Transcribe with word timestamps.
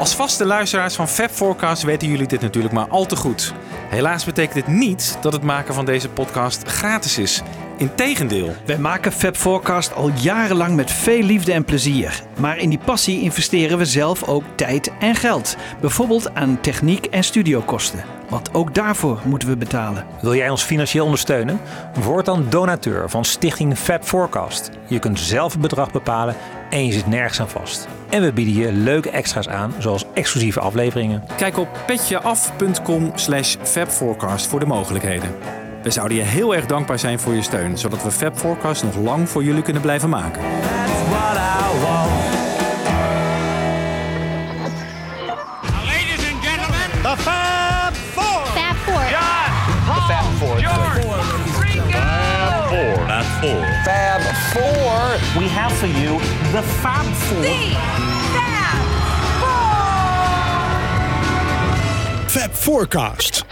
Als 0.00 0.14
vaste 0.14 0.44
luisteraars 0.44 0.94
van 0.94 1.08
Fab 1.08 1.30
Forecast 1.30 1.82
weten 1.82 2.08
jullie 2.08 2.26
dit 2.26 2.40
natuurlijk 2.40 2.74
maar 2.74 2.88
al 2.88 3.06
te 3.06 3.16
goed. 3.16 3.54
Helaas 3.88 4.24
betekent 4.24 4.54
dit 4.54 4.66
niet 4.66 5.18
dat 5.20 5.32
het 5.32 5.42
maken 5.42 5.74
van 5.74 5.84
deze 5.84 6.08
podcast 6.08 6.68
gratis 6.68 7.18
is. 7.18 7.42
Integendeel. 7.76 8.54
Wij 8.66 8.78
maken 8.78 9.12
Fab 9.12 9.36
Forecast 9.36 9.94
al 9.94 10.10
jarenlang 10.14 10.76
met 10.76 10.90
veel 10.90 11.22
liefde 11.22 11.52
en 11.52 11.64
plezier. 11.64 12.22
Maar 12.38 12.58
in 12.58 12.68
die 12.68 12.80
passie 12.84 13.20
investeren 13.20 13.78
we 13.78 13.84
zelf 13.84 14.22
ook 14.28 14.44
tijd 14.54 14.92
en 15.00 15.14
geld. 15.14 15.56
Bijvoorbeeld 15.80 16.34
aan 16.34 16.60
techniek 16.60 17.06
en 17.06 17.24
studiokosten. 17.24 18.19
Want 18.30 18.54
ook 18.54 18.74
daarvoor 18.74 19.20
moeten 19.24 19.48
we 19.48 19.56
betalen. 19.56 20.04
Wil 20.20 20.34
jij 20.34 20.50
ons 20.50 20.62
financieel 20.62 21.04
ondersteunen? 21.04 21.60
Word 21.94 22.24
dan 22.24 22.46
donateur 22.48 23.10
van 23.10 23.24
Stichting 23.24 23.78
Fab 23.78 24.04
Forecast. 24.04 24.70
Je 24.86 24.98
kunt 24.98 25.20
zelf 25.20 25.52
het 25.52 25.60
bedrag 25.60 25.92
bepalen 25.92 26.36
en 26.70 26.86
je 26.86 26.92
zit 26.92 27.06
nergens 27.06 27.40
aan 27.40 27.48
vast. 27.48 27.88
En 28.08 28.22
we 28.22 28.32
bieden 28.32 28.54
je 28.54 28.72
leuke 28.72 29.10
extra's 29.10 29.48
aan, 29.48 29.74
zoals 29.78 30.04
exclusieve 30.14 30.60
afleveringen. 30.60 31.24
Kijk 31.36 31.58
op 31.58 31.68
petjeaf.com 31.86 33.12
slash 33.14 33.56
fabforecast 33.62 34.46
voor 34.46 34.60
de 34.60 34.66
mogelijkheden. 34.66 35.30
We 35.82 35.90
zouden 35.90 36.16
je 36.16 36.22
heel 36.22 36.54
erg 36.54 36.66
dankbaar 36.66 36.98
zijn 36.98 37.18
voor 37.18 37.34
je 37.34 37.42
steun, 37.42 37.78
zodat 37.78 38.02
we 38.02 38.10
Fab 38.10 38.38
Forecast 38.38 38.84
nog 38.84 38.96
lang 38.96 39.28
voor 39.28 39.44
jullie 39.44 39.62
kunnen 39.62 39.82
blijven 39.82 40.08
maken. 40.08 40.42
Fab 53.40 54.20
Four. 54.52 55.40
We 55.40 55.48
have 55.48 55.72
for 55.72 55.86
you 55.86 56.18
the 56.52 56.62
Fab 56.82 57.06
Four. 57.26 57.42
Fab 62.28 62.50
Forecast. 62.50 63.44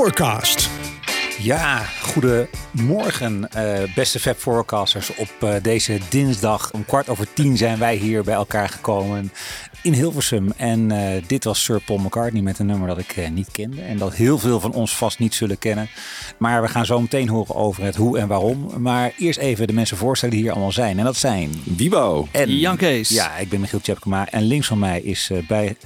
Forecast. 0.00 0.70
Ja, 1.38 1.84
goedemorgen 2.70 3.52
eh, 3.52 3.94
beste 3.94 4.20
Fab 4.20 4.38
Forecasters. 4.38 5.14
Op 5.16 5.30
eh, 5.40 5.54
deze 5.62 5.98
dinsdag 6.08 6.72
om 6.72 6.84
kwart 6.84 7.08
over 7.08 7.32
tien 7.32 7.56
zijn 7.56 7.78
wij 7.78 7.96
hier 7.96 8.24
bij 8.24 8.34
elkaar 8.34 8.68
gekomen 8.68 9.30
in 9.82 9.92
Hilversum. 9.92 10.52
En 10.56 10.90
eh, 10.90 11.22
dit 11.26 11.44
was 11.44 11.64
Sir 11.64 11.80
Paul 11.80 11.98
McCartney 11.98 12.42
met 12.42 12.58
een 12.58 12.66
nummer 12.66 12.88
dat 12.88 12.98
ik 12.98 13.16
eh, 13.16 13.28
niet 13.28 13.50
kende. 13.52 13.82
En 13.82 13.98
dat 13.98 14.14
heel 14.14 14.38
veel 14.38 14.60
van 14.60 14.72
ons 14.72 14.96
vast 14.96 15.18
niet 15.18 15.34
zullen 15.34 15.58
kennen. 15.58 15.88
Maar 16.38 16.62
we 16.62 16.68
gaan 16.68 16.86
zo 16.86 17.00
meteen 17.00 17.28
horen 17.28 17.54
over 17.54 17.84
het 17.84 17.96
hoe 17.96 18.18
en 18.18 18.28
waarom. 18.28 18.70
Maar 18.76 19.12
eerst 19.18 19.38
even 19.38 19.66
de 19.66 19.72
mensen 19.72 19.96
voorstellen 19.96 20.34
die 20.34 20.44
hier 20.44 20.52
allemaal 20.52 20.72
zijn. 20.72 20.98
En 20.98 21.04
dat 21.04 21.16
zijn 21.16 21.50
Wibo. 21.64 22.28
en 22.30 22.58
Jan 22.58 22.76
Kees. 22.76 23.08
Ja, 23.08 23.36
ik 23.36 23.48
ben 23.48 23.60
Michiel 23.60 23.80
Tjepkema. 23.80 24.28
En 24.30 24.42
links 24.42 24.66
van 24.66 24.78
mij 24.78 25.00
is 25.00 25.30
eh, 25.30 25.46
bij 25.48 25.76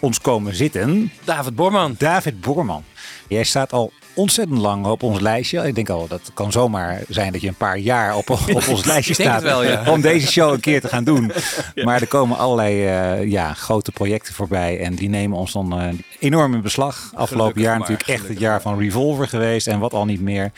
ons 0.00 0.20
komen 0.20 0.54
zitten 0.54 1.12
David 1.24 1.54
Borman. 1.54 1.94
David 1.98 2.40
Borman. 2.40 2.84
Jij 3.28 3.44
staat 3.44 3.72
al 3.72 3.92
ontzettend 4.14 4.58
lang 4.58 4.86
op 4.86 5.02
ons 5.02 5.20
lijstje. 5.20 5.66
Ik 5.66 5.74
denk 5.74 5.88
al, 5.88 6.08
dat 6.08 6.30
kan 6.34 6.52
zomaar 6.52 7.02
zijn 7.08 7.32
dat 7.32 7.40
je 7.40 7.48
een 7.48 7.54
paar 7.54 7.78
jaar 7.78 8.16
op, 8.16 8.30
op 8.30 8.68
ons 8.68 8.84
lijstje 8.84 9.14
staat. 9.14 9.34
het 9.34 9.42
wel, 9.42 9.64
ja. 9.64 9.84
Om 9.90 10.00
deze 10.00 10.32
show 10.32 10.52
een 10.52 10.60
keer 10.60 10.80
te 10.80 10.88
gaan 10.88 11.04
doen. 11.04 11.32
Maar 11.84 12.00
er 12.00 12.06
komen 12.06 12.38
allerlei 12.38 12.86
eh, 12.86 13.30
ja, 13.30 13.54
grote 13.54 13.92
projecten 13.92 14.34
voorbij. 14.34 14.80
En 14.80 14.94
die 14.94 15.08
nemen 15.08 15.38
ons 15.38 15.52
dan 15.52 15.80
eh, 15.80 15.88
enorm 16.18 16.54
in 16.54 16.62
beslag. 16.62 17.10
Afgelopen 17.14 17.60
jaar 17.60 17.78
maar, 17.78 17.90
natuurlijk 17.90 18.08
echt 18.08 18.28
het 18.28 18.38
jaar 18.38 18.60
van 18.60 18.78
Revolver 18.78 19.28
geweest. 19.28 19.66
En 19.66 19.78
wat 19.78 19.92
al 19.92 20.04
niet 20.04 20.20
meer. 20.20 20.52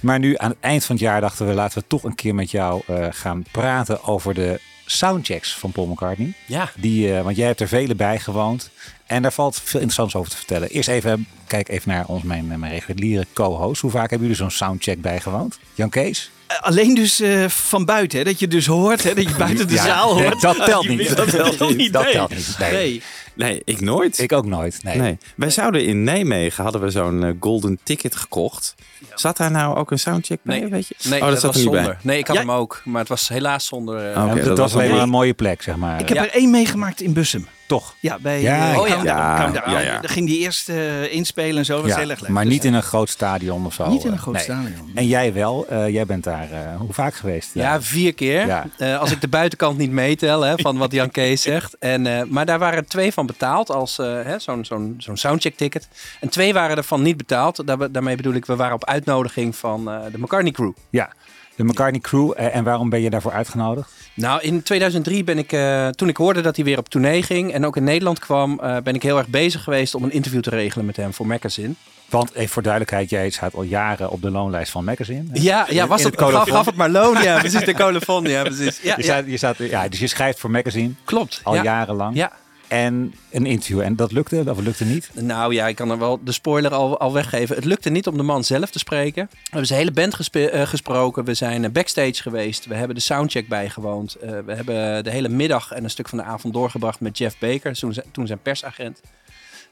Maar 0.00 0.18
nu 0.18 0.34
aan 0.36 0.50
het 0.50 0.58
eind 0.60 0.84
van 0.84 0.94
het 0.94 1.04
jaar 1.04 1.20
dachten 1.20 1.46
we, 1.46 1.54
laten 1.54 1.78
we 1.78 1.84
toch 1.86 2.04
een 2.04 2.14
keer 2.14 2.34
met 2.34 2.50
jou 2.50 2.82
eh, 2.86 3.06
gaan 3.10 3.44
praten 3.50 4.04
over 4.04 4.34
de 4.34 4.60
soundchecks 4.90 5.54
van 5.54 5.72
Paul 5.72 5.86
McCartney. 5.86 6.32
Ja. 6.46 6.70
Die, 6.76 7.14
eh, 7.16 7.22
want 7.22 7.36
jij 7.36 7.46
hebt 7.46 7.60
er 7.60 7.68
vele 7.68 7.94
bij 7.94 8.18
gewoond. 8.20 8.70
En 9.06 9.22
daar 9.22 9.32
valt 9.32 9.54
veel 9.64 9.80
interessants 9.80 10.14
over 10.14 10.30
te 10.30 10.36
vertellen. 10.36 10.68
Eerst 10.68 10.88
even, 10.88 11.26
kijk 11.46 11.68
even 11.68 11.88
naar 11.90 12.06
ons, 12.06 12.22
mijn, 12.22 12.46
mijn 12.46 12.72
reguliere 12.72 13.26
co-host. 13.32 13.80
Hoe 13.80 13.90
vaak 13.90 14.10
hebben 14.10 14.28
jullie 14.28 14.42
zo'n 14.42 14.50
soundcheck 14.50 15.00
bijgewoond? 15.00 15.58
Jan 15.74 15.88
Kees? 15.88 16.30
Eh, 16.46 16.60
Alleen 16.60 16.94
dus 16.94 17.20
eh, 17.20 17.48
van 17.48 17.84
buiten, 17.84 18.18
hè? 18.18 18.24
dat 18.24 18.38
je 18.38 18.48
dus 18.48 18.66
hoort, 18.66 19.02
hè? 19.02 19.14
dat 19.14 19.28
je 19.28 19.34
buiten 19.46 19.66
de 19.68 19.74
Ja, 19.74 19.84
zaal 19.84 20.14
nee, 20.14 20.24
hoort. 20.24 20.40
dat 20.40 20.64
telt 20.64 20.88
niet. 20.96 21.16
Dat 21.16 21.30
telt 21.30 21.76
niet. 21.76 21.92
Dat 21.92 22.10
telt 22.10 22.30
niet. 22.34 22.56
Nee. 22.58 22.72
Nee. 22.72 23.02
Nee, 23.38 23.62
ik 23.64 23.80
nooit. 23.80 24.18
Ik 24.18 24.32
ook 24.32 24.46
nooit. 24.46 24.78
Nee. 24.82 24.96
Nee. 24.98 25.18
Wij 25.36 25.50
zouden 25.50 25.84
in 25.84 26.04
Nijmegen 26.04 26.62
hadden 26.62 26.80
we 26.80 26.90
zo'n 26.90 27.24
eh, 27.24 27.32
golden 27.40 27.78
ticket 27.82 28.16
gekocht. 28.16 28.74
Zat 29.14 29.36
daar 29.36 29.50
nou 29.50 29.76
ook 29.76 29.90
een 29.90 29.98
soundcheck 29.98 30.38
bij? 30.42 30.60
Nee. 30.60 30.68
weet 30.70 30.86
je? 30.88 30.94
Nee, 31.08 31.20
oh, 31.20 31.24
dat, 31.26 31.30
dat, 31.32 31.40
zat 31.40 31.52
was 31.54 31.62
er 31.64 31.66
niet 31.70 31.74
zonder. 31.76 31.92
bij. 32.02 32.10
Nee, 32.12 32.18
ik 32.18 32.26
had 32.26 32.36
Ja. 32.36 32.42
hem 32.42 32.50
ook. 32.50 32.82
Maar 32.84 33.00
het 33.00 33.08
was 33.08 33.28
helaas 33.28 33.66
zonder... 33.66 34.10
Oké, 34.10 34.14
Want 34.14 34.28
dat 34.28 34.36
het 34.38 34.46
was 34.48 34.58
was 34.58 34.72
alleen 34.74 34.86
wel 34.86 34.94
maar 34.94 35.04
een 35.04 35.10
mooie 35.10 35.34
plek, 35.34 35.62
zeg 35.62 35.76
maar. 35.76 36.00
Ik 36.00 36.08
heb 36.08 36.16
Ja. 36.16 36.24
er 36.24 36.30
één 36.34 36.50
meegemaakt 36.50 37.00
in 37.00 37.12
Bussum. 37.12 37.46
Toch? 37.68 37.94
Ja, 38.00 38.18
bij 38.20 38.40
Ja, 38.42 38.72
eh, 38.72 39.02
ja. 39.04 39.36
Countdown. 39.36 39.70
Ja, 39.70 39.78
ja, 39.80 39.84
ja. 39.92 40.00
Daar 40.00 40.10
ging 40.10 40.26
die 40.26 40.38
eerst 40.38 40.68
eh, 40.68 41.12
inspelen 41.12 41.56
en 41.58 41.64
zo. 41.64 41.80
Was 41.82 41.90
Ja, 41.90 41.98
heel 41.98 42.10
erg 42.10 42.20
leuk. 42.20 42.30
maar 42.30 42.44
Dus, 42.44 42.52
niet 42.52 42.62
eh, 42.62 42.68
in 42.68 42.74
een 42.74 42.82
groot 42.82 43.08
stadion 43.08 43.66
of 43.66 43.74
zo. 43.74 43.88
Niet 43.88 44.04
in 44.04 44.08
een 44.10 44.14
eh, 44.16 44.20
groot 44.22 44.34
nee. 44.34 44.42
stadion. 44.42 44.90
En 44.94 45.06
jij 45.06 45.32
wel. 45.32 45.66
Eh, 45.68 45.88
jij 45.88 46.06
bent 46.06 46.24
daar 46.24 46.50
eh, 46.52 46.76
hoe 46.78 46.92
vaak 46.92 47.14
geweest? 47.14 47.50
Ja, 47.54 47.82
vier 47.82 48.14
keer. 48.14 48.46
Ja. 48.46 48.66
Eh, 48.78 48.98
als 48.98 49.10
ik 49.10 49.20
de 49.20 49.28
buitenkant 49.28 49.78
niet 49.78 49.90
meetel, 49.90 50.40
hè, 50.42 50.54
van 50.58 50.76
wat 50.78 50.92
Jan 50.92 51.10
Kees 51.10 51.42
zegt. 51.42 51.78
En, 51.78 52.06
eh, 52.18 52.22
maar 52.24 52.46
daar 52.46 52.58
waren 52.58 52.86
twee 52.86 53.12
van 53.12 53.26
betaald, 53.26 53.70
als 53.70 53.98
eh, 53.98 54.06
hè, 54.22 54.38
zo'n 54.38 54.64
zo'n 54.64 54.94
zo'n 54.98 55.16
soundcheck 55.16 55.56
ticket. 55.56 55.88
En 56.20 56.28
twee 56.28 56.52
waren 56.52 56.76
ervan 56.76 57.02
niet 57.02 57.16
betaald. 57.16 57.66
Daar, 57.66 57.92
daarmee 57.92 58.16
bedoel 58.16 58.34
ik, 58.34 58.46
we 58.46 58.56
waren 58.56 58.74
op 58.74 58.84
uitnodiging 58.84 59.56
van 59.56 59.90
eh, 59.90 59.98
de 60.12 60.18
McCartney 60.18 60.52
Crew. 60.52 60.72
Ja. 60.90 61.12
De 61.58 61.64
McCartney 61.64 62.00
Crew. 62.00 62.32
Eh, 62.36 62.56
en 62.56 62.64
waarom 62.64 62.88
ben 62.88 63.00
je 63.00 63.10
daarvoor 63.10 63.32
uitgenodigd? 63.32 63.90
Nou, 64.14 64.40
in 64.42 64.62
2003 64.62 65.24
ben 65.24 65.38
ik, 65.38 65.52
eh, 65.52 65.88
toen 65.88 66.08
ik 66.08 66.16
hoorde 66.16 66.40
dat 66.40 66.56
hij 66.56 66.64
weer 66.64 66.78
op 66.78 66.88
tournee 66.88 67.22
ging 67.22 67.52
en 67.52 67.66
ook 67.66 67.76
in 67.76 67.84
Nederland 67.84 68.18
kwam, 68.18 68.60
eh, 68.60 68.76
ben 68.82 68.94
ik 68.94 69.02
heel 69.02 69.18
erg 69.18 69.28
bezig 69.28 69.62
geweest 69.62 69.94
om 69.94 70.02
een 70.04 70.12
interview 70.12 70.40
te 70.40 70.50
regelen 70.50 70.86
met 70.86 70.96
hem 70.96 71.12
voor 71.14 71.26
Magazine. 71.26 71.74
Want 72.08 72.34
even 72.34 72.48
voor 72.48 72.62
duidelijkheid, 72.62 73.10
jij 73.10 73.30
staat 73.30 73.54
al 73.54 73.62
jaren 73.62 74.10
op 74.10 74.22
de 74.22 74.30
loonlijst 74.30 74.70
van 74.70 74.84
Magazine. 74.84 75.24
hè? 75.32 75.40
Ja, 75.40 75.66
ja 75.70 75.86
was 75.86 76.02
het, 76.02 76.18
gaf, 76.18 76.48
gaf 76.48 76.66
het 76.66 76.74
maar 76.74 76.90
loon. 76.90 77.22
Ja, 77.22 77.38
precies, 77.38 77.64
de 77.64 77.74
colofon. 77.74 78.24
Ja, 78.24 78.42
precies. 78.42 78.80
Ja, 78.82 78.94
je, 78.96 79.02
ja, 79.02 79.12
Staat, 79.12 79.26
je 79.26 79.36
staat, 79.36 79.56
ja, 79.56 79.88
dus 79.88 79.98
je 79.98 80.06
schrijft 80.06 80.38
voor 80.38 80.50
Magazine 80.50 80.92
klopt. 81.04 81.40
al 81.42 81.54
ja. 81.54 81.62
jarenlang. 81.62 82.16
Ja. 82.16 82.32
En 82.68 83.14
een 83.30 83.46
interview. 83.46 83.80
En 83.80 83.96
dat 83.96 84.12
lukte, 84.12 84.44
of 84.48 84.60
lukte 84.60 84.84
niet? 84.84 85.10
Nou 85.14 85.54
ja, 85.54 85.68
ik 85.68 85.76
kan 85.76 85.90
er 85.90 85.98
wel 85.98 86.20
de 86.24 86.32
spoiler 86.32 86.74
al, 86.74 86.98
al 86.98 87.12
weggeven. 87.12 87.56
Het 87.56 87.64
lukte 87.64 87.90
niet 87.90 88.06
om 88.06 88.16
de 88.16 88.22
man 88.22 88.44
zelf 88.44 88.70
te 88.70 88.78
spreken. 88.78 89.28
We 89.32 89.38
hebben 89.42 89.66
zijn 89.66 89.78
hele 89.78 89.92
band 89.92 90.30
eh, 90.30 90.66
gesproken. 90.66 91.24
We 91.24 91.34
zijn 91.34 91.64
eh, 91.64 91.70
backstage 91.70 92.22
geweest. 92.22 92.66
We 92.66 92.74
hebben 92.74 92.96
de 92.96 93.02
soundcheck 93.02 93.48
bijgewoond. 93.48 94.14
Eh, 94.14 94.30
we 94.46 94.54
hebben 94.54 95.04
de 95.04 95.10
hele 95.10 95.28
middag 95.28 95.72
en 95.72 95.84
een 95.84 95.90
stuk 95.90 96.08
van 96.08 96.18
de 96.18 96.24
avond 96.24 96.54
doorgebracht 96.54 97.00
met 97.00 97.18
Jeff 97.18 97.38
Baker, 97.38 97.74
toen, 97.74 97.92
zijn- 97.92 98.06
toen 98.12 98.26
zijn 98.26 98.42
persagent. 98.42 99.00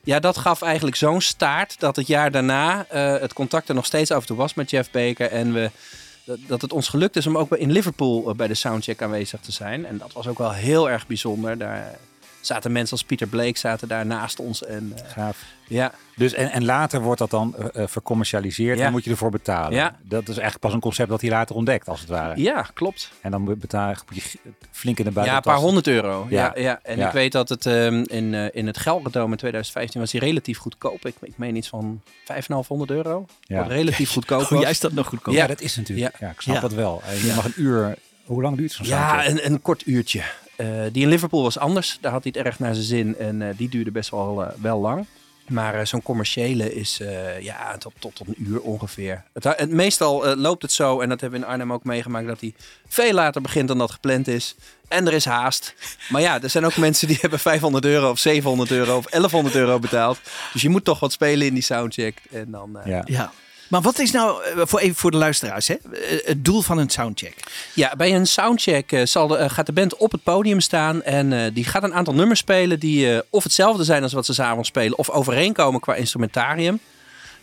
Ja, 0.05 0.21
dat 0.21 0.37
gaf 0.39 0.63
eigenlijk 0.63 0.97
zo'n 0.97 1.21
staart 1.21 1.81
dat 1.81 1.97
het 1.97 2.07
jaar 2.07 2.31
daarna 2.31 2.87
het 3.21 3.33
contact 3.33 3.69
er 3.69 3.75
nog 3.75 3.87
steeds 3.87 4.11
af 4.11 4.21
en 4.21 4.27
toe 4.27 4.37
was 4.37 4.55
met 4.55 4.71
Jeff 4.71 4.91
Baker. 4.91 5.31
En 5.31 5.53
we, 5.53 5.71
dat, 6.25 6.63
het 6.63 6.73
ons 6.73 6.89
gelukt 6.89 7.17
is 7.17 7.27
om 7.27 7.39
ook 7.39 7.57
in 7.57 7.73
Liverpool 7.73 8.35
bij 8.35 8.47
de 8.47 8.55
soundcheck 8.55 9.03
aanwezig 9.03 9.41
te 9.41 9.53
zijn. 9.53 9.87
En 9.87 9.99
dat 9.99 10.13
was 10.13 10.27
ook 10.27 10.39
wel 10.39 10.53
heel 10.53 10.91
erg 10.91 11.07
bijzonder. 11.07 11.59
Daar 11.59 11.99
zaten 12.47 12.73
mensen 12.73 12.93
als 12.97 13.05
Peter 13.07 13.27
Blake 13.27 13.59
zaten 13.59 13.89
daar 13.89 14.07
naast 14.07 14.41
ons. 14.41 14.65
En 14.65 14.93
eh, 14.97 15.11
Gaaf. 15.11 15.45
ja, 15.67 15.93
Dus, 16.17 16.33
en, 16.33 16.51
en 16.51 16.65
later 16.65 17.01
wordt 17.01 17.19
dat 17.19 17.31
dan 17.31 17.55
eh, 17.57 17.83
eh, 17.83 17.89
vercommercialiseerd. 17.89 18.77
Ja. 18.79 18.83
Dan 18.83 18.93
moet 18.93 19.05
je 19.05 19.11
ervoor 19.11 19.31
betalen. 19.31 19.73
Ja. 19.73 19.97
Dat 20.03 20.23
is 20.23 20.29
eigenlijk 20.29 20.59
pas 20.61 20.73
een 20.73 20.81
concept 20.81 21.09
dat 21.09 21.21
hij 21.21 21.31
later 21.31 21.55
ontdekt, 21.57 21.89
als 21.89 22.01
het 22.01 22.09
ware. 22.09 22.41
ja 22.41 22.67
klopt. 22.75 23.11
En 23.21 23.31
dan 23.31 23.41
moet 23.43 23.57
je 23.71 24.39
flink 24.71 24.99
in 24.99 25.05
de 25.05 25.11
Ja, 25.11 25.15
buiten. 25.15 25.37
een 25.37 25.43
paar 25.43 25.57
honderd 25.57 25.87
euro. 25.87 26.27
Ja. 26.31 26.53
Ja. 26.55 26.61
Ja, 26.63 26.81
En 26.83 26.97
Ja. 26.99 27.07
ik 27.07 27.13
weet 27.13 27.33
dat 27.33 27.49
het 27.49 27.67
ehm, 27.67 28.03
in, 28.07 28.35
in 28.55 28.67
het 28.67 28.79
Gelredome 28.79 29.31
in 29.31 29.37
2015 29.37 30.01
was 30.01 30.13
hij 30.13 30.21
relatief 30.21 30.59
goedkoop. 30.59 31.07
Ik, 31.07 31.15
ik 31.21 31.39
meen 31.39 31.57
iets 31.57 31.69
van 31.69 32.01
5,500 32.25 32.91
euro. 32.91 33.27
Ja. 33.41 33.59
Wat 33.61 33.71
relatief 33.71 34.11
goedkoop 34.13 34.49
was. 34.49 34.65
is 34.65 34.81
dat 34.81 34.93
nog 34.93 35.07
goedkoop? 35.07 35.35
Ja, 35.35 35.41
Ja. 35.41 35.47
dat 35.47 35.61
is 35.61 35.77
natuurlijk. 35.77 36.19
Ja, 36.21 36.31
ik 36.31 36.41
snap 36.41 36.55
Ja. 36.55 36.61
dat 36.61 36.73
wel. 36.73 37.03
Je 37.23 37.33
mag 37.37 37.45
een 37.45 37.53
uur. 37.57 37.97
Hoe 38.25 38.43
lang 38.43 38.57
duurt 38.57 38.73
zo'n 38.73 38.87
Ja, 38.87 39.27
een, 39.27 39.47
een 39.47 39.63
kort 39.63 39.87
uurtje. 39.87 40.23
Eh, 40.57 40.67
die 40.93 41.03
in 41.03 41.09
Liverpool 41.09 41.43
was 41.43 41.59
anders. 41.59 41.99
Daar 42.01 42.13
had 42.13 42.23
hij 42.23 42.33
het 42.37 42.47
erg 42.47 42.59
naar 42.59 42.75
zijn 42.75 42.87
zin. 42.87 43.17
En 43.19 43.43
eh, 43.43 43.49
die 43.57 43.69
duurde 43.69 43.91
best 43.91 44.11
wel, 44.11 44.45
eh, 44.45 44.49
wel 44.61 44.81
lang. 44.81 45.07
Maar 45.49 45.75
eh, 45.75 45.85
zo'n 45.85 46.03
commerciële 46.03 46.75
is 46.75 47.01
eh, 47.01 47.41
ja, 47.41 47.79
tot, 47.79 47.93
tot, 47.99 48.15
tot 48.15 48.27
een 48.27 48.35
uur 48.39 48.61
ongeveer. 48.61 49.25
Het, 49.33 49.45
het, 49.45 49.71
meestal 49.71 50.37
loopt 50.37 50.63
het 50.63 50.73
zo, 50.73 51.01
en 51.01 51.09
dat 51.09 51.21
hebben 51.21 51.41
we 51.41 51.47
in 51.47 51.53
Arnhem 51.53 51.73
ook 51.73 51.85
meegemaakt, 51.85 52.27
dat 52.27 52.41
hij 52.41 52.55
veel 52.89 53.13
later 53.13 53.41
begint 53.41 53.69
dan 53.69 53.79
dat 53.79 53.91
gepland 53.91 54.29
is. 54.29 54.55
En 54.89 55.07
er 55.07 55.13
is 55.13 55.25
haast. 55.25 55.75
Maar 56.09 56.21
ja, 56.21 56.43
er 56.43 56.51
zijn 56.51 56.65
ook 56.65 56.77
mensen 56.87 57.09
die 57.09 57.19
hebben 57.21 57.39
500 57.39 57.85
euro 57.85 58.11
of 58.11 58.19
700 58.19 58.71
euro 58.71 58.97
of 58.97 59.07
1100 59.07 59.55
euro 59.55 59.79
betaald. 59.79 60.19
Dus 60.53 60.63
je 60.63 60.69
moet 60.69 60.85
toch 60.85 61.01
wat 61.01 61.13
spelen 61.13 61.47
in 61.47 61.55
die 61.55 61.63
soundcheck. 61.63 62.23
En 62.31 62.51
dan, 62.51 62.79
eh, 62.79 62.87
Ja. 62.87 63.03
Ja. 63.05 63.33
Maar 63.69 63.81
wat 63.81 63.99
is 63.99 64.11
nou, 64.11 64.45
eh, 64.45 64.63
voor, 64.65 64.79
even 64.79 64.97
voor 64.97 65.11
de 65.11 65.17
luisteraars, 65.17 65.69
hè? 65.69 65.75
eh, 65.75 66.27
het 66.27 66.45
doel 66.45 66.63
van 66.63 66.79
een 66.79 66.91
soundcheck? 66.91 67.35
Ja, 67.75 67.95
bij 67.97 68.15
een 68.15 68.27
soundcheck 68.27 68.93
eh, 68.93 69.07
zal 69.07 69.29
gaat 69.29 69.67
de 69.67 69.73
band 69.73 69.97
op 69.97 70.13
het 70.13 70.23
podium 70.23 70.61
staan 70.61 71.03
en 71.03 71.55
die 71.55 71.65
gaat 71.65 71.83
een 71.83 71.95
aantal 71.95 72.15
nummers 72.15 72.41
spelen 72.41 72.81
die 72.81 73.23
of 73.31 73.43
hetzelfde 73.43 73.85
zijn 73.85 74.03
als 74.03 74.13
wat 74.13 74.27
ze 74.27 74.35
s'avonds 74.35 74.69
spelen 74.69 74.99
of 74.99 75.11
overeenkomen 75.11 75.81
qua 75.81 75.95
instrumentarium. 75.95 76.81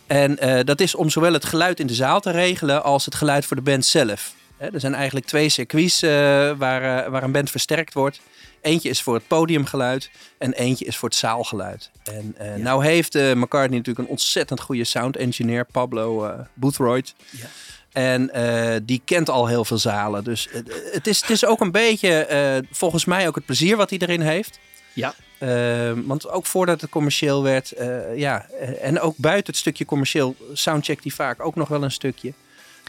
En 0.06 0.38
dat 0.64 0.80
is 0.80 0.94
om 0.94 1.10
zowel 1.10 1.32
het 1.32 1.44
geluid 1.44 1.80
in 1.80 1.86
de 1.86 1.94
zaal 1.94 2.20
te 2.20 2.30
regelen 2.30 2.84
als 2.84 3.04
het 3.04 3.14
geluid 3.14 3.46
voor 3.46 3.56
de 3.56 3.62
band 3.62 3.84
zelf. 3.84 4.32
Er 4.58 4.80
zijn 4.80 4.94
eigenlijk 4.94 5.26
twee 5.26 5.48
circuits 5.48 6.00
waar, 6.00 7.10
waar 7.10 7.22
een 7.22 7.32
band 7.32 7.50
versterkt 7.50 7.94
wordt. 7.94 8.20
Eentje 8.64 8.88
is 8.88 9.02
voor 9.02 9.14
het 9.14 9.26
podiumgeluid 9.26 10.10
en 10.38 10.52
eentje 10.52 10.84
is 10.84 10.96
voor 10.96 11.08
het 11.08 11.18
zaalgeluid. 11.18 11.90
En 12.02 12.34
eh, 12.38 12.54
nou 12.54 12.84
heeft 12.84 13.14
eh, 13.14 13.32
McCartney 13.32 13.78
natuurlijk 13.78 13.98
een 13.98 14.12
ontzettend 14.12 14.60
goede 14.60 14.84
sound 14.84 15.16
engineer, 15.16 15.64
Pablo 15.64 16.24
eh 16.24 16.38
Boothroyd. 16.54 17.14
Ja. 17.30 17.46
En 17.92 18.30
die 18.84 19.02
kent 19.04 19.30
al 19.30 19.46
heel 19.46 19.64
veel 19.64 19.78
zalen. 19.78 20.24
Dus 20.24 20.48
het, 20.92 21.06
is, 21.06 21.20
het 21.20 21.30
is 21.30 21.44
ook 21.44 21.60
een 21.60 21.70
beetje, 21.70 22.64
volgens 22.70 23.04
mij, 23.04 23.28
ook 23.28 23.34
het 23.34 23.46
plezier 23.46 23.76
wat 23.76 23.90
hij 23.90 23.98
erin 23.98 24.20
heeft. 24.20 24.58
Ja. 24.92 25.14
Eh, 25.38 25.92
want 26.04 26.28
ook 26.28 26.46
voordat 26.46 26.80
het 26.80 26.90
commercieel 26.90 27.42
werd, 27.42 27.72
ja, 28.16 28.46
en 28.80 29.00
ook 29.00 29.16
buiten 29.16 29.46
het 29.46 29.56
stukje 29.56 29.84
commercieel, 29.84 30.36
soundcheck 30.52 31.02
die 31.02 31.14
vaak 31.14 31.44
ook 31.44 31.54
nog 31.54 31.68
wel 31.68 31.82
een 31.82 31.90
stukje. 31.90 32.32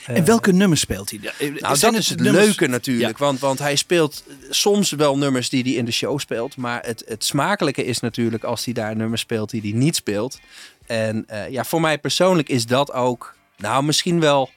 En 0.05 0.25
welke 0.25 0.51
nummers 0.51 0.81
speelt 0.81 1.09
hij? 1.09 1.19
Eh, 1.39 1.61
Nou, 1.61 1.79
dat 1.79 1.93
is 1.93 2.09
het 2.09 2.19
nummers- 2.19 2.45
leuke 2.45 2.67
natuurlijk. 2.67 3.17
Want, 3.17 3.39
want 3.39 3.59
hij 3.59 3.75
speelt 3.75 4.23
soms 4.49 4.91
wel 4.91 5.17
nummers 5.17 5.49
die 5.49 5.63
hij 5.63 5.71
in 5.71 5.85
de 5.85 5.91
show 5.91 6.19
speelt. 6.19 6.57
Maar 6.57 6.83
het, 6.85 7.03
het 7.07 7.23
smakelijke 7.23 7.85
is 7.85 7.99
natuurlijk 7.99 8.43
als 8.43 8.65
hij 8.65 8.73
daar 8.73 8.95
nummers 8.95 9.21
speelt 9.21 9.49
die 9.49 9.61
hij 9.61 9.71
niet 9.71 9.95
speelt. 9.95 10.39
En 10.85 11.23
eh, 11.27 11.49
ja, 11.49 11.63
voor 11.63 11.81
mij 11.81 11.97
persoonlijk 11.97 12.49
is 12.49 12.65
dat 12.65 12.93
ook, 12.93 13.35
nou 13.57 13.83
misschien 13.83 14.19
wel... 14.19 14.49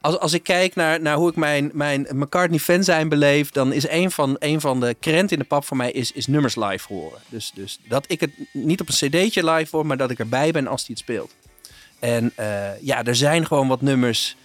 Als, 0.00 0.18
als 0.18 0.32
ik 0.32 0.42
kijk 0.42 0.74
naar, 0.74 1.00
naar 1.00 1.16
hoe 1.16 1.28
ik 1.30 1.36
mijn, 1.36 1.70
mijn 1.72 2.06
McCartney-fan 2.10 2.84
zijn 2.84 3.08
beleef... 3.08 3.50
dan 3.50 3.72
is 3.72 3.88
een 3.88 4.10
van, 4.10 4.36
een 4.38 4.60
van 4.60 4.80
de 4.80 4.96
krenten 5.00 5.36
in 5.36 5.42
de 5.42 5.48
pap 5.48 5.64
voor 5.64 5.76
mij 5.76 5.90
is, 5.90 6.12
is 6.12 6.26
nummers 6.26 6.56
live 6.56 6.92
horen. 6.92 7.18
Dus, 7.28 7.52
dus 7.54 7.78
dat 7.88 8.04
ik 8.08 8.20
het 8.20 8.30
niet 8.52 8.80
op 8.80 8.88
een 8.88 8.94
cd'tje 8.94 9.50
live 9.50 9.76
hoor... 9.76 9.86
maar 9.86 9.96
dat 9.96 10.10
ik 10.10 10.18
erbij 10.18 10.50
ben 10.50 10.66
als 10.66 10.80
hij 10.80 10.90
het 10.90 10.98
speelt. 10.98 11.34
En 11.98 12.32
eh, 12.34 12.80
ja, 12.80 13.04
er 13.04 13.16
zijn 13.16 13.46
gewoon 13.46 13.68
wat 13.68 13.80
nummers 13.80 14.36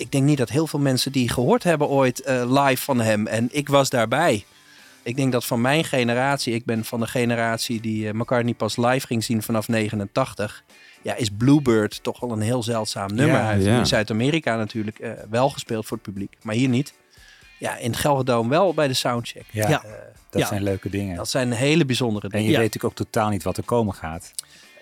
ik 0.00 0.12
denk 0.12 0.24
niet 0.24 0.38
dat 0.38 0.48
heel 0.48 0.66
veel 0.66 0.78
mensen 0.78 1.12
die 1.12 1.28
gehoord 1.28 1.62
hebben 1.62 1.88
ooit 1.88 2.20
eh, 2.20 2.62
live 2.64 2.82
van 2.82 3.00
hem. 3.00 3.26
En 3.26 3.48
ik 3.52 3.68
was 3.68 3.90
daarbij. 3.90 4.44
Ik 5.02 5.16
denk 5.16 5.32
dat 5.32 5.44
van 5.44 5.60
mijn 5.60 5.84
generatie, 5.84 6.54
ik 6.54 6.64
ben 6.64 6.84
van 6.84 7.00
de 7.00 7.06
generatie 7.06 7.80
die 7.80 8.08
eh, 8.08 8.14
McCartney 8.14 8.54
pas 8.54 8.76
live 8.76 9.06
ging 9.06 9.24
zien 9.24 9.42
vanaf 9.42 9.68
89. 9.68 10.64
Ja, 11.02 11.14
is 11.14 11.28
Bluebird 11.30 12.02
toch 12.02 12.20
wel 12.20 12.32
een 12.32 12.40
heel 12.40 12.62
zeldzaam 12.62 13.14
nummer. 13.14 13.36
Ja, 13.36 13.44
Hij 13.44 13.54
heeft 13.54 13.66
ja. 13.66 13.78
in 13.78 13.86
Zuid-Amerika 13.86 14.56
natuurlijk 14.56 14.98
eh, 14.98 15.10
wel 15.30 15.50
gespeeld 15.50 15.86
voor 15.86 15.96
het 15.96 16.06
publiek, 16.06 16.36
maar 16.42 16.54
hier 16.54 16.68
niet. 16.68 16.92
Ja, 17.58 17.76
in 17.76 17.90
het 17.90 18.00
Gelredome 18.00 18.48
wel 18.48 18.74
bij 18.74 18.88
de 18.88 18.94
soundcheck. 18.94 19.44
Ja, 19.50 19.68
Ja. 19.68 19.82
dat 20.30 20.46
zijn 20.48 20.62
leuke 20.62 20.90
dingen. 20.90 21.16
Dat 21.16 21.28
zijn 21.28 21.52
hele 21.52 21.84
bijzondere 21.84 22.24
En 22.26 22.30
dingen. 22.32 22.46
je 22.46 22.52
Ja. 22.52 22.58
weet 22.58 22.66
natuurlijk 22.74 23.00
ook 23.00 23.06
totaal 23.06 23.30
niet 23.30 23.42
wat 23.42 23.56
er 23.56 23.62
komen 23.64 23.94
gaat. 23.94 24.32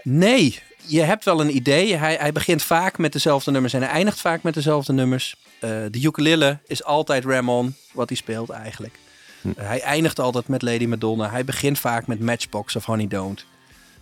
Nee, 0.02 0.62
je 0.88 1.02
hebt 1.02 1.24
wel 1.24 1.40
een 1.40 1.56
idee. 1.56 1.96
Hij, 1.96 2.16
hij 2.20 2.32
begint 2.32 2.62
vaak 2.62 2.98
met 2.98 3.12
dezelfde 3.12 3.50
nummers 3.50 3.72
en 3.72 3.82
hij 3.82 3.90
eindigt 3.90 4.20
vaak 4.20 4.42
met 4.42 4.54
dezelfde 4.54 4.92
nummers. 4.92 5.36
Eh, 5.60 5.70
de 5.90 6.02
ukulele 6.02 6.58
is 6.66 6.84
altijd 6.84 7.24
Ramon, 7.24 7.74
wat 7.92 8.08
hij 8.08 8.16
speelt 8.16 8.50
eigenlijk. 8.50 8.98
Hm. 9.40 9.48
Eh, 9.56 9.66
hij 9.66 9.80
eindigt 9.80 10.18
altijd 10.18 10.48
met 10.48 10.62
Lady 10.62 10.86
Madonna. 10.86 11.30
Hij 11.30 11.44
begint 11.44 11.78
vaak 11.78 12.06
met 12.06 12.20
Matchbox 12.20 12.76
of 12.76 12.84
Honey 12.84 13.06
Don't. 13.06 13.46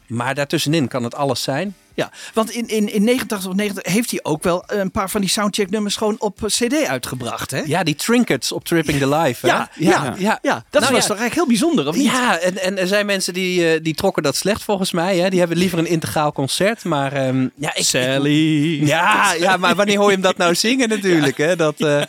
Maar 0.07 0.35
daartussenin 0.35 0.89
kan 0.89 1.05
het 1.05 1.15
alles 1.15 1.43
zijn. 1.43 1.75
Ja, 1.97 2.11
want 2.35 2.51
in, 2.51 2.69
in, 2.69 2.93
in 2.93 3.05
89 3.05 3.51
of 3.51 3.57
90 3.57 3.93
heeft 3.93 4.11
hij 4.11 4.21
ook 4.23 4.43
wel 4.43 4.65
een 4.67 4.91
paar 4.91 5.11
van 5.11 5.21
die 5.21 5.31
soundcheck 5.31 5.71
nummers 5.71 5.97
gewoon 5.97 6.17
op 6.19 6.45
eh, 6.45 6.49
CD 6.49 6.87
uitgebracht, 6.87 7.51
hè? 7.51 7.63
Ja, 7.67 7.83
die 7.83 7.95
trinkets 7.95 8.53
op 8.53 8.65
Tripping 8.65 8.99
the 8.99 9.09
Life. 9.09 9.47
hè? 9.47 9.53
Ja, 9.53 9.71
ja, 9.75 10.15
ja. 10.19 10.39
Ja, 10.43 10.65
dat 10.71 10.83
Nou 10.83 10.95
was 10.95 11.03
ja. 11.03 11.09
toch 11.09 11.19
eigenlijk 11.19 11.35
heel 11.35 11.47
bijzonder, 11.47 11.89
of 11.89 11.97
niet? 11.97 12.05
Ja, 12.05 12.39
en, 12.39 12.59
en 12.59 12.79
er 12.79 12.87
zijn 12.87 13.07
mensen 13.07 13.33
die, 13.35 13.73
eh, 13.73 13.81
die 13.83 13.95
trokken 13.95 14.23
dat 14.23 14.37
slecht 14.37 14.63
volgens 14.63 14.93
mij. 14.93 15.19
Hè? 15.19 15.31
Die 15.31 15.39
hebben 15.39 15.57
liever 15.59 15.79
een 15.79 15.87
integraal 15.87 16.33
concert. 16.33 16.85
Maar 16.85 17.13
ehm, 17.13 17.49
ja, 17.55 17.75
ik, 17.75 17.85
Sally. 17.85 18.87
Ja, 18.87 19.33
ja, 19.33 19.57
maar 19.57 19.75
wanneer 19.75 19.99
hoor 19.99 20.07
je 20.07 20.13
hem 20.13 20.23
dat 20.23 20.37
nou 20.37 20.55
zingen 20.55 20.89
natuurlijk? 20.89 21.37
Hè? 21.47 21.57
Dat, 21.57 21.81
eh, 21.81 22.03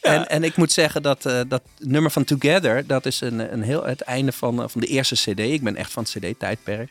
en, 0.00 0.28
en 0.28 0.44
ik 0.44 0.56
moet 0.56 0.72
zeggen 0.72 1.02
dat 1.02 1.22
dat 1.48 1.62
nummer 1.78 2.10
van 2.10 2.24
Together, 2.24 2.86
dat 2.86 3.06
is 3.06 3.20
een, 3.20 3.52
een 3.52 3.62
heel, 3.62 3.84
het 3.84 4.00
einde 4.00 4.32
van, 4.32 4.70
van 4.70 4.80
de 4.80 4.86
eerste 4.86 5.14
cd. 5.14 5.38
Ik 5.38 5.62
ben 5.62 5.76
echt 5.76 5.92
van 5.92 6.02
het 6.02 6.12
cd-tijdperk. 6.12 6.90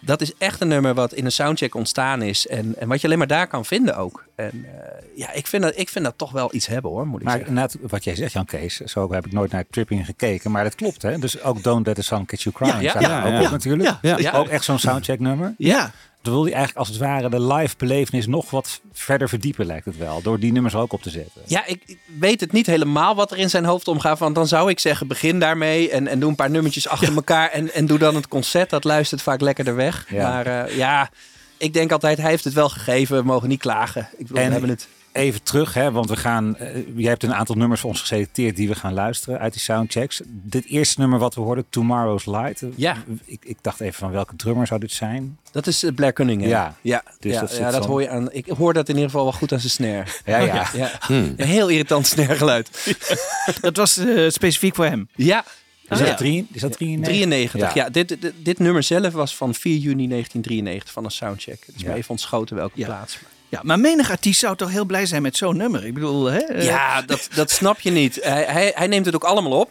Dat 0.00 0.20
is 0.20 0.32
echt 0.38 0.60
een 0.60 0.68
nummer 0.68 0.94
wat 0.94 1.12
in 1.12 1.24
een 1.24 1.32
soundcheck 1.32 1.74
ontstaan 1.94 2.22
is. 2.22 2.46
En, 2.46 2.74
en 2.78 2.88
wat 2.88 3.00
je 3.00 3.06
alleen 3.06 3.18
maar 3.18 3.26
daar 3.26 3.46
kan 3.46 3.64
vinden 3.64 3.96
ook. 3.96 4.24
En 4.36 4.64
eh, 4.64 5.18
ja, 5.18 5.32
ik 5.32 5.46
vind, 5.46 5.62
dat, 5.62 5.72
ik 5.76 5.88
vind 5.88 6.04
dat 6.04 6.14
toch 6.16 6.30
wel 6.30 6.54
iets 6.54 6.66
hebben 6.66 6.90
hoor, 6.90 7.06
moet 7.06 7.20
ik 7.20 7.26
Maar 7.26 7.42
zeggen. 7.46 7.88
wat 7.88 8.04
jij 8.04 8.14
zegt, 8.14 8.32
Jan 8.32 8.44
Kees, 8.44 8.76
zo 8.76 9.12
heb 9.12 9.26
ik 9.26 9.32
nooit 9.32 9.52
naar 9.52 9.64
Tripping 9.70 10.04
gekeken. 10.04 10.50
Maar 10.50 10.64
dat 10.64 10.74
klopt, 10.74 11.02
hè? 11.02 11.18
Dus 11.18 11.42
ook 11.42 11.62
Don't 11.62 11.86
Let 11.86 11.94
the 11.94 12.02
Sun 12.02 12.26
Catch 12.26 12.42
You 12.42 12.54
Crying 12.54 12.80
Ja, 12.80 13.00
ja, 13.00 13.08
ja, 13.08 13.24
ook 13.24 13.40
ja. 13.40 13.44
op 13.44 13.50
natuurlijk. 13.50 13.96
Ja. 14.02 14.32
Ook 14.32 14.48
echt 14.48 14.64
zo'n 14.64 14.78
soundcheck 14.78 15.20
nummer. 15.20 15.54
Ja. 15.58 15.90
Dan 16.22 16.32
wil 16.32 16.42
hij 16.42 16.52
eigenlijk 16.52 16.86
als 16.86 16.88
het 16.88 17.06
ware 17.06 17.28
de 17.28 17.40
live 17.40 17.74
belevenis 17.78 18.26
nog 18.26 18.50
wat 18.50 18.80
verder 18.92 19.28
verdiepen, 19.28 19.66
lijkt 19.66 19.84
het 19.84 19.96
wel. 19.96 20.22
Door 20.22 20.38
die 20.38 20.52
nummers 20.52 20.74
er 20.74 20.80
ook 20.80 20.92
op 20.92 21.02
te 21.02 21.10
zetten. 21.10 21.42
Ja, 21.46 21.66
ik 21.66 21.96
weet 22.18 22.40
het 22.40 22.52
niet 22.52 22.66
helemaal 22.66 23.14
wat 23.14 23.30
er 23.30 23.38
in 23.38 23.50
zijn 23.50 23.64
hoofd 23.64 23.88
omgaat. 23.88 24.18
Want 24.18 24.34
dan 24.34 24.46
zou 24.46 24.70
ik 24.70 24.78
zeggen, 24.78 25.06
begin 25.06 25.38
daarmee 25.38 25.90
en, 25.90 26.06
en 26.06 26.20
doe 26.20 26.28
een 26.28 26.34
paar 26.34 26.50
nummertjes 26.50 26.88
achter 26.88 27.14
elkaar. 27.14 27.50
En, 27.50 27.72
en 27.72 27.86
doe 27.86 27.98
dan 27.98 28.14
het 28.14 28.28
concert. 28.28 28.70
Dat 28.70 28.84
luistert 28.84 29.22
vaak 29.22 29.40
lekkerder 29.40 29.76
weg. 29.76 30.06
Ja. 30.08 30.28
Maar 30.28 30.46
eh, 30.46 30.76
ja, 30.76 31.10
ik 31.58 31.72
denk 31.72 31.92
altijd, 31.92 32.18
hij 32.18 32.30
heeft 32.30 32.44
het 32.44 32.52
wel 32.52 32.68
gegeven. 32.68 33.16
We 33.16 33.22
mogen 33.22 33.48
niet 33.48 33.60
klagen. 33.60 34.08
Ik 34.16 34.26
bedoel, 34.26 34.36
En- 34.38 34.44
we 34.46 34.52
hebben 34.52 34.70
het. 34.70 34.88
Even 35.12 35.42
terug, 35.42 35.74
hè, 35.74 35.90
want 35.92 36.08
we 36.08 36.16
gaan. 36.16 36.56
eh, 36.56 36.76
jij 36.96 37.10
hebt 37.10 37.22
een 37.22 37.34
aantal 37.34 37.54
nummers 37.54 37.80
voor 37.80 37.90
ons 37.90 38.00
geselecteerd 38.00 38.56
die 38.56 38.68
we 38.68 38.74
gaan 38.74 38.92
luisteren 38.94 39.38
uit 39.40 39.52
die 39.52 39.62
soundchecks. 39.62 40.20
Dit 40.26 40.66
eerste 40.66 41.00
nummer 41.00 41.18
wat 41.18 41.34
we 41.34 41.40
hoorden, 41.40 41.64
Tomorrow's 41.70 42.26
Light. 42.26 42.62
eh, 42.62 42.68
Ja. 42.76 42.96
Ik, 43.24 43.40
ik 43.44 43.56
dacht 43.60 43.80
even 43.80 43.94
van 43.94 44.10
welke 44.10 44.36
drummer 44.36 44.66
zou 44.66 44.80
dit 44.80 44.92
zijn? 44.92 45.38
Dat 45.50 45.66
is 45.66 45.84
uh, 45.84 45.94
Blair 45.94 46.12
Cunningham. 46.12 46.48
Ja, 46.48 46.74
ja, 46.80 47.02
dus 47.20 47.32
ja, 47.34 47.40
dat 47.40 47.50
zit 47.50 47.58
ja, 47.58 47.70
dat 47.70 47.80
van- 47.80 47.90
hoor 47.90 48.02
je 48.02 48.08
aan. 48.08 48.32
Ik 48.32 48.46
hoor 48.46 48.72
dat 48.72 48.88
in 48.88 48.94
ieder 48.94 49.10
geval 49.10 49.24
wel 49.24 49.32
goed 49.32 49.52
aan 49.52 49.60
zijn 49.60 49.70
snare. 49.72 50.04
Ja, 50.32 50.38
ja. 50.38 50.66
Ja, 50.74 50.90
Hmm. 51.00 51.34
een 51.36 51.46
heel 51.46 51.68
irritant 51.68 52.06
snaregeluid. 52.06 52.96
Dat 53.60 53.76
was 53.76 53.96
eh, 53.96 54.28
specifiek 54.30 54.74
voor 54.74 54.84
hem. 54.86 55.08
Ja, 55.14 55.44
Is, 55.84 55.90
Ah, 55.90 55.98
dat 55.98 56.06
ja. 56.08 56.14
drie, 56.14 56.46
is 56.52 56.60
dat 56.60 56.72
93? 56.72 57.14
93. 57.14 57.74
Ja. 57.74 57.84
Ja, 57.84 57.90
dit, 57.90 58.08
dit, 58.08 58.32
dit 58.36 58.58
nummer 58.58 58.82
zelf 58.82 59.12
was 59.12 59.36
van 59.36 59.54
4 59.54 59.76
juni 59.76 60.08
1993 60.08 60.92
van 60.92 61.04
een 61.04 61.10
soundcheck. 61.10 61.62
Het 61.66 61.74
is 61.74 61.82
Ja. 61.82 61.88
me 61.90 61.94
even 61.94 62.10
ontschoten 62.10 62.56
welke 62.56 62.78
Ja. 62.78 62.86
plaats. 62.86 63.18
Ja, 63.48 63.60
maar 63.62 63.80
menig 63.80 64.10
artiest 64.10 64.40
zou 64.40 64.56
toch 64.56 64.70
heel 64.70 64.84
blij 64.84 65.06
zijn 65.06 65.22
met 65.22 65.36
zo'n 65.36 65.56
nummer? 65.56 65.86
Ik 65.86 65.94
bedoel, 65.94 66.24
hè? 66.24 66.38
eh, 66.38 66.64
Ja, 66.64 67.02
dat, 67.02 67.28
dat 67.34 67.50
snap 67.50 67.80
je 67.80 67.90
niet. 67.90 68.18
Hij, 68.22 68.44
hij, 68.44 68.72
hij 68.74 68.86
neemt 68.86 69.06
het 69.06 69.14
ook 69.14 69.24
allemaal 69.24 69.60
op. 69.60 69.70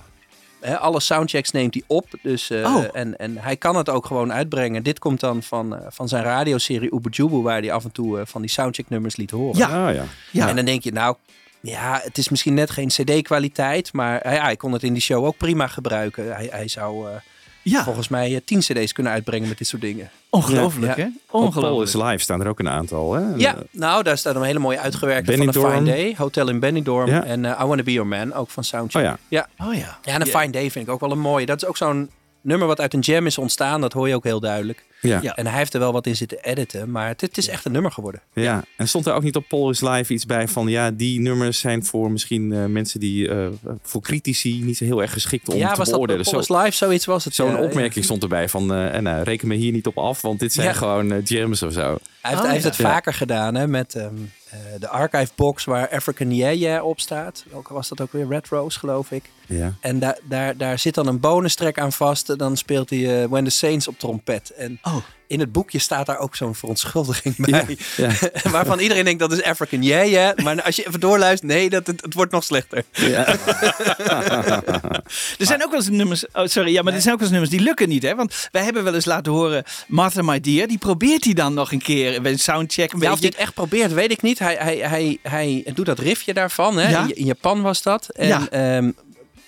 Hè, 0.61 0.77
alle 0.79 0.99
soundchecks 0.99 1.51
neemt 1.51 1.73
hij 1.73 1.83
op. 1.87 2.07
Dus, 2.21 2.49
eh, 2.49 2.75
Oh. 2.75 2.83
en, 2.93 3.17
en 3.17 3.37
hij 3.37 3.57
kan 3.57 3.75
het 3.75 3.89
ook 3.89 4.05
gewoon 4.05 4.33
uitbrengen. 4.33 4.83
Dit 4.83 4.99
komt 4.99 5.19
dan 5.19 5.43
van, 5.43 5.75
eh, 5.75 5.85
van 5.89 6.07
zijn 6.07 6.23
radioserie 6.23 6.93
Ubujubu, 6.95 7.35
waar 7.41 7.59
hij 7.59 7.71
af 7.71 7.83
en 7.83 7.91
toe 7.91 8.21
van 8.25 8.41
die 8.41 8.49
soundcheck 8.49 8.89
nummers 8.89 9.15
liet 9.15 9.31
horen. 9.31 9.57
Ja. 9.57 9.87
Ah, 9.87 9.93
ja. 9.95 10.05
ja. 10.31 10.47
En 10.49 10.55
dan 10.55 10.65
denk 10.65 10.83
je, 10.83 10.91
nou, 10.91 11.15
ja, 11.71 11.99
het 12.03 12.17
is 12.17 12.29
misschien 12.29 12.53
net 12.53 12.71
geen 12.71 12.87
cd-kwaliteit, 12.87 13.93
maar 13.93 14.19
hij, 14.23 14.37
hij 14.37 14.55
kon 14.55 14.71
het 14.71 14.83
in 14.83 14.93
die 14.93 15.01
show 15.01 15.25
ook 15.25 15.37
prima 15.37 15.67
gebruiken. 15.67 16.35
Hij, 16.35 16.47
hij 16.51 16.67
zou 16.67 17.09
eh, 17.09 17.15
ja, 17.61 17.83
volgens 17.83 18.07
mij 18.07 18.35
eh, 18.35 18.41
10 18.45 18.59
cd's 18.59 18.91
kunnen 18.91 19.11
uitbrengen 19.11 19.47
met 19.47 19.57
dit 19.57 19.67
soort 19.67 19.81
dingen. 19.81 20.09
ongelooflijk, 20.29 20.95
Ja. 20.97 21.03
hè? 21.03 21.09
Op 21.09 21.13
Paul 21.29 21.41
is 21.47 21.55
Ongelooflijk. 21.55 22.09
Live 22.11 22.23
staan 22.23 22.41
er 22.41 22.47
ook 22.47 22.59
een 22.59 22.69
aantal. 22.69 23.13
Hè? 23.13 23.21
Ja, 23.35 23.55
nou, 23.71 24.03
daar 24.03 24.17
staat 24.17 24.35
een 24.35 24.43
hele 24.43 24.59
mooie 24.59 24.79
uitgewerkte 24.79 25.31
van 25.31 25.39
een 25.39 25.45
Benidorm. 25.51 25.73
Fine 25.73 25.85
Day. 25.95 26.13
Hotel 26.17 26.49
in 26.49 26.59
Benidorm. 26.59 27.07
Ja. 27.09 27.23
En 27.23 27.45
eh, 27.45 27.61
I 27.63 27.65
Wanna 27.65 27.83
Be 27.83 27.91
Your 27.91 28.09
Man, 28.09 28.33
ook 28.33 28.49
van 28.49 28.63
Soundcheck. 28.63 29.01
Oh 29.01 29.07
ja. 29.07 29.17
ja. 29.57 29.65
Oh 29.67 29.73
ja. 29.73 29.99
Ja, 30.01 30.13
en 30.13 30.21
een 30.21 30.27
Fine 30.27 30.49
Day 30.49 30.71
vind 30.71 30.87
ik 30.87 30.93
ook 30.93 30.99
wel 30.99 31.11
een 31.11 31.19
mooie. 31.19 31.45
Dat 31.45 31.61
is 31.61 31.67
ook 31.67 31.77
zo'n 31.77 32.09
nummer 32.43 32.67
wat 32.67 32.79
uit 32.79 32.93
een 32.93 32.99
jam 32.99 33.25
is 33.25 33.37
ontstaan. 33.37 33.81
Dat 33.81 33.93
hoor 33.93 34.07
je 34.07 34.15
ook 34.15 34.23
heel 34.23 34.39
duidelijk. 34.39 34.83
Ja. 35.01 35.19
Ja. 35.21 35.35
En 35.35 35.47
hij 35.47 35.57
heeft 35.57 35.73
er 35.73 35.79
wel 35.79 35.91
wat 35.91 36.07
in 36.07 36.15
zitten 36.15 36.43
editen. 36.43 36.91
Maar 36.91 37.07
het, 37.07 37.21
het 37.21 37.37
is 37.37 37.47
echt 37.47 37.65
een 37.65 37.71
nummer 37.71 37.91
geworden. 37.91 38.21
Ja, 38.33 38.63
en 38.77 38.87
stond 38.87 39.05
er 39.05 39.13
ook 39.13 39.23
niet 39.23 39.35
op 39.35 39.47
Paul 39.47 39.69
is 39.69 39.81
Live 39.81 40.13
iets 40.13 40.25
bij 40.25 40.47
van 40.47 40.67
ja, 40.67 40.91
die 40.91 41.19
nummers 41.19 41.59
zijn 41.59 41.85
voor 41.85 42.11
misschien 42.11 42.53
eh, 42.53 42.65
mensen 42.65 42.99
die 42.99 43.29
eh, 43.29 43.47
voor 43.81 44.01
critici 44.01 44.61
niet 44.63 44.77
zo 44.77 44.83
heel 44.85 45.01
erg 45.01 45.11
geschikt 45.13 45.49
om 45.49 45.57
ja, 45.57 45.71
te 45.71 45.77
was 45.77 45.85
dat 45.87 45.95
beoordelen. 45.95 46.25
Paul's 46.29 46.45
Zo- 46.47 46.57
Live? 46.61 46.71
Zoiiets 46.75 47.05
was 47.05 47.25
het. 47.25 47.35
Zo'n 47.35 47.57
opmerking 47.57 47.95
ja. 47.95 48.01
stond 48.01 48.23
erbij 48.23 48.49
van 48.49 48.73
eh, 48.73 48.93
en, 48.95 49.03
nou, 49.03 49.23
reken 49.23 49.47
me 49.47 49.55
hier 49.55 49.71
niet 49.71 49.87
op 49.87 49.97
af, 49.97 50.21
want 50.21 50.39
dit 50.39 50.53
zijn 50.53 50.67
Ja. 50.67 50.73
gewoon 50.73 51.21
jams 51.23 51.61
of 51.63 51.73
zo. 51.73 51.79
Hij 51.81 51.91
heeft, 52.21 52.35
Oh, 52.35 52.41
hij 52.41 52.51
heeft 52.51 52.63
ja. 52.63 52.69
het 52.69 52.79
Ja. 52.79 52.89
vaker 52.89 53.13
gedaan 53.13 53.55
hè, 53.55 53.67
met 53.67 53.95
ehm, 53.95 54.05
eh, 54.05 54.11
de 54.79 54.87
archive 54.87 55.31
box 55.35 55.65
waar 55.65 55.89
African 55.89 56.35
Yeah 56.35 56.55
Yeah 56.55 56.85
op 56.85 56.99
staat. 56.99 57.45
Welke 57.51 57.73
was 57.73 57.87
dat 57.89 58.01
ook 58.01 58.11
weer? 58.11 58.27
Red 58.27 58.47
Rose, 58.47 58.79
geloof 58.79 59.11
ik. 59.11 59.29
Ja. 59.47 59.73
En 59.79 59.99
daar 59.99 60.17
daar, 60.23 60.57
daar 60.57 60.79
zit 60.79 60.93
dan 60.93 61.07
een 61.07 61.19
bonus 61.19 61.55
track 61.55 61.77
aan 61.79 61.91
vast. 61.91 62.37
Dan 62.37 62.57
speelt 62.57 62.89
hij 62.89 63.23
eh, 63.23 63.29
When 63.29 63.43
the 63.43 63.49
Saints 63.49 63.87
op 63.87 63.99
trompet. 63.99 64.49
En 64.49 64.79
Oh. 64.83 64.95
In 65.33 65.39
het 65.39 65.51
boekje 65.51 65.79
staat 65.79 66.05
daar 66.05 66.17
ook 66.17 66.35
zo'n 66.35 66.55
verontschuldiging 66.55 67.35
bij. 67.37 67.77
Ja. 67.97 68.11
Waarvan 68.51 68.79
iedereen 68.79 69.03
denkt 69.03 69.19
dat 69.19 69.31
is 69.31 69.43
African 69.43 69.83
Yeah 69.83 70.01
Yeah. 70.09 70.37
Maar 70.37 70.61
als 70.61 70.75
je 70.75 70.87
even 70.87 70.99
doorluistert, 70.99 71.51
nee, 71.51 71.69
dat, 71.69 71.87
het, 71.87 72.01
het 72.01 72.13
wordt 72.13 72.31
nog 72.31 72.43
slechter. 72.43 72.83
Er 75.39 75.45
zijn 75.45 75.63
ook 75.63 75.69
wel 75.71 75.79
eens 75.79 75.89
nummers. 75.89 76.25
Oh, 76.33 76.45
sorry, 76.45 76.71
ja, 76.73 76.81
maar 76.81 76.93
er 76.93 77.01
zijn 77.01 77.13
ook 77.13 77.19
wel 77.19 77.29
eens 77.29 77.37
nummers 77.37 77.57
die 77.57 77.65
lukken 77.67 77.89
niet, 77.89 78.03
hè? 78.03 78.15
Want 78.15 78.47
wij 78.51 78.63
hebben 78.63 78.83
wel 78.83 78.93
eens 78.93 79.05
laten 79.05 79.31
horen. 79.31 79.63
Martha 79.87 80.21
My 80.21 80.39
Dear, 80.39 80.67
die 80.67 80.77
probeert 80.77 81.23
hij 81.23 81.33
dan 81.33 81.53
nog 81.53 81.71
een 81.71 81.81
keer 81.81 82.21
bij 82.21 82.31
een 82.31 82.39
soundcheck. 82.39 82.91
Een 82.93 82.99
Ja, 82.99 83.11
of 83.11 83.19
beetje. 83.19 83.29
dit 83.29 83.39
echt 83.39 83.53
probeert, 83.53 83.93
weet 83.93 84.11
ik 84.11 84.21
niet. 84.21 84.39
Hij, 84.39 84.55
hij, 84.59 84.77
hij, 84.81 85.19
hij 85.23 85.71
doet 85.73 85.85
dat 85.85 85.99
riffje 85.99 86.33
daarvan. 86.33 86.77
Hè? 86.77 86.89
Ja. 86.89 87.01
In, 87.03 87.15
in 87.15 87.25
Japan 87.25 87.61
was 87.61 87.81
dat. 87.81 88.09
En, 88.09 88.27
Ja. 88.27 88.47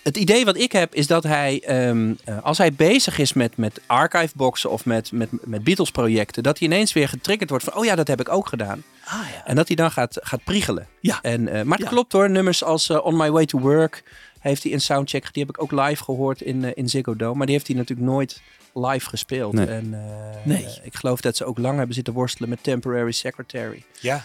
Het 0.06 0.18
idee 0.18 0.46
wat 0.46 0.58
ik 0.58 0.72
heb 0.72 0.94
is 0.96 1.08
dat 1.08 1.24
hij, 1.24 1.62
ehm, 1.66 2.14
eh, 2.26 2.44
als 2.44 2.58
hij 2.58 2.74
bezig 2.74 3.18
is 3.18 3.34
met, 3.34 3.58
met 3.58 3.82
archiveboxen 3.86 4.70
of 4.72 4.86
met, 4.86 5.12
met, 5.12 5.30
met 5.44 5.64
Beatles 5.64 5.92
projecten, 5.92 6.44
dat 6.44 6.60
hij 6.60 6.68
ineens 6.68 6.94
weer 6.94 7.10
getriggerd 7.10 7.50
wordt 7.50 7.66
van, 7.66 7.76
oh 7.76 7.86
ja, 7.86 7.96
dat 7.96 8.08
heb 8.08 8.20
ik 8.20 8.30
ook 8.30 8.48
gedaan. 8.48 8.84
Ah, 9.06 9.14
ja. 9.34 9.46
En 9.46 9.56
dat 9.56 9.68
hij 9.68 9.76
dan 9.76 9.92
gaat, 9.92 10.18
gaat 10.22 10.44
priegelen. 10.44 10.88
Ja. 11.00 11.20
En, 11.22 11.48
eh, 11.48 11.62
maar 11.64 11.78
het 11.78 11.88
Ja. 11.88 11.94
klopt 11.94 12.12
hoor, 12.12 12.30
nummers 12.30 12.64
als 12.64 12.90
eh, 12.90 13.06
On 13.06 13.18
My 13.18 13.30
Way 13.32 13.46
to 13.46 13.60
Work 13.60 14.04
heeft 14.40 14.64
hij 14.64 14.72
in 14.72 14.82
Soundcheck, 14.82 15.34
die 15.34 15.46
heb 15.46 15.56
ik 15.58 15.62
ook 15.62 15.72
live 15.72 16.04
gehoord 16.04 16.42
in, 16.42 16.76
in 16.76 16.90
Ziggo 16.90 17.16
Dome. 17.16 17.36
Maar 17.36 17.46
die 17.46 17.56
heeft 17.56 17.68
hij 17.68 17.76
natuurlijk 17.76 18.08
nooit 18.10 18.42
live 18.74 19.10
gespeeld. 19.10 19.54
Nee. 19.54 19.66
En, 19.68 19.94
eh, 19.94 20.46
Nee. 20.46 20.68
ik 20.84 20.96
geloof 20.96 21.22
dat 21.22 21.36
ze 21.38 21.46
ook 21.46 21.58
lang 21.58 21.78
hebben 21.78 21.96
zitten 21.96 22.14
worstelen 22.14 22.50
met 22.50 22.64
Temporary 22.64 23.12
Secretary. 23.12 23.84
Ja, 24.00 24.24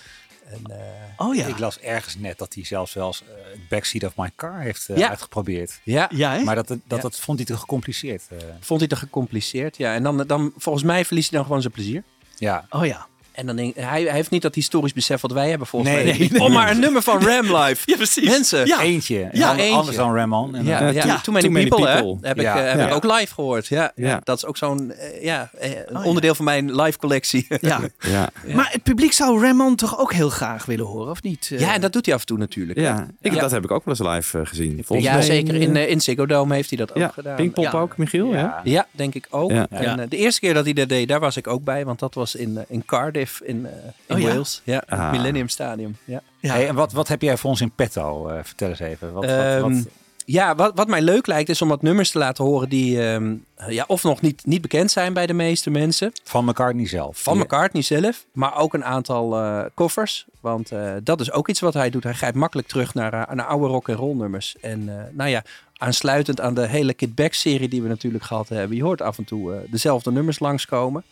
En, 0.50 0.60
eh, 0.70 1.26
Oh 1.26 1.34
ja. 1.34 1.46
ik 1.46 1.58
las 1.58 1.78
ergens 1.80 2.16
net 2.16 2.38
dat 2.38 2.54
hij 2.54 2.64
zelfs 2.64 2.92
wel 2.94 3.06
eens 3.06 3.22
eh, 3.22 3.58
Backseat 3.68 4.04
of 4.04 4.16
My 4.16 4.30
Car 4.36 4.60
heeft 4.60 4.88
eh, 4.88 4.96
Ja. 4.96 5.08
uitgeprobeerd. 5.08 5.80
ja, 5.84 6.08
Ja, 6.14 6.32
hè? 6.32 6.42
Maar 6.42 6.54
dat, 6.54 6.68
dat, 6.68 6.78
Ja. 6.88 6.96
dat 6.98 7.16
vond 7.20 7.38
hij 7.38 7.46
te 7.46 7.56
gecompliceerd. 7.56 8.22
vond 8.60 8.80
hij 8.80 8.88
te 8.88 8.96
gecompliceerd. 8.96 9.76
Ja, 9.76 9.94
en 9.94 10.02
dan, 10.02 10.16
dan 10.26 10.52
volgens 10.56 10.84
mij 10.84 11.04
verliest 11.04 11.28
hij 11.30 11.38
dan 11.38 11.46
gewoon 11.46 11.62
zijn 11.62 11.72
plezier. 11.74 12.02
ja. 12.38 12.66
Oh 12.70 12.86
ja. 12.86 13.06
En 13.40 13.46
dan 13.46 13.56
denk, 13.56 13.74
hij, 13.76 14.02
hij 14.02 14.12
heeft 14.12 14.30
niet 14.30 14.42
dat 14.42 14.54
historisch 14.54 14.92
besef 14.92 15.20
wat 15.20 15.32
wij 15.32 15.48
hebben 15.48 15.66
volgens 15.66 15.92
Nee, 15.92 16.04
mij. 16.04 16.18
nee, 16.18 16.28
nee. 16.32 16.40
Oh, 16.40 16.52
maar 16.52 16.70
een 16.70 16.80
nummer 16.80 17.02
van 17.02 17.22
Ram 17.28 17.56
Live. 17.56 17.82
Ja, 17.84 17.96
precies. 17.96 18.28
Mensen. 18.28 18.66
Ja. 18.66 18.80
Eentje. 18.80 19.28
Ja, 19.32 19.50
An- 19.50 19.56
eentje. 19.56 19.76
Anders 19.76 19.96
dan 19.96 20.14
Ramon. 20.14 20.54
En, 20.54 20.64
Ja, 20.64 20.80
ja, 20.80 21.04
ja, 21.04 21.20
Too 21.20 21.34
Many 21.34 21.40
Too 21.44 21.50
Many 21.52 21.68
People, 21.68 21.88
hè? 21.88 22.28
Heb, 22.28 22.38
ik, 22.38 22.44
eh, 22.46 22.54
heb 22.54 22.78
Ja. 22.78 22.86
ik 22.88 22.94
ook 22.94 23.04
live 23.04 23.34
gehoord. 23.34 23.66
Ja, 23.66 23.92
ja. 23.94 24.08
Ja. 24.08 24.20
dat 24.24 24.36
is 24.36 24.46
ook 24.46 24.56
zo'n 24.56 24.92
eh, 24.92 25.22
ja, 25.24 25.50
eh, 25.58 25.70
een 25.70 25.84
ja. 25.92 26.02
onderdeel 26.02 26.34
van 26.34 26.44
mijn 26.44 26.74
live 26.74 26.98
collectie. 26.98 27.46
Ja. 27.60 27.80
Ja. 28.10 28.28
Maar 28.54 28.68
het 28.72 28.82
publiek 28.82 29.12
zou 29.12 29.42
Ramon 29.42 29.76
toch 29.76 29.98
ook 29.98 30.12
heel 30.12 30.28
graag 30.30 30.64
willen 30.66 30.86
horen, 30.86 31.10
of 31.10 31.22
niet? 31.22 31.46
Ja, 31.58 31.74
en 31.74 31.80
dat 31.80 31.92
doet 31.92 32.04
hij 32.06 32.14
af 32.14 32.20
en 32.20 32.26
toe 32.26 32.38
natuurlijk. 32.38 32.78
Ja, 32.78 33.06
ik, 33.20 33.32
Ja. 33.34 33.40
dat 33.40 33.50
heb 33.50 33.64
ik 33.64 33.70
ook 33.70 33.84
wel 33.84 33.94
eens 33.98 34.08
live 34.14 34.46
gezien. 34.46 34.82
Volgens 34.84 35.08
ja 35.08 35.14
mij, 35.14 35.22
zeker. 35.22 35.54
In, 35.54 35.76
in 35.76 36.00
Ziggo 36.00 36.26
Dome 36.26 36.54
heeft 36.54 36.68
hij 36.68 36.78
dat 36.78 36.94
ook 36.94 37.12
gedaan. 37.12 37.36
Pinkpop 37.36 37.74
ook, 37.74 37.96
Michiel? 37.96 38.32
Ja. 38.32 38.60
ja. 38.64 38.86
Denk 38.90 39.14
ik 39.14 39.26
ook. 39.30 39.50
En 39.50 40.06
de 40.08 40.16
eerste 40.16 40.40
keer 40.40 40.54
dat 40.54 40.64
hij 40.64 40.72
dat 40.72 40.88
deed, 40.88 41.08
daar 41.08 41.20
was 41.20 41.36
ik 41.36 41.46
ook 41.46 41.64
bij. 41.64 41.84
Want 41.84 41.98
dat 41.98 42.14
was 42.14 42.34
in, 42.34 42.64
in 42.68 42.84
Cardiff 42.84 43.29
in, 43.44 43.66
eh, 43.66 43.72
in 44.06 44.14
Oh 44.16 44.20
ja? 44.22 44.28
Wales. 44.28 44.60
Ja, 44.64 44.82
Ah. 44.88 45.02
het 45.02 45.10
Millennium 45.16 45.48
Stadium. 45.48 45.96
Ja. 46.04 46.22
Ja. 46.40 46.52
Hey, 46.52 46.68
en 46.68 46.74
wat, 46.74 46.92
wat 46.92 47.08
heb 47.08 47.22
jij 47.22 47.36
voor 47.36 47.50
ons 47.50 47.60
in 47.60 47.70
petto? 47.74 48.28
Eh, 48.28 48.38
vertel 48.42 48.68
eens 48.68 48.80
even. 48.80 49.12
Wat, 49.12 49.24
wat, 49.24 49.34
Ehm, 49.34 49.60
wat- 49.60 49.86
Ja, 50.24 50.54
wat, 50.54 50.72
wat 50.74 50.88
mij 50.88 51.00
leuk 51.02 51.26
lijkt 51.26 51.48
is 51.48 51.62
om 51.62 51.68
wat 51.68 51.82
nummers 51.82 52.10
te 52.10 52.18
laten 52.18 52.44
horen 52.44 52.68
die 52.68 53.02
ehm, 53.08 53.34
ja, 53.68 53.84
of 53.86 54.02
nog 54.02 54.20
niet, 54.20 54.46
niet 54.46 54.60
bekend 54.60 54.90
zijn 54.90 55.12
bij 55.12 55.26
de 55.26 55.32
meeste 55.32 55.70
mensen. 55.70 56.12
Van 56.24 56.44
McCartney 56.44 56.86
zelf. 56.86 57.18
Van 57.22 57.38
McCartney 57.38 57.82
zelf, 57.82 58.24
maar 58.32 58.56
ook 58.56 58.74
een 58.74 58.84
aantal 58.84 59.36
eh 59.36 59.64
koffers. 59.74 60.26
Want 60.40 60.70
eh, 60.72 60.92
dat 61.02 61.20
is 61.20 61.32
ook 61.32 61.48
iets 61.48 61.60
wat 61.60 61.74
hij 61.74 61.90
doet. 61.90 62.02
Hij 62.04 62.12
grijpt 62.12 62.36
makkelijk 62.36 62.68
terug 62.68 62.94
naar, 62.94 63.10
naar 63.34 63.46
oude 63.46 63.66
rock 63.66 63.88
en 63.88 63.94
roll 63.94 64.14
nummers. 64.16 64.56
En 64.60 64.88
eh, 64.88 65.04
nou 65.12 65.30
ja, 65.30 65.42
aansluitend 65.76 66.40
aan 66.40 66.54
de 66.54 66.66
hele 66.66 66.94
Kid 66.94 67.14
Back 67.14 67.32
serie 67.34 67.68
die 67.68 67.82
we 67.82 67.88
natuurlijk 67.88 68.24
gehad 68.24 68.48
hebben. 68.48 68.76
Je 68.76 68.82
hoort 68.82 69.02
af 69.02 69.18
en 69.18 69.24
toe 69.24 69.54
eh, 69.54 69.60
dezelfde 69.70 70.12
nummers 70.12 70.38
langskomen, 70.38 71.04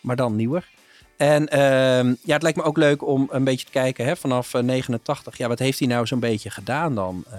maar 0.00 0.16
dan 0.16 0.36
nieuwer. 0.36 0.68
En 1.16 1.48
ehm, 1.48 2.14
ja, 2.22 2.32
het 2.32 2.42
lijkt 2.42 2.58
me 2.58 2.64
ook 2.64 2.76
leuk 2.76 3.06
om 3.06 3.28
een 3.30 3.44
beetje 3.44 3.66
te 3.66 3.72
kijken 3.72 4.04
hè, 4.04 4.16
vanaf 4.16 4.54
eh, 4.54 4.62
89. 4.62 5.36
Ja, 5.36 5.48
wat 5.48 5.58
heeft 5.58 5.78
hij 5.78 5.88
nou 5.88 6.06
zo'n 6.06 6.20
beetje 6.20 6.50
gedaan 6.50 6.94
dan? 6.94 7.24
Eh, 7.30 7.38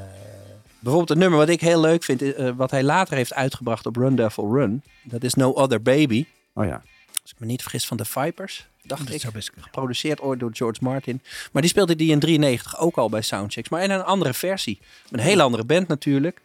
bijvoorbeeld 0.80 1.10
een 1.10 1.18
nummer 1.18 1.40
wat 1.40 1.50
ik 1.50 1.62
heel 1.62 1.82
leuk 1.82 2.04
vind, 2.04 2.22
eh, 2.34 2.52
wat 2.56 2.72
hij 2.72 2.84
later 2.84 3.16
heeft 3.16 3.34
uitgebracht 3.34 3.86
op 3.86 3.96
Run 3.96 4.16
Devil 4.16 4.54
Run. 4.54 4.84
Dat 5.04 5.24
is 5.24 5.34
No 5.34 5.52
Other 5.52 5.82
Baby. 5.82 6.26
Oh 6.54 6.66
ja. 6.66 6.82
Als 7.22 7.32
ik 7.32 7.40
me 7.40 7.46
niet 7.46 7.62
vergis 7.62 7.86
van 7.88 7.98
de 7.98 8.06
Vipers, 8.06 8.68
dacht 8.84 9.06
Dat 9.06 9.14
ik. 9.14 9.22
zou 9.22 9.34
best. 9.34 9.52
Geproduceerd 9.60 10.22
ooit 10.22 10.40
door 10.40 10.50
George 10.54 10.80
Martin. 10.84 11.22
Maar 11.52 11.62
die 11.62 11.72
speelde 11.72 11.96
die 11.96 12.12
in 12.12 12.20
93 12.20 12.80
ook 12.80 12.98
al 12.98 13.10
bij 13.10 13.22
Soundchecks. 13.22 13.70
Maar 13.70 13.84
in 13.84 13.92
een 13.92 14.04
andere 14.04 14.34
versie. 14.34 14.80
Een 15.12 15.20
hele 15.20 15.42
andere 15.42 15.64
band 15.64 15.88
natuurlijk. 15.88 16.42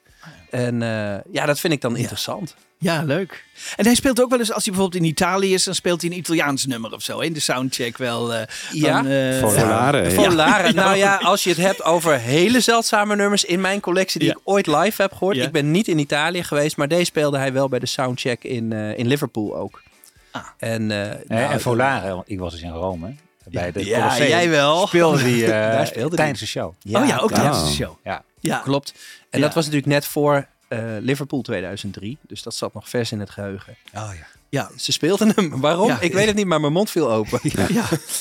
En 0.51 0.83
eh, 0.83 1.19
ja, 1.33 1.47
dat 1.47 1.61
vind 1.61 1.73
ik 1.73 1.81
dan 1.81 1.97
interessant. 1.97 2.55
Ja, 2.79 3.03
leuk. 3.03 3.45
En 3.77 3.85
hij 3.85 3.95
speelt 3.95 4.21
ook 4.23 4.31
wel 4.31 4.39
eens, 4.39 4.53
als 4.53 4.65
hij 4.65 4.73
bijvoorbeeld 4.73 5.03
in 5.03 5.09
Italië 5.09 5.55
is, 5.55 5.65
dan 5.65 5.75
speelt 5.75 6.01
hij 6.03 6.11
een 6.11 6.17
Italiaans 6.17 6.67
nummer 6.67 6.93
of 6.93 7.03
zo. 7.03 7.19
hè, 7.19 7.25
In 7.25 7.33
de 7.33 7.41
soundcheck 7.41 7.99
wel. 7.99 8.35
eh, 8.35 8.43
Ja. 8.73 8.97
van, 8.97 9.07
eh, 9.07 9.39
Volare. 9.39 10.03
ja. 10.03 10.11
Volare. 10.11 10.73
Nou 10.73 10.97
ja, 10.97 11.17
als 11.17 11.43
je 11.45 11.49
het 11.51 11.59
hebt 11.59 11.83
over 11.85 12.19
hele 12.19 12.61
zeldzame 12.61 13.17
nummers 13.17 13.45
in 13.45 13.61
mijn 13.61 13.81
collectie 13.81 14.21
die 14.21 14.29
Ja. 14.29 14.35
ik 14.35 14.41
ooit 14.45 14.67
live 14.67 15.03
heb 15.03 15.13
gehoord. 15.13 15.37
Ja. 15.37 15.45
Ik 15.45 15.53
ben 15.53 15.71
niet 15.71 15.89
in 15.89 15.99
Italië 15.99 16.43
geweest, 16.43 16.77
maar 16.77 16.89
deze 16.89 17.05
speelde 17.05 17.39
hij 17.39 17.53
wel 17.53 17.69
bij 17.69 17.79
de 17.79 17.87
soundcheck 17.87 18.45
in, 18.45 18.73
eh, 18.73 18.99
in 18.99 19.07
Liverpool 19.07 19.57
ook. 19.57 19.83
Ah. 20.31 20.43
En, 20.59 20.91
eh, 20.91 20.99
Hè, 20.99 21.15
nou, 21.41 21.53
en 21.53 21.61
Volare, 21.61 22.15
want 22.15 22.31
ik 22.31 22.39
was 22.39 22.53
dus 22.53 22.63
in 22.63 22.71
Rome. 22.71 23.15
Bij 23.51 23.73
de 23.73 23.85
Ja, 23.85 23.99
Colosseum. 23.99 24.29
jij 24.29 24.49
wel. 24.51 24.87
Speelde 24.87 25.23
die 25.23 25.45
eh, 25.45 25.51
Daar 25.51 25.87
speelde 25.87 26.09
die. 26.09 26.17
tijdens 26.19 26.41
de 26.41 26.47
show. 26.47 26.69
oh 26.93 27.07
ja, 27.07 27.17
ook 27.19 27.33
tijdens 27.33 27.65
de 27.69 27.73
show. 27.75 27.97
Ja. 28.05 28.23
Ja, 28.41 28.59
Klopt. 28.59 28.95
En 29.31 29.41
dat 29.41 29.55
was 29.55 29.65
natuurlijk 29.65 29.93
net 29.93 30.07
voor 30.07 30.47
eh, 30.69 30.79
Liverpool 31.01 31.43
2003. 31.43 32.19
Dus 32.23 32.43
dat 32.43 32.55
zat 32.55 32.75
nog 32.75 32.89
vers 32.89 33.13
in 33.13 33.21
het 33.21 33.31
geheugen. 33.31 33.77
Oh 33.95 34.11
ja. 34.19 34.27
Ja. 34.53 34.71
Ze 34.77 34.93
speelden 34.93 35.33
hem. 35.35 35.61
Waarom? 35.61 35.87
Ja. 35.87 36.01
Ik 36.01 36.13
weet 36.13 36.27
het 36.27 36.37
niet, 36.37 36.47
maar 36.47 36.61
mijn 36.61 36.73
mond 36.73 36.91
viel 36.91 37.11
open. 37.11 37.41
ja. 37.53 37.67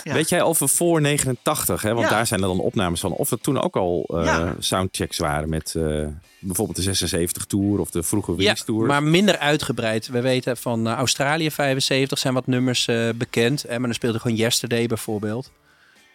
Ja. 0.03 0.13
Weet 0.13 0.29
jij 0.29 0.41
of 0.41 0.59
we 0.59 0.67
voor 0.67 1.01
89, 1.01 1.81
hè, 1.81 1.93
want 1.93 2.09
Ja. 2.09 2.13
daar 2.13 2.27
zijn 2.27 2.41
er 2.41 2.47
dan 2.47 2.59
opnames 2.59 3.00
van, 3.00 3.11
of 3.11 3.31
er 3.31 3.39
toen 3.41 3.61
ook 3.61 3.75
al 3.75 4.05
eh, 4.13 4.25
Ja. 4.25 4.55
soundchecks 4.59 5.17
waren 5.17 5.50
met 5.50 5.75
eh, 5.75 5.83
bijvoorbeeld 6.39 6.77
de 6.77 6.83
76 6.83 7.45
Tour 7.45 7.79
of 7.79 7.89
de 7.91 8.03
vroege 8.03 8.31
Ja, 8.31 8.38
Wings 8.38 8.63
Tour? 8.63 8.85
maar 8.88 9.03
minder 9.03 9.38
uitgebreid. 9.38 10.07
We 10.07 10.21
weten 10.21 10.57
van 10.57 10.88
eh, 10.88 10.93
Australië 10.93 11.51
75 11.51 12.17
zijn 12.19 12.33
wat 12.33 12.47
nummers 12.47 12.88
eh, 12.88 13.09
bekend. 13.15 13.61
Hè, 13.61 13.71
maar 13.77 13.81
dan 13.88 13.93
speelde 13.93 14.19
gewoon 14.19 14.38
Yesterday 14.38 14.88
bijvoorbeeld. 14.88 15.51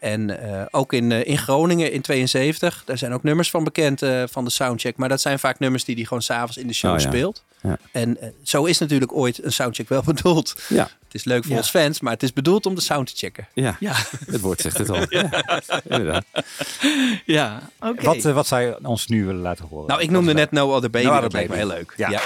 En 0.01 0.43
eh, 0.43 0.63
ook 0.71 0.93
in, 0.93 1.13
eh, 1.13 1.27
in 1.27 1.39
Groningen 1.39 1.93
in 1.93 2.01
72, 2.01 2.83
daar 2.85 2.99
zijn 2.99 3.13
ook 3.13 3.23
nummers 3.23 3.51
van 3.51 3.65
bekend 3.65 4.03
eh, 4.03 4.23
van 4.31 4.45
de 4.45 4.51
soundcheck. 4.51 4.97
Maar 4.97 5.09
dat 5.09 5.21
zijn 5.21 5.39
vaak 5.39 5.59
nummers 5.59 5.85
die 5.85 5.95
hij 5.95 6.05
gewoon 6.05 6.23
s'avonds 6.23 6.57
in 6.57 6.67
de 6.67 6.73
show 6.73 6.93
Oh, 6.95 7.01
ja. 7.01 7.07
speelt. 7.07 7.45
Ja. 7.63 7.79
En 7.93 8.19
zo 8.43 8.65
is 8.65 8.79
natuurlijk 8.79 9.13
ooit 9.17 9.45
een 9.45 9.53
soundcheck 9.53 9.89
wel 9.89 10.03
bedoeld. 10.13 10.55
Ja, 10.69 10.83
Het 11.05 11.15
is 11.15 11.25
leuk 11.25 11.43
voor 11.43 11.53
Ja. 11.53 11.59
ons 11.59 11.71
fans, 11.71 12.01
maar 12.01 12.13
het 12.13 12.23
is 12.23 12.33
bedoeld 12.33 12.67
om 12.67 12.75
de 12.75 12.81
sound 12.81 13.07
te 13.09 13.17
checken. 13.17 13.49
ja, 13.55 13.77
Ja, 13.81 13.95
het 14.27 14.41
woord 14.41 14.61
zegt 14.61 14.79
het 14.79 14.91
al. 14.91 14.97
Ja, 15.09 15.29
inderdaad. 15.89 16.25
ja. 17.25 17.61
oké. 17.81 18.05
Wat, 18.05 18.23
wat 18.23 18.47
zou 18.47 18.63
je 18.63 18.79
ons 18.83 19.07
nu 19.07 19.25
willen 19.27 19.41
laten 19.43 19.65
horen? 19.71 19.87
Nou, 19.89 20.01
ik 20.03 20.11
noemde 20.11 20.33
net 20.35 20.51
No 20.51 20.75
Other 20.75 20.91
Baby. 20.91 21.07
No 21.07 21.21
dat 21.21 21.33
lijkt 21.33 21.51
me 21.51 21.57
heel 21.57 21.67
leuk. 21.67 21.95
Ja. 21.97 22.21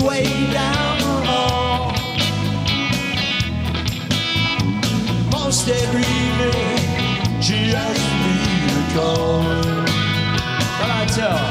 Way 0.00 0.24
down 0.52 0.98
the 0.98 1.16
hall. 1.26 1.92
Most 5.30 5.68
every 5.68 6.06
evening, 6.24 7.42
she 7.42 7.74
asks 7.74 8.10
me 8.22 8.34
to 8.68 8.78
call. 8.94 9.42
But 10.78 10.90
I 10.90 11.06
tell 11.14 11.45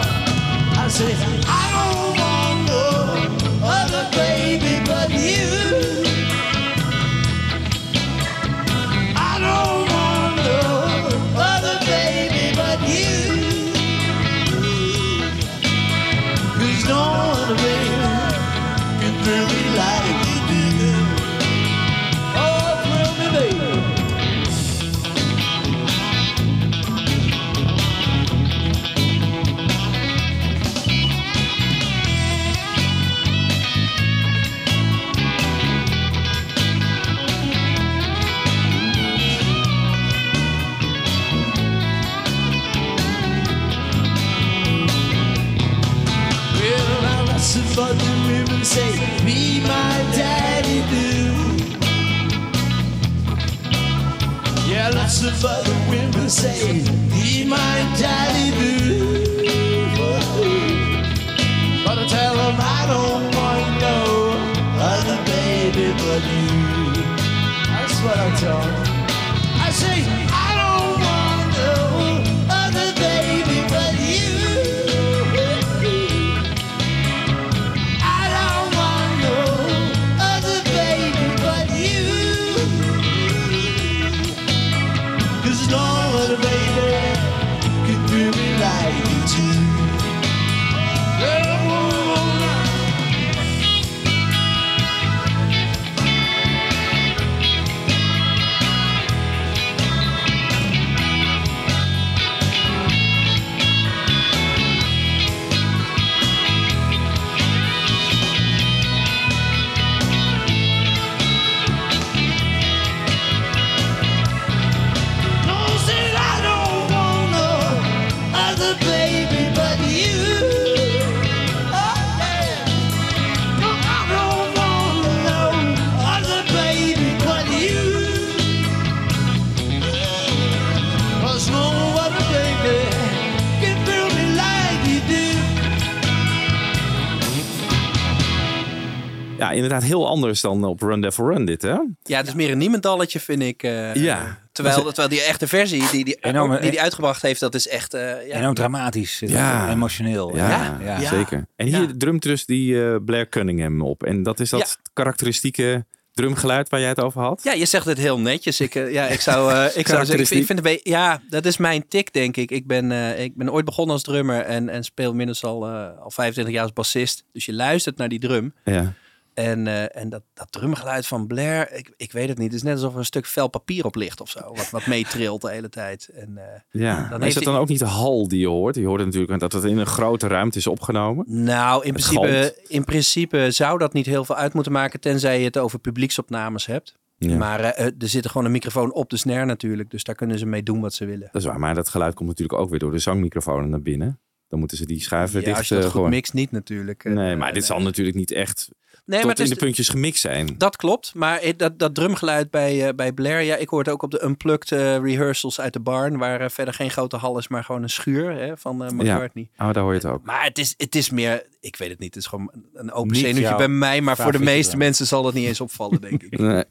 inderdaad 139.66 139.88
heel 139.90 140.08
anders 140.08 140.42
dan 140.42 140.64
op 140.64 140.82
Run 140.82 141.02
Devil 141.02 141.30
Run 141.30 141.46
dit, 141.46 141.62
hè? 141.62 141.78
Ja, 142.04 142.18
het 142.18 142.28
is 142.28 142.34
meer 142.34 142.52
een 142.52 142.58
niemendalletje, 142.58 143.20
vind 143.20 143.42
ik. 143.42 143.64
eh, 143.64 143.96
Ja. 143.96 144.44
Terwijl, 144.52 144.84
terwijl 144.84 145.10
die 145.10 145.22
echte 145.22 145.48
versie 145.48 145.80
die 145.92 146.06
die, 146.06 146.18
die, 146.60 146.70
die 146.70 146.82
uitgebracht 146.82 147.22
heeft, 147.22 147.40
dat 147.40 147.56
is 147.56 147.68
echt... 147.68 147.94
eh, 147.94 148.28
ja. 148.28 148.36
Enorm 148.38 148.54
dramatisch, 148.54 149.20
Ja. 149.26 149.70
emotioneel. 149.72 150.36
Ja, 150.36 150.78
Ja. 150.84 151.00
zeker. 151.00 151.48
En 151.56 151.68
hier 151.68 151.98
drumt 151.98 152.22
dus 152.24 152.46
die 152.46 152.84
eh, 152.86 152.96
Blair 153.06 153.30
Cunningham 153.30 153.82
op. 153.82 154.04
En 154.04 154.24
dat 154.24 154.40
is 154.40 154.50
dat 154.50 154.78
karakteristieke 154.94 155.86
drumgeluid 156.14 156.70
waar 156.70 156.80
jij 156.80 156.90
het 156.90 157.02
over 157.02 157.22
had? 157.22 157.42
Ja, 157.44 157.54
je 157.54 157.66
zegt 157.66 157.86
het 157.86 157.98
heel 157.98 158.20
netjes. 158.20 158.60
Ik, 158.62 158.76
eh, 158.76 158.92
ja, 158.92 159.08
ik 159.08 159.22
zou, 159.22 159.52
eh, 159.54 159.66
ik 159.78 159.88
zou 159.88 160.06
zeggen, 160.06 160.20
ik 160.24 160.28
vind, 160.28 160.46
vind 160.46 160.48
het 160.48 160.58
een 160.58 160.64
beetje- 160.74 160.90
ja, 160.90 161.22
dat 161.30 161.46
is 161.46 161.58
mijn 161.58 161.88
tik, 161.88 162.14
denk 162.14 162.38
ik. 162.38 162.52
Ik 162.52 162.68
ben, 162.68 162.92
eh, 162.92 163.24
ik 163.24 163.36
ben 163.36 163.52
ooit 163.52 163.66
begonnen 163.66 163.94
als 163.94 164.04
drummer 164.04 164.42
en, 164.42 164.70
en 164.70 164.84
speel 164.84 165.10
inmiddels 165.10 165.44
al, 165.44 165.66
eh, 165.68 165.88
al 166.00 166.12
25 166.12 166.54
jaar 166.54 166.64
als 166.64 166.74
bassist. 166.74 167.24
Dus 167.34 167.46
je 167.46 167.54
luistert 167.54 167.98
naar 167.98 168.10
die 168.10 168.20
drum. 168.20 168.54
Ja. 168.64 168.94
En, 169.36 169.68
eh, 169.68 170.02
en 170.02 170.10
dat, 170.10 170.22
dat 170.34 170.52
drumgeluid 170.52 171.08
van 171.08 171.28
Blair, 171.28 171.74
ik, 171.74 171.94
ik 171.98 172.12
weet 172.12 172.28
het 172.30 172.38
niet. 172.38 172.48
Het 172.48 172.56
is 172.56 172.64
net 172.64 172.74
alsof 172.74 172.94
er 172.94 173.00
een 173.00 173.06
stuk 173.06 173.26
vel 173.26 173.48
papier 173.48 173.86
op 173.86 173.96
ligt 173.96 174.22
of 174.22 174.30
zo. 174.30 174.40
Wat, 174.54 174.70
wat 174.70 174.86
meetrilt 174.86 175.42
de 175.42 175.52
hele 175.52 175.70
tijd. 175.70 176.08
En, 176.14 176.38
eh, 176.38 176.44
Ja, 176.70 177.08
Dan 177.10 177.24
is 177.24 177.36
hij- 177.36 177.44
dan 177.44 177.56
ook 177.56 177.68
niet 177.68 177.80
de 177.80 177.86
hal 177.86 178.28
die 178.28 178.40
je 178.40 178.48
hoort? 178.48 178.76
Je 178.76 178.86
hoort 178.86 179.06
natuurlijk 179.06 179.40
dat 179.40 179.52
het 179.54 179.64
in 179.64 179.78
een 179.78 179.86
grote 179.86 180.28
ruimte 180.28 180.58
is 180.58 180.68
opgenomen. 180.68 181.26
Nou, 181.28 181.86
in 181.86 181.94
Het 181.94 182.04
principe, 182.04 182.56
in 182.68 182.84
principe 182.84 183.52
zou 183.52 183.78
dat 183.78 183.94
niet 183.94 184.06
heel 184.06 184.26
veel 184.26 184.36
uit 184.36 184.54
moeten 184.54 184.72
maken, 184.72 185.00
tenzij 185.00 185.40
je 185.40 185.46
het 185.46 185.58
over 185.58 185.80
publieksopnames 185.80 186.66
hebt. 186.66 186.96
Ja. 187.18 187.38
Maar 187.38 187.60
eh, 187.60 187.86
er 187.86 188.08
zit 188.08 188.28
gewoon 188.28 188.46
een 188.46 188.52
microfoon 188.52 188.94
op 188.94 189.10
de 189.10 189.18
snare 189.18 189.46
natuurlijk, 189.46 189.90
dus 189.90 190.04
daar 190.04 190.16
kunnen 190.16 190.40
ze 190.40 190.46
mee 190.46 190.64
doen 190.64 190.80
wat 190.82 190.94
ze 190.94 191.06
willen. 191.06 191.30
Dat 191.32 191.42
is 191.42 191.48
waar, 191.48 191.60
maar 191.60 191.76
dat 191.76 191.90
geluid 191.90 192.14
komt 192.14 192.30
natuurlijk 192.30 192.60
ook 192.60 192.70
weer 192.70 192.80
door 192.80 192.92
de 192.92 193.00
zangmicrofoon 193.00 193.70
naar 193.70 193.82
binnen. 193.82 194.20
Dan 194.48 194.60
moeten 194.60 194.78
ze 194.78 194.86
die 194.86 195.02
schuiven 195.02 195.40
Ja, 195.40 195.46
dicht 195.46 195.58
als 195.58 195.68
je 195.68 195.76
dat 195.76 195.92
goed 195.92 196.10
mixt, 196.10 196.34
niet 196.34 196.52
natuurlijk. 196.52 197.04
Nee, 197.04 197.36
maar 197.36 197.54
dit 197.54 197.66
zal 197.66 197.82
natuurlijk 197.82 198.18
niet 198.18 198.32
echt 198.32 198.70
Nee, 199.06 199.20
tot 199.20 199.28
maar 199.28 199.36
het 199.36 199.46
in 199.46 199.52
is- 199.52 199.58
de 199.60 199.66
puntjes 199.66 199.90
gemixt 199.90 200.22
zijn. 200.22 200.56
Dat 200.58 200.76
klopt, 200.76 201.14
maar 201.14 201.42
dat, 201.58 201.80
dat 201.80 201.96
drumgeluid 201.96 202.50
bij, 202.52 202.88
eh, 202.88 202.94
bij 202.96 203.12
Blair, 203.14 203.42
ja, 203.42 203.56
ik 203.56 203.70
hoor 203.70 203.80
het 203.80 203.90
ook 203.90 204.04
op 204.04 204.12
de 204.12 204.24
unplugged 204.24 204.72
eh, 204.72 204.98
rehearsals 204.98 205.60
uit 205.60 205.74
de 205.74 205.80
barn, 205.80 206.18
waar 206.18 206.42
eh, 206.42 206.50
verder 206.50 206.74
geen 206.74 206.92
grote 206.92 207.16
hal 207.18 207.38
is, 207.38 207.48
maar 207.48 207.64
gewoon 207.64 207.84
een 207.84 207.90
schuur 207.90 208.32
hè, 208.32 208.58
van 208.58 208.76
McCartney. 208.78 209.50
Ja, 209.58 209.68
oh, 209.68 209.74
daar 209.74 209.84
hoor 209.84 209.94
je 209.94 210.00
het 210.00 210.08
ook. 210.08 210.24
Maar 210.24 210.44
het 210.44 210.58
is, 210.58 210.74
het 210.78 210.96
is 210.96 211.10
meer, 211.10 211.44
ik 211.60 211.76
weet 211.76 211.90
het 211.90 212.00
niet, 212.00 212.14
het 212.14 212.24
is 212.24 212.30
gewoon 212.30 212.52
een 212.74 212.92
open 212.92 213.12
Niet 213.12 213.22
zenuwtje 213.22 213.56
bij 213.56 213.68
mij, 213.68 214.02
maar 214.02 214.18
voor 214.18 214.32
de 214.32 214.40
meeste 214.40 214.78
mensen 214.78 215.06
zal 215.08 215.24
dat 215.24 215.34
niet 215.34 215.48
eens 215.48 215.62
opvallen, 215.62 216.02
denk 216.02 216.24
ik. 216.24 216.38
Nee. 216.46 216.64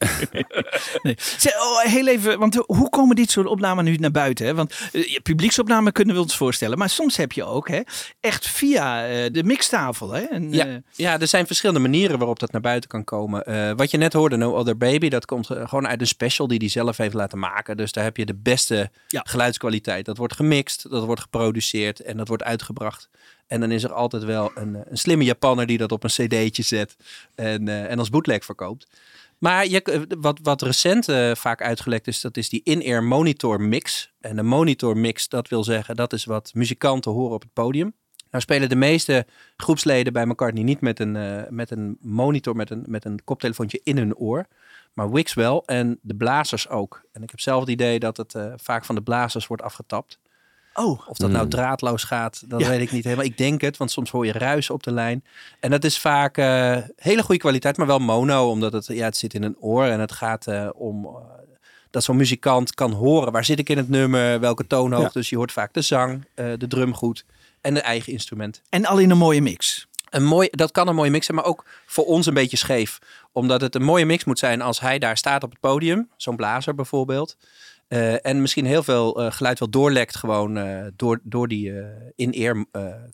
Nee. 1.03 1.15
Zeg, 1.37 1.53
oh, 1.55 1.79
heel 1.79 2.07
even, 2.07 2.39
want 2.39 2.55
hoe 2.65 2.89
komen 2.89 3.15
dit 3.15 3.31
soort 3.31 3.47
opnamen 3.47 3.83
nu 3.83 3.95
naar 3.95 4.11
buiten? 4.11 4.45
Hè? 4.45 4.53
Want 4.55 4.73
publieksopnamen 5.23 5.91
kunnen 5.91 6.15
we 6.15 6.21
ons 6.21 6.37
voorstellen. 6.37 6.77
Maar 6.77 6.89
soms 6.89 7.17
heb 7.17 7.31
je 7.31 7.43
ook 7.43 7.67
hè, 7.69 7.81
echt 8.19 8.47
via 8.47 9.07
de 9.29 9.43
mixtafel. 9.43 10.11
Hè? 10.11 10.21
En, 10.21 10.53
Ja, 10.53 10.81
ja, 10.91 11.19
er 11.19 11.27
zijn 11.27 11.45
verschillende 11.47 11.81
manieren 11.81 12.19
waarop 12.25 12.39
dat 12.39 12.51
naar 12.51 12.61
buiten 12.61 12.89
kan 12.89 13.03
komen. 13.03 13.45
Eh, 13.45 13.71
wat 13.75 13.91
je 13.91 13.97
net 13.97 14.13
hoorde, 14.13 14.37
No 14.37 14.57
Other 14.57 14.77
Baby, 14.77 15.09
dat 15.09 15.25
komt 15.25 15.49
eh, 15.49 15.67
gewoon 15.67 15.87
uit 15.87 16.01
een 16.01 16.07
special 16.07 16.47
die 16.47 16.57
hij 16.57 16.67
zelf 16.67 16.97
heeft 16.97 17.13
laten 17.13 17.39
maken. 17.39 17.77
Dus 17.77 17.91
daar 17.91 18.03
heb 18.03 18.17
je 18.17 18.25
de 18.25 18.35
beste 18.35 18.89
Ja. 19.07 19.21
geluidskwaliteit. 19.27 20.05
Dat 20.05 20.17
wordt 20.17 20.33
gemixt, 20.35 20.89
dat 20.89 21.05
wordt 21.05 21.21
geproduceerd 21.21 21.99
en 21.99 22.17
dat 22.17 22.27
wordt 22.27 22.43
uitgebracht. 22.43 23.09
En 23.47 23.59
dan 23.59 23.71
is 23.71 23.83
er 23.83 23.93
altijd 23.93 24.23
wel 24.23 24.51
een, 24.55 24.75
eh, 24.75 24.81
een 24.85 24.97
slimme 24.97 25.23
Japanner 25.23 25.65
die 25.65 25.77
dat 25.77 25.91
op 25.91 26.03
een 26.03 26.09
cd'tje 26.09 26.63
zet 26.63 26.95
en, 27.35 27.67
en 27.67 27.99
als 27.99 28.09
bootleg 28.09 28.45
verkoopt. 28.45 28.87
Maar 29.37 29.67
je, 29.67 30.05
wat, 30.19 30.39
wat 30.41 30.61
recent 30.61 31.05
vaak 31.37 31.61
uitgelekt 31.61 32.07
is, 32.07 32.21
dat 32.21 32.37
is 32.37 32.49
die 32.49 32.61
in-ear 32.63 33.03
monitor 33.03 33.61
mix. 33.61 34.11
En 34.19 34.37
een 34.37 34.45
monitor 34.45 34.97
mix, 34.97 35.27
dat 35.27 35.47
wil 35.47 35.63
zeggen, 35.63 35.95
dat 35.95 36.13
is 36.13 36.25
wat 36.25 36.51
muzikanten 36.53 37.11
horen 37.11 37.33
op 37.35 37.41
het 37.41 37.53
podium. 37.53 37.93
Nou 38.35 38.47
spelen 38.47 38.69
de 38.69 38.75
meeste 38.75 39.25
groepsleden 39.57 40.13
bij 40.13 40.25
McCartney 40.25 40.63
niet 40.63 40.81
met 40.81 40.99
een, 40.99 41.15
eh, 41.15 41.41
met 41.49 41.71
een 41.71 41.97
monitor, 42.01 42.55
met 42.55 42.69
een, 42.69 42.83
met 42.87 43.05
een 43.05 43.19
koptelefoontje 43.23 43.81
in 43.83 43.97
hun 43.97 44.15
oor. 44.15 44.45
Maar 44.93 45.11
Wix 45.11 45.33
wel 45.33 45.63
en 45.65 45.99
de 46.01 46.15
blazers 46.15 46.69
ook. 46.69 47.01
En 47.11 47.23
ik 47.23 47.29
heb 47.29 47.39
zelf 47.39 47.59
het 47.59 47.69
idee 47.69 47.99
dat 47.99 48.17
het 48.17 48.35
eh, 48.35 48.53
vaak 48.55 48.85
van 48.85 48.95
de 48.95 49.01
blazers 49.01 49.47
wordt 49.47 49.63
afgetapt. 49.63 50.19
oh, 50.73 51.07
Of 51.07 51.17
dat 51.17 51.29
nou 51.29 51.41
Hmm. 51.41 51.49
draadloos 51.49 52.03
gaat, 52.03 52.43
dat 52.49 52.59
Ja. 52.61 52.69
weet 52.69 52.81
ik 52.81 52.91
niet 52.91 53.03
helemaal. 53.03 53.25
Ik 53.25 53.37
denk 53.37 53.61
het, 53.61 53.77
want 53.77 53.91
soms 53.91 54.11
hoor 54.11 54.25
je 54.25 54.31
ruis 54.31 54.69
op 54.69 54.83
de 54.83 54.91
lijn. 54.91 55.23
En 55.59 55.69
dat 55.71 55.83
is 55.83 55.99
vaak 55.99 56.37
eh, 56.37 56.77
hele 56.95 57.23
goede 57.23 57.41
kwaliteit, 57.41 57.77
maar 57.77 57.87
wel 57.87 57.99
mono. 57.99 58.49
Omdat 58.49 58.73
het, 58.73 58.85
ja, 58.87 59.05
het 59.05 59.17
zit 59.17 59.33
in 59.33 59.43
een 59.43 59.57
oor 59.59 59.85
en 59.85 59.99
het 59.99 60.11
gaat 60.11 60.47
eh, 60.47 60.69
om... 60.73 61.07
dat 61.89 62.03
zo'n 62.03 62.17
muzikant 62.17 62.73
kan 62.73 62.91
horen, 62.91 63.31
waar 63.31 63.45
zit 63.45 63.59
ik 63.59 63.69
in 63.69 63.77
het 63.77 63.89
nummer, 63.89 64.39
welke 64.39 64.67
toonhoogte. 64.67 65.17
Dus 65.19 65.29
je 65.29 65.35
hoort 65.37 65.51
vaak 65.51 65.73
de 65.73 65.81
zang, 65.81 66.25
eh, 66.33 66.45
de 66.57 66.67
drum 66.67 66.93
goed 66.93 67.25
en 67.65 67.73
de 67.73 67.81
eigen 67.81 68.13
instrument. 68.13 68.61
en 68.69 68.85
al 68.85 68.97
in 68.97 69.09
een 69.09 69.17
mooie 69.17 69.41
mix. 69.41 69.87
Een 70.09 70.25
mooi, 70.25 70.47
dat 70.51 70.71
kan 70.71 70.87
een 70.87 70.95
mooie 70.95 71.09
mix 71.09 71.25
zijn, 71.25 71.37
maar 71.37 71.47
ook 71.47 71.65
voor 71.85 72.05
ons 72.05 72.25
een 72.25 72.33
beetje 72.33 72.57
scheef. 72.57 72.99
Omdat 73.31 73.61
het 73.61 73.75
een 73.75 73.83
mooie 73.83 74.05
mix 74.05 74.23
moet 74.23 74.39
zijn 74.39 74.61
als 74.61 74.79
hij 74.79 74.99
daar 74.99 75.17
staat 75.17 75.43
op 75.43 75.49
het 75.49 75.59
podium. 75.59 76.09
Zo'n 76.17 76.35
blazer 76.35 76.75
bijvoorbeeld. 76.75 77.37
Eh, 77.87 78.25
en 78.25 78.41
misschien 78.41 78.65
heel 78.65 78.83
veel 78.83 79.21
eh, 79.21 79.31
geluid 79.31 79.59
wel 79.59 79.69
doorlekt 79.69 80.15
gewoon 80.15 80.57
eh, 80.57 80.85
door, 80.95 81.19
door 81.23 81.47
die 81.47 81.73
in-ear 82.15 82.65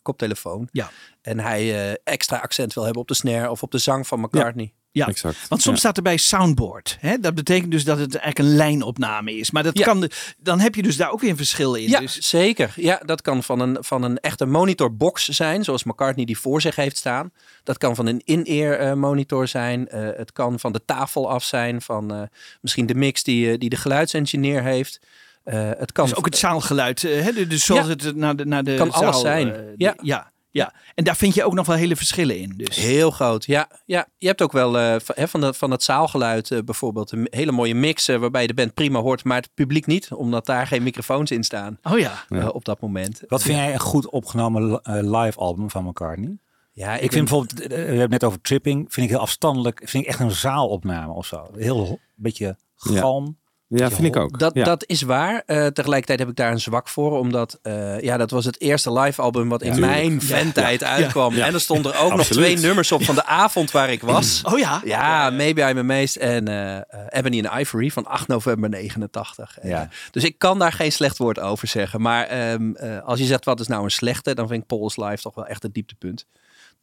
koptelefoon. 0.02 0.68
Ja. 0.72 0.90
En 1.22 1.38
hij 1.38 1.98
extra 2.04 2.36
accent 2.36 2.74
wil 2.74 2.84
hebben 2.84 3.02
op 3.02 3.08
de 3.08 3.14
snare 3.14 3.50
of 3.50 3.62
op 3.62 3.70
de 3.70 3.78
zang 3.78 4.06
van 4.06 4.20
McCartney. 4.20 4.72
Ja, 4.74 4.81
Exact. 4.92 5.48
want 5.48 5.62
soms 5.62 5.74
Ja. 5.74 5.80
staat 5.80 5.96
er 5.96 6.02
bij 6.02 6.16
soundboard. 6.16 6.96
Hè? 7.00 7.18
Dat 7.18 7.34
betekent 7.34 7.70
dus 7.70 7.84
dat 7.84 7.98
het 7.98 8.14
eigenlijk 8.16 8.50
een 8.50 8.56
lijnopname 8.56 9.36
is. 9.36 9.50
Maar 9.50 9.62
dat 9.62 9.78
Ja. 9.78 9.84
kan 9.84 10.00
de, 10.00 10.10
dan 10.38 10.60
heb 10.60 10.74
je 10.74 10.82
dus 10.82 10.96
daar 10.96 11.10
ook 11.10 11.20
weer 11.20 11.30
een 11.30 11.36
verschil 11.36 11.74
in. 11.74 11.88
Ja, 11.88 12.00
Dus, 12.00 12.14
zeker. 12.28 12.72
Ja, 12.76 13.00
dat 13.04 13.22
kan 13.22 13.42
van 13.42 13.60
een, 13.60 13.76
van 13.80 14.02
een 14.02 14.18
echte 14.18 14.46
monitorbox 14.46 15.28
zijn, 15.28 15.64
zoals 15.64 15.84
McCartney 15.84 16.24
die 16.24 16.38
voor 16.38 16.60
zich 16.60 16.76
heeft 16.76 16.96
staan. 16.96 17.32
Dat 17.64 17.78
kan 17.78 17.94
van 17.94 18.06
een 18.06 18.20
in-ear 18.24 18.78
eh, 18.78 18.92
monitor 18.92 19.48
zijn. 19.48 19.88
Eh, 19.88 20.08
het 20.16 20.32
kan 20.32 20.58
van 20.60 20.72
de 20.72 20.80
tafel 20.84 21.30
af 21.30 21.44
zijn, 21.44 21.82
van 21.82 22.12
eh, 22.14 22.22
misschien 22.60 22.86
de 22.86 22.94
mix 22.94 23.22
die, 23.22 23.58
die 23.58 23.68
de 23.70 23.76
geluidsengineer 23.76 24.62
heeft. 24.62 25.00
Het 25.44 25.92
kan 25.92 26.06
dus 26.06 26.14
ook 26.14 26.24
het 26.24 26.36
zaalgeluid. 26.36 27.02
Hè? 27.02 27.46
Dus 27.46 27.64
zoals 27.64 27.86
Ja. 27.86 27.90
het 27.92 28.16
naar 28.16 28.36
de, 28.36 28.44
naar 28.46 28.64
de 28.64 28.74
Kan 28.74 28.92
zaal, 28.92 29.02
alles 29.02 29.20
zijn. 29.20 29.74
Ja. 29.76 29.94
ja. 30.02 30.30
Ja, 30.52 30.72
en 30.94 31.04
daar 31.04 31.16
vind 31.16 31.34
je 31.34 31.44
ook 31.44 31.54
nog 31.54 31.66
wel 31.66 31.76
hele 31.76 31.96
verschillen 31.96 32.38
in. 32.38 32.52
Dus. 32.56 32.76
Heel 32.76 33.10
groot, 33.10 33.44
ja. 33.44 33.68
ja. 33.86 34.06
Je 34.18 34.26
hebt 34.26 34.42
ook 34.42 34.52
wel 34.52 34.78
eh, 34.78 34.94
van, 35.00 35.14
hè, 35.18 35.28
van, 35.28 35.40
de, 35.40 35.54
van 35.54 35.70
het 35.70 35.82
zaalgeluid 35.82 36.50
eh, 36.50 36.58
bijvoorbeeld 36.64 37.12
een 37.12 37.26
hele 37.30 37.52
mooie 37.52 37.74
mix 37.74 38.08
eh, 38.08 38.16
waarbij 38.16 38.40
je 38.42 38.46
de 38.48 38.54
band 38.54 38.74
prima 38.74 39.00
hoort, 39.00 39.24
maar 39.24 39.36
het 39.36 39.50
publiek 39.54 39.86
niet, 39.86 40.12
omdat 40.12 40.46
daar 40.46 40.66
geen 40.66 40.82
microfoons 40.82 41.30
in 41.30 41.44
staan 41.44 41.78
Oh 41.82 41.98
ja. 41.98 42.24
op 42.48 42.64
dat 42.64 42.80
moment. 42.80 43.22
Wat 43.28 43.42
vind 43.42 43.58
jij 43.58 43.72
een 43.72 43.80
goed 43.80 44.08
opgenomen 44.10 44.80
eh, 44.82 44.94
live 45.22 45.38
album 45.38 45.70
van 45.70 45.84
McCartney? 45.84 46.38
Ja, 46.72 46.92
Ik, 46.94 47.12
vind 47.12 47.28
bijvoorbeeld, 47.28 47.66
we 47.68 47.74
hebben 47.74 48.00
het 48.00 48.10
net 48.10 48.24
over 48.24 48.40
tripping, 48.40 48.86
vind 48.92 49.06
ik 49.06 49.12
heel 49.12 49.20
afstandelijk. 49.22 49.80
Vind 49.84 50.04
ik 50.04 50.08
echt 50.10 50.20
een 50.20 50.30
zaalopname 50.30 51.12
of 51.12 51.26
zo. 51.26 51.50
Heel 51.56 51.86
ho- 51.86 51.98
beetje 52.14 52.56
galm. 52.76 53.24
Ja, 53.24 53.32
vind 53.76 54.04
ik 54.04 54.16
ook. 54.16 54.38
Dat, 54.38 54.54
ja. 54.54 54.64
dat 54.64 54.84
is 54.86 55.02
waar. 55.02 55.42
Eh, 55.46 55.66
tegelijkertijd 55.66 56.18
heb 56.18 56.28
ik 56.28 56.36
daar 56.36 56.50
een 56.52 56.60
zwak 56.60 56.88
voor, 56.88 57.18
omdat 57.18 57.58
eh, 57.62 58.00
ja, 58.00 58.16
dat 58.16 58.30
was 58.30 58.44
het 58.44 58.60
eerste 58.60 58.92
live 58.92 59.22
album 59.22 59.48
wat 59.48 59.62
in 59.62 59.74
Ja. 59.74 59.80
mijn 59.80 60.22
ventijd 60.22 60.84
uitkwam. 60.84 61.34
Ja. 61.34 61.46
En 61.46 61.54
er 61.54 61.60
stonden 61.60 61.98
ook 61.98 62.14
nog 62.14 62.26
twee 62.26 62.56
nummers 62.56 62.92
op 62.92 63.04
van 63.04 63.14
de 63.14 63.24
avond 63.26 63.70
waar 63.70 63.90
ik 63.90 64.02
was. 64.02 64.42
Oh 64.44 64.58
ja. 64.58 64.80
Ja, 64.84 65.30
Maybe 65.30 65.60
I'm 65.68 65.78
Amazed 65.78 66.16
en 66.16 66.48
eh, 66.48 66.80
Ebony 67.08 67.44
and 67.46 67.60
Ivory 67.60 67.90
van 67.90 68.06
8 68.06 68.28
november 68.28 68.68
89. 68.70 69.58
En, 69.58 69.68
Ja. 69.68 69.88
dus 70.10 70.24
ik 70.24 70.38
kan 70.38 70.58
daar 70.58 70.72
geen 70.72 70.92
slecht 70.92 71.18
woord 71.18 71.38
over 71.40 71.68
zeggen. 71.68 72.00
Maar 72.00 72.26
ehm, 72.26 72.74
eh, 72.74 72.98
als 73.04 73.18
je 73.18 73.24
zegt 73.24 73.44
wat 73.44 73.60
is 73.60 73.66
nou 73.66 73.84
een 73.84 73.90
slechte, 73.90 74.34
dan 74.34 74.48
vind 74.48 74.60
ik 74.62 74.66
Paul's 74.66 74.96
Live 74.96 75.22
toch 75.22 75.34
wel 75.34 75.46
echt 75.46 75.62
het 75.62 75.74
dieptepunt. 75.74 76.26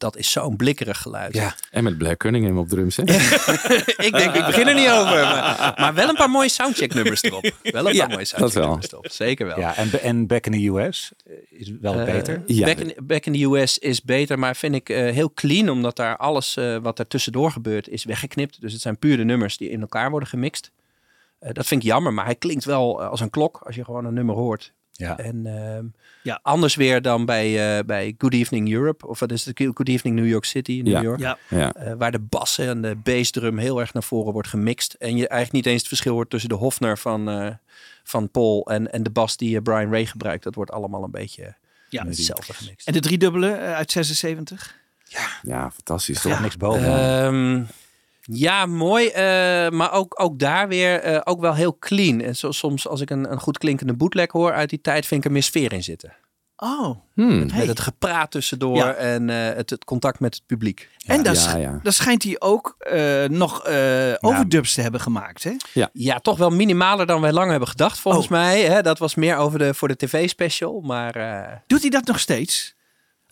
Dat 0.00 0.16
is 0.16 0.30
zo'n 0.32 0.56
blikkerig 0.56 0.98
geluid. 0.98 1.34
Ja. 1.34 1.54
En 1.70 1.84
met 1.84 1.98
Black 1.98 2.18
Cunningham 2.18 2.58
op 2.58 2.68
drums, 2.68 2.96
hè? 2.96 3.02
ik 4.06 4.12
denk, 4.12 4.34
ik 4.34 4.44
begin 4.46 4.66
er 4.68 4.74
niet 4.74 4.88
over. 4.88 5.20
Maar, 5.22 5.74
maar 5.76 5.94
wel 5.94 6.08
een 6.08 6.14
paar 6.14 6.30
mooie 6.30 6.48
soundcheck 6.48 6.94
nummers 6.94 7.22
erop. 7.22 7.50
Wel 7.62 7.86
een 7.88 7.94
Ja, 7.94 7.98
paar 8.06 8.08
mooie 8.08 8.18
dat 8.18 8.28
soundcheck 8.28 8.58
wel. 8.58 8.66
nummers 8.68 8.92
erop. 8.92 9.06
Zeker 9.10 9.46
wel. 9.46 9.58
Ja, 9.58 9.76
en, 9.76 10.00
en 10.02 10.26
Back 10.26 10.46
in 10.46 10.52
the 10.52 10.66
US 10.68 11.12
is 11.48 11.72
wel 11.80 11.94
Eh, 12.00 12.04
beter. 12.04 12.42
Ja. 12.46 12.64
Back, 12.66 12.78
in, 12.78 12.94
Back 13.02 13.26
in 13.26 13.32
the 13.32 13.44
US 13.44 13.78
is 13.78 14.02
beter, 14.02 14.38
maar 14.38 14.56
vind 14.56 14.74
ik 14.74 14.88
eh, 14.88 14.96
heel 15.12 15.32
clean, 15.34 15.68
omdat 15.68 15.96
daar 15.96 16.16
alles 16.16 16.56
eh, 16.56 16.76
wat 16.76 16.98
er 16.98 17.06
tussendoor 17.06 17.50
gebeurt 17.50 17.88
is 17.88 18.04
weggeknipt. 18.04 18.60
Dus 18.60 18.72
het 18.72 18.82
zijn 18.82 18.98
puur 18.98 19.16
de 19.16 19.24
nummers 19.24 19.56
die 19.56 19.70
in 19.70 19.80
elkaar 19.80 20.10
worden 20.10 20.28
gemixt. 20.28 20.70
Dat 21.52 21.66
vind 21.66 21.82
ik 21.82 21.88
jammer, 21.88 22.12
maar 22.14 22.24
hij 22.24 22.34
klinkt 22.34 22.64
wel 22.64 23.02
als 23.02 23.20
een 23.20 23.30
klok 23.30 23.60
als 23.66 23.74
je 23.74 23.84
gewoon 23.84 24.04
een 24.04 24.14
nummer 24.14 24.34
hoort. 24.34 24.72
Ja. 25.00 25.18
En 25.18 25.46
ehm, 25.46 25.84
Ja. 26.22 26.40
anders 26.42 26.74
weer 26.74 27.02
dan 27.02 27.24
bij, 27.24 27.78
eh, 27.78 27.84
bij 27.84 28.14
Good 28.18 28.32
Evening 28.32 28.72
Europe, 28.72 29.06
of 29.06 29.18
wat 29.18 29.32
is 29.32 29.44
het? 29.44 29.58
Good 29.74 29.88
Evening 29.88 30.16
New 30.16 30.28
York 30.28 30.44
City, 30.44 30.80
New 30.84 30.92
Ja. 30.92 31.02
York. 31.02 31.20
Ja. 31.20 31.38
Ja. 31.48 31.72
Eh, 31.74 31.92
waar 31.98 32.12
de 32.12 32.18
bassen 32.18 32.68
en 32.68 32.82
de 32.82 32.96
bassdrum 32.96 33.58
heel 33.58 33.80
erg 33.80 33.92
naar 33.92 34.02
voren 34.02 34.32
wordt 34.32 34.48
gemixt. 34.48 34.92
En 34.94 35.08
je 35.08 35.28
eigenlijk 35.28 35.52
niet 35.52 35.66
eens 35.66 35.78
het 35.78 35.88
verschil 35.88 36.12
hoort 36.14 36.30
tussen 36.30 36.48
de 36.48 36.54
Hofner 36.54 36.98
van, 36.98 37.28
eh, 37.30 37.48
van 38.04 38.30
Paul 38.30 38.66
en, 38.70 38.92
en 38.92 39.02
de 39.02 39.10
bas 39.10 39.36
die 39.36 39.62
Brian 39.62 39.90
Ray 39.90 40.06
gebruikt. 40.06 40.44
Dat 40.44 40.54
wordt 40.54 40.70
allemaal 40.72 41.04
een 41.04 41.10
beetje 41.10 41.54
Ja. 41.88 42.04
hetzelfde 42.06 42.52
gemixt. 42.52 42.86
En 42.86 42.92
de 42.92 43.00
driedubbele 43.00 43.56
uit 43.56 43.90
76? 43.90 44.78
ja, 45.42 45.70
fantastisch 45.70 46.20
Toch 46.20 46.32
toch? 46.32 46.40
niks 46.40 46.56
boven. 46.56 46.84
Ehm, 46.84 47.62
ja, 48.32 48.66
mooi. 48.66 49.06
eh, 49.08 49.22
maar 49.70 49.92
ook, 49.92 50.20
ook 50.22 50.38
daar 50.38 50.68
weer 50.68 51.00
eh, 51.00 51.20
ook 51.24 51.40
wel 51.40 51.54
heel 51.54 51.76
clean. 51.78 52.20
En 52.20 52.36
zo, 52.36 52.50
soms 52.52 52.88
als 52.88 53.00
ik 53.00 53.10
een, 53.10 53.32
een 53.32 53.40
goed 53.40 53.58
klinkende 53.58 53.94
bootleg 53.94 54.30
hoor 54.32 54.52
uit 54.52 54.70
die 54.70 54.80
tijd, 54.80 55.06
vind 55.06 55.20
ik 55.20 55.26
er 55.26 55.32
meer 55.32 55.42
sfeer 55.42 55.72
in 55.72 55.82
zitten. 55.82 56.12
Oh. 56.56 56.96
Hmm. 57.14 57.38
Met 57.56 57.66
het 57.66 57.80
gepraat 57.80 58.30
tussendoor 58.30 58.76
Ja. 58.76 58.92
en 58.92 59.30
eh, 59.30 59.56
het, 59.56 59.70
het 59.70 59.84
contact 59.84 60.20
met 60.20 60.34
het 60.34 60.42
publiek. 60.46 60.88
en 61.06 61.22
daar, 61.22 61.34
ja, 61.34 61.40
sch- 61.40 61.56
ja. 61.56 61.80
daar 61.82 61.92
schijnt 61.92 62.22
hij 62.22 62.36
ook 62.38 62.74
eh, 62.78 63.24
nog 63.24 63.64
eh, 63.64 64.12
overdubs 64.20 64.74
te 64.74 64.80
hebben 64.80 65.00
gemaakt, 65.00 65.44
hè? 65.44 65.52
Ja, 65.92 66.18
toch 66.18 66.38
wel 66.38 66.50
minimaler 66.50 67.06
dan 67.06 67.20
wij 67.20 67.32
lang 67.32 67.50
hebben 67.50 67.68
gedacht, 67.68 67.98
volgens 67.98 68.24
Oh. 68.24 68.30
mij. 68.30 68.60
Hè? 68.62 68.82
Dat 68.82 68.98
was 68.98 69.14
meer 69.14 69.36
over 69.36 69.58
de, 69.58 69.74
voor 69.74 69.88
de 69.88 69.96
tv-special. 69.96 70.80
Maar 70.80 71.16
eh, 71.16 71.56
Doet 71.66 71.80
hij 71.80 71.90
dat 71.90 72.04
nog 72.06 72.18
steeds? 72.20 72.74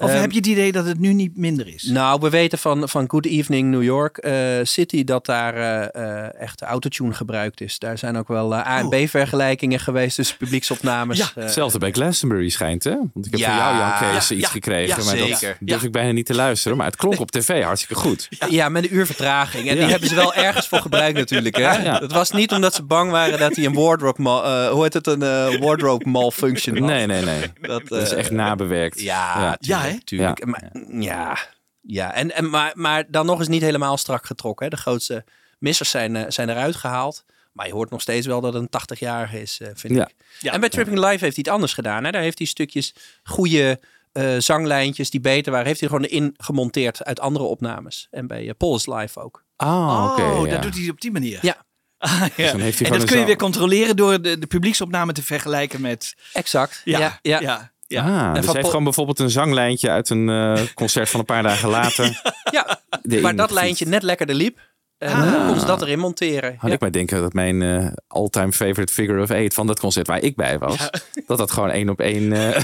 Of 0.00 0.11
Ehm, 0.11 0.20
heb 0.20 0.30
je 0.30 0.37
het 0.37 0.46
idee 0.46 0.72
dat 0.72 0.87
het 0.87 0.98
nu 0.98 1.12
niet 1.12 1.37
minder 1.37 1.68
is? 1.74 1.82
nou, 1.82 2.20
we 2.20 2.30
weten 2.30 2.58
van, 2.58 2.88
van 2.88 3.04
Good 3.11 3.26
Evening 3.26 3.70
New 3.70 3.82
York 3.82 4.16
eh, 4.16 4.34
City 4.62 5.04
dat 5.04 5.26
daar 5.26 5.54
eh, 5.54 6.24
eh, 6.24 6.40
echt 6.40 6.62
autotune 6.62 7.12
gebruikt 7.14 7.61
is. 7.61 7.78
Daar 7.78 7.98
zijn 7.98 8.16
ook 8.16 8.28
wel 8.28 8.54
A- 8.54 8.78
en 8.78 8.84
Oh. 8.87 9.04
B-vergelijkingen 9.04 9.80
geweest 9.80 10.14
tussen 10.16 10.37
publieksopnames. 10.37 11.18
Ja, 11.18 11.26
Hetzelfde 11.34 11.78
bij 11.78 11.90
Glastonbury 11.90 12.48
schijnt, 12.48 12.84
hè? 12.84 12.96
Want 13.12 13.26
ik 13.26 13.30
heb 13.30 13.40
Ja, 13.40 13.46
van 13.46 13.56
jou, 13.56 13.78
Jan 13.78 14.12
Kees, 14.12 14.28
ja, 14.28 14.34
iets 14.34 14.44
ja, 14.44 14.50
gekregen. 14.50 14.98
ja, 14.98 15.04
maar 15.04 15.16
dat 15.28 15.38
zeker. 15.38 15.56
durf 15.61 15.82
ik 15.82 15.92
bijna 15.92 16.12
niet 16.12 16.26
te 16.26 16.34
luisteren. 16.34 16.76
Maar 16.76 16.87
het 16.87 16.96
klonk 16.96 17.20
op 17.20 17.30
tv 17.30 17.62
hartstikke 17.62 18.02
goed. 18.02 18.28
Ja, 18.48 18.68
met 18.68 18.84
een 18.84 18.94
uur 18.94 19.06
vertraging. 19.06 19.68
En 19.68 19.74
Ja. 19.74 19.80
die 19.82 19.90
hebben 19.90 20.08
ze 20.08 20.14
wel 20.14 20.34
ergens 20.34 20.68
voor 20.68 20.78
gebruikt 20.80 21.18
natuurlijk. 21.18 21.56
Hè? 21.56 21.62
Ja. 21.82 21.98
Het 22.00 22.12
was 22.12 22.30
niet 22.30 22.52
omdat 22.52 22.74
ze 22.74 22.82
bang 22.82 23.11
waren 23.11 23.38
dat 23.38 23.56
hij 23.56 23.64
een 23.64 23.74
wardrobe, 23.74 24.22
mal- 24.22 24.70
hoe 24.70 24.82
heet 24.82 24.94
het, 24.94 25.06
een 25.06 25.61
wardrobe 25.61 26.08
malfunction 26.08 26.76
had. 26.78 26.87
Nee, 26.88 27.06
nee, 27.06 27.22
nee. 27.24 27.40
Dat, 27.61 27.88
Dat 27.88 28.02
is 28.02 28.12
echt 28.12 28.30
nabewerkt. 28.30 29.00
Ja, 29.00 29.56
hè? 29.92 29.98
tuurlijk. 30.05 30.37
tuurlijk. 30.37 30.44
Maar, 30.44 31.03
ja, 31.03 31.38
ja. 31.81 32.14
En, 32.14 32.35
en, 32.35 32.51
maar, 32.51 32.72
maar 32.74 33.11
dan 33.11 33.27
nog 33.27 33.38
eens 33.38 33.48
niet 33.48 33.62
helemaal 33.62 33.96
strak 33.96 34.27
getrokken. 34.27 34.64
Hè? 34.64 34.70
De 34.70 34.81
grootste 34.81 35.24
missers 35.59 35.90
zijn, 35.90 36.16
eh, 36.16 36.24
zijn 36.29 36.48
eruit 36.48 36.77
gehaald. 36.77 37.24
Maar 37.53 37.66
je 37.66 37.72
hoort 37.72 37.90
nog 37.90 38.01
steeds 38.01 38.27
wel 38.27 38.40
dat 38.40 38.53
het 38.55 38.62
een 38.62 38.68
80-jarige 38.68 39.40
is, 39.40 39.61
eh, 39.61 39.68
vind 39.74 39.94
Ja. 39.94 40.09
ik. 40.40 40.53
En 40.53 40.61
bij 40.61 40.68
Tripping 40.68 40.96
Live 40.98 41.09
heeft 41.09 41.20
hij 41.20 41.33
het 41.37 41.48
anders 41.48 41.72
gedaan. 41.72 42.05
Hè? 42.05 42.11
Daar 42.11 42.22
heeft 42.22 42.38
hij 42.38 42.46
stukjes 42.46 42.94
goede 43.22 43.81
eh, 44.12 44.35
zanglijntjes 44.38 45.11
die 45.11 45.20
beter 45.20 45.53
waren. 45.53 45.66
Heeft 45.66 45.81
hij 45.81 45.88
gewoon 45.88 46.05
in 46.05 46.35
gemonteerd 46.37 47.05
uit 47.05 47.20
andere 47.20 47.44
opnames. 47.44 48.09
En 48.11 48.27
bij 48.27 48.44
uh, 48.44 48.51
Paul's 48.57 48.87
Live 48.87 49.20
ook. 49.20 49.44
Ah, 49.57 50.09
oké. 50.11 50.22
oh, 50.22 50.46
ja. 50.46 50.53
dat 50.53 50.62
doet 50.62 50.77
hij 50.77 50.88
op 50.88 51.01
die 51.01 51.11
manier. 51.11 51.38
Ja. 51.42 51.57
Ah, 51.98 52.20
ja. 52.20 52.27
Dus 52.37 52.51
dan 52.51 52.61
heeft 52.61 52.79
hij 52.79 52.90
en 52.90 52.98
dat 52.98 53.09
kun 53.09 53.18
je 53.18 53.24
weer 53.24 53.37
controleren 53.37 53.96
door 53.96 54.22
de, 54.22 54.38
de 54.38 54.46
publieksopname 54.46 55.12
te 55.12 55.22
vergelijken 55.22 55.81
met... 55.81 56.14
Exact. 56.33 56.81
Ja, 56.85 56.98
ja, 56.98 57.18
ja. 57.22 57.40
ja. 57.40 57.72
Ja. 57.88 58.29
Ah, 58.29 58.35
dus 58.35 58.44
hij 58.44 58.55
heeft 58.55 58.66
gewoon 58.66 58.85
bijvoorbeeld 58.85 59.18
een 59.18 59.31
zanglijntje 59.31 59.90
uit 59.90 60.11
een 60.11 60.29
eh, 60.29 60.62
concert 60.74 61.11
van 61.11 61.20
een 61.20 61.27
paar 61.27 61.42
dagen 61.42 61.68
later. 61.68 62.20
Ja, 62.51 62.81
waar 63.20 63.37
dat 63.37 63.51
lijntje 63.51 63.87
net 63.87 64.03
lekkerder 64.03 64.35
liep. 64.35 64.59
En 64.98 65.12
Ah. 65.12 65.58
ze 65.58 65.66
dat 65.66 65.82
erin 65.82 65.98
monteren. 65.98 66.54
Had 66.58 66.68
Ja. 66.68 66.74
ik 66.74 66.80
maar 66.80 66.92
denken 66.92 67.20
dat 67.20 67.32
mijn 67.32 67.62
eh 67.62 67.87
all-time 68.08 68.52
favorite 68.52 68.92
figure 68.92 69.22
of 69.22 69.30
eight 69.30 69.54
van 69.54 69.66
dat 69.66 69.80
concert 69.80 70.06
waar 70.06 70.22
ik 70.22 70.37
bij 70.37 70.58
was, 70.58 70.76
dat 71.26 71.38
dat 71.38 71.50
gewoon 71.50 71.70
één 71.70 71.88
op 71.88 72.00
één 72.00 72.32
eh 72.32 72.40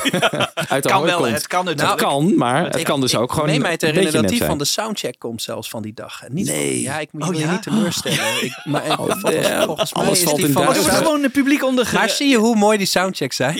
uit 0.68 0.82
de 0.82 0.88
Kan 0.88 1.02
wel, 1.02 1.18
komt. 1.20 1.30
het 1.32 1.46
kan 1.46 1.66
Het 1.66 1.76
natuurlijk. 1.76 2.08
kan, 2.08 2.36
maar 2.36 2.64
het 2.64 2.76
Ik- 2.78 2.84
kan 2.84 3.00
dus 3.00 3.12
ik 3.12 3.20
ook 3.20 3.32
gewoon 3.32 3.48
meen 3.48 3.60
mij 3.62 3.76
te 3.76 3.86
herinneren 3.86 4.22
dat 4.22 4.30
die 4.30 4.44
van 4.44 4.58
de 4.58 4.64
soundcheck 4.64 5.18
komt 5.18 5.42
zelfs 5.42 5.68
van 5.68 5.82
die 5.82 5.94
dag. 5.94 6.22
En 6.24 6.34
niet 6.34 6.46
Nee. 6.46 6.70
van- 6.72 6.80
ja, 6.80 6.98
ik 6.98 7.08
moet 7.12 7.28
Oh, 7.28 7.34
je 7.34 7.40
ja? 7.40 7.50
niet 7.50 7.62
teleurstellen. 7.62 8.18
Ik, 8.44 8.60
maar 8.64 8.84
eh, 8.84 8.96
volgens, 8.96 9.22
damn. 9.22 9.64
volgens 9.64 9.94
mij 9.94 10.04
Alles 10.04 10.18
is 10.18 10.24
valt 10.24 10.36
die 10.36 10.52
van 10.52 10.74
gewoon 10.74 11.22
het 11.22 11.32
publiek 11.32 11.64
onder... 11.64 11.90
Maar 11.94 12.08
zie 12.10 12.28
je 12.28 12.36
hoe 12.36 12.56
mooi 12.56 12.78
die 12.78 12.86
soundchecks 12.86 13.36
zijn? 13.36 13.56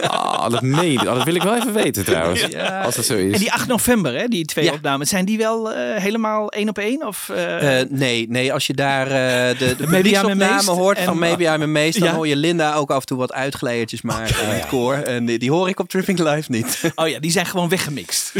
Ah, 0.00 0.50
dat 0.50 0.62
meen. 0.62 0.98
Oh, 1.00 1.14
dat 1.14 1.24
wil 1.24 1.34
ik 1.34 1.42
wel 1.42 1.56
even 1.56 1.72
weten 1.72 2.04
trouwens. 2.04 2.40
Ja. 2.50 2.82
Als 2.82 2.94
dat 2.94 3.04
zo 3.04 3.14
is. 3.14 3.32
En 3.32 3.38
die 3.38 3.52
8 3.52 3.66
november, 3.66 4.14
hè, 4.18 4.28
die 4.28 4.44
twee 4.44 4.64
Ja. 4.64 4.72
opnames, 4.72 5.08
zijn 5.08 5.24
die 5.24 5.38
wel 5.38 5.72
eh, 5.72 6.02
helemaal 6.02 6.48
één 6.50 6.68
op 6.68 6.78
één? 6.78 7.06
Of, 7.06 7.28
eh, 7.58 7.86
nee, 7.90 8.28
nee, 8.28 8.52
als 8.52 8.66
je 8.66 8.74
daar 8.74 9.06
eh, 9.06 9.58
de, 9.58 9.76
de 9.76 9.86
publieksopname 9.90 10.70
hoort 10.70 10.98
en- 10.98 11.04
van 11.04 11.18
Maybe 11.18 11.44
I'm 11.44 11.62
Amazed, 11.62 11.98
dan 11.98 12.08
Ja. 12.08 12.14
hoor 12.14 12.26
je 12.28 12.36
Linda 12.36 12.74
ook 12.74 12.90
af 12.90 13.00
en 13.00 13.06
toe 13.06 13.18
wat 13.18 13.32
uitglijdertjes 13.32 14.02
maken 14.02 14.42
in 14.42 14.48
het 14.48 14.66
koor. 14.66 14.94
En 14.94 15.24
die, 15.24 15.38
die 15.38 15.50
hoor 15.50 15.68
ik 15.68 15.80
op 15.80 15.88
Tripping 15.88 16.18
Live 16.18 16.50
niet. 16.50 16.80
oh 16.94 17.08
ja, 17.08 17.18
die 17.18 17.30
zijn 17.30 17.46
gewoon 17.46 17.68
weggemixt. 17.68 18.32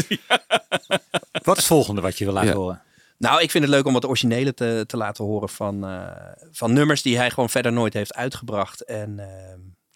Wat 1.43 1.57
is 1.57 1.63
het 1.63 1.71
volgende 1.73 2.01
wat 2.01 2.17
je 2.17 2.25
wil 2.25 2.33
laten 2.33 2.49
Ja. 2.49 2.55
horen? 2.55 2.81
Nou, 3.17 3.41
ik 3.41 3.51
vind 3.51 3.63
het 3.63 3.73
leuk 3.73 3.85
om 3.85 3.93
wat 3.93 4.05
originele 4.05 4.53
te, 4.53 4.83
te 4.87 4.97
laten 4.97 5.23
horen 5.25 5.49
van, 5.49 5.85
eh, 5.85 6.01
van 6.51 6.73
nummers 6.73 7.01
die 7.01 7.17
hij 7.17 7.29
gewoon 7.29 7.49
verder 7.49 7.73
nooit 7.73 7.93
heeft 7.93 8.13
uitgebracht. 8.15 8.81
En 8.81 9.19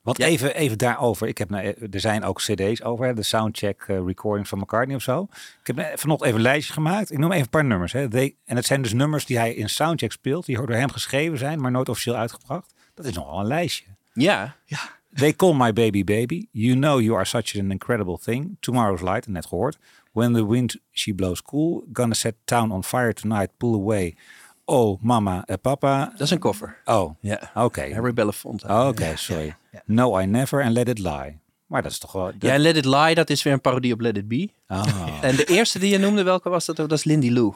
Want 0.02 0.18
Ja. 0.18 0.26
even, 0.26 0.56
even 0.56 0.78
daarover. 0.78 1.28
Ik 1.28 1.38
heb, 1.38 1.50
nou, 1.50 1.66
er 1.92 2.00
zijn 2.00 2.24
ook 2.24 2.38
cd's 2.38 2.82
over. 2.82 3.06
hè, 3.06 3.14
De 3.14 3.24
soundcheck 3.24 3.84
eh, 3.88 4.00
recordings 4.06 4.50
van 4.50 4.60
McCartney 4.60 4.96
of 4.96 5.02
zo. 5.02 5.28
Ik 5.62 5.68
heb 5.68 5.78
eh, 5.78 5.86
vanochtend 5.96 6.22
even 6.30 6.36
een 6.36 6.46
lijstje 6.46 6.74
gemaakt. 6.74 7.12
Ik 7.12 7.18
noem 7.18 7.32
even 7.32 7.44
een 7.44 7.50
paar 7.50 7.66
nummers. 7.66 7.92
Hè. 7.92 8.08
They- 8.10 8.36
en 8.46 8.56
het 8.56 8.66
zijn 8.66 8.82
dus 8.82 8.94
nummers 8.94 9.26
die 9.26 9.38
hij 9.38 9.54
in 9.54 9.70
soundcheck 9.70 10.12
speelt. 10.12 10.46
Die 10.46 10.56
door 10.56 10.70
hem 10.70 10.92
geschreven 10.92 11.38
zijn, 11.38 11.62
maar 11.62 11.72
nooit 11.72 11.90
officieel 11.90 12.16
uitgebracht. 12.16 12.74
Dat 12.94 13.06
is 13.06 13.14
nogal 13.14 13.40
een 13.40 13.46
lijstje. 13.46 13.86
ja, 14.14 14.56
They 15.14 15.34
call 15.36 15.54
my 15.54 15.74
baby 15.74 16.04
baby. 16.04 16.48
You 16.52 16.76
know 16.76 17.02
you 17.02 17.16
are 17.16 17.26
such 17.26 17.56
an 17.60 17.72
incredible 17.72 18.18
thing. 18.20 18.58
Tomorrow's 18.60 19.02
light, 19.02 19.28
net 19.28 19.46
gehoord. 19.46 19.78
When 20.12 20.34
the 20.34 20.48
wind 20.48 20.78
she 20.92 21.14
blows 21.14 21.42
cool. 21.42 21.84
Gonna 21.94 22.14
set 22.14 22.36
town 22.46 22.72
on 22.72 22.84
fire 22.84 23.14
tonight. 23.14 23.50
Pull 23.58 23.74
away. 23.74 24.16
Oh, 24.65 25.02
mama 25.02 25.43
en 25.45 25.60
papa. 25.60 26.06
dat 26.12 26.21
is 26.21 26.30
een 26.32 26.39
cover. 26.39 26.78
Oh, 26.86 27.15
Ja. 27.19 27.52
oké. 27.54 27.93
Harry 27.93 28.13
Belafonte. 28.13 28.67
Oké, 28.88 29.15
sorry. 29.15 29.56
No, 29.86 30.19
I 30.19 30.26
never 30.26 30.63
and 30.63 30.71
let 30.74 30.88
it 30.89 31.00
lie. 31.00 31.39
Maar 31.65 31.82
dat 31.82 31.91
is 31.91 31.97
toch 32.00 32.12
wel... 32.12 32.32
Ja, 32.39 32.58
Let 32.58 32.76
It 32.76 32.86
Lie, 32.86 33.15
dat 33.15 33.30
is 33.30 33.43
weer 33.43 33.54
een 33.54 33.62
parodie 33.62 33.93
op 33.93 34.00
Let 34.02 34.17
It 34.17 34.28
Be. 34.28 34.50
Ah. 34.67 35.08
En 35.21 35.36
de 35.36 35.45
eerste 35.45 35.80
die 35.80 35.89
je 35.91 35.97
noemde, 35.97 36.24
welke 36.24 36.50
was 36.50 36.65
dat? 36.65 36.76
Dat 36.76 36.91
is 36.91 37.04
Lindy 37.04 37.30
Lou. 37.30 37.54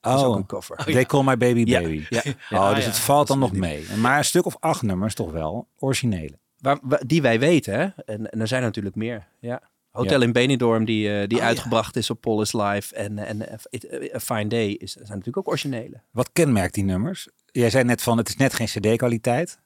Dat 0.00 0.18
is 0.18 0.24
ook 0.24 0.30
Oh, 0.32 0.36
een 0.36 0.46
cover. 0.46 0.76
They 0.84 1.04
call 1.06 1.22
my 1.24 1.36
baby 1.36 1.62
Ja, 1.64 1.80
baby. 1.80 2.06
ja. 2.08 2.22
Oh, 2.50 2.74
dus 2.74 2.84
het 2.84 2.98
valt 2.98 3.26
dan 3.28 3.38
nog 3.38 3.52
mee. 3.52 3.86
Maar 3.96 4.18
een 4.18 4.24
stuk 4.24 4.46
of 4.46 4.56
acht 4.60 4.82
nummers 4.82 5.14
toch 5.14 5.30
wel 5.32 5.66
originele. 5.78 6.38
Waar, 6.58 6.78
waar- 6.82 7.02
die 7.06 7.22
wij 7.22 7.38
weten, 7.38 7.74
hè? 7.74 7.86
En, 8.04 8.30
en 8.30 8.40
er 8.40 8.46
zijn 8.48 8.60
er 8.60 8.66
natuurlijk 8.66 8.96
meer. 8.96 9.26
Ja. 9.40 9.60
Hotel 9.90 10.18
Ja. 10.20 10.26
in 10.26 10.32
Benidorm, 10.32 10.84
die, 10.84 11.08
eh, 11.20 11.26
die 11.28 11.36
Oh, 11.38 11.42
ja. 11.42 11.48
uitgebracht 11.48 11.96
is 11.96 12.10
op 12.10 12.20
Polis 12.20 12.52
Live. 12.52 12.94
En, 12.94 13.18
en 13.18 13.48
eh, 13.48 13.58
It- 13.70 14.14
A 14.14 14.20
Fine 14.20 14.46
Day 14.46 14.68
is, 14.70 14.92
zijn 14.92 15.08
natuurlijk 15.08 15.36
ook 15.36 15.48
originele. 15.48 16.00
Wat 16.10 16.30
kenmerkt 16.32 16.74
die 16.74 16.84
nummers? 16.84 17.28
Jij 17.50 17.70
zei 17.70 17.84
net 17.84 18.02
van 18.02 18.18
het 18.18 18.28
is 18.28 18.36
net 18.36 18.54
geen 18.54 18.66
cd-kwaliteit. 18.66 19.58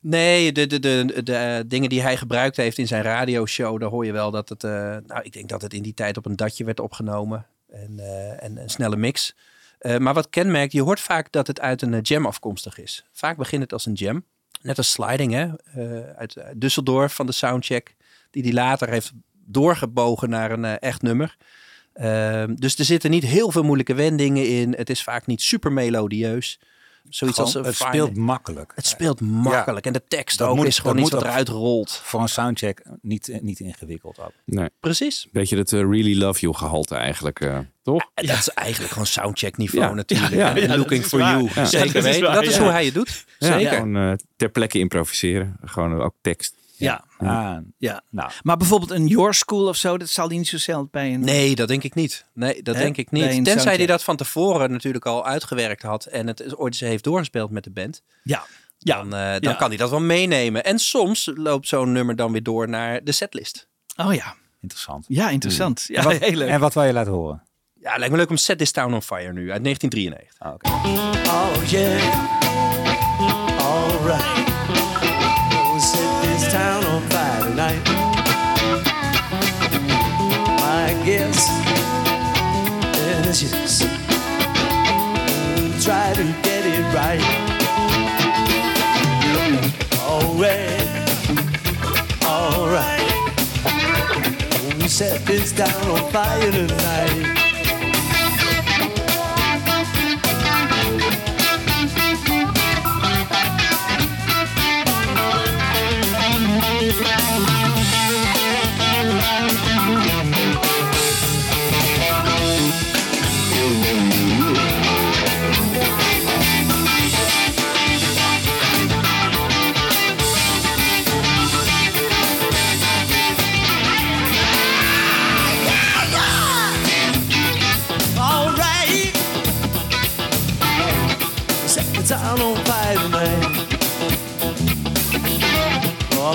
Nee, 0.00 0.52
de, 0.52 0.66
de, 0.66 0.78
de, 0.78 1.22
de, 1.22 1.34
eh, 1.34 1.60
dingen 1.66 1.88
die 1.88 2.02
hij 2.02 2.16
gebruikt 2.16 2.56
heeft 2.56 2.78
in 2.78 2.86
zijn 2.86 3.02
radioshow, 3.02 3.80
daar 3.80 3.88
hoor 3.90 4.06
je 4.06 4.12
wel 4.12 4.30
dat 4.30 4.48
het. 4.48 4.64
eh, 4.64 4.70
nou, 5.06 5.22
ik 5.22 5.32
denk 5.32 5.48
dat 5.48 5.62
het 5.62 5.74
in 5.74 5.82
die 5.82 5.94
tijd 5.94 6.16
op 6.16 6.26
een 6.26 6.36
datje 6.36 6.64
werd 6.64 6.80
opgenomen. 6.80 7.46
En, 7.70 7.98
eh, 7.98 8.42
en 8.42 8.56
een 8.56 8.70
snelle 8.70 8.96
mix. 8.96 9.34
Eh, 9.78 9.96
maar 9.96 10.14
wat 10.14 10.28
kenmerkt, 10.30 10.72
je 10.72 10.82
hoort 10.82 11.00
vaak 11.00 11.32
dat 11.32 11.46
het 11.46 11.60
uit 11.60 11.82
een 11.82 11.94
eh, 11.94 12.00
jam 12.02 12.26
afkomstig 12.26 12.78
is. 12.78 13.04
Vaak 13.12 13.36
begint 13.36 13.62
het 13.62 13.72
als 13.72 13.86
een 13.86 13.92
jam. 13.92 14.24
Net 14.62 14.76
als 14.78 14.90
Sliding, 14.90 15.32
hè? 15.32 15.48
eh, 15.64 16.16
uit 16.16 16.38
uit 16.38 16.56
Düsseldorf 16.64 17.12
van 17.14 17.26
de 17.26 17.32
soundcheck. 17.32 17.94
Die 18.30 18.42
die 18.42 18.52
later 18.52 18.88
heeft 18.88 19.12
doorgebogen 19.44 20.30
naar 20.30 20.50
een 20.50 20.64
eh, 20.64 20.72
echt 20.80 21.02
nummer. 21.02 21.36
Ehm, 21.92 22.54
dus 22.54 22.78
er 22.78 22.84
zitten 22.84 23.10
niet 23.10 23.24
heel 23.24 23.50
veel 23.50 23.62
moeilijke 23.62 23.94
wendingen 23.94 24.48
in. 24.48 24.74
Het 24.76 24.90
is 24.90 25.02
vaak 25.02 25.26
niet 25.26 25.42
super 25.42 25.72
melodieus. 25.72 26.58
Zoiets 27.08 27.38
Gewoon, 27.38 27.52
als 27.54 27.54
een 27.62 27.64
het 27.70 27.76
fine- 27.76 27.88
speelt 27.90 28.16
makkelijk. 28.16 28.72
het 28.74 28.86
speelt 28.86 29.20
makkelijk. 29.20 29.86
En 29.86 29.92
de 29.92 30.02
tekst 30.08 30.38
Dat 30.38 30.48
ook 30.48 30.56
moet- 30.56 30.66
is 30.66 30.78
gewoon 30.78 30.96
dat 30.96 31.04
iets 31.04 31.14
wat 31.14 31.22
eruit 31.22 31.48
rolt. 31.48 32.00
Voor 32.04 32.20
een 32.20 32.28
soundcheck 32.28 32.82
niet, 33.00 33.38
niet 33.42 33.60
ingewikkeld 33.60 34.20
ook. 34.20 34.32
Nee. 34.44 34.68
Precies. 34.80 35.28
Beetje 35.32 35.56
het 35.56 35.72
eh, 35.72 35.80
really 35.80 36.16
love 36.18 36.40
you 36.40 36.54
gehalte 36.54 36.94
eigenlijk, 36.94 37.40
eh, 37.40 37.58
toch? 37.82 38.10
En 38.14 38.26
dat 38.26 38.36
is 38.38 38.48
eigenlijk 38.48 38.92
gewoon 38.92 39.06
soundcheck 39.06 39.56
niveau 39.56 39.86
Ja. 39.88 39.94
natuurlijk. 39.94 40.32
Looking 40.76 41.00
dat 41.00 41.08
for 41.10 41.18
waar. 41.18 41.36
you. 41.42 41.50
Ja. 41.54 41.64
Zeker 41.64 41.86
Ja, 41.86 41.92
dat 41.92 42.04
is 42.14 42.20
waar, 42.20 42.34
Dat 42.44 42.56
hoe 42.56 42.70
hij 42.70 42.84
het 42.84 42.94
doet. 42.94 43.24
Ja, 43.38 43.58
Zeker. 43.58 43.72
Gewoon 43.76 44.18
ter 44.36 44.48
plekke 44.48 44.78
improviseren. 44.78 45.56
Gewoon 45.64 46.00
ook 46.02 46.14
tekst. 46.20 46.54
Ja. 46.82 47.04
Ah, 47.18 47.56
ja. 47.78 48.02
nou, 48.10 48.30
Maar 48.42 48.56
bijvoorbeeld 48.56 48.90
een 48.90 49.06
Your 49.06 49.34
School 49.34 49.68
of 49.68 49.76
zo, 49.76 49.98
dat 49.98 50.08
zal 50.08 50.28
hij 50.28 50.36
niet 50.36 50.48
zo 50.48 50.58
snel 50.58 50.88
bij 50.90 51.14
een... 51.14 51.20
Nee, 51.20 51.54
dat 51.54 51.68
denk 51.68 51.82
ik 51.82 51.94
niet. 51.94 52.26
Nee, 52.34 52.62
dat 52.62 52.74
Hè? 52.74 52.80
denk 52.82 52.96
ik 52.96 53.10
niet. 53.10 53.44
Tenzij 53.44 53.76
hij 53.76 53.86
dat 53.86 54.04
van 54.04 54.16
tevoren 54.16 54.70
natuurlijk 54.70 55.06
al 55.06 55.26
uitgewerkt 55.26 55.82
had. 55.82 56.04
En 56.04 56.26
het 56.26 56.56
ooit 56.56 56.72
eens 56.72 56.80
heeft 56.90 57.04
doorgespeeld 57.04 57.50
met 57.50 57.64
de 57.64 57.70
band. 57.70 58.02
Ja. 58.22 58.44
Ja. 58.78 58.96
Dan, 58.96 59.14
eh, 59.14 59.30
dan 59.30 59.50
Ja. 59.52 59.54
kan 59.54 59.68
hij 59.68 59.76
dat 59.76 59.90
wel 59.90 60.00
meenemen. 60.00 60.64
En 60.64 60.78
soms 60.78 61.30
loopt 61.34 61.68
zo'n 61.68 61.92
nummer 61.92 62.16
dan 62.16 62.32
weer 62.32 62.42
door 62.42 62.68
naar 62.68 63.04
de 63.04 63.12
setlist. 63.12 63.68
Oh 63.96 64.14
ja. 64.14 64.34
interessant. 64.60 65.04
Ja, 65.08 65.28
interessant. 65.30 65.84
Ja, 65.86 65.96
en, 65.98 66.04
wat, 66.04 66.12
heel 66.18 66.36
leuk. 66.36 66.48
en 66.48 66.60
wat 66.60 66.74
wil 66.74 66.82
je 66.82 66.92
laten 66.92 67.12
horen? 67.12 67.42
Ja, 67.80 67.96
lijkt 67.96 68.10
me 68.12 68.16
leuk 68.18 68.30
om 68.30 68.36
Set 68.36 68.58
This 68.58 68.70
Town 68.70 68.92
on 68.94 69.02
Fire 69.02 69.32
nu. 69.32 69.52
Uit 69.52 69.64
1993. 69.64 70.38
Ah, 70.38 70.52
oké. 70.54 70.68
Oh 71.28 71.64
yeah, 71.70 72.40
alright. 73.60 74.34
We'll 74.34 74.61
My 81.48 82.92
guess 82.92 83.42
is 83.42 83.52
yes. 83.52 84.02
Try 85.84 86.12
to 86.14 86.24
get 86.42 86.64
it 86.66 86.84
right. 86.94 87.22
Alright, 90.04 90.88
alright. 92.24 93.12
We'll 94.78 94.88
set 94.88 95.24
this 95.24 95.52
town 95.52 95.90
on 95.90 96.10
fire 96.12 96.50
tonight. 96.50 97.41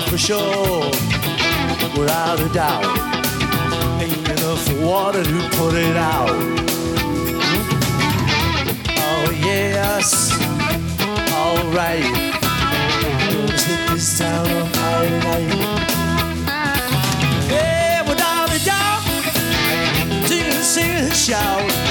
for 0.02 0.16
sure, 0.16 0.84
without 1.98 2.38
a 2.38 2.48
doubt, 2.50 2.84
ain't 4.00 4.28
enough 4.28 4.72
water 4.80 5.24
to 5.24 5.48
put 5.56 5.74
it 5.74 5.96
out. 5.96 6.30
Oh 8.96 9.30
yes, 9.42 10.30
alright. 11.34 12.04
Let's 13.48 13.64
set 13.64 13.88
this 13.88 14.18
town 14.20 14.48
on 14.48 14.70
fire 14.70 15.08
tonight. 15.08 15.50
Yeah, 17.50 18.02
without 18.08 18.52
a 18.54 18.64
doubt, 18.64 19.02
sing, 20.28 20.52
sing 20.62 20.90
and 20.90 21.12
shout. 21.12 21.87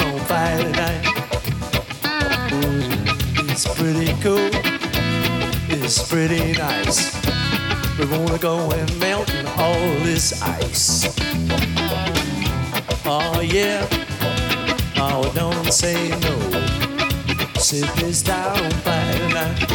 This 0.00 0.12
on 0.12 0.18
fire 0.26 0.62
tonight. 0.62 1.04
It's 3.50 3.66
pretty 3.74 4.12
cool. 4.22 4.50
It's 5.68 6.08
pretty 6.08 6.52
nice. 6.52 7.14
We're 7.98 8.06
gonna 8.06 8.38
go 8.38 8.70
and 8.70 9.00
melt 9.00 9.32
all 9.58 9.94
this 10.04 10.40
ice. 10.42 11.14
Oh 13.04 13.40
yeah. 13.40 13.86
Oh, 14.96 15.30
don't 15.34 15.72
say 15.72 16.08
no. 16.20 16.38
Set 17.58 17.94
this 17.96 18.22
down 18.22 18.58
on 18.58 18.70
fire 18.70 19.18
tonight. 19.18 19.66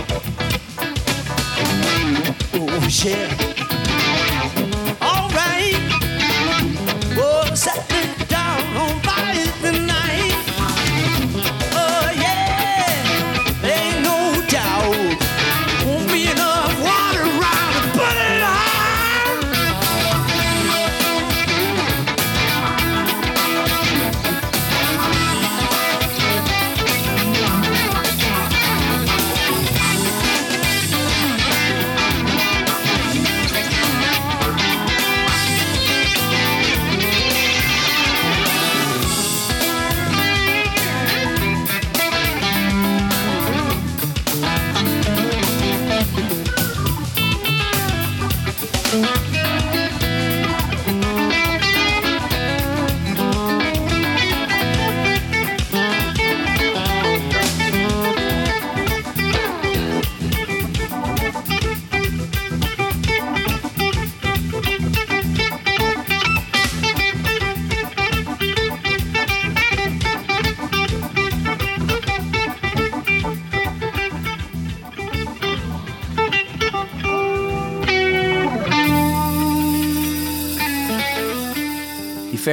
Oh 2.54 2.88
yeah. 3.04 3.45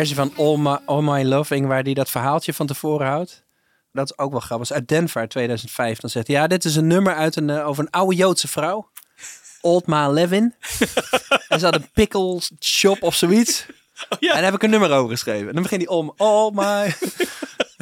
Versie 0.07 0.17
van 0.17 0.47
All 0.47 0.57
My, 0.57 0.79
All 0.87 1.03
My 1.03 1.25
Loving, 1.25 1.67
waar 1.67 1.83
hij 1.83 1.95
dat 1.95 2.11
verhaaltje 2.11 2.55
van 2.55 2.67
tevoren 2.67 3.07
houdt. 3.07 3.45
Dat 3.93 4.11
is 4.11 4.19
ook 4.19 4.31
wel 4.31 4.41
grappig. 4.41 4.71
Is 4.71 4.75
uit 4.75 4.89
Denver 4.89 5.21
uit 5.21 5.31
2005. 5.31 5.99
Dan 5.99 6.11
zegt 6.11 6.27
hij, 6.27 6.37
ja, 6.37 6.47
dit 6.47 6.65
is 6.65 6.77
een 6.77 6.87
nummer 6.87 7.15
uit 7.15 7.37
een, 7.37 7.51
eh, 7.51 7.69
over 7.69 7.85
een 7.85 7.91
oude 7.91 8.15
Joodse 8.15 8.49
vrouw. 8.49 8.91
Old 9.61 9.87
Ma 9.87 10.09
Levin. 10.09 10.55
en 11.49 11.59
ze 11.59 11.65
had 11.65 11.75
een 11.75 11.91
pickle 11.93 12.41
shop 12.61 13.03
of 13.03 13.15
zoiets. 13.15 13.67
En 14.09 14.17
daar 14.21 14.45
heb 14.45 14.55
ik 14.55 14.63
een 14.63 14.71
nummer 14.71 14.91
over 14.91 15.11
geschreven. 15.11 15.49
En 15.49 15.55
dan 15.55 15.63
begint 15.63 15.83
hij 15.83 15.91
om 15.91 16.13
All 16.17 16.51
My... 16.55 16.95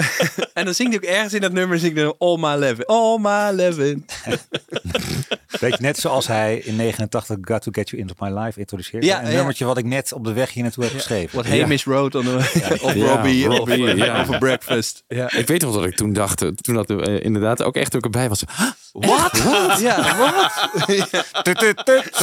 en 0.55 0.65
dan 0.65 0.75
zingt 0.75 0.93
hij 0.93 1.03
ook 1.03 1.17
ergens 1.17 1.35
in 1.35 1.41
dat 1.41 1.53
nummer 1.53 1.79
zingt 1.79 1.97
hij 1.97 2.15
All 2.19 2.37
My 2.39 2.55
Levin. 2.55 2.87
All 2.87 3.19
My 3.19 3.51
Levin. 3.51 4.07
Weet 5.61 5.77
je, 5.77 5.83
net 5.83 5.99
zoals 5.99 6.27
hij 6.27 6.57
in 6.57 6.77
89 6.77 7.37
Got 7.41 7.63
to 7.63 7.71
Get 7.75 7.91
You 7.91 8.03
Into 8.03 8.15
My 8.19 8.39
Life 8.39 8.59
introduceerde. 8.59 9.07
Ja, 9.07 9.23
een 9.23 9.31
ja. 9.31 9.37
nummertje 9.37 9.65
wat 9.65 9.79
ik 9.79 9.85
net 9.85 10.13
op 10.13 10.25
de 10.25 10.33
weg 10.33 10.53
hier 10.53 10.63
naartoe 10.63 10.85
heb 10.85 10.93
geschreven. 10.93 11.37
Wat 11.37 11.47
Hamish 11.47 11.85
wrote 11.85 12.19
on 12.19 12.25
the, 12.25 12.37
of 12.83 12.95
Ja, 12.95 13.15
Robbie, 13.15 13.47
Robbie, 13.47 13.93
of, 13.93 13.97
ja. 13.97 14.21
over 14.21 14.39
breakfast. 14.39 15.05
Ja. 15.09 15.33
Ik 15.33 15.47
weet 15.47 15.63
nog 15.63 15.75
dat 15.75 15.85
ik 15.85 15.97
toen 15.97 16.13
dacht, 16.13 16.43
eh, 16.43 16.49
toen 16.49 16.75
dat 16.75 16.91
eh, 16.91 17.25
inderdaad 17.25 17.63
ook 17.63 17.77
echt 17.77 17.97
ook 17.97 18.05
erbij 18.05 18.29
was. 18.29 18.45
Wat? 18.93 19.43
Ja, 19.79 20.17
wat? 20.17 20.53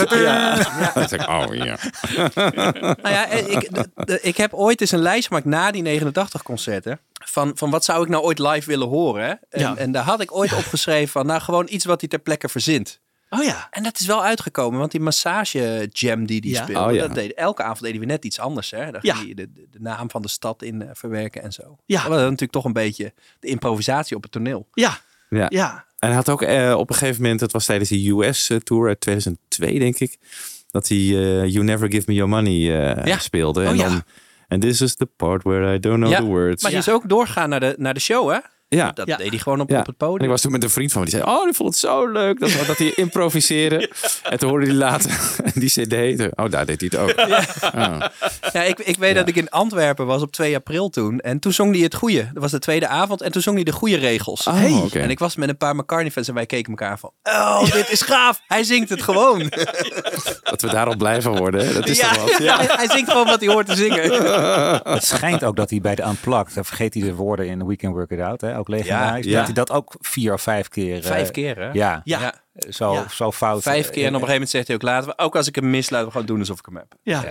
Ja. 0.09 0.57
Ik, 1.11 1.27
oh 1.29 1.55
ja. 1.55 1.77
Nou 2.75 2.97
ja, 3.01 3.27
ik, 4.21 4.37
heb 4.37 4.53
ooit 4.53 4.81
eens 4.81 4.91
een 4.91 4.99
lijst 4.99 5.27
gemaakt 5.27 5.45
na 5.45 5.71
die 5.71 5.81
89 5.81 6.43
concerten. 6.43 6.99
Van, 7.25 7.51
van 7.55 7.69
wat 7.69 7.85
zou 7.85 8.03
ik 8.03 8.09
nou 8.09 8.23
ooit 8.23 8.39
live 8.39 8.69
willen 8.69 8.87
horen? 8.87 9.39
En, 9.49 9.59
Ja. 9.59 9.75
en 9.75 9.91
daar 9.91 10.03
had 10.03 10.21
ik 10.21 10.35
ooit 10.35 10.53
opgeschreven 10.53 11.07
van, 11.07 11.25
nou 11.25 11.41
gewoon 11.41 11.65
iets 11.69 11.85
wat 11.85 11.99
hij 11.99 12.09
ter 12.09 12.19
plekke 12.19 12.49
verzint. 12.49 12.99
Oh 13.29 13.43
ja. 13.43 13.67
En 13.71 13.83
dat 13.83 13.99
is 13.99 14.05
wel 14.05 14.23
uitgekomen, 14.23 14.79
want 14.79 14.91
die 14.91 15.01
massage 15.01 15.87
jam 15.91 16.25
die 16.25 16.41
die 16.41 16.51
Ja. 16.51 16.63
speelde, 16.63 16.87
Oh 16.89 16.93
ja. 16.95 17.01
dat 17.07 17.13
deed, 17.15 17.33
elke 17.33 17.63
avond 17.63 17.81
deden 17.81 17.99
we 17.99 18.05
net 18.05 18.25
iets 18.25 18.39
anders. 18.39 18.71
Hè? 18.71 18.91
Daar 18.91 19.05
Ja. 19.05 19.13
ging 19.13 19.25
hij 19.25 19.35
de, 19.35 19.51
de, 19.53 19.67
de 19.71 19.79
naam 19.81 20.09
van 20.09 20.21
de 20.21 20.27
stad 20.27 20.61
in 20.61 20.81
eh, 20.81 20.89
verwerken 20.93 21.41
en 21.43 21.51
zo. 21.51 21.77
Ja. 21.85 22.01
Dat 22.01 22.09
was 22.11 22.19
natuurlijk 22.21 22.51
toch 22.51 22.65
een 22.65 22.73
beetje 22.73 23.13
de 23.39 23.47
improvisatie 23.47 24.15
op 24.15 24.23
het 24.23 24.31
toneel. 24.31 24.67
Ja. 24.73 24.97
Ja. 25.29 25.45
Ja. 25.49 25.85
En 25.99 26.07
hij 26.07 26.15
had 26.17 26.29
ook 26.29 26.41
eh, 26.41 26.75
op 26.77 26.89
een 26.89 26.95
gegeven 26.95 27.21
moment, 27.21 27.39
het 27.41 27.51
was 27.51 27.65
tijdens 27.65 27.89
de 27.89 28.09
US-tour 28.09 28.87
uit 28.87 28.99
2002, 28.99 29.79
denk 29.79 29.97
ik, 29.99 30.17
dat 30.71 30.87
hij 30.87 30.97
eh, 30.97 31.45
You 31.47 31.63
Never 31.63 31.91
Give 31.91 32.03
Me 32.07 32.13
Your 32.13 32.29
Money 32.29 32.53
eh, 32.95 33.05
Ja. 33.05 33.17
speelde. 33.17 33.61
Oh, 33.61 33.67
en 33.69 33.75
ja. 33.77 33.87
dan, 33.89 34.03
and 34.47 34.61
this 34.61 34.81
is 34.81 34.95
the 34.95 35.05
part 35.05 35.43
where 35.43 35.73
I 35.75 35.79
don't 35.79 35.97
know 35.97 36.11
Ja, 36.11 36.17
the 36.19 36.25
words. 36.25 36.61
Maar 36.61 36.71
die 36.71 36.79
is 36.79 36.89
ook 36.89 37.09
doorgaan 37.09 37.49
naar 37.49 37.59
de, 37.59 37.75
naar 37.77 37.93
de 37.93 37.99
show, 37.99 38.31
hè? 38.31 38.37
Ja. 38.69 38.91
Dat 38.91 39.07
Ja. 39.07 39.17
deed 39.17 39.29
hij 39.29 39.39
gewoon 39.39 39.59
op, 39.61 39.69
Ja. 39.69 39.79
op 39.79 39.85
het 39.85 39.95
En 39.97 40.05
ik 40.05 40.11
podium. 40.11 40.29
was 40.29 40.41
toen 40.41 40.51
met 40.51 40.63
een 40.63 40.69
vriend 40.69 40.91
van 40.91 41.01
me, 41.03 41.07
die 41.09 41.19
zei, 41.19 41.31
oh, 41.31 41.43
die 41.43 41.53
vond 41.53 41.69
het 41.69 41.77
zo 41.77 42.07
leuk 42.07 42.39
dat, 42.39 42.51
dat 42.67 42.77
hij 42.77 42.91
improviseerde. 42.95 43.91
En 44.29 44.37
toen 44.39 44.49
hoorde 44.49 44.65
hij 44.65 44.75
later 44.75 45.11
die 45.53 45.69
cd, 45.69 45.93
oh, 46.39 46.49
daar 46.49 46.65
deed 46.65 46.81
hij 46.81 46.89
het 46.91 46.95
ook. 46.97 47.25
Oh. 47.75 48.01
Ja, 48.53 48.63
ik, 48.63 48.79
ik 48.79 48.97
weet 48.97 49.15
dat 49.15 49.27
ik 49.27 49.35
in 49.35 49.49
Antwerpen 49.49 50.05
was 50.05 50.21
op 50.21 50.31
2 50.31 50.55
april 50.55 50.89
toen. 50.89 51.19
En 51.19 51.39
toen 51.39 51.53
zong 51.53 51.73
hij 51.73 51.83
het 51.83 51.95
goede. 51.95 52.29
Dat 52.33 52.41
was 52.41 52.51
de 52.51 52.59
tweede 52.59 52.87
avond. 52.87 53.21
En 53.21 53.31
toen 53.31 53.41
zong 53.41 53.55
hij 53.55 53.65
de 53.65 53.71
goede 53.71 53.95
regels. 53.97 54.47
Oh, 54.47 54.53
Hey. 54.53 54.71
oké. 54.71 54.99
En 54.99 55.09
ik 55.09 55.19
was 55.19 55.35
met 55.35 55.49
een 55.49 55.57
paar 55.57 55.75
McCartney-fans 55.75 56.27
en 56.27 56.33
wij 56.33 56.45
keken 56.45 56.69
elkaar 56.69 56.99
van... 56.99 57.11
Oh, 57.23 57.71
dit 57.71 57.91
is 57.91 58.01
gaaf. 58.01 58.41
Hij 58.47 58.63
zingt 58.63 58.89
het 58.89 59.01
gewoon. 59.01 59.39
Dat 60.43 60.61
we 60.61 60.67
daarop 60.69 60.97
blijven 60.97 61.35
worden, 61.37 61.67
hè? 61.67 61.73
dat 61.73 61.87
is 61.87 61.97
ja, 61.97 62.13
toch 62.13 62.21
wat? 62.31 62.37
ja, 62.37 62.57
hij 62.67 62.89
zingt 62.89 63.11
gewoon 63.11 63.25
wat 63.27 63.39
hij 63.39 63.53
hoort 63.53 63.65
te 63.67 63.75
zingen. 63.75 64.11
Het 64.93 65.03
schijnt 65.05 65.43
ook 65.43 65.55
dat 65.55 65.69
hij 65.69 65.81
bij 65.81 65.95
de 65.95 66.03
Unplugged, 66.03 66.55
dan 66.55 66.65
vergeet 66.65 66.93
hij 66.93 67.03
de 67.03 67.13
woorden 67.13 67.47
in 67.47 67.65
We 67.65 67.75
Can 67.75 67.91
Work 67.91 68.11
It 68.11 68.19
Out, 68.19 68.41
hè, 68.41 68.56
ook 68.57 68.67
legendarisch, 68.67 69.25
Ja, 69.25 69.31
ja. 69.31 69.37
dat 69.37 69.45
hij 69.45 69.53
dat 69.53 69.71
ook 69.71 69.95
vier 69.99 70.33
of 70.33 70.41
vijf 70.41 70.67
keer... 70.67 70.95
eh, 70.97 71.03
Vijf 71.07 71.31
keer, 71.31 71.55
hè? 71.57 71.65
Ja. 71.71 72.01
Ja. 72.03 72.19
Ja. 72.19 72.33
Zo, 72.69 72.93
Ja. 72.93 73.07
zo 73.09 73.31
fout. 73.31 73.61
Vijf 73.61 73.89
keer 73.89 74.05
en 74.05 74.15
op 74.15 74.21
een 74.21 74.27
gegeven 74.27 74.31
moment 74.33 74.49
zegt 74.49 74.67
hij 74.67 74.75
ook 74.75 74.81
laten 74.81 75.09
we, 75.09 75.17
ook 75.17 75.35
als 75.35 75.47
ik 75.47 75.55
hem 75.55 75.69
mis, 75.69 75.89
laten 75.89 76.05
we 76.05 76.11
gewoon 76.11 76.27
doen 76.27 76.39
alsof 76.39 76.59
ik 76.59 76.65
hem 76.65 76.75
heb. 76.75 76.95
Ja. 77.03 77.23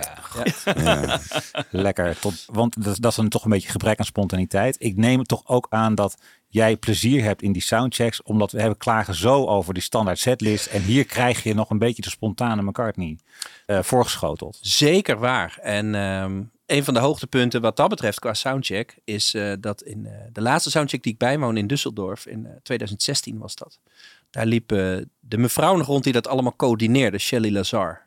Ja. 0.75 1.19
Lekker. 1.69 2.19
Tot, 2.19 2.45
want 2.51 2.83
dat, 2.83 2.97
dat 2.99 3.11
is 3.11 3.17
dan 3.17 3.29
toch 3.29 3.43
een 3.43 3.49
beetje 3.49 3.69
gebrek 3.69 3.99
aan 3.99 4.05
spontaniteit. 4.05 4.75
Ik 4.79 4.95
neem 4.97 5.19
het 5.19 5.27
toch 5.27 5.41
ook 5.47 5.67
aan 5.69 5.95
dat 5.95 6.17
jij 6.47 6.75
plezier 6.77 7.23
hebt 7.23 7.41
in 7.41 7.51
die 7.51 7.61
soundchecks. 7.61 8.23
Omdat 8.23 8.51
we 8.51 8.59
hebben 8.59 8.77
klagen 8.77 9.15
zo 9.15 9.45
over 9.45 9.73
die 9.73 9.83
standaard 9.83 10.19
setlist. 10.19 10.65
En 10.65 10.81
hier 10.81 11.05
krijg 11.05 11.43
je 11.43 11.53
nog 11.53 11.69
een 11.69 11.79
beetje 11.79 12.01
de 12.01 12.09
spontane 12.09 12.61
McCartney 12.61 13.17
eh 13.65 13.79
voorgeschoteld. 13.81 14.57
Zeker 14.61 15.17
waar. 15.19 15.57
En 15.61 15.95
ehm, 15.95 16.41
een 16.67 16.83
van 16.83 16.93
de 16.93 16.99
hoogtepunten 16.99 17.61
wat 17.61 17.77
dat 17.77 17.89
betreft 17.89 18.19
qua 18.19 18.33
soundcheck 18.33 18.97
is 19.03 19.33
eh, 19.33 19.53
dat 19.59 19.81
in 19.81 20.05
eh, 20.05 20.13
de 20.31 20.41
laatste 20.41 20.69
soundcheck 20.69 21.03
die 21.03 21.11
ik 21.11 21.17
bijwoon 21.17 21.57
in 21.57 21.67
Düsseldorf 21.67 22.23
in 22.23 22.45
eh, 22.45 22.51
2016 22.63 23.37
was 23.37 23.55
dat. 23.55 23.79
Daar 24.29 24.45
liep 24.45 24.71
eh, 24.71 24.97
de 25.19 25.37
mevrouw 25.37 25.75
nog 25.75 25.87
rond 25.87 26.03
die 26.03 26.13
dat 26.13 26.27
allemaal 26.27 26.55
coördineerde, 26.55 27.17
Shelley 27.17 27.51
Lazar. 27.51 28.06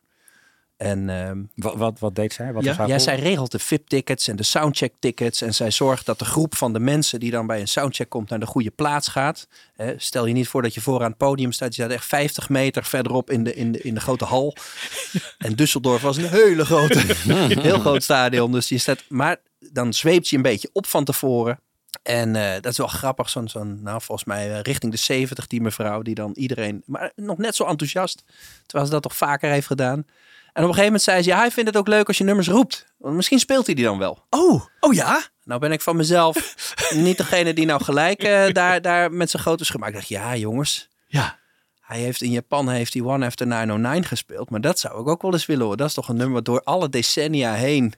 En 0.80 1.08
ehm, 1.08 1.38
Wat, 1.54 1.74
wat, 1.74 1.98
wat 1.98 2.14
deed 2.14 2.32
zij? 2.32 2.52
Wat 2.52 2.64
Ja? 2.64 2.86
ja, 2.86 2.98
zij 2.98 3.16
regelt 3.16 3.50
de 3.50 3.58
VIP-tickets 3.58 4.28
en 4.28 4.36
de 4.36 4.42
soundcheck-tickets. 4.42 5.42
En 5.42 5.54
zij 5.54 5.70
zorgt 5.70 6.06
dat 6.06 6.18
de 6.18 6.24
groep 6.24 6.56
van 6.56 6.72
de 6.72 6.78
mensen 6.78 7.20
die 7.20 7.30
dan 7.30 7.46
bij 7.46 7.60
een 7.60 7.68
soundcheck 7.68 8.08
komt 8.08 8.28
naar 8.28 8.40
de 8.40 8.46
goede 8.46 8.70
plaats 8.70 9.08
gaat. 9.08 9.48
Hè, 9.74 9.94
stel 9.96 10.26
je 10.26 10.32
niet 10.32 10.48
voor 10.48 10.62
dat 10.62 10.74
je 10.74 10.80
vooraan 10.80 11.08
het 11.08 11.16
podium 11.16 11.52
staat. 11.52 11.74
Je 11.74 11.82
staat 11.82 11.94
echt 11.94 12.04
50 12.04 12.48
meter 12.48 12.84
verderop 12.84 13.30
in 13.30 13.44
de, 13.44 13.54
in 13.54 13.72
de, 13.72 13.80
in 13.80 13.94
de 13.94 14.00
grote 14.00 14.24
hal. 14.24 14.56
En 15.38 15.52
Düsseldorf 15.52 16.02
was 16.02 16.16
een 16.16 16.28
hele 16.28 16.64
grote, 16.64 16.98
heel 17.68 17.78
groot 17.78 18.02
stadion. 18.02 18.52
Dus 18.52 18.68
je 18.68 18.78
staat, 18.78 19.04
maar 19.08 19.36
dan 19.58 19.92
zweept 19.92 20.28
je 20.28 20.36
een 20.36 20.42
beetje 20.42 20.70
op 20.72 20.86
van 20.86 21.04
tevoren. 21.04 21.60
En 22.02 22.36
eh, 22.36 22.52
dat 22.52 22.72
is 22.72 22.78
wel 22.78 22.86
grappig, 22.86 23.30
zo'n, 23.30 23.48
zo'n 23.48 23.82
nou, 23.82 24.02
volgens 24.02 24.28
mij 24.28 24.52
eh, 24.52 24.60
richting 24.60 24.92
de 24.92 24.98
70, 24.98 25.46
die 25.46 25.60
mevrouw, 25.60 26.02
die 26.02 26.14
dan 26.14 26.32
iedereen, 26.34 26.82
maar 26.86 27.12
nog 27.16 27.38
net 27.38 27.54
zo 27.54 27.64
enthousiast, 27.64 28.24
terwijl 28.66 28.86
ze 28.86 28.92
dat 28.92 29.02
toch 29.02 29.16
vaker 29.16 29.50
heeft 29.50 29.66
gedaan. 29.66 30.04
En 30.52 30.62
op 30.62 30.68
een 30.68 30.74
gegeven 30.74 30.84
moment 30.84 31.02
zei 31.02 31.22
ze, 31.22 31.28
ja, 31.28 31.38
hij 31.38 31.50
vindt 31.50 31.68
het 31.68 31.78
ook 31.78 31.88
leuk 31.88 32.06
als 32.08 32.18
je 32.18 32.24
nummers 32.24 32.48
roept. 32.48 32.86
Want 32.98 33.14
misschien 33.16 33.38
speelt 33.38 33.66
hij 33.66 33.74
die 33.74 33.84
dan 33.84 33.98
wel. 33.98 34.26
Oh, 34.30 34.64
oh 34.80 34.94
ja? 34.94 35.22
Nou 35.44 35.60
ben 35.60 35.72
ik 35.72 35.80
van 35.80 35.96
mezelf 35.96 36.64
niet 36.94 37.16
degene 37.16 37.52
die 37.54 37.66
nou 37.66 37.82
gelijk 37.84 38.22
eh, 38.22 38.52
daar, 38.52 38.82
daar 38.82 39.12
met 39.12 39.30
zijn 39.30 39.42
grote 39.42 39.64
schema. 39.64 39.86
Ik 39.86 39.94
dacht, 39.94 40.08
ja 40.08 40.36
jongens, 40.36 40.88
Ja. 41.06 41.38
hij 41.80 41.98
heeft 41.98 42.22
in 42.22 42.30
Japan 42.30 42.68
heeft 42.68 42.92
hij 42.94 43.02
One 43.02 43.26
After 43.26 43.46
909 43.46 44.04
gespeeld. 44.04 44.50
Maar 44.50 44.60
dat 44.60 44.78
zou 44.78 45.00
ik 45.00 45.08
ook 45.08 45.22
wel 45.22 45.32
eens 45.32 45.46
willen 45.46 45.66
hoor. 45.66 45.76
Dat 45.76 45.88
is 45.88 45.94
toch 45.94 46.08
een 46.08 46.16
nummer 46.16 46.42
door 46.42 46.62
alle 46.62 46.88
decennia 46.88 47.52
heen 47.54 47.94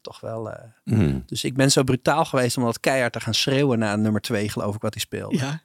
toch 0.00 0.20
wel... 0.20 0.50
eh, 0.50 0.62
Mm. 0.84 1.22
Dus 1.26 1.44
ik 1.44 1.54
ben 1.54 1.70
zo 1.70 1.82
brutaal 1.82 2.24
geweest 2.24 2.56
om 2.56 2.64
dat 2.64 2.80
keihard 2.80 3.12
te 3.12 3.20
gaan 3.20 3.34
schreeuwen 3.34 3.78
na 3.78 3.96
nummer 3.96 4.20
twee, 4.20 4.48
geloof 4.48 4.74
ik, 4.74 4.80
wat 4.80 4.94
hij 4.94 5.02
speelde. 5.02 5.36
Ja. 5.36 5.60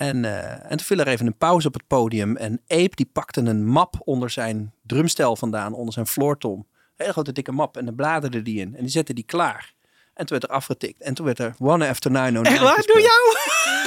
En, 0.00 0.24
eh, 0.24 0.52
en 0.52 0.68
toen 0.68 0.80
viel 0.86 0.98
er 0.98 1.06
even 1.08 1.26
een 1.26 1.36
pauze 1.38 1.66
op 1.66 1.74
het 1.74 1.86
podium. 1.86 2.36
En 2.36 2.60
Ape 2.68 2.90
die 2.94 3.10
pakte 3.12 3.40
een 3.40 3.66
map 3.66 3.94
onder 4.04 4.30
zijn 4.30 4.72
drumstel 4.86 5.36
vandaan, 5.36 5.72
onder 5.72 5.94
zijn 5.94 6.06
floortom. 6.06 6.58
Een 6.58 6.66
hele 6.96 7.12
grote 7.12 7.32
dikke 7.32 7.52
map. 7.52 7.76
En 7.76 7.84
dan 7.84 7.94
bladerde 7.94 8.42
die 8.42 8.60
in. 8.60 8.74
En 8.76 8.80
die 8.82 8.90
zette 8.90 9.12
die 9.14 9.24
klaar. 9.24 9.72
En 10.14 10.26
toen 10.26 10.38
werd 10.38 10.50
er 10.50 10.56
afgetikt. 10.56 11.02
En 11.02 11.14
toen 11.14 11.24
werd 11.26 11.38
er 11.38 11.54
One 11.58 11.88
After 11.88 12.10
909 12.10 12.66
Echt 12.66 12.74
waar? 12.74 12.84
Doe 12.86 13.00
jou? 13.00 13.36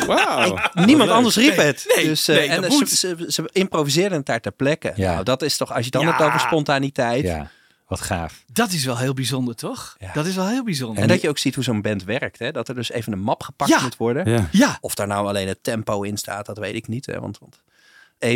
Wauw. 0.07 0.86
Niemand 0.86 1.07
Leuk. 1.09 1.18
anders 1.18 1.36
riep 1.36 1.55
het. 1.55 1.93
Nee, 1.95 2.05
dus, 2.05 2.28
eh, 2.28 2.36
nee, 2.36 2.47
en 2.47 2.61
dat 2.61 2.89
ze, 2.89 3.26
ze 3.28 3.49
improviseerden 3.51 4.18
het 4.18 4.26
daar 4.26 4.39
ter 4.41 4.51
plekke. 4.51 4.91
Ja. 4.95 5.11
Nou, 5.11 5.24
dat 5.24 5.41
is 5.41 5.57
toch, 5.57 5.70
als 5.70 5.78
je 5.78 5.84
het 5.84 5.93
dan 5.93 6.01
Ja. 6.01 6.09
hebt 6.09 6.22
over 6.24 6.39
spontaniteit. 6.39 7.24
Ja, 7.24 7.49
wat 7.97 8.01
gaaf. 8.07 8.43
Dat 8.51 8.71
is 8.71 8.85
wel 8.85 8.97
heel 8.97 9.13
bijzonder, 9.13 9.55
toch? 9.55 9.95
Ja. 9.99 10.13
Dat 10.13 10.25
is 10.25 10.35
wel 10.35 10.47
heel 10.47 10.63
bijzonder. 10.63 11.01
En 11.01 11.07
dat 11.07 11.21
je 11.21 11.29
ook 11.29 11.37
ziet 11.37 11.55
hoe 11.55 11.63
zo'n 11.63 11.81
band 11.81 12.03
werkt. 12.03 12.39
Hè? 12.39 12.51
Dat 12.51 12.67
er 12.67 12.75
dus 12.75 12.91
even 12.91 13.13
een 13.13 13.19
map 13.21 13.43
gepakt 13.43 13.71
Ja. 13.71 13.81
moet 13.81 13.97
worden. 13.97 14.29
Ja. 14.31 14.47
Ja. 14.51 14.77
Of 14.81 14.95
daar 14.95 15.07
nou 15.07 15.27
alleen 15.27 15.47
het 15.47 15.63
tempo 15.63 16.01
in 16.01 16.17
staat, 16.17 16.45
dat 16.45 16.57
weet 16.57 16.75
ik 16.75 16.87
niet. 16.87 17.05
Hè? 17.05 17.19
Want, 17.19 17.39
want 17.39 17.61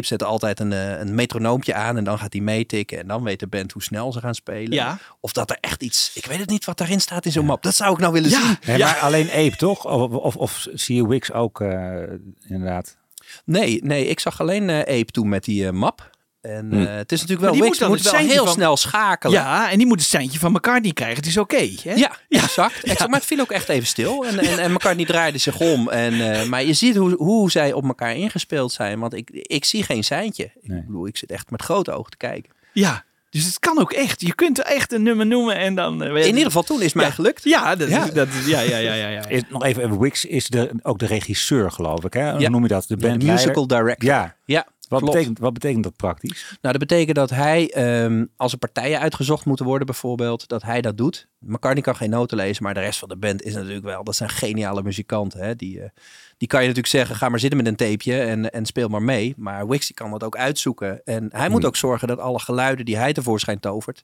zet 0.02 0.24
altijd 0.24 0.60
een, 0.60 0.74
eh, 0.74 1.00
een 1.00 1.16
metronoompje 1.16 1.74
aan 1.74 1.98
en 1.98 2.04
dan 2.04 2.20
gaat 2.20 2.34
hij 2.34 2.42
meetikken. 2.42 3.00
En 3.00 3.08
dan 3.08 3.24
weet 3.24 3.40
de 3.40 3.48
band 3.48 3.72
hoe 3.72 3.84
snel 3.84 4.12
ze 4.14 4.20
gaan 4.20 4.36
spelen. 4.36 4.72
Ja. 4.72 4.98
Of 5.20 5.32
dat 5.32 5.50
er 5.50 5.58
echt 5.62 5.84
iets... 5.84 6.12
Ik 6.14 6.26
weet 6.26 6.40
het 6.40 6.50
niet 6.50 6.66
wat 6.66 6.78
daarin 6.78 7.02
staat 7.02 7.26
in 7.26 7.32
zo'n 7.32 7.46
map. 7.46 7.64
Dat 7.64 7.76
zou 7.76 7.94
ik 7.94 8.00
nou 8.00 8.14
willen 8.14 8.30
Ja. 8.30 8.40
zien. 8.42 8.58
Nee, 8.66 8.78
Maar 8.80 8.98
alleen 8.98 9.30
Ape 9.32 9.56
toch? 9.56 9.86
Of, 9.86 10.12
of, 10.12 10.36
of 10.36 10.68
zie 10.74 10.96
je 10.96 11.08
Wix 11.08 11.32
ook 11.32 11.62
eh, 11.62 12.04
inderdaad? 12.48 12.98
Nee, 13.46 13.80
nee, 13.84 14.06
ik 14.08 14.20
zag 14.20 14.42
alleen 14.42 14.70
eh 14.70 14.80
Abe 15.00 15.06
toen 15.12 15.30
met 15.30 15.44
die 15.44 15.72
map. 15.72 16.10
En 16.42 16.68
Hm. 16.72 16.82
eh, 16.82 16.96
het 16.96 17.12
is 17.12 17.22
natuurlijk 17.22 17.30
Maar 17.30 17.42
wel... 17.42 17.52
die 17.52 17.62
Wix 17.62 17.88
moet 17.88 18.02
wel 18.12 18.22
heel 18.22 18.44
van- 18.46 18.54
snel 18.54 18.78
schakelen. 18.78 19.36
Ja, 19.40 19.72
en 19.72 19.78
die 19.78 19.88
moet 19.88 20.00
het 20.00 20.10
seintje 20.10 20.40
van 20.40 20.52
McCartney 20.52 20.94
krijgen. 20.94 21.18
Het 21.18 21.26
is 21.26 21.38
oké. 21.38 21.70
hè? 21.84 21.94
Ja, 21.94 22.12
exact. 22.30 22.84
exact. 22.84 23.10
Maar 23.10 23.20
het 23.20 23.28
viel 23.28 23.40
ook 23.40 23.52
echt 23.52 23.70
even 23.70 23.88
stil. 23.88 24.26
En, 24.26 24.40
en, 24.40 24.60
en 24.60 24.72
McCartney 24.72 25.06
draaide 25.06 25.38
zich 25.38 25.60
om. 25.60 25.90
En, 25.90 26.34
eh, 26.34 26.44
maar 26.48 26.64
je 26.64 26.74
ziet 26.74 26.96
hoe, 26.96 27.16
hoe 27.16 27.52
zij 27.52 27.74
op 27.74 27.84
elkaar 27.88 28.16
ingespeeld 28.16 28.72
zijn. 28.72 29.00
Want 29.00 29.14
ik, 29.14 29.30
ik 29.32 29.66
zie 29.66 29.84
geen 29.84 30.04
seintje. 30.04 30.52
Nee. 30.62 30.78
Ik 30.80 30.86
bedoel, 30.86 31.08
ik 31.08 31.18
zit 31.18 31.32
echt 31.32 31.52
met 31.52 31.62
grote 31.62 31.92
ogen 31.92 32.12
te 32.12 32.18
kijken. 32.18 32.52
Ja. 32.74 33.06
Dus 33.30 33.46
het 33.46 33.60
kan 33.60 33.80
ook 33.80 33.92
echt. 33.94 34.22
Je 34.22 34.36
kunt 34.36 34.60
er 34.60 34.66
echt 34.66 34.94
een 34.94 35.04
nummer 35.04 35.26
noemen 35.26 35.56
en 35.58 35.76
dan... 35.76 36.04
eh, 36.04 36.16
In 36.16 36.26
ieder 36.28 36.44
geval 36.44 36.64
toen 36.64 36.78
is 36.80 36.86
het 36.86 36.94
mij 36.96 37.06
Ja. 37.06 37.12
gelukt. 37.12 37.44
Ja, 37.44 37.76
dat, 37.76 37.90
Ja. 37.90 38.04
Is, 38.06 38.12
dat 38.14 38.28
ja, 38.46 38.60
ja, 38.60 38.78
ja, 38.78 38.94
ja, 38.94 39.08
ja. 39.08 39.28
Is, 39.38 39.42
nog 39.50 39.64
even, 39.64 40.00
Wix 40.00 40.26
is 40.26 40.48
de, 40.48 40.70
ook 40.82 41.00
de 41.00 41.06
regisseur 41.06 41.72
geloof 41.72 42.04
ik 42.06 42.14
hè? 42.14 42.32
Hoe 42.32 42.40
Ja. 42.40 42.50
noem 42.50 42.62
je 42.62 42.68
dat? 42.68 42.86
De 42.88 42.98
De 42.98 43.08
band 43.08 43.24
musical 43.24 43.68
director. 43.68 44.10
Ja. 44.10 44.36
Ja, 44.46 44.66
Wat 44.88 45.00
klopt. 45.00 45.14
betekent, 45.14 45.40
wat 45.40 45.54
betekent 45.54 45.84
dat 45.84 45.96
praktisch? 45.96 46.58
Nou, 46.62 46.78
dat 46.78 46.88
betekent 46.88 47.16
dat 47.16 47.30
hij, 47.30 47.72
ehm, 47.72 48.26
als 48.36 48.52
er 48.52 48.58
partijen 48.58 49.00
uitgezocht 49.00 49.46
moeten 49.46 49.66
worden 49.66 49.86
bijvoorbeeld, 49.86 50.48
dat 50.48 50.64
hij 50.64 50.82
dat 50.82 50.98
doet. 50.98 51.28
McCartney 51.40 51.84
kan 51.84 51.96
geen 51.96 52.10
noten 52.10 52.38
lezen, 52.38 52.64
maar 52.64 52.74
de 52.74 52.80
rest 52.80 53.00
van 53.00 53.10
de 53.10 53.18
band 53.18 53.42
is 53.42 53.54
natuurlijk 53.54 53.86
wel, 53.86 54.04
dat 54.04 54.16
zijn 54.16 54.30
geniale 54.30 54.84
muzikanten. 54.84 55.40
Hè? 55.40 55.56
Die, 55.56 55.82
eh, 55.82 55.90
die 56.38 56.48
kan 56.48 56.62
je 56.62 56.68
natuurlijk 56.68 56.94
zeggen, 56.94 57.16
ga 57.16 57.30
maar 57.30 57.40
zitten 57.40 57.58
met 57.58 57.68
een 57.68 57.76
tapeje 57.76 58.22
en, 58.22 58.52
en 58.52 58.66
speel 58.66 58.88
maar 58.88 59.02
mee. 59.02 59.34
Maar 59.38 59.68
Wix 59.68 59.94
kan 59.94 60.12
dat 60.12 60.24
ook 60.24 60.38
uitzoeken. 60.38 61.02
En 61.06 61.30
hij 61.32 61.50
moet 61.50 61.66
ook 61.66 61.76
zorgen 61.76 62.08
dat 62.08 62.20
alle 62.20 62.40
geluiden 62.40 62.86
die 62.86 62.98
hij 62.98 63.14
tevoorschijn 63.14 63.60
tovert, 63.60 64.04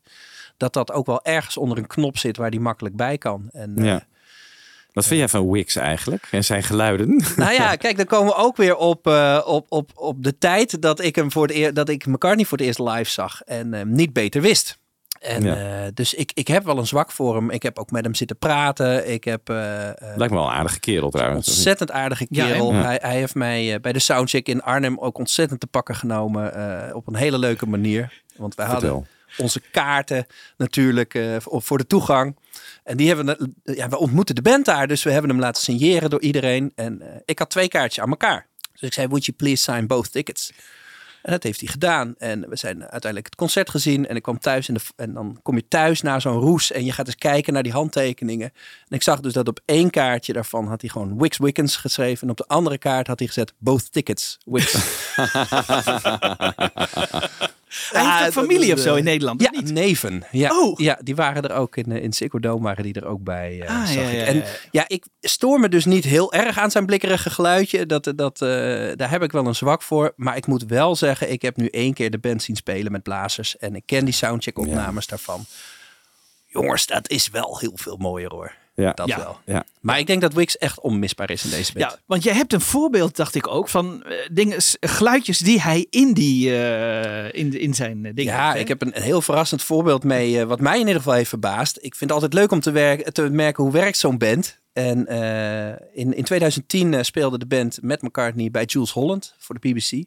dat 0.57 0.73
dat 0.73 0.91
ook 0.91 1.05
wel 1.05 1.23
ergens 1.23 1.57
onder 1.57 1.77
een 1.77 1.87
knop 1.87 2.17
zit 2.17 2.37
waar 2.37 2.51
die 2.51 2.59
makkelijk 2.59 2.95
bij 2.95 3.17
kan. 3.17 3.49
En, 3.51 3.77
eh, 3.77 3.85
Ja. 3.85 4.03
Wat 4.93 5.05
vind 5.05 5.19
jij 5.19 5.29
van 5.29 5.51
Wix 5.51 5.75
eigenlijk 5.75 6.27
en 6.31 6.43
zijn 6.43 6.63
geluiden? 6.63 7.23
Nou 7.35 7.53
ja, 7.53 7.75
kijk, 7.75 7.97
dan 7.97 8.05
komen 8.05 8.27
we 8.33 8.39
ook 8.39 8.57
weer 8.57 8.75
op, 8.75 9.07
eh, 9.07 9.41
op, 9.45 9.65
op, 9.69 9.91
op 9.95 10.23
de 10.23 10.37
tijd 10.37 10.81
dat 10.81 11.01
ik 11.01 11.15
hem 11.15 11.31
voor 11.31 11.47
het 11.47 11.55
eer, 11.55 11.73
dat 11.73 11.89
ik 11.89 12.05
McCartney 12.05 12.45
voor 12.45 12.57
het 12.57 12.67
eerst 12.67 12.79
live 12.79 13.09
zag 13.11 13.41
en 13.41 13.73
hem 13.73 13.91
niet 13.91 14.13
beter 14.13 14.41
wist. 14.41 14.81
En 15.19 15.43
Ja. 15.43 15.55
eh, 15.85 15.91
dus 15.93 16.13
ik, 16.13 16.31
ik 16.33 16.47
heb 16.47 16.63
wel 16.65 16.77
een 16.77 16.87
zwak 16.87 17.11
voor 17.11 17.35
hem. 17.35 17.49
Ik 17.49 17.63
heb 17.63 17.79
ook 17.79 17.91
met 17.91 18.03
hem 18.03 18.15
zitten 18.15 18.37
praten. 18.37 19.11
Ik 19.11 19.23
heb 19.23 19.49
eh, 19.49 19.89
eh, 19.89 19.95
Lijkt 20.15 20.33
me 20.33 20.39
wel 20.39 20.47
een 20.47 20.53
aardige 20.53 20.79
kerel 20.79 21.09
trouwens. 21.09 21.47
ontzettend 21.47 21.91
aardige 21.91 22.27
kerel. 22.31 22.73
ja. 22.73 22.81
Hij, 22.81 22.99
hij 23.01 23.15
heeft 23.15 23.35
mij 23.35 23.73
eh, 23.73 23.79
bij 23.81 23.93
de 23.93 23.99
soundcheck 23.99 24.47
in 24.47 24.61
Arnhem 24.61 24.99
ook 24.99 25.17
ontzettend 25.17 25.59
te 25.59 25.67
pakken 25.67 25.95
genomen 25.95 26.53
eh, 26.89 26.95
op 26.95 27.07
een 27.07 27.15
hele 27.15 27.37
leuke 27.37 27.65
manier. 27.65 28.21
Want 28.35 28.55
wij 28.55 28.65
hadden 28.65 29.07
onze 29.37 29.61
kaarten 29.71 30.25
natuurlijk 30.57 31.13
eh, 31.13 31.35
voor, 31.39 31.61
voor 31.61 31.77
de 31.77 31.87
toegang. 31.87 32.35
En 32.83 32.97
die 32.97 33.07
hebben 33.07 33.25
we, 33.25 33.73
ja, 33.73 33.89
we 33.89 33.97
ontmoeten 33.97 34.35
de 34.35 34.41
band 34.41 34.65
daar, 34.65 34.87
dus 34.87 35.03
we 35.03 35.11
hebben 35.11 35.29
hem 35.29 35.39
laten 35.39 35.63
signeren 35.63 36.09
door 36.09 36.21
iedereen. 36.21 36.71
En 36.75 37.01
eh, 37.01 37.19
ik 37.25 37.39
had 37.39 37.49
twee 37.49 37.67
kaartjes 37.67 38.03
aan 38.03 38.09
elkaar. 38.09 38.47
Dus 38.71 38.81
ik 38.81 38.93
zei, 38.93 39.07
would 39.07 39.25
you 39.25 39.37
please 39.37 39.63
sign 39.63 39.85
both 39.85 40.11
tickets? 40.11 40.51
En 41.23 41.31
dat 41.31 41.43
heeft 41.43 41.59
hij 41.59 41.69
gedaan. 41.69 42.15
En 42.17 42.49
we 42.49 42.55
zijn 42.55 42.81
uiteindelijk 42.81 43.25
het 43.25 43.35
concert 43.35 43.69
gezien. 43.69 44.07
En 44.07 44.15
ik 44.15 44.21
kwam 44.21 44.39
thuis 44.39 44.67
in 44.67 44.73
de, 44.73 44.79
en 44.95 45.13
dan 45.13 45.39
kom 45.41 45.55
je 45.55 45.67
thuis 45.67 46.01
naar 46.01 46.21
zo'n 46.21 46.39
roes. 46.39 46.71
En 46.71 46.85
je 46.85 46.91
gaat 46.91 47.05
eens 47.05 47.15
kijken 47.15 47.53
naar 47.53 47.63
die 47.63 47.71
handtekeningen. 47.71 48.51
En 48.87 48.95
ik 48.95 49.01
zag 49.01 49.19
dus 49.19 49.33
dat 49.33 49.47
op 49.47 49.59
één 49.65 49.89
kaartje 49.89 50.33
daarvan 50.33 50.67
had 50.67 50.81
hij 50.81 50.89
gewoon 50.89 51.19
Wix 51.19 51.37
Wickens 51.37 51.75
geschreven. 51.75 52.23
En 52.23 52.29
op 52.29 52.37
de 52.37 52.47
andere 52.47 52.77
kaart 52.77 53.07
had 53.07 53.19
hij 53.19 53.27
gezet 53.27 53.53
both 53.57 53.91
tickets. 53.91 54.37
Wix. 54.45 54.73
Hij 57.91 58.23
heeft 58.23 58.37
ook 58.37 58.43
familie 58.45 58.67
dat- 58.69 58.77
of 58.77 58.83
zo 58.83 58.95
in 58.95 59.03
Nederland, 59.03 59.41
Ja, 59.41 59.49
niet? 59.51 59.71
neven. 59.71 60.23
Ja, 60.31 60.59
Oh. 60.61 60.79
ja, 60.79 60.99
die 61.03 61.15
waren 61.15 61.43
er 61.43 61.55
ook 61.55 61.77
in, 61.77 61.91
eh, 61.91 62.03
in 62.03 62.13
Ziggo 62.13 62.39
Dome 62.39 62.63
waren 62.63 62.83
die 62.83 62.93
er 62.93 63.05
ook 63.05 63.23
bij. 63.23 63.61
eh, 63.61 63.69
Ah, 63.69 63.85
zag 63.85 63.95
ja, 63.95 64.01
ik. 64.01 64.15
ja, 64.15 64.23
En 64.25 64.35
ja. 64.35 64.43
ja, 64.71 64.83
ik 64.87 65.05
stoor 65.21 65.59
me 65.59 65.69
dus 65.69 65.85
niet 65.85 66.03
heel 66.03 66.33
erg 66.33 66.57
aan 66.57 66.71
zijn 66.71 66.85
blikkerige 66.85 67.29
geluidje. 67.29 67.85
Dat, 67.85 68.11
dat, 68.15 68.41
eh, 68.41 68.49
daar 68.95 69.09
heb 69.09 69.23
ik 69.23 69.31
wel 69.31 69.45
een 69.47 69.55
zwak 69.55 69.81
voor. 69.81 70.13
Maar 70.15 70.37
ik 70.37 70.47
moet 70.47 70.65
wel 70.65 70.95
zeggen, 70.95 71.31
ik 71.31 71.41
heb 71.41 71.57
nu 71.57 71.67
één 71.67 71.93
keer 71.93 72.09
de 72.11 72.19
band 72.19 72.43
zien 72.43 72.55
spelen 72.55 72.91
met 72.91 73.03
blazers. 73.03 73.57
En 73.57 73.75
ik 73.75 73.83
ken 73.85 74.05
die 74.05 74.13
soundcheck 74.13 74.57
opnames 74.57 75.07
daarvan. 75.07 75.45
Jongens, 76.47 76.85
dat 76.85 77.09
is 77.09 77.29
wel 77.29 77.57
heel 77.59 77.71
veel 77.75 77.97
mooier 77.97 78.29
hoor. 78.31 78.53
Ja. 78.75 78.91
Dat 78.91 79.07
Ja. 79.07 79.17
wel. 79.17 79.37
Ja. 79.45 79.65
Maar 79.81 79.99
ik 79.99 80.07
denk 80.07 80.21
dat 80.21 80.33
Wix 80.33 80.57
echt 80.57 80.79
onmisbaar 80.79 81.29
is 81.29 81.43
in 81.43 81.49
deze 81.49 81.73
band. 81.73 81.91
Ja, 81.91 81.97
want 82.05 82.23
jij 82.23 82.33
hebt 82.33 82.53
een 82.53 82.61
voorbeeld, 82.61 83.15
dacht 83.15 83.35
ik 83.35 83.47
ook, 83.47 83.69
van 83.69 84.03
eh, 84.03 84.15
dingen, 84.31 84.57
geluidjes 84.79 85.37
die 85.37 85.61
hij 85.61 85.87
in, 85.89 86.13
die, 86.13 86.57
eh, 86.57 87.39
in, 87.39 87.59
in 87.59 87.73
zijn 87.73 88.05
eh, 88.05 88.11
dingen 88.15 88.33
Ja, 88.33 88.47
heeft, 88.47 88.61
ik 88.61 88.67
heb 88.67 88.81
een, 88.81 89.01
heel 89.01 89.21
verrassend 89.21 89.63
voorbeeld 89.63 90.03
mee, 90.03 90.45
wat 90.45 90.59
mij 90.59 90.73
in 90.73 90.79
ieder 90.79 90.95
geval 90.95 91.13
heeft 91.13 91.29
verbaasd. 91.29 91.77
Ik 91.77 91.95
vind 91.95 91.99
het 91.99 92.11
altijd 92.11 92.33
leuk 92.33 92.51
om 92.51 92.59
te, 92.59 92.71
werken, 92.71 93.13
te 93.13 93.29
merken 93.29 93.63
hoe 93.63 93.73
werkt 93.73 93.97
zo'n 93.97 94.17
band. 94.17 94.61
En 94.73 95.07
eh, 95.07 95.69
in, 95.93 96.13
in 96.13 96.23
2010 96.23 96.93
eh, 96.93 97.01
speelde 97.03 97.37
de 97.37 97.45
band 97.45 97.79
met 97.81 98.01
McCartney 98.01 98.51
bij 98.51 98.63
Jules 98.65 98.91
Holland 98.91 99.35
voor 99.37 99.59
de 99.59 99.69
BBC. 99.69 100.03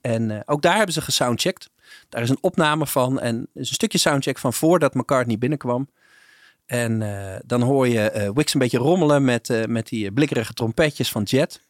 En 0.00 0.30
eh, 0.30 0.40
ook 0.46 0.62
daar 0.62 0.76
hebben 0.76 0.94
ze 0.94 1.00
gesoundcheckt. 1.00 1.70
Daar 2.08 2.22
is 2.22 2.30
een 2.30 2.38
opname 2.40 2.86
van 2.86 3.20
en 3.20 3.36
er 3.54 3.60
is 3.60 3.68
een 3.68 3.74
stukje 3.74 3.98
soundcheck 3.98 4.38
van 4.38 4.52
voordat 4.52 4.94
McCartney 4.94 5.38
binnenkwam. 5.38 5.88
En 6.66 7.02
eh, 7.02 7.40
dan 7.44 7.62
hoor 7.62 7.88
je 7.88 8.10
eh, 8.10 8.30
Wix 8.34 8.54
een 8.54 8.60
beetje 8.60 8.78
rommelen 8.78 9.24
met, 9.24 9.50
eh, 9.50 9.64
met 9.64 9.88
die 9.88 10.12
blikkerige 10.12 10.52
trompetjes 10.52 11.10
van 11.10 11.22
Jet. 11.22 11.60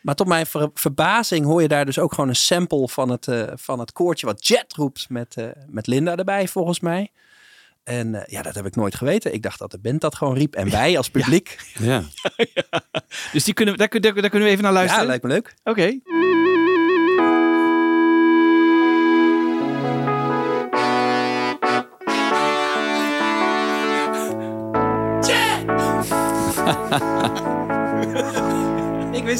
Maar 0.00 0.14
tot 0.14 0.26
mijn 0.26 0.46
ver- 0.46 0.70
verbazing 0.74 1.44
hoor 1.46 1.62
je 1.62 1.68
daar 1.68 1.84
dus 1.84 1.98
ook 1.98 2.14
gewoon 2.14 2.28
een 2.28 2.36
sample 2.36 2.88
van 2.88 3.08
het, 3.10 3.26
van 3.54 3.78
het 3.78 3.92
koortje 3.92 4.26
wat 4.26 4.46
Jet 4.46 4.74
roept 4.74 5.08
met, 5.08 5.36
met 5.66 5.86
Linda 5.86 6.16
erbij, 6.16 6.48
volgens 6.48 6.80
mij. 6.80 7.10
En 7.84 8.24
ja, 8.26 8.42
dat 8.42 8.54
heb 8.54 8.66
ik 8.66 8.76
nooit 8.76 8.94
geweten. 8.94 9.32
Ik 9.34 9.42
dacht 9.42 9.58
dat 9.58 9.70
de 9.70 9.78
band 9.78 10.00
dat 10.00 10.14
gewoon 10.14 10.34
riep. 10.34 10.54
En 10.54 10.70
wij 10.70 10.96
als 10.96 11.10
publiek. 11.10 11.56
Ja. 11.78 12.02
Dus 13.32 13.44
die 13.44 13.54
kunnen, 13.54 13.76
daar, 13.76 13.88
daar, 13.88 14.00
daar 14.00 14.30
kunnen 14.30 14.48
we 14.48 14.48
even 14.48 14.62
naar 14.62 14.72
Ja, 14.72 14.78
luisteren. 14.78 15.06
lijkt 15.06 15.22
me 15.22 15.28
leuk. 15.28 15.54
Oké. 15.64 15.98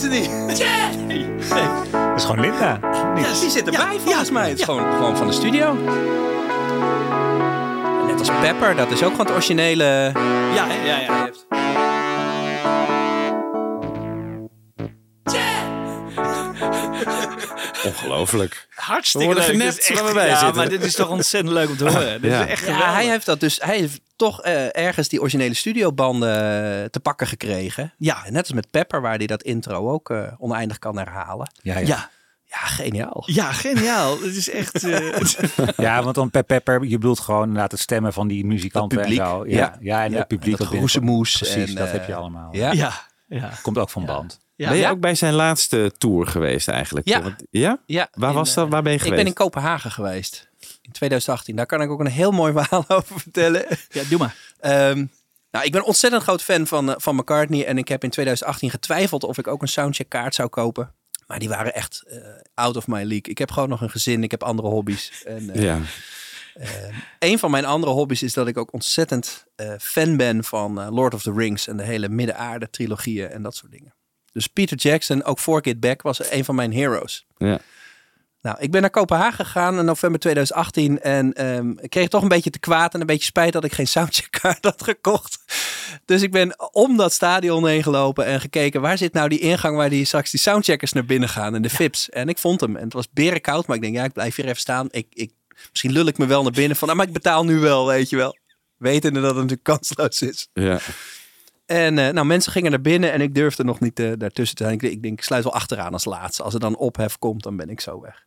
Wist 0.01 0.29
het 0.29 1.07
niet. 1.07 1.49
Dat 1.91 2.17
is 2.17 2.25
gewoon 2.25 2.41
Linda. 2.41 2.79
Ja, 3.17 3.41
die 3.41 3.51
zit 3.51 3.67
erbij 3.67 3.99
volgens 4.05 4.31
mij. 4.31 4.49
Het 4.49 4.59
is 4.59 4.65
gewoon, 4.65 4.93
gewoon 4.93 5.17
van 5.17 5.27
de 5.27 5.33
studio. 5.33 5.75
Net 8.07 8.19
als 8.19 8.31
Pepper, 8.41 8.77
dat 8.77 8.91
is 8.91 9.03
ook 9.03 9.11
gewoon 9.11 9.27
het 9.27 9.31
originele. 9.31 10.13
Ja, 10.55 10.67
hè? 10.67 10.85
ja, 10.85 11.01
ja. 11.01 11.31
Ongelooflijk. 17.85 18.69
Hartstikke 18.75 19.35
leuk. 19.35 19.43
genept 19.45 19.75
Dit 19.75 19.79
is 19.83 19.89
echt- 19.91 19.99
waar 20.01 20.09
we 20.09 20.15
bij 20.15 20.29
ja, 20.29 20.39
zitten. 20.39 20.57
maar 20.57 20.69
dit 20.69 20.85
is 20.85 20.95
toch 20.95 21.09
ontzettend 21.09 21.55
leuk 21.55 21.69
om 21.69 21.77
te 21.77 21.85
horen. 21.91 22.21
Dit 22.21 22.31
Ja. 22.31 22.45
is 22.45 22.51
echt 22.51 22.61
Ja, 22.67 22.73
geweldig. 22.73 22.95
hij 22.95 23.07
heeft 23.07 23.27
dat 23.27 23.41
dus. 23.41 23.59
Hij 23.63 23.77
heeft 23.79 24.01
toch 24.17 24.43
eh, 24.43 24.77
ergens 24.77 25.09
die 25.09 25.21
originele 25.21 25.55
studiobanden 25.55 26.29
eh, 26.35 26.85
te 26.91 27.01
pakken 27.03 27.27
gekregen. 27.27 27.93
Ja. 27.99 28.25
En 28.25 28.33
net 28.33 28.43
als 28.43 28.53
met 28.53 28.71
Pepper, 28.71 29.01
waar 29.01 29.17
hij 29.17 29.27
dat 29.27 29.43
intro 29.43 29.91
ook 29.91 30.11
eh, 30.11 30.23
oneindig 30.39 30.79
kan 30.79 30.99
herhalen. 30.99 31.51
Ja, 31.63 31.79
ja. 31.79 31.87
Ja. 31.87 32.11
Ja, 32.51 32.59
geniaal. 32.67 33.23
Ja, 33.27 33.53
geniaal. 33.53 34.21
Het 34.23 34.37
is 34.37 34.51
echt... 34.51 34.85
eh, 34.85 35.17
Ja, 35.87 36.03
want 36.03 36.15
dan 36.15 36.31
Pep 36.31 36.47
Pepper, 36.47 36.85
je 36.85 36.99
bedoelt 36.99 37.21
gewoon 37.21 37.43
inderdaad 37.43 37.71
het 37.71 37.81
stemmen 37.81 38.13
van 38.13 38.29
die 38.29 38.45
muzikanten 38.47 39.05
en 39.05 39.15
zo. 39.15 39.45
Ja, 39.47 39.57
Ja. 39.57 39.77
ja. 39.81 40.05
en 40.05 40.11
Ja, 40.11 40.19
het 40.19 40.27
publiek. 40.29 40.59
en 40.59 40.59
dat 40.59 40.69
Precies, 41.39 41.69
en, 41.69 41.75
dat 41.75 41.91
heb 41.91 42.07
je 42.07 42.15
allemaal. 42.15 42.49
Ja. 42.57 42.73
ja. 42.73 42.93
Ja. 43.29 43.53
Komt 43.63 43.79
ook 43.79 43.91
van 43.91 44.05
band. 44.07 44.39
Ja. 44.55 44.69
ben 44.69 44.77
je 44.77 44.83
Ja. 44.83 44.91
ook 44.91 45.01
bij 45.01 45.15
zijn 45.15 45.35
laatste 45.35 45.93
tour 45.99 46.27
geweest 46.27 46.69
eigenlijk? 46.69 47.09
Ja. 47.09 47.23
Want- 47.23 47.35
ja? 47.51 47.79
ja 47.87 48.09
Waar 48.13 48.31
in, 48.31 48.35
was 48.37 48.55
dat? 48.55 48.65
eh, 48.65 48.71
Waar 48.71 48.83
ben 48.83 48.93
je 48.93 48.97
Ik 48.99 49.03
geweest? 49.05 49.23
ben 49.23 49.31
in 49.31 49.37
Kopenhagen 49.39 49.91
geweest. 49.91 50.49
In 50.83 50.93
2018. 50.93 51.57
Daar 51.57 51.67
kan 51.67 51.83
ik 51.83 51.91
ook 51.91 52.01
een 52.01 52.07
heel 52.07 52.31
mooi 52.31 52.53
verhaal 52.59 52.85
over 52.89 53.21
vertellen. 53.21 53.65
ja, 53.91 54.03
doe 54.09 54.19
maar. 54.19 54.37
Ehm, 54.61 55.05
nou, 55.51 55.65
ik 55.65 55.73
ben 55.73 55.81
een 55.81 55.87
ontzettend 55.87 56.23
groot 56.23 56.43
fan 56.43 56.67
van, 56.67 56.89
eh, 56.91 56.95
van 56.99 57.17
McCartney. 57.17 57.65
En 57.67 57.79
ik 57.79 57.89
heb 57.89 58.05
in 58.05 58.11
2018 58.11 58.71
getwijfeld 58.71 59.25
of 59.25 59.39
ik 59.39 59.47
ook 59.47 59.63
een 59.63 59.69
soundcheck 59.69 60.09
kaart 60.09 60.35
zou 60.35 60.49
kopen. 60.49 60.93
Maar 61.27 61.39
die 61.39 61.49
waren 61.49 61.75
echt 61.75 62.03
eh, 62.07 62.19
out 62.55 62.77
of 62.77 62.87
my 62.87 62.97
league. 62.99 63.23
Ik 63.31 63.39
heb 63.39 63.51
gewoon 63.51 63.69
nog 63.69 63.81
een 63.81 63.91
gezin. 63.91 64.23
Ik 64.23 64.31
heb 64.31 64.43
andere 64.43 64.69
hobby's. 64.69 65.23
En, 65.27 65.51
eh, 65.51 65.63
Ja. 65.63 65.79
Een 67.19 67.39
van 67.39 67.51
mijn 67.51 67.65
andere 67.65 67.93
hobby's 67.93 68.23
is 68.23 68.33
dat 68.33 68.47
ik 68.47 68.59
ook 68.59 68.73
ontzettend 68.73 69.47
eh, 69.55 69.73
fan 69.79 70.17
ben 70.17 70.45
van 70.45 70.81
eh, 70.81 70.89
Lord 70.91 71.15
of 71.15 71.23
the 71.23 71.33
Rings. 71.33 71.69
En 71.69 71.77
de 71.77 71.83
hele 71.83 72.09
Midden-aarde 72.09 72.71
trilogieën 72.71 73.29
en 73.29 73.43
dat 73.43 73.57
soort 73.57 73.73
dingen. 73.73 73.95
Dus 74.33 74.47
Peter 74.47 74.77
Jackson, 74.77 75.25
ook 75.25 75.39
voor 75.39 75.63
Get 75.63 75.81
Back, 75.81 76.03
was 76.03 76.31
een 76.31 76.45
van 76.45 76.55
mijn 76.55 76.73
heroes. 76.73 77.27
Ja. 77.37 77.61
Nou, 78.43 78.57
ik 78.61 78.71
ben 78.71 78.81
naar 78.81 78.91
Kopenhagen 78.91 79.45
gegaan 79.45 79.79
in 79.79 79.85
november 79.85 80.21
2018 80.21 81.01
en 81.01 81.33
ehm, 81.33 81.71
ik 81.71 81.91
kreeg 81.91 82.09
toch 82.09 82.23
een 82.23 82.29
beetje 82.29 82.51
te 82.51 82.59
kwaad 82.59 82.95
en 82.95 83.01
een 83.01 83.07
beetje 83.07 83.25
spijt 83.25 83.53
dat 83.53 83.65
ik 83.65 83.73
geen 83.73 83.87
soundcheckkaart 83.87 84.65
had 84.71 84.83
gekocht. 84.83 85.39
Dus 86.05 86.23
ik 86.23 86.31
ben 86.31 86.73
om 86.73 86.97
dat 86.97 87.13
stadion 87.13 87.67
heen 87.67 87.83
gelopen 87.83 88.25
en 88.25 88.41
gekeken 88.41 88.81
waar 88.81 88.99
zit 88.99 89.13
nou 89.13 89.29
die 89.29 89.39
ingang 89.39 89.77
waar 89.77 89.91
die 89.91 90.05
straks 90.05 90.31
die 90.31 90.41
soundcheckers 90.41 90.93
naar 90.93 91.05
binnen 91.05 91.29
gaan 91.29 91.55
en 91.55 91.63
de 91.63 91.71
VIP's. 91.71 92.09
En 92.09 92.29
ik 92.29 92.39
vond 92.39 92.61
hem 92.61 92.77
en 92.77 92.85
het 92.85 92.93
was 92.93 93.11
berenkoud, 93.11 93.67
maar 93.67 93.77
ik 93.77 93.83
denk 93.83 93.95
ja, 93.95 94.05
ik 94.05 94.13
blijf 94.13 94.37
hier 94.37 94.45
even 94.45 94.61
staan. 94.61 94.89
Ik, 94.91 95.07
ik, 95.13 95.33
misschien 95.71 95.93
lul 95.93 96.07
ik 96.07 96.19
me 96.19 96.27
wel 96.27 96.43
naar 96.43 96.53
binnen 96.53 96.77
van, 96.77 96.87
nou, 96.87 96.99
maar 96.99 97.09
ik 97.09 97.13
betaal 97.13 97.45
nu 97.45 97.59
wel, 97.59 97.87
weet 97.87 98.11
je 98.11 98.17
wel. 98.17 98.37
Wetende 98.77 99.21
dat 99.21 99.29
het 99.29 99.39
natuurlijk 99.39 99.63
kansloos 99.63 100.23
is. 100.23 100.49
Ja. 100.53 100.79
En 101.67 101.99
eh, 101.99 102.13
nou, 102.13 102.27
mensen 102.27 102.53
gingen 102.53 102.71
naar 102.71 102.81
binnen 102.81 103.13
en 103.13 103.21
ik 103.21 103.35
durfde 103.35 103.65
nog 103.65 103.81
niet 103.81 104.01
eh, 104.01 104.13
daartussen 104.19 104.57
te 104.57 104.63
zijn. 104.63 104.75
Ik, 104.75 104.83
ik 104.83 105.03
denk, 105.03 105.19
ik 105.19 105.25
sluit 105.25 105.45
wel 105.45 105.53
achteraan 105.53 105.93
als 105.93 106.05
laatste. 106.05 106.43
Als 106.43 106.55
er 106.55 106.61
dan 106.61 106.77
ophef 106.77 107.19
komt, 107.19 107.43
dan 107.43 107.57
ben 107.57 107.69
ik 107.69 107.81
zo 107.81 108.01
weg. 108.01 108.25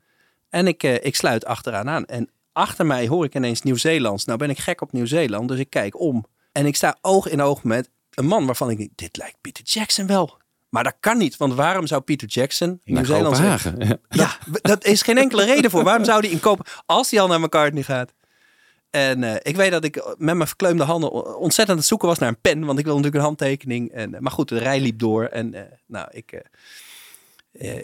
En 0.50 0.68
ik, 0.68 0.84
eh, 0.84 1.06
ik 1.06 1.16
sluit 1.16 1.46
achteraan 1.46 1.90
aan. 1.90 2.06
En 2.06 2.30
achter 2.52 2.86
mij 2.86 3.08
hoor 3.08 3.26
ik 3.26 3.36
ineens 3.36 3.62
Nieuw-Zeelands. 3.62 4.26
Nou 4.26 4.38
ben 4.38 4.50
ik 4.50 4.60
gek 4.60 4.82
op 4.82 4.92
Nieuw-Zeeland, 4.92 5.48
dus 5.48 5.60
ik 5.60 5.70
kijk 5.70 6.00
om. 6.00 6.26
En 6.52 6.66
ik 6.66 6.76
sta 6.76 6.98
oog 7.02 7.28
in 7.28 7.42
oog 7.42 7.64
met 7.64 7.90
een 8.12 8.26
man 8.26 8.46
waarvan 8.46 8.70
ik 8.70 8.78
denk, 8.78 8.92
dit 8.96 9.18
lijkt 9.18 9.38
Peter 9.42 9.64
Jackson 9.64 10.08
wel. 10.08 10.41
Maar 10.72 10.84
dat 10.84 10.96
kan 11.00 11.18
niet, 11.18 11.38
want 11.38 11.54
waarom 11.54 11.88
zou 11.88 12.02
Peter 12.02 12.28
Jackson 12.28 12.68
Naar 12.68 12.96
Nieuw-Zeeland 12.96 13.38
zijn? 13.38 14.00
Ja, 14.10 14.38
dat 14.62 14.86
is 14.86 15.02
geen 15.02 15.18
enkele 15.18 15.46
reden 15.46 15.72
voor. 15.72 15.84
Waarom 15.84 16.06
zou 16.06 16.22
die 16.22 16.32
in 16.32 16.40
Kopen 16.40 16.66
als 16.86 17.12
hij 17.12 17.20
al 17.20 17.28
naar 17.28 17.40
McCartney 17.40 17.84
gaat? 17.84 18.14
En 18.90 19.24
eh, 19.24 19.36
ik 19.42 19.56
weet 19.56 19.72
dat 19.72 19.84
ik 19.84 19.96
met 20.18 20.36
mijn 20.36 20.48
verkleumde 20.48 20.84
handen 20.84 21.12
ontzettend 21.38 21.70
aan 21.70 21.78
het 21.78 21.86
zoeken 21.86 22.08
was 22.08 22.20
naar 22.20 22.30
een 22.30 22.42
pen. 22.42 22.66
Want 22.66 22.80
ik 22.80 22.86
wil 22.86 22.96
natuurlijk 22.96 23.22
een 23.22 23.28
handtekening. 23.28 23.92
En, 23.92 24.14
eh, 24.16 24.22
maar 24.22 24.32
goed, 24.32 24.50
de 24.50 24.58
rij 24.58 24.80
liep 24.80 25.00
door. 25.00 25.26
En 25.26 25.54
eh, 25.54 25.62
nou, 25.86 26.08
ik, 26.12 26.42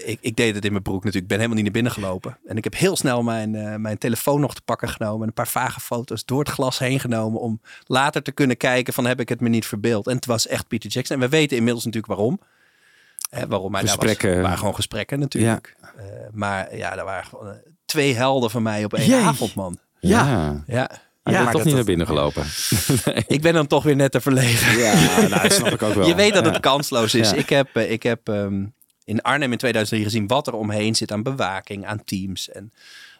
ik, 0.05 0.17
ik 0.21 0.35
deed 0.35 0.55
het 0.55 0.65
in 0.65 0.71
mijn 0.71 0.83
broek 0.83 1.03
natuurlijk. 1.03 1.23
Ik 1.23 1.29
ben 1.29 1.37
helemaal 1.37 1.55
niet 1.55 1.65
naar 1.65 1.81
binnen 1.83 1.91
gelopen. 1.91 2.37
En 2.45 2.57
ik 2.57 2.63
heb 2.63 2.75
heel 2.75 2.95
snel 2.95 3.23
mijn, 3.23 3.81
mijn 3.81 3.97
telefoon 3.97 4.39
nog 4.39 4.55
te 4.55 4.61
pakken 4.61 4.89
genomen. 4.89 5.21
En 5.21 5.27
een 5.27 5.33
paar 5.33 5.47
vage 5.47 5.79
foto's 5.79 6.25
door 6.25 6.39
het 6.39 6.49
glas 6.49 6.79
heen 6.79 6.99
genomen. 6.99 7.39
Om 7.39 7.61
later 7.85 8.21
te 8.21 8.31
kunnen 8.31 8.57
kijken 8.57 8.93
van 8.93 9.05
heb 9.05 9.19
ik 9.19 9.29
het 9.29 9.41
me 9.41 9.49
niet 9.49 9.65
verbeeld. 9.65 10.07
En 10.07 10.15
het 10.15 10.25
was 10.25 10.47
echt 10.47 10.67
Peter 10.67 10.89
Jackson. 10.89 11.15
En 11.15 11.21
we 11.21 11.29
weten 11.29 11.57
inmiddels 11.57 11.85
natuurlijk 11.85 12.13
waarom. 12.13 12.39
Eh, 13.29 13.43
waarom 13.47 13.73
hij 13.73 13.83
daar 13.83 13.95
was. 13.95 14.05
Gesprekken. 14.05 14.29
Het 14.31 14.41
waren 14.41 14.57
gewoon 14.57 14.75
gesprekken 14.75 15.19
natuurlijk. 15.19 15.75
Eh, 15.97 16.03
maar 16.31 16.75
ja, 16.75 16.95
daar 16.95 17.05
waren 17.05 17.25
gewoon 17.25 17.47
eh, 17.49 17.55
twee 17.85 18.15
helden 18.15 18.49
van 18.51 18.61
mij 18.63 18.83
op 18.83 18.93
één 18.93 19.07
Jee. 19.07 19.21
avond, 19.23 19.55
man. 19.55 19.77
Ja. 19.99 20.63
Ja, 20.67 20.89
Hij 21.23 21.33
is 21.35 21.41
maar 21.43 21.43
toch 21.43 21.51
dat- 21.51 21.63
niet 21.63 21.75
naar 21.75 21.83
binnen 21.83 22.07
gelopen. 22.07 22.45
ik 23.35 23.41
ben 23.41 23.53
dan 23.53 23.67
toch 23.67 23.83
weer 23.83 23.95
net 23.95 24.11
te 24.11 24.21
verlegen. 24.21 24.77
Ja, 24.77 24.93
nou, 25.27 25.41
dat 25.41 25.53
snap 25.53 25.73
ik 25.73 25.81
ook 25.81 25.93
wel. 25.93 26.07
Je 26.11 26.15
weet 26.15 26.33
dat 26.33 26.45
Ja. 26.45 26.51
het 26.51 26.59
kansloos 26.61 27.15
is. 27.15 27.29
Ja. 27.29 27.35
Ik 27.35 27.49
heb, 27.49 27.75
eh, 27.75 27.91
ik 27.91 28.03
heb 28.03 28.29
ehm, 28.29 28.65
in 29.03 29.21
Arnhem 29.21 29.51
in 29.51 29.57
2003 29.57 30.03
gezien 30.03 30.27
wat 30.27 30.47
er 30.47 30.53
omheen 30.53 30.95
zit 30.95 31.11
aan 31.11 31.23
bewaking, 31.23 31.85
aan 31.85 32.03
teams. 32.03 32.49
En 32.51 32.73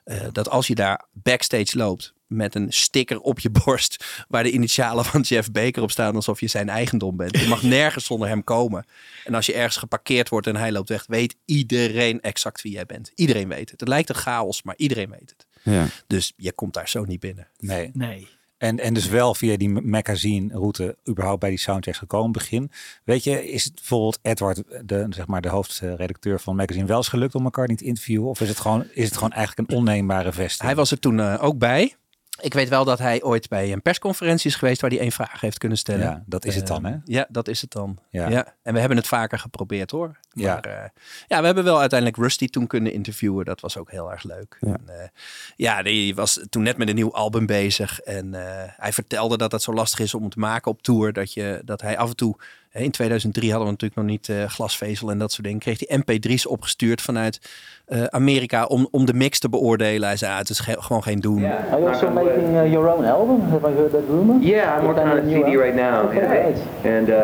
eh, 0.03 0.21
dat 0.31 0.49
als 0.49 0.67
je 0.67 0.75
daar 0.75 1.05
backstage 1.11 1.77
loopt 1.77 2.13
met 2.27 2.55
een 2.55 2.73
sticker 2.73 3.19
op 3.19 3.39
je 3.39 3.49
borst 3.65 4.25
waar 4.27 4.43
de 4.43 4.51
initialen 4.51 5.05
van 5.05 5.21
Jeff 5.21 5.51
Baker 5.51 5.81
op 5.81 5.91
staan 5.91 6.15
alsof 6.15 6.39
je 6.39 6.47
zijn 6.47 6.69
eigendom 6.69 7.17
bent. 7.17 7.39
Je 7.39 7.47
mag 7.47 7.63
nergens 7.63 8.05
zonder 8.05 8.27
hem 8.27 8.43
komen. 8.43 8.85
En 9.25 9.33
als 9.33 9.45
je 9.45 9.53
ergens 9.53 9.77
geparkeerd 9.77 10.29
wordt 10.29 10.47
en 10.47 10.55
hij 10.55 10.71
loopt 10.71 10.89
weg, 10.89 11.05
weet 11.07 11.35
iedereen 11.45 12.21
exact 12.21 12.61
wie 12.61 12.71
jij 12.71 12.85
bent. 12.85 13.11
Iedereen 13.15 13.47
weet 13.47 13.69
het. 13.69 13.79
Het 13.79 13.89
lijkt 13.89 14.09
een 14.09 14.15
chaos, 14.15 14.63
maar 14.63 14.75
iedereen 14.77 15.09
weet 15.09 15.33
het. 15.37 15.45
Ja. 15.63 15.87
Dus 16.07 16.33
je 16.37 16.51
komt 16.51 16.73
daar 16.73 16.89
zo 16.89 17.03
niet 17.03 17.19
binnen. 17.19 17.47
Nee. 17.57 17.89
Nee. 17.93 18.27
En, 18.57 18.79
en 18.79 18.93
dus 18.93 19.07
wel 19.07 19.35
via 19.35 19.57
die 19.57 19.69
magazine 19.69 20.53
route 20.53 20.97
überhaupt 21.09 21.39
bij 21.39 21.49
die 21.49 21.59
soundchecks 21.59 21.97
gekomen 21.97 22.31
begin. 22.31 22.71
Weet 23.03 23.23
je, 23.23 23.49
is 23.51 23.63
het 23.63 23.73
bijvoorbeeld 23.73 24.19
Edward, 24.21 24.63
de, 24.85 25.05
zeg 25.09 25.27
maar 25.27 25.41
de 25.41 25.49
hoofdredacteur 25.49 26.39
van 26.39 26.55
magazine, 26.55 26.85
wel 26.85 26.97
eens 26.97 27.07
gelukt 27.07 27.35
om 27.35 27.43
elkaar 27.43 27.67
niet 27.67 27.77
te 27.77 27.85
interviewen? 27.85 28.29
Of 28.29 28.41
is 28.41 28.49
het 28.49 28.59
gewoon, 28.59 28.85
is 28.93 29.05
het 29.05 29.13
gewoon 29.13 29.31
eigenlijk 29.31 29.69
een 29.69 29.77
onneembare 29.77 30.33
vesting? 30.33 30.67
Hij 30.67 30.75
was 30.75 30.91
er 30.91 30.99
toen 30.99 31.19
eh, 31.19 31.43
ook 31.43 31.57
bij. 31.57 31.95
Ik 32.39 32.53
weet 32.53 32.69
wel 32.69 32.85
dat 32.85 32.99
hij 32.99 33.23
ooit 33.23 33.49
bij 33.49 33.71
een 33.71 33.81
persconferentie 33.81 34.49
is 34.49 34.55
geweest 34.55 34.81
waar 34.81 34.89
hij 34.89 34.99
één 34.99 35.11
vraag 35.11 35.41
heeft 35.41 35.57
kunnen 35.57 35.77
stellen. 35.77 36.05
Ja, 36.05 36.23
dat 36.25 36.45
is 36.45 36.55
het 36.55 36.67
dan, 36.67 36.85
Eh, 36.85 36.91
hè? 36.91 36.97
Ja, 37.05 37.25
dat 37.29 37.47
is 37.47 37.61
het 37.61 37.71
dan. 37.71 37.97
Ja. 38.09 38.29
Ja. 38.29 38.55
En 38.63 38.73
we 38.73 38.79
hebben 38.79 38.97
het 38.97 39.07
vaker 39.07 39.39
geprobeerd 39.39 39.91
hoor. 39.91 40.19
Ja. 40.31 40.53
Maar 40.53 40.63
eh, 40.65 40.89
ja, 41.27 41.39
we 41.39 41.45
hebben 41.45 41.63
wel 41.63 41.79
uiteindelijk 41.79 42.19
Rusty 42.21 42.47
toen 42.47 42.67
kunnen 42.67 42.93
interviewen. 42.93 43.45
Dat 43.45 43.61
was 43.61 43.77
ook 43.77 43.91
heel 43.91 44.11
erg 44.11 44.23
leuk. 44.23 44.57
Ja. 44.59 44.73
En, 44.73 44.99
eh, 45.01 45.07
ja, 45.55 45.83
die 45.83 46.15
was 46.15 46.39
toen 46.49 46.63
net 46.63 46.77
met 46.77 46.89
een 46.89 46.95
nieuw 46.95 47.13
album 47.13 47.45
bezig. 47.45 47.99
En 47.99 48.33
eh, 48.33 48.71
hij 48.77 48.93
vertelde 48.93 49.37
dat 49.37 49.51
het 49.51 49.61
zo 49.61 49.73
lastig 49.73 49.99
is 49.99 50.13
om 50.13 50.29
te 50.29 50.39
maken 50.39 50.71
op 50.71 50.81
tour. 50.81 51.13
Dat, 51.13 51.33
je, 51.33 51.61
dat 51.65 51.81
hij 51.81 51.97
af 51.97 52.09
en 52.09 52.15
toe... 52.15 52.35
In 52.73 52.91
2003 52.91 53.49
hadden 53.49 53.65
we 53.67 53.71
natuurlijk 53.71 54.01
nog 54.01 54.09
niet 54.09 54.29
eh, 54.29 54.43
glasvezel 54.49 55.09
en 55.11 55.17
dat 55.17 55.31
soort 55.31 55.43
dingen. 55.43 55.59
Kreeg 55.59 55.79
hij 55.87 55.99
mp3's 55.99 56.45
opgestuurd 56.47 57.01
vanuit 57.01 57.39
eh, 57.85 58.03
Amerika 58.03 58.65
om, 58.65 58.87
om 58.91 59.05
de 59.05 59.13
mix 59.13 59.39
te 59.39 59.49
beoordelen. 59.49 60.07
Hij 60.07 60.17
zei, 60.17 60.31
ah, 60.31 60.37
het 60.37 60.49
is 60.49 60.59
ge- 60.59 60.75
gewoon 60.81 61.03
geen 61.03 61.19
doen. 61.19 61.45
Are 61.45 61.65
you 61.69 61.87
also 61.87 62.09
making 62.11 62.55
uh, 62.55 62.71
your 62.71 62.93
own 62.93 63.05
album? 63.05 63.41
Have 63.49 63.69
I 63.69 63.73
heard 63.73 63.91
that 63.91 64.03
rumor? 64.09 64.39
Yeah, 64.41 64.77
I'm 64.79 64.85
working 64.85 65.11
on 65.11 65.17
a 65.17 65.21
CD 65.41 65.55
right 65.55 65.75
now. 65.75 65.93
album? 65.93 66.15
yeah. 66.15 66.31
Right. 66.31 66.57
And 66.85 67.09
uh, 67.09 67.15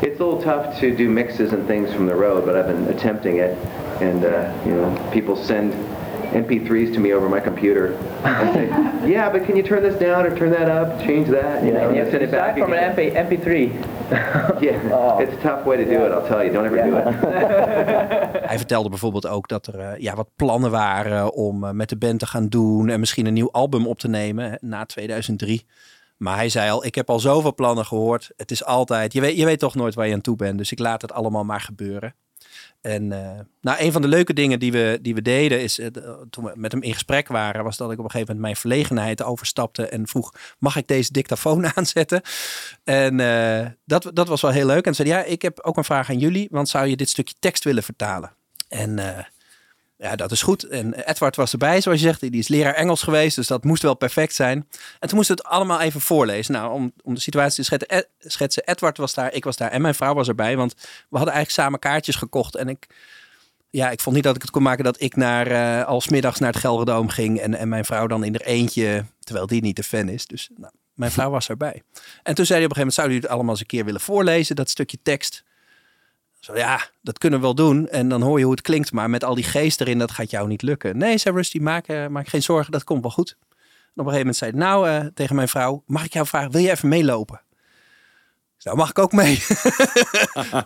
it's 0.00 0.20
a 0.20 0.24
little 0.24 0.42
tough 0.42 0.78
to 0.80 0.94
do 0.96 1.08
mixes 1.08 1.52
and 1.52 1.66
things 1.66 1.92
from 1.94 2.06
the 2.06 2.14
road, 2.14 2.44
but 2.44 2.54
I've 2.54 2.66
been 2.76 2.94
attempting 2.96 3.36
it. 3.38 3.56
And, 4.00 4.24
uh, 4.24 4.30
you 4.66 4.74
know, 4.74 4.92
people 5.10 5.36
send 5.36 5.72
MP3s 6.32 6.92
to 6.94 7.00
me 7.00 7.14
over 7.14 7.28
my 7.28 7.40
computer. 7.40 7.94
and 8.24 8.52
say, 8.54 8.66
yeah, 9.10 9.32
but 9.32 9.44
can 9.46 9.56
you 9.56 9.62
turn 9.62 9.82
this 9.82 9.98
down 9.98 10.24
or 10.26 10.36
turn 10.36 10.50
that 10.50 10.68
up, 10.68 10.98
change 11.06 11.28
that? 11.30 11.62
You 11.64 11.72
know, 11.72 11.88
and 11.88 11.96
I 12.06 12.10
send 12.10 12.22
it 12.22 12.30
back. 12.30 12.56
from 12.58 12.72
an 12.72 12.78
again. 12.78 12.94
MP, 12.94 13.12
MP3. 13.14 13.70
Yeah, 14.60 14.76
Oh. 14.92 15.22
it's 15.22 15.32
a 15.32 15.40
tough 15.42 15.64
way 15.64 15.76
to 15.76 15.84
do 15.84 16.04
it, 16.06 16.12
I'll 16.12 16.26
tell 16.26 16.42
you. 16.44 16.52
Don't 16.52 16.66
ever 16.66 16.82
do 16.90 16.96
it. 16.96 17.04
Hij 18.50 18.56
vertelde 18.58 18.88
bijvoorbeeld 18.88 19.26
ook 19.26 19.48
dat 19.48 19.66
er 19.66 19.78
eh, 19.78 19.98
ja, 19.98 20.14
wat 20.14 20.28
plannen 20.36 20.70
waren 20.70 21.32
om 21.32 21.64
eh, 21.64 21.70
met 21.70 21.88
de 21.88 21.96
band 21.96 22.18
te 22.18 22.26
gaan 22.26 22.48
doen 22.48 22.88
en 22.88 23.00
misschien 23.00 23.26
een 23.26 23.32
nieuw 23.32 23.50
album 23.50 23.86
op 23.86 23.98
te 23.98 24.08
nemen 24.08 24.58
na 24.60 24.84
2003. 24.84 25.66
Maar 26.16 26.36
hij 26.36 26.48
zei 26.48 26.70
al, 26.70 26.84
ik 26.84 26.94
heb 26.94 27.10
al 27.10 27.20
zoveel 27.20 27.54
plannen 27.54 27.84
gehoord. 27.86 28.30
Het 28.36 28.50
is 28.50 28.64
altijd, 28.64 29.12
je 29.12 29.20
weet, 29.20 29.36
je 29.36 29.44
weet 29.44 29.58
toch 29.58 29.74
nooit 29.74 29.94
waar 29.94 30.06
je 30.06 30.12
aan 30.14 30.20
toe 30.20 30.36
bent. 30.36 30.58
Dus 30.58 30.72
ik 30.72 30.78
laat 30.78 31.02
het 31.02 31.12
allemaal 31.12 31.44
maar 31.44 31.60
gebeuren. 31.60 32.14
En 32.82 33.12
eh, 33.12 33.40
nou, 33.60 33.80
een 33.80 33.92
van 33.92 34.02
de 34.02 34.08
leuke 34.08 34.32
dingen 34.32 34.58
die 34.58 34.72
we, 34.72 34.98
die 35.02 35.14
we 35.14 35.22
deden 35.22 35.60
is, 35.62 35.78
eh, 35.78 35.86
toen 36.30 36.44
we 36.44 36.52
met 36.54 36.72
hem 36.72 36.82
in 36.82 36.92
gesprek 36.92 37.28
waren, 37.28 37.64
was 37.64 37.76
dat 37.76 37.92
ik 37.92 37.98
op 37.98 38.04
een 38.04 38.10
gegeven 38.10 38.34
moment 38.34 38.40
mijn 38.40 38.56
verlegenheid 38.56 39.22
overstapte 39.22 39.86
en 39.86 40.06
vroeg, 40.06 40.34
mag 40.58 40.76
ik 40.76 40.88
deze 40.88 41.12
dictafoon 41.12 41.66
aanzetten? 41.76 42.22
En 42.84 43.20
eh, 43.20 43.66
dat, 43.84 44.10
dat 44.12 44.28
was 44.28 44.40
wel 44.40 44.50
heel 44.50 44.66
leuk. 44.66 44.86
En 44.86 44.94
zei, 44.94 45.08
ja, 45.08 45.22
ik 45.22 45.42
heb 45.42 45.60
ook 45.60 45.76
een 45.76 45.84
vraag 45.84 46.10
aan 46.10 46.18
jullie, 46.18 46.48
want 46.50 46.68
zou 46.68 46.86
je 46.86 46.96
dit 46.96 47.08
stukje 47.08 47.34
tekst 47.38 47.64
willen 47.64 47.82
vertalen? 47.82 48.36
En 48.68 48.98
ja, 50.02 50.16
dat 50.16 50.30
is 50.30 50.42
goed. 50.42 50.68
En 50.68 50.94
Edward 50.94 51.36
was 51.36 51.52
erbij, 51.52 51.80
zoals 51.80 52.00
je 52.00 52.06
zegt. 52.06 52.20
Die 52.20 52.30
is 52.30 52.48
leraar 52.48 52.74
Engels 52.74 53.02
geweest, 53.02 53.36
dus 53.36 53.46
dat 53.46 53.64
moest 53.64 53.82
wel 53.82 53.94
perfect 53.94 54.34
zijn. 54.34 54.68
En 54.98 55.08
toen 55.08 55.16
moesten 55.16 55.36
we 55.36 55.42
het 55.42 55.52
allemaal 55.52 55.80
even 55.80 56.00
voorlezen. 56.00 56.52
Nou, 56.52 56.72
om, 56.72 56.92
om 57.02 57.14
de 57.14 57.20
situatie 57.20 57.56
te 57.56 57.62
schetsen, 57.64 57.88
Ed- 57.88 58.08
schetsen. 58.18 58.66
Edward 58.66 58.96
was 58.96 59.14
daar, 59.14 59.32
ik 59.32 59.44
was 59.44 59.56
daar 59.56 59.70
en 59.70 59.82
mijn 59.82 59.94
vrouw 59.94 60.14
was 60.14 60.28
erbij. 60.28 60.56
Want 60.56 60.72
we 61.08 61.16
hadden 61.16 61.34
eigenlijk 61.34 61.50
samen 61.50 61.78
kaartjes 61.78 62.16
gekocht. 62.16 62.56
En 62.56 62.68
ik, 62.68 62.86
ja, 63.70 63.90
ik 63.90 64.00
vond 64.00 64.14
niet 64.14 64.24
dat 64.24 64.36
ik 64.36 64.42
het 64.42 64.50
kon 64.50 64.62
maken 64.62 64.84
dat 64.84 65.00
ik 65.00 65.16
naar, 65.16 65.46
eh 65.46 65.86
als 65.86 66.08
middags 66.08 66.38
naar 66.38 66.52
het 66.52 66.60
Gelderdoom 66.60 67.08
ging. 67.08 67.40
En, 67.40 67.54
en 67.54 67.68
mijn 67.68 67.84
vrouw 67.84 68.06
dan 68.06 68.24
in 68.24 68.34
er 68.34 68.46
eentje, 68.46 69.04
terwijl 69.20 69.46
die 69.46 69.62
niet 69.62 69.76
de 69.76 69.82
fan 69.82 70.08
is. 70.08 70.26
Dus 70.26 70.48
nou, 70.56 70.72
mijn 70.94 71.10
vrouw 71.10 71.30
was 71.30 71.48
erbij. 71.48 71.82
En 72.22 72.34
toen 72.34 72.46
zei 72.46 72.58
hij 72.58 72.68
op 72.68 72.76
een 72.76 72.76
gegeven 72.76 72.76
moment, 72.76 72.94
zouden 72.94 73.14
jullie 73.14 73.28
het 73.28 73.34
allemaal 73.34 73.50
eens 73.50 73.60
een 73.60 73.66
keer 73.66 73.84
willen 73.84 74.00
voorlezen, 74.00 74.56
dat 74.56 74.70
stukje 74.70 74.98
tekst? 75.02 75.44
Zo, 76.42 76.56
ja, 76.56 76.80
dat 77.02 77.18
kunnen 77.18 77.38
we 77.38 77.44
wel 77.44 77.54
doen. 77.54 77.88
En 77.88 78.08
dan 78.08 78.22
hoor 78.22 78.38
je 78.38 78.44
hoe 78.44 78.54
het 78.54 78.62
klinkt. 78.62 78.92
Maar 78.92 79.10
met 79.10 79.24
al 79.24 79.34
die 79.34 79.44
geest 79.44 79.80
erin, 79.80 79.98
dat 79.98 80.10
gaat 80.10 80.30
jou 80.30 80.48
niet 80.48 80.62
lukken. 80.62 80.98
Nee, 80.98 81.18
zei 81.18 81.34
Rusty, 81.34 81.58
maak, 81.58 81.86
eh, 81.86 82.06
maak 82.06 82.28
geen 82.28 82.42
zorgen, 82.42 82.72
dat 82.72 82.84
komt 82.84 83.02
wel 83.02 83.10
goed. 83.10 83.36
En 83.40 84.02
op 84.02 84.06
een 84.06 84.12
gegeven 84.12 84.18
moment 84.18 84.36
zei 84.36 84.50
hij, 84.50 84.60
nou, 84.60 84.88
eh, 84.88 85.06
tegen 85.14 85.36
mijn 85.36 85.48
vrouw, 85.48 85.82
mag 85.86 86.04
ik 86.04 86.12
jou 86.12 86.26
vragen, 86.26 86.50
wil 86.50 86.60
je 86.60 86.70
even 86.70 86.88
meelopen? 86.88 87.40
Ik 88.62 88.68
nou, 88.68 88.80
mag 88.80 88.90
ik 88.90 88.98
ook 88.98 89.12
mee? 89.12 89.38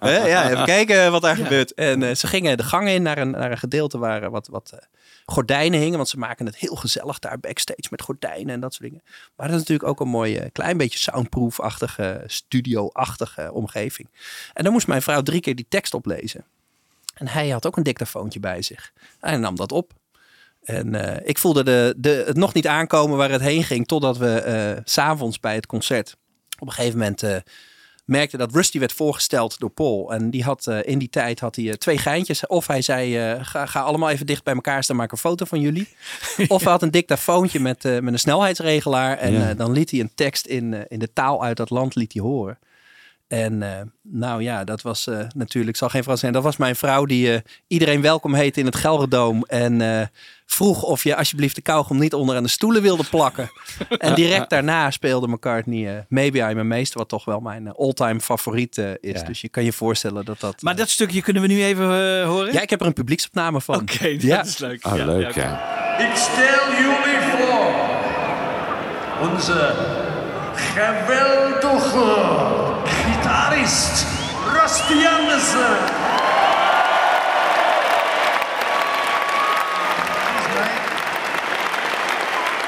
Hè, 0.01 0.29
ja, 0.35 0.51
even 0.51 0.64
kijken 0.64 1.11
wat 1.11 1.22
daar 1.22 1.37
gebeurt. 1.37 1.74
En 1.74 2.03
eh, 2.03 2.14
ze 2.14 2.27
gingen 2.27 2.57
de 2.57 2.62
gang 2.62 2.89
in 2.89 3.03
naar 3.03 3.18
een, 3.18 3.31
naar 3.31 3.51
een 3.51 3.59
gedeelte 3.59 3.99
waar 3.99 4.22
eh, 4.22 4.31
wat, 4.31 4.49
wat 4.49 4.70
eh, 4.74 4.79
gordijnen 5.27 5.81
hingen. 5.81 5.97
Want 5.97 6.09
ze 6.09 6.18
maken 6.18 6.47
het 6.47 6.57
heel 6.57 6.77
gezellig 6.77 7.18
daar 7.18 7.41
backstage 7.41 7.89
met 7.91 8.03
gordijnen 8.03 8.55
en 8.55 8.61
dat 8.61 8.74
soort 8.74 8.89
dingen. 8.89 9.05
Maar 9.07 9.47
dat 9.47 9.57
is 9.57 9.61
natuurlijk 9.61 9.89
ook 9.89 10.01
een 10.01 10.09
mooie, 10.09 10.41
eh, 10.41 10.53
klein 10.53 10.77
beetje 10.77 10.99
soundproof-achtige, 10.99 12.22
studio-achtige 12.27 13.53
omgeving. 13.53 14.09
En 14.53 14.64
dan 14.64 14.72
moest 14.72 14.87
mijn 14.87 15.03
vrouw 15.03 15.22
drie 15.22 15.41
keer 15.41 15.55
die 15.55 15.66
tekst 15.68 15.95
oplezen. 15.95 16.45
En 17.14 17.29
hij 17.29 17.49
had 17.49 17.66
ook 17.66 17.77
een 17.77 17.83
dictafoontje 17.83 18.41
bij 18.41 18.62
zich. 18.62 18.93
Hij 19.20 19.37
nam 19.37 19.57
dat 19.57 19.72
op. 19.72 19.93
En 20.62 20.95
eh, 20.95 21.29
ik 21.29 21.39
voelde 21.39 21.64
de, 21.64 21.95
de, 21.97 22.22
het 22.27 22.37
nog 22.37 22.55
niet 22.55 22.66
aankomen 22.66 23.16
waar 23.16 23.31
het 23.31 23.41
heen 23.41 23.64
ging. 23.64 23.87
Totdat 23.87 24.16
we 24.16 24.41
eh, 24.41 24.83
s 24.85 24.93
s'avonds 24.93 25.41
bij 25.41 25.55
het 25.55 25.66
concert 25.66 26.16
op 26.59 26.66
een 26.66 26.72
gegeven 26.72 26.99
moment 26.99 27.22
eh, 27.22 27.37
merkten 28.07 28.39
dat 28.39 28.53
Rusty 28.53 28.79
werd 28.79 28.93
voorgesteld 28.93 29.59
door 29.59 29.71
Paul. 29.71 30.13
En 30.13 30.31
die 30.31 30.43
had 30.43 30.67
eh, 30.67 30.79
in 30.83 30.99
die 30.99 31.09
tijd 31.09 31.41
had 31.41 31.57
hij 31.57 31.69
eh, 31.69 31.73
twee 31.75 31.99
geintjes. 31.99 32.47
Of 32.47 32.67
hij 32.67 32.83
zei, 32.83 33.17
eh, 33.19 33.45
ga, 33.45 33.67
ga 33.67 33.81
allemaal 33.81 34.11
even 34.11 34.27
dicht 34.27 34.45
bij 34.45 34.55
elkaar 34.55 34.85
staan, 34.85 34.97
maak 34.97 35.13
een 35.13 35.19
foto 35.19 35.45
van 35.45 35.61
jullie. 35.61 35.89
of 36.49 36.63
hij 36.63 36.73
had 36.73 36.83
een 36.83 36.91
dictafoontje 36.91 37.61
met, 37.61 37.83
met 37.83 38.13
een 38.13 38.19
snelheidsregelaar. 38.19 39.19
En 39.19 39.33
Ja. 39.33 39.55
dan 39.55 39.73
liet 39.73 39.91
hij 39.91 40.01
een 40.01 40.15
tekst 40.15 40.47
in, 40.47 40.89
in 40.89 40.99
de 40.99 41.13
taal 41.13 41.43
uit 41.45 41.57
dat 41.57 41.71
land 41.71 41.95
liet 41.95 42.13
hij 42.13 42.23
horen. 42.23 42.59
En 43.29 43.62
eh, 43.62 43.81
nou 44.03 44.43
ja, 44.43 44.64
dat 44.64 44.83
was 44.83 45.07
eh, 45.07 45.18
natuurlijk, 45.35 45.77
zal 45.77 45.89
geen 45.89 46.03
verrassing 46.03 46.33
zijn. 46.33 46.43
Dat 46.43 46.53
was 46.53 46.57
mijn 46.61 46.77
vrouw 46.77 47.05
die 47.05 47.33
eh, 47.35 47.41
iedereen 47.66 48.01
welkom 48.01 48.35
heette 48.35 48.61
in 48.61 48.66
het 48.66 48.77
Gelderdoom. 48.77 49.43
En 49.45 49.81
eh, 49.81 50.07
vroeg 50.47 50.83
of 50.83 51.03
je 51.03 51.16
alsjeblieft 51.16 51.55
de 51.55 51.62
kauwgom 51.62 51.99
niet 51.99 52.14
onder 52.14 52.37
aan 52.37 52.43
de 52.43 52.49
stoelen 52.49 52.83
wilde 52.83 53.05
plakken. 53.11 53.51
en 53.99 54.14
direct 54.14 54.51
daarna 54.51 54.91
speelde 54.91 55.29
McCartney 55.29 55.97
eh, 55.97 56.03
Maybe 56.09 56.39
I'm 56.39 56.59
a 56.59 56.62
Meester. 56.62 56.99
Wat 56.99 57.09
toch 57.09 57.24
wel 57.24 57.41
mijn 57.41 57.72
all-time 57.72 58.20
favoriet 58.20 58.79
is. 59.01 59.22
Dus 59.22 59.41
je 59.41 59.49
kan 59.49 59.64
je 59.64 59.72
voorstellen 59.72 60.24
dat 60.24 60.41
dat... 60.41 60.62
Maar 60.62 60.77
dat 60.77 60.89
stukje 60.89 61.22
kunnen 61.22 61.43
we 61.43 61.49
nu 61.49 61.64
even 61.64 61.85
horen? 62.24 62.53
Ja, 62.53 62.61
ik 62.61 62.70
heb 62.70 62.81
er 62.81 62.87
een 62.87 62.93
publieksopname 62.93 63.61
van. 63.61 63.74
Oké, 63.81 64.12
dat 64.12 64.22
Ja. 64.22 64.45
is 64.45 64.59
leuk. 64.59 64.87
Oh, 64.87 64.97
Ja, 64.97 65.05
leuk, 65.05 65.35
ja, 65.35 65.43
ja. 65.43 66.09
Ik 66.11 66.16
stel 66.16 66.70
jullie 66.79 67.20
voor 67.31 67.74
onze 69.31 69.74
geweldige 70.55 72.66
gitarist 73.67 74.07
Rusty 74.47 75.05
Anderson. 75.05 75.77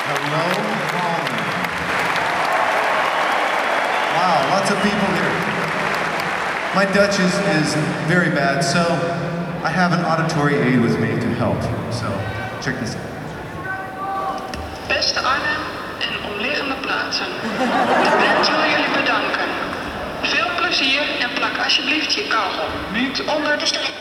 Hello, 0.08 0.46
Holland. 0.90 1.38
Wow, 4.14 4.38
lots 4.50 4.70
of 4.70 4.78
people 4.82 5.08
here. 5.14 5.34
My 6.74 6.84
Dutch 6.92 7.20
is, 7.20 7.34
is 7.62 7.74
very 8.08 8.30
bad, 8.30 8.62
so 8.62 8.80
I 9.64 9.70
have 9.70 9.92
an 9.92 10.04
auditory 10.04 10.56
aid 10.56 10.80
with 10.80 10.98
me 11.00 11.08
to 11.08 11.28
help. 11.34 11.62
So 11.92 12.08
check 12.60 12.80
this 12.80 12.96
out. 12.96 13.04
Beste 14.88 15.20
Arnhem 15.20 15.62
en 16.00 16.30
omliggende 16.32 16.74
plaatsen. 16.80 17.26
De 17.58 18.16
band 18.18 18.48
wil 18.48 18.70
jullie 18.70 18.90
bedanken. 18.90 19.47
Plezier 20.68 21.02
en 21.20 21.32
plak 21.34 21.64
alsjeblieft 21.64 22.14
je 22.14 22.26
kauwgom 22.28 22.92
niet 22.92 23.20
onder 23.20 23.58
de 23.58 23.66
stoel. 23.66 23.94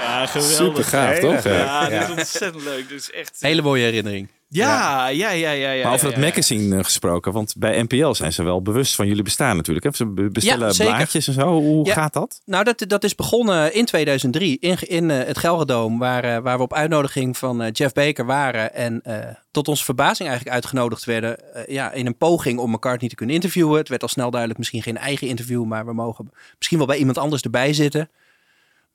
Ja, 0.00 0.26
geweldig. 0.26 0.56
Super 0.56 0.84
gaaf, 0.84 1.18
toch? 1.18 1.42
Ja, 1.42 1.88
dat 1.88 2.02
is 2.02 2.08
ontzettend 2.08 2.64
leuk. 2.64 2.88
Dat 2.88 2.98
is 2.98 3.10
echt... 3.10 3.36
Hele 3.40 3.62
mooie 3.62 3.84
herinnering. 3.84 4.28
Ja, 4.52 5.08
ja, 5.08 5.30
ja, 5.30 5.50
ja. 5.50 5.70
ja 5.70 5.84
Maar 5.84 5.92
over 5.92 6.06
dat 6.06 6.14
ja. 6.14 6.20
magazine 6.20 6.76
eh, 6.76 6.84
gesproken, 6.84 7.32
want 7.32 7.54
bij 7.58 7.82
NPL 7.82 8.12
zijn 8.12 8.32
ze 8.32 8.42
wel 8.42 8.62
bewust 8.62 8.94
van 8.94 9.06
jullie 9.06 9.22
bestaan 9.22 9.56
natuurlijk. 9.56 9.86
Hè? 9.86 9.92
Ze 9.94 10.06
be- 10.06 10.30
bestellen 10.30 10.76
blaadjes 10.76 11.26
en 11.28 11.32
zo. 11.32 11.60
Hoe 11.60 11.90
gaat 11.90 12.12
dat? 12.12 12.40
Nou, 12.44 12.64
dat, 12.64 12.84
dat 12.86 13.04
is 13.04 13.14
begonnen 13.14 13.74
in 13.74 13.84
2003 13.84 14.58
in, 14.60 14.76
in 14.80 15.10
eh, 15.10 15.26
het 15.26 15.38
Gelderdoom, 15.38 15.98
waar, 15.98 16.24
eh, 16.24 16.38
waar 16.38 16.56
we 16.56 16.62
op 16.62 16.74
uitnodiging 16.74 17.36
van 17.36 17.70
Jeff 17.70 17.92
Baker 17.92 18.26
waren. 18.26 18.74
En 18.74 19.02
tot 19.50 19.68
onze 19.68 19.84
verbazing 19.84 20.28
eigenlijk 20.28 20.56
uitgenodigd 20.56 21.04
werden 21.04 21.36
ja, 21.66 21.92
in 21.92 22.06
een 22.06 22.16
poging 22.16 22.58
om 22.58 22.70
McCartney 22.70 23.08
te 23.08 23.14
kunnen 23.14 23.34
interviewen. 23.34 23.78
Het 23.78 23.88
werd 23.88 24.02
al 24.02 24.08
snel 24.08 24.30
duidelijk, 24.30 24.58
misschien 24.58 24.82
geen 24.82 24.96
eigen 24.96 25.28
interview, 25.28 25.64
maar 25.64 25.86
we 25.86 25.92
mogen 25.92 26.30
misschien 26.56 26.78
wel 26.78 26.86
bij 26.86 26.96
iemand 26.96 27.18
anders 27.18 27.42
erbij 27.42 27.72
zitten. 27.72 28.08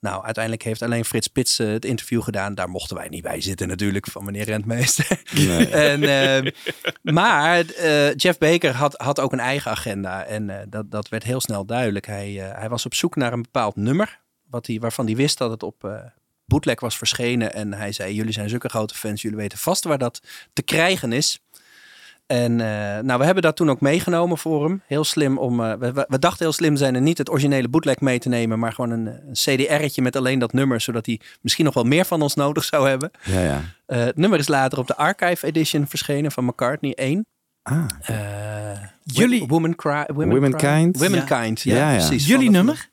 Nou, 0.08 0.24
uiteindelijk 0.24 0.64
heeft 0.64 0.82
alleen 0.82 1.06
Frits 1.06 1.26
Spits 1.26 1.60
eh, 1.60 1.68
het 1.68 1.86
interview 1.86 2.24
gedaan. 2.24 2.56
Daar 2.56 2.70
mochten 2.70 2.96
wij 2.96 3.08
niet 3.08 3.22
bij 3.22 3.42
zitten 3.42 3.68
natuurlijk, 3.68 4.08
van 4.08 4.26
meneer 4.26 4.44
Rentmeester. 4.44 5.22
Nee. 5.34 5.70
en, 5.90 6.04
eh, 6.04 6.52
maar 7.02 7.66
eh, 7.66 8.16
Jeff 8.16 8.38
Baker 8.38 8.74
had, 8.74 8.94
had 8.94 9.20
ook 9.20 9.32
een 9.32 9.40
eigen 9.40 9.72
agenda. 9.72 10.26
En 10.26 10.50
eh, 10.50 10.66
dat, 10.70 10.92
dat 10.92 11.10
werd 11.10 11.24
heel 11.24 11.42
snel 11.42 11.66
duidelijk. 11.66 12.06
Hij, 12.06 12.32
hij 12.32 12.70
was 12.70 12.86
op 12.86 12.94
zoek 12.94 13.16
naar 13.16 13.34
een 13.34 13.42
bepaald 13.42 13.76
nummer. 13.76 14.20
Wat 14.50 14.68
hij, 14.68 14.80
waarvan 14.80 15.06
hij 15.06 15.16
wist 15.16 15.38
dat 15.38 15.52
het 15.52 15.64
op 15.64 16.02
bootleg 16.46 16.80
was 16.80 16.98
verschenen. 16.98 17.54
En 17.54 17.74
hij 17.74 17.92
zei, 17.92 18.14
jullie 18.14 18.34
zijn 18.34 18.50
zulke 18.50 18.70
grote 18.70 18.96
fans. 18.96 19.22
Jullie 19.22 19.38
weten 19.38 19.58
vast 19.58 19.84
waar 19.84 19.98
dat 19.98 20.22
te 20.54 20.62
krijgen 20.62 21.12
is. 21.12 21.40
En 22.28 22.52
eh, 22.62 23.04
nou, 23.04 23.20
we 23.20 23.26
hebben 23.26 23.44
dat 23.44 23.56
toen 23.56 23.70
ook 23.70 23.82
meegenomen 23.82 24.38
voor 24.38 24.64
hem. 24.66 24.82
Heel 24.88 25.04
slim 25.04 25.38
om. 25.38 25.64
eh, 25.64 25.74
we, 25.74 26.06
we- 26.08 26.20
dachten 26.20 26.46
heel 26.46 26.54
slim 26.54 26.76
zijn 26.76 26.96
en 26.96 27.04
niet 27.04 27.18
het 27.18 27.30
originele 27.30 27.68
bootleg 27.70 28.00
mee 28.00 28.20
te 28.20 28.30
nemen, 28.30 28.60
maar 28.60 28.74
gewoon 28.74 28.90
een, 28.92 29.06
een 29.08 29.34
CDR'tje 29.34 30.02
met 30.02 30.16
alleen 30.16 30.40
dat 30.40 30.54
nummer, 30.54 30.82
zodat 30.82 31.06
hij 31.06 31.20
misschien 31.42 31.66
nog 31.66 31.74
wel 31.74 31.84
meer 31.84 32.06
van 32.06 32.22
ons 32.22 32.36
nodig 32.36 32.64
zou 32.64 32.88
hebben. 32.90 33.12
Ja, 33.24 33.42
ja. 33.42 33.62
Eh, 33.86 34.00
het 34.00 34.18
nummer 34.18 34.40
is 34.40 34.48
later 34.48 34.80
op 34.80 34.88
de 34.88 34.96
Archive 34.96 35.46
Edition 35.46 35.88
verschenen 35.88 36.32
van 36.32 36.46
McCartney 36.46 36.94
1. 36.96 37.26
Ah. 37.64 37.86
Jullie. 39.04 39.48
Woman 39.48 39.76
Cry. 39.76 40.04
Women 40.14 40.30
Womankind? 40.30 40.98
Cry. 40.98 41.08
Womankind, 41.10 41.62
ja, 41.62 41.76
Ja, 41.76 41.90
ja. 41.92 41.96
precies. 42.08 42.28
Jullie 42.28 42.50
nummer? 42.50 42.90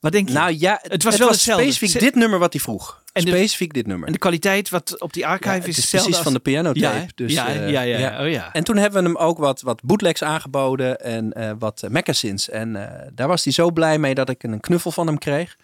Wat 0.00 0.12
denk 0.12 0.28
je? 0.28 0.34
Nou 0.34 0.54
ja, 0.58 0.78
het 0.82 1.02
was 1.02 1.16
wel 1.16 1.28
hetzelfde. 1.28 1.64
specifiek 1.72 2.00
dit 2.00 2.14
nummer 2.14 2.38
wat 2.38 2.52
hij 2.52 2.62
vroeg. 2.62 3.02
En 3.12 3.24
de- 3.24 3.30
specifiek 3.30 3.72
dit 3.72 3.86
nummer. 3.86 4.06
En 4.06 4.12
de 4.12 4.18
kwaliteit 4.18 4.68
wat 4.68 5.00
op 5.00 5.12
die 5.12 5.26
archive 5.26 5.50
Ja, 5.50 5.56
is 5.56 5.66
is 5.68 5.76
hetzelfde 5.76 6.08
precies 6.08 6.24
van 6.24 6.32
de 6.32 6.38
pianotape. 6.38 6.96
Ja, 6.96 7.06
dus, 7.14 7.32
ja, 7.32 7.48
eh, 7.48 7.70
ja, 7.70 7.80
ja, 7.80 7.98
ja. 7.98 8.22
Oh, 8.24 8.30
ja. 8.30 8.52
En 8.52 8.64
toen 8.64 8.76
hebben 8.76 9.02
we 9.02 9.08
hem 9.08 9.16
ook 9.16 9.38
wat, 9.38 9.60
wat 9.60 9.82
bootlegs 9.82 10.22
aangeboden 10.22 11.00
en 11.00 11.32
eh, 11.32 11.52
wat 11.58 11.82
magazines. 11.90 12.48
En 12.50 12.76
eh, 12.76 13.06
daar 13.14 13.28
was 13.28 13.44
hij 13.44 13.52
zo 13.52 13.70
blij 13.70 13.98
mee 13.98 14.14
dat 14.14 14.28
ik 14.28 14.42
een 14.42 14.60
knuffel 14.60 14.90
van 14.90 15.06
hem 15.06 15.18
kreeg. 15.18 15.56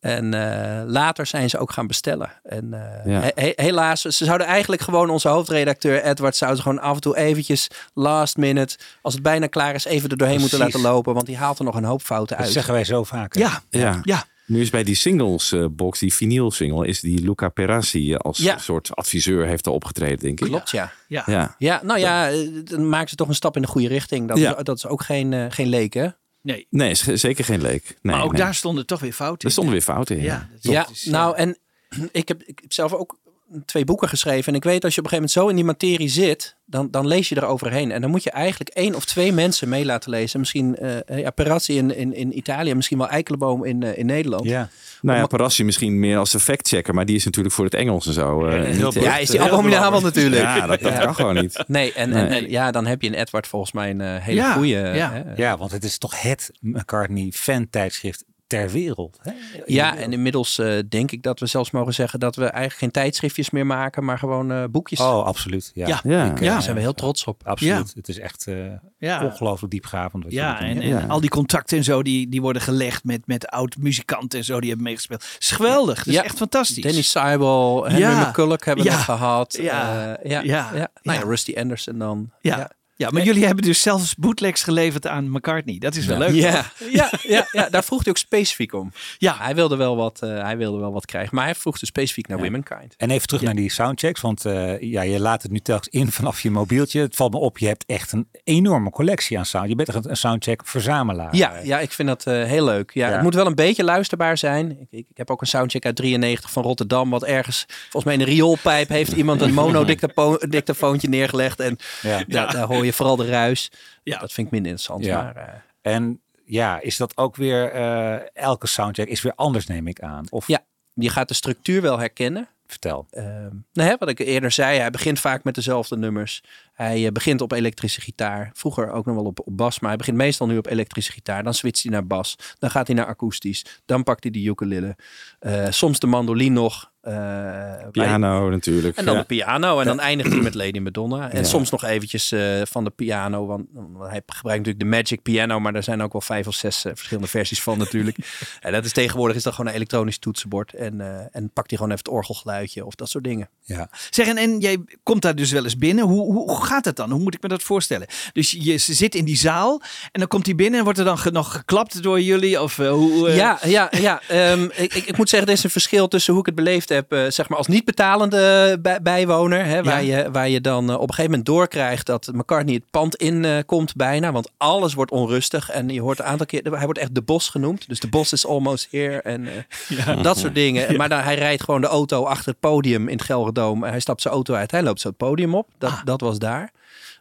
En 0.00 0.34
eh, 0.34 0.82
later 0.86 1.26
zijn 1.26 1.50
ze 1.50 1.58
ook 1.58 1.72
gaan 1.72 1.86
bestellen. 1.86 2.30
En 2.42 2.74
eh, 2.74 3.12
Ja. 3.12 3.20
he- 3.20 3.42
he- 3.42 3.52
helaas, 3.64 4.00
ze 4.00 4.24
zouden 4.24 4.46
eigenlijk 4.46 4.82
gewoon 4.82 5.10
onze 5.10 5.28
hoofdredacteur 5.28 6.02
Edward 6.02 6.36
zouden 6.36 6.62
ze 6.62 6.68
gewoon 6.68 6.80
af 6.84 6.94
en 6.94 7.00
toe 7.00 7.16
eventjes 7.16 7.68
last 7.94 8.36
minute, 8.36 8.76
als 9.02 9.14
het 9.14 9.22
bijna 9.22 9.46
klaar 9.46 9.74
is, 9.74 9.84
even 9.84 10.10
er 10.10 10.16
doorheen 10.16 10.40
moeten 10.40 10.58
laten 10.58 10.80
lopen. 10.80 11.14
Want 11.14 11.26
die 11.26 11.36
haalt 11.36 11.58
er 11.58 11.64
nog 11.64 11.74
een 11.74 11.84
hoop 11.84 12.02
fouten 12.02 12.36
Dat 12.36 12.44
uit. 12.44 12.54
zeggen 12.54 12.72
wij 12.74 12.84
zo 12.84 13.04
vaak. 13.04 13.34
hè? 13.34 13.40
Ja, 13.40 13.62
Ja. 13.70 14.00
ja. 14.02 14.24
Nu 14.46 14.60
is 14.60 14.70
bij 14.70 14.82
die 14.84 14.94
singles 14.94 15.52
eh, 15.52 15.64
box, 15.70 15.98
die 15.98 16.14
vinyl 16.14 16.50
single, 16.50 16.86
is 16.86 17.00
die 17.00 17.20
Luca 17.24 17.48
Perassi 17.48 18.14
als 18.14 18.38
Ja. 18.38 18.58
soort 18.58 18.94
adviseur 18.96 19.46
heeft 19.46 19.66
er 19.66 19.72
opgetreden, 19.72 20.18
denk 20.18 20.40
ik. 20.40 20.46
Klopt, 20.46 20.70
ja. 20.70 20.92
Ja. 21.08 21.22
Ja. 21.26 21.54
Ja, 21.58 21.80
nou 21.84 21.98
ja, 21.98 22.30
dan 22.64 22.88
maken 22.88 23.08
ze 23.08 23.14
toch 23.16 23.28
een 23.28 23.34
stap 23.34 23.56
in 23.56 23.62
de 23.62 23.68
goede 23.68 23.88
richting. 23.88 24.28
Dat, 24.28 24.38
Ja. 24.38 24.56
is, 24.56 24.64
dat 24.64 24.76
is 24.76 24.86
ook 24.86 25.02
geen, 25.02 25.52
geen 25.52 25.68
leek, 25.68 25.94
hè? 25.94 26.08
Nee. 26.42 26.66
Nee, 26.70 26.94
zeker 26.94 27.44
geen 27.44 27.60
leek. 27.62 27.84
Nee, 28.02 28.14
maar 28.14 28.24
ook 28.24 28.32
nee. 28.32 28.40
daar 28.40 28.54
stonden 28.54 28.86
toch 28.86 29.00
weer 29.00 29.12
fouten 29.12 29.38
Er 29.38 29.44
in. 29.44 29.50
stonden 29.50 29.72
weer 29.72 29.82
fouten 29.82 30.16
in. 30.16 30.22
Ja, 30.22 30.48
Ja. 30.60 30.72
Ja, 30.72 30.82
Dat 30.82 30.90
is, 30.90 31.04
nou 31.04 31.36
en 31.36 31.58
ik 32.12 32.28
heb, 32.28 32.42
ik 32.42 32.58
heb 32.62 32.72
zelf 32.72 32.92
ook 32.92 33.18
twee 33.64 33.84
boeken 33.84 34.08
geschreven. 34.08 34.52
En 34.52 34.58
ik 34.58 34.64
weet 34.64 34.84
als 34.84 34.94
je 34.94 35.00
op 35.00 35.04
een 35.06 35.10
gegeven 35.18 35.32
moment 35.32 35.32
zo 35.32 35.48
in 35.48 35.56
die 35.56 35.64
materie 35.90 36.08
zit, 36.08 36.56
dan, 36.66 36.90
dan 36.90 37.06
lees 37.06 37.28
je 37.28 37.34
er 37.34 37.44
overheen. 37.44 37.90
En 37.92 38.00
dan 38.00 38.10
moet 38.10 38.22
je 38.22 38.30
eigenlijk 38.30 38.70
één 38.70 38.94
of 38.94 39.04
twee 39.04 39.32
mensen 39.32 39.68
mee 39.68 39.84
laten 39.84 40.10
lezen. 40.10 40.38
Misschien 40.40 40.76
eh 40.76 41.18
ja, 41.18 41.30
Perazzi 41.30 41.76
in, 41.76 41.96
in, 41.96 42.14
in 42.14 42.36
Italië, 42.36 42.74
misschien 42.74 42.98
wel 42.98 43.08
Eikelenboom 43.08 43.64
in, 43.64 43.82
eh, 43.82 43.98
in 43.98 44.06
Nederland. 44.06 44.44
Ja. 44.44 44.68
Nou 45.02 45.18
ja, 45.18 45.26
Parassi 45.26 45.64
misschien 45.64 45.98
meer 45.98 46.18
als 46.18 46.30
de 46.30 46.40
fact-checker, 46.40 46.94
maar 46.94 47.04
die 47.06 47.16
is 47.16 47.24
natuurlijk 47.24 47.54
voor 47.54 47.64
het 47.64 47.74
Engels 47.74 48.06
en 48.06 48.12
zo. 48.12 48.46
eh, 48.46 48.90
ja, 48.92 49.16
is 49.18 49.30
die 49.30 49.40
abominabel 49.40 50.00
natuurlijk. 50.00 50.42
Ja, 50.42 50.66
dat, 50.66 50.80
dat 50.80 50.98
kan 50.98 51.14
gewoon 51.14 51.34
niet. 51.34 51.64
Nee, 51.66 51.92
en, 51.92 52.10
Nee. 52.10 52.22
En, 52.22 52.28
en 52.28 52.50
ja, 52.50 52.70
dan 52.70 52.86
heb 52.86 53.02
je 53.02 53.08
in 53.08 53.14
Edward 53.14 53.46
volgens 53.46 53.72
mij 53.72 53.90
een 53.90 54.00
hele 54.20 54.36
Ja, 54.40 54.52
goede. 54.52 54.68
ja. 54.94 55.24
ja, 55.36 55.56
want 55.56 55.70
het 55.70 55.84
is 55.84 55.98
toch 55.98 56.22
het 56.22 56.50
McCartney 56.60 57.30
fan-tijdschrift 57.34 58.24
ter 58.48 58.70
wereld. 58.70 59.18
Hè? 59.22 59.32
Ja, 59.66 59.96
en 59.96 60.12
inmiddels 60.12 60.58
eh, 60.58 60.78
denk 60.88 61.10
ik 61.10 61.22
dat 61.22 61.40
we 61.40 61.46
zelfs 61.46 61.70
mogen 61.70 61.94
zeggen 61.94 62.20
dat 62.20 62.36
we 62.36 62.42
eigenlijk 62.44 62.74
geen 62.78 62.90
tijdschriftjes 62.90 63.50
meer 63.50 63.66
maken, 63.66 64.04
maar 64.04 64.18
gewoon 64.18 64.52
eh, 64.52 64.64
boekjes. 64.70 65.00
Oh, 65.00 65.24
absoluut. 65.24 65.70
Ja, 65.74 65.86
Ja, 65.86 66.00
Ja. 66.04 66.24
Ik, 66.30 66.36
eh, 66.40 66.44
ja. 66.46 66.52
daar 66.52 66.62
zijn 66.62 66.74
we 66.74 66.80
heel 66.80 66.94
trots 66.94 67.24
op. 67.24 67.40
Absoluut. 67.46 67.72
Ja. 67.88 67.92
Het 67.94 68.08
is 68.08 68.18
echt 68.18 68.46
eh, 68.46 68.54
Ja. 68.98 69.24
ongelooflijk 69.24 69.72
diepgravend. 69.72 70.22
Wat 70.24 70.32
Ja, 70.32 70.60
en, 70.60 70.80
en 70.80 71.10
al 71.10 71.20
die 71.20 71.30
contacten 71.30 71.76
en 71.78 71.84
zo, 71.84 72.02
die, 72.02 72.28
die 72.28 72.40
worden 72.40 72.62
gelegd 72.62 73.04
met, 73.04 73.26
met 73.26 73.46
oud-muzikanten 73.46 74.38
en 74.38 74.44
zo, 74.44 74.58
die 74.60 74.68
hebben 74.68 74.86
meegespeeld. 74.86 75.22
Het 75.32 75.36
is 75.42 75.50
geweldig, 75.50 75.98
het 75.98 76.06
is 76.06 76.14
Ja. 76.14 76.22
echt 76.24 76.36
fantastisch. 76.36 76.82
Danny 76.82 77.02
Seibel, 77.02 77.84
Henry 77.84 78.00
Ja. 78.00 78.28
McCulloch 78.28 78.64
hebben 78.64 78.84
we 78.84 78.90
gehad. 78.90 79.58
Ja. 79.60 80.16
Eh, 80.16 80.30
ja. 80.30 80.40
Ja. 80.40 80.70
ja. 80.74 80.88
Nou 81.02 81.18
ja, 81.18 81.24
Ja. 81.24 81.28
Rusty 81.28 81.54
Anderson 81.56 81.98
dan. 81.98 82.30
Ja. 82.40 82.70
Ja, 82.98 83.10
maar 83.10 83.22
jullie 83.22 83.44
hebben 83.44 83.64
dus 83.64 83.82
zelfs 83.82 84.14
bootlegs 84.14 84.62
geleverd 84.62 85.06
aan 85.06 85.30
McCartney. 85.30 85.78
Dat 85.78 85.94
is 85.94 86.06
wel 86.06 86.18
leuk. 86.18 86.34
Ja, 86.34 86.64
ja, 86.90 87.10
ja, 87.22 87.48
ja, 87.52 87.68
daar 87.70 87.84
vroeg 87.84 88.02
hij 88.02 88.08
ook 88.12 88.18
specifiek 88.18 88.72
om. 88.72 88.92
Ja. 89.18 89.36
Hij 89.38 89.54
wilde 89.54 89.76
wel 89.76 89.96
wat, 89.96 90.22
eh, 90.22 90.42
hij 90.42 90.56
wilde 90.56 90.78
wel 90.78 90.92
wat 90.92 91.06
krijgen, 91.06 91.34
maar 91.34 91.44
hij 91.44 91.54
vroeg 91.54 91.78
dus 91.78 91.88
specifiek 91.88 92.28
naar 92.28 92.38
Womenkind. 92.38 92.94
En 92.96 93.10
even 93.10 93.26
terug 93.26 93.42
naar 93.42 93.54
die 93.54 93.70
soundchecks, 93.70 94.20
want 94.20 94.44
eh, 94.44 94.80
ja, 94.80 95.02
je 95.02 95.20
laat 95.20 95.42
het 95.42 95.50
nu 95.50 95.58
telkens 95.58 95.88
in 95.88 96.12
vanaf 96.18 96.40
je 96.40 96.50
mobieltje. 96.50 97.00
Het 97.00 97.16
valt 97.16 97.32
me 97.32 97.38
op, 97.38 97.58
je 97.58 97.66
hebt 97.66 97.84
echt 97.86 98.12
een 98.12 98.28
enorme 98.44 98.90
collectie 98.90 99.38
aan 99.38 99.46
sound. 99.46 99.68
Je 99.68 99.74
bent 99.74 99.88
echt 99.88 100.04
een 100.04 100.16
soundcheck 100.16 100.60
verzamelaar. 100.64 101.36
Ja, 101.36 101.52
ja, 101.62 101.78
ik 101.78 101.92
vind 101.92 102.08
dat 102.08 102.26
eh, 102.26 102.44
heel 102.44 102.64
leuk. 102.64 102.90
Ja, 102.94 103.06
Ja. 103.08 103.12
Het 103.14 103.22
moet 103.22 103.34
wel 103.34 103.46
een 103.46 103.54
beetje 103.54 103.84
luisterbaar 103.84 104.38
zijn. 104.38 104.70
Ik, 104.70 104.86
ik, 104.90 105.06
ik 105.10 105.16
heb 105.16 105.30
ook 105.30 105.40
een 105.40 105.46
soundcheck 105.46 105.84
uit 105.84 105.96
93 105.96 106.50
van 106.50 106.62
Rotterdam, 106.62 107.10
wat 107.10 107.24
ergens, 107.24 107.64
volgens 107.68 108.04
mij 108.04 108.14
in 108.14 108.20
een 108.20 108.26
rioolpijp, 108.26 108.88
heeft 108.88 109.12
iemand 109.12 109.40
een 109.40 109.54
monodictafoontje 109.60 111.08
neergelegd. 111.08 111.60
En 111.60 111.76
Ja. 112.02 112.22
ja. 112.26 112.46
daar 112.46 112.66
hoor 112.66 112.84
je 112.84 112.87
vooral 112.92 113.16
de 113.16 113.26
ruis. 113.26 113.70
Ja. 114.02 114.18
Dat 114.18 114.32
vind 114.32 114.46
ik 114.46 114.52
minder 114.52 114.70
interessant. 114.70 115.04
Ja. 115.04 115.22
Maar, 115.22 115.36
eh, 115.36 115.92
En 115.94 116.20
ja, 116.44 116.80
is 116.80 116.96
dat 116.96 117.16
ook 117.16 117.36
weer, 117.36 117.70
eh, 117.72 118.16
elke 118.32 118.66
soundcheck 118.66 119.08
is 119.08 119.22
weer 119.22 119.34
anders 119.34 119.66
neem 119.66 119.86
ik 119.86 120.00
aan. 120.00 120.26
Of 120.30 120.46
ja, 120.46 120.60
je 120.94 121.08
gaat 121.08 121.28
de 121.28 121.34
structuur 121.34 121.82
wel 121.82 121.98
herkennen. 121.98 122.48
vertel. 122.70 123.06
Ehm, 123.10 123.54
nou, 123.72 123.88
hè, 123.88 123.96
wat 123.98 124.08
ik 124.08 124.18
eerder 124.18 124.50
zei, 124.50 124.78
hij 124.78 124.90
begint 124.90 125.20
vaak 125.20 125.44
met 125.44 125.54
dezelfde 125.54 125.96
nummers. 125.96 126.42
Hij 126.72 127.06
eh, 127.06 127.12
begint 127.12 127.40
op 127.40 127.52
elektrische 127.52 128.00
gitaar. 128.00 128.50
Vroeger 128.54 128.90
ook 128.90 129.06
nog 129.06 129.14
wel 129.14 129.24
op, 129.24 129.40
op 129.44 129.56
bas, 129.56 129.78
maar 129.80 129.88
hij 129.88 129.98
begint 129.98 130.16
meestal 130.16 130.46
nu 130.46 130.58
op 130.58 130.66
elektrische 130.66 131.12
gitaar. 131.12 131.42
Dan 131.42 131.54
switcht 131.54 131.82
hij 131.82 131.92
naar 131.92 132.06
bas. 132.06 132.36
Dan 132.58 132.70
gaat 132.70 132.86
hij 132.86 132.96
naar 132.96 133.06
akoestisch. 133.06 133.64
Dan 133.84 134.02
pakt 134.02 134.22
hij 134.22 134.32
de 134.32 134.42
ukulele. 134.42 134.96
Eh, 135.38 135.66
soms 135.70 135.98
de 135.98 136.06
mandoline 136.06 136.54
nog. 136.54 136.90
Eh, 137.08 137.14
bij- 137.14 137.88
Piano 137.90 138.50
natuurlijk. 138.50 138.96
En 138.96 139.04
dan 139.04 139.14
Ja. 139.14 139.20
de 139.20 139.26
piano. 139.26 139.80
En 139.80 139.86
dan 139.86 140.00
eindigt 140.00 140.32
hij 140.32 140.40
met 140.40 140.54
Lady 140.54 140.78
Madonna. 140.78 141.30
En 141.30 141.38
Ja. 141.38 141.44
soms 141.44 141.70
nog 141.70 141.84
eventjes 141.84 142.32
eh, 142.32 142.60
van 142.64 142.84
de 142.84 142.90
piano. 142.90 143.46
Want 143.46 143.66
want 143.72 144.10
hij 144.10 144.22
gebruikt 144.26 144.66
natuurlijk 144.66 144.78
de 144.78 144.96
Magic 144.96 145.22
Piano. 145.22 145.60
Maar 145.60 145.74
er 145.74 145.82
zijn 145.82 146.02
ook 146.02 146.12
wel 146.12 146.20
vijf 146.20 146.46
of 146.46 146.54
zes 146.54 146.84
eh, 146.84 146.92
verschillende 146.94 147.28
versies 147.28 147.62
van 147.62 147.78
natuurlijk. 147.78 148.16
en 148.60 148.72
dat 148.72 148.84
is 148.84 148.92
tegenwoordig 148.92 149.36
is 149.36 149.42
dat 149.42 149.54
gewoon 149.54 149.70
een 149.70 149.76
elektronisch 149.76 150.18
toetsenbord. 150.18 150.72
En, 150.72 151.00
eh, 151.00 151.26
en 151.30 151.50
pakt 151.52 151.68
hij 151.70 151.78
gewoon 151.78 151.92
even 151.92 152.04
het 152.04 152.08
orgelgeluidje 152.14 152.84
of 152.86 152.94
dat 152.94 153.08
soort 153.10 153.24
dingen. 153.24 153.48
Ja. 153.62 153.88
Zeg, 154.10 154.26
en, 154.26 154.36
en 154.36 154.58
jij 154.58 154.78
komt 155.02 155.22
daar 155.22 155.34
dus 155.34 155.50
wel 155.52 155.64
eens 155.64 155.78
binnen. 155.78 156.04
Hoe, 156.04 156.32
hoe, 156.32 156.64
gaat 156.64 156.84
het 156.84 156.96
dan? 156.96 157.10
Hoe 157.10 157.20
moet 157.20 157.34
ik 157.34 157.42
me 157.42 157.48
dat 157.48 157.62
voorstellen? 157.62 158.06
Dus 158.32 158.50
je 158.50 158.78
zit 158.78 159.14
in 159.14 159.24
die 159.24 159.36
zaal 159.36 159.82
en 160.12 160.20
dan 160.20 160.28
komt 160.28 160.46
hij 160.46 160.54
binnen 160.54 160.78
en 160.78 160.84
wordt 160.84 160.98
er 160.98 161.04
dan 161.04 161.18
ge- 161.18 161.30
nog 161.30 161.52
geklapt 161.52 162.02
door 162.02 162.20
jullie? 162.20 162.62
Of 162.62 162.76
hoe? 162.76 163.30
Ja, 163.30 163.58
ja, 163.64 163.90
ja. 164.00 164.20
Ehm, 164.28 164.64
ik, 164.64 164.94
ik, 164.94 165.04
ik 165.06 165.16
moet 165.16 165.28
zeggen, 165.28 165.48
er 165.48 165.54
is 165.54 165.64
een 165.64 165.70
verschil 165.70 166.08
tussen 166.08 166.32
hoe 166.32 166.40
ik 166.40 166.46
het 166.46 166.54
beleefd 166.54 166.88
heb, 166.88 166.97
eh, 167.08 167.24
zeg 167.28 167.48
maar 167.48 167.58
als 167.58 167.66
niet 167.66 167.84
betalende 167.84 168.78
bij- 168.82 169.02
bijwoner, 169.02 169.64
hè, 169.64 169.82
waar, 169.82 170.04
je, 170.04 170.30
waar 170.30 170.48
je 170.48 170.60
dan 170.60 170.88
eh, 170.88 170.94
op 170.94 171.00
een 171.00 171.08
gegeven 171.08 171.30
moment 171.30 171.46
doorkrijgt 171.46 172.06
dat 172.06 172.30
McCartney 172.32 172.74
het 172.74 172.90
pand 172.90 173.16
in 173.16 173.44
eh, 173.44 173.58
komt 173.66 173.96
bijna, 173.96 174.32
want 174.32 174.50
alles 174.56 174.94
wordt 174.94 175.10
onrustig 175.10 175.70
en 175.70 175.88
je 175.88 176.00
hoort 176.00 176.18
een 176.18 176.24
aantal 176.24 176.46
keer, 176.46 176.62
hij 176.62 176.84
wordt 176.84 176.98
echt 176.98 177.14
de 177.14 177.22
bos 177.22 177.48
genoemd, 177.48 177.88
dus 177.88 178.00
de 178.00 178.08
bos 178.08 178.32
is 178.32 178.46
almost 178.46 178.88
here 178.90 179.20
en 179.22 179.46
eh, 179.46 180.22
dat 180.22 180.38
soort 180.38 180.54
dingen. 180.54 180.96
Maar 180.96 181.08
dan, 181.08 181.20
hij 181.20 181.34
rijdt 181.34 181.62
gewoon 181.64 181.80
de 181.80 181.86
auto 181.86 182.24
achter 182.24 182.50
het 182.50 182.60
podium 182.60 183.08
in 183.08 183.16
het 183.16 183.26
Gelredome, 183.26 183.88
hij 183.88 184.00
stapt 184.00 184.22
zijn 184.22 184.34
auto 184.34 184.54
uit, 184.54 184.70
hij 184.70 184.82
loopt 184.82 185.00
zo 185.00 185.08
het 185.08 185.16
podium 185.16 185.54
op, 185.54 185.68
dat, 185.78 186.00
dat 186.04 186.20
was 186.20 186.38
daar. 186.38 186.70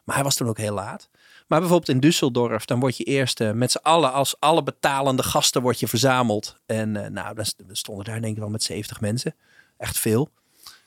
Maar 0.04 0.16
hij 0.16 0.24
was 0.24 0.36
toen 0.36 0.48
ook 0.48 0.58
heel 0.58 0.74
laat. 0.74 1.10
Maar 1.48 1.60
bijvoorbeeld 1.60 1.90
in 1.90 2.12
Düsseldorf, 2.12 2.66
dan 2.66 2.80
word 2.80 2.98
je 2.98 3.04
eerst 3.04 3.42
eh, 3.42 3.52
met 3.52 3.72
z'n 3.72 3.80
allen, 3.82 4.14
als 4.14 4.36
alle 4.40 4.64
betalende 4.64 5.24
gasten, 5.24 5.62
word 5.62 5.80
je 5.80 5.88
verzameld. 5.88 6.56
En 6.66 7.04
eh, 7.04 7.10
nou, 7.10 7.36
dan 7.36 7.46
stonden 7.72 8.06
daar 8.06 8.22
denk 8.22 8.34
ik 8.34 8.40
wel 8.40 8.50
met 8.50 8.64
70 8.64 9.02
mensen. 9.02 9.36
Echt 9.78 10.00
veel. 10.00 10.30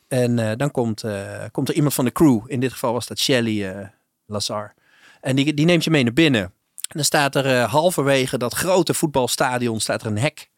En 0.09 0.38
eh, 0.38 0.57
dan 0.57 0.70
komt, 0.70 1.05
eh, 1.05 1.45
komt 1.53 1.68
er 1.68 1.74
iemand 1.74 1.95
van 1.95 2.05
de 2.05 2.12
crew. 2.12 2.41
In 2.47 2.61
dit 2.61 2.72
geval 2.72 2.93
was 2.93 3.07
dat 3.07 3.18
Shelly 3.18 3.64
eh, 3.64 3.88
Lazar. 4.26 4.74
En 5.20 5.36
die, 5.36 5.55
die 5.55 5.64
neemt 5.64 5.84
je 5.84 5.91
mee 5.91 6.03
naar 6.03 6.12
binnen. 6.12 6.43
En 6.43 6.97
dan 6.97 7.05
staat 7.05 7.34
er 7.34 7.59
halverwege 7.59 8.38
dat 8.38 8.55
grote 8.55 8.95
voetbalstadion 8.95 9.80
staat 9.80 10.01
er 10.01 10.07
een 10.07 10.18
hek. 10.18 10.49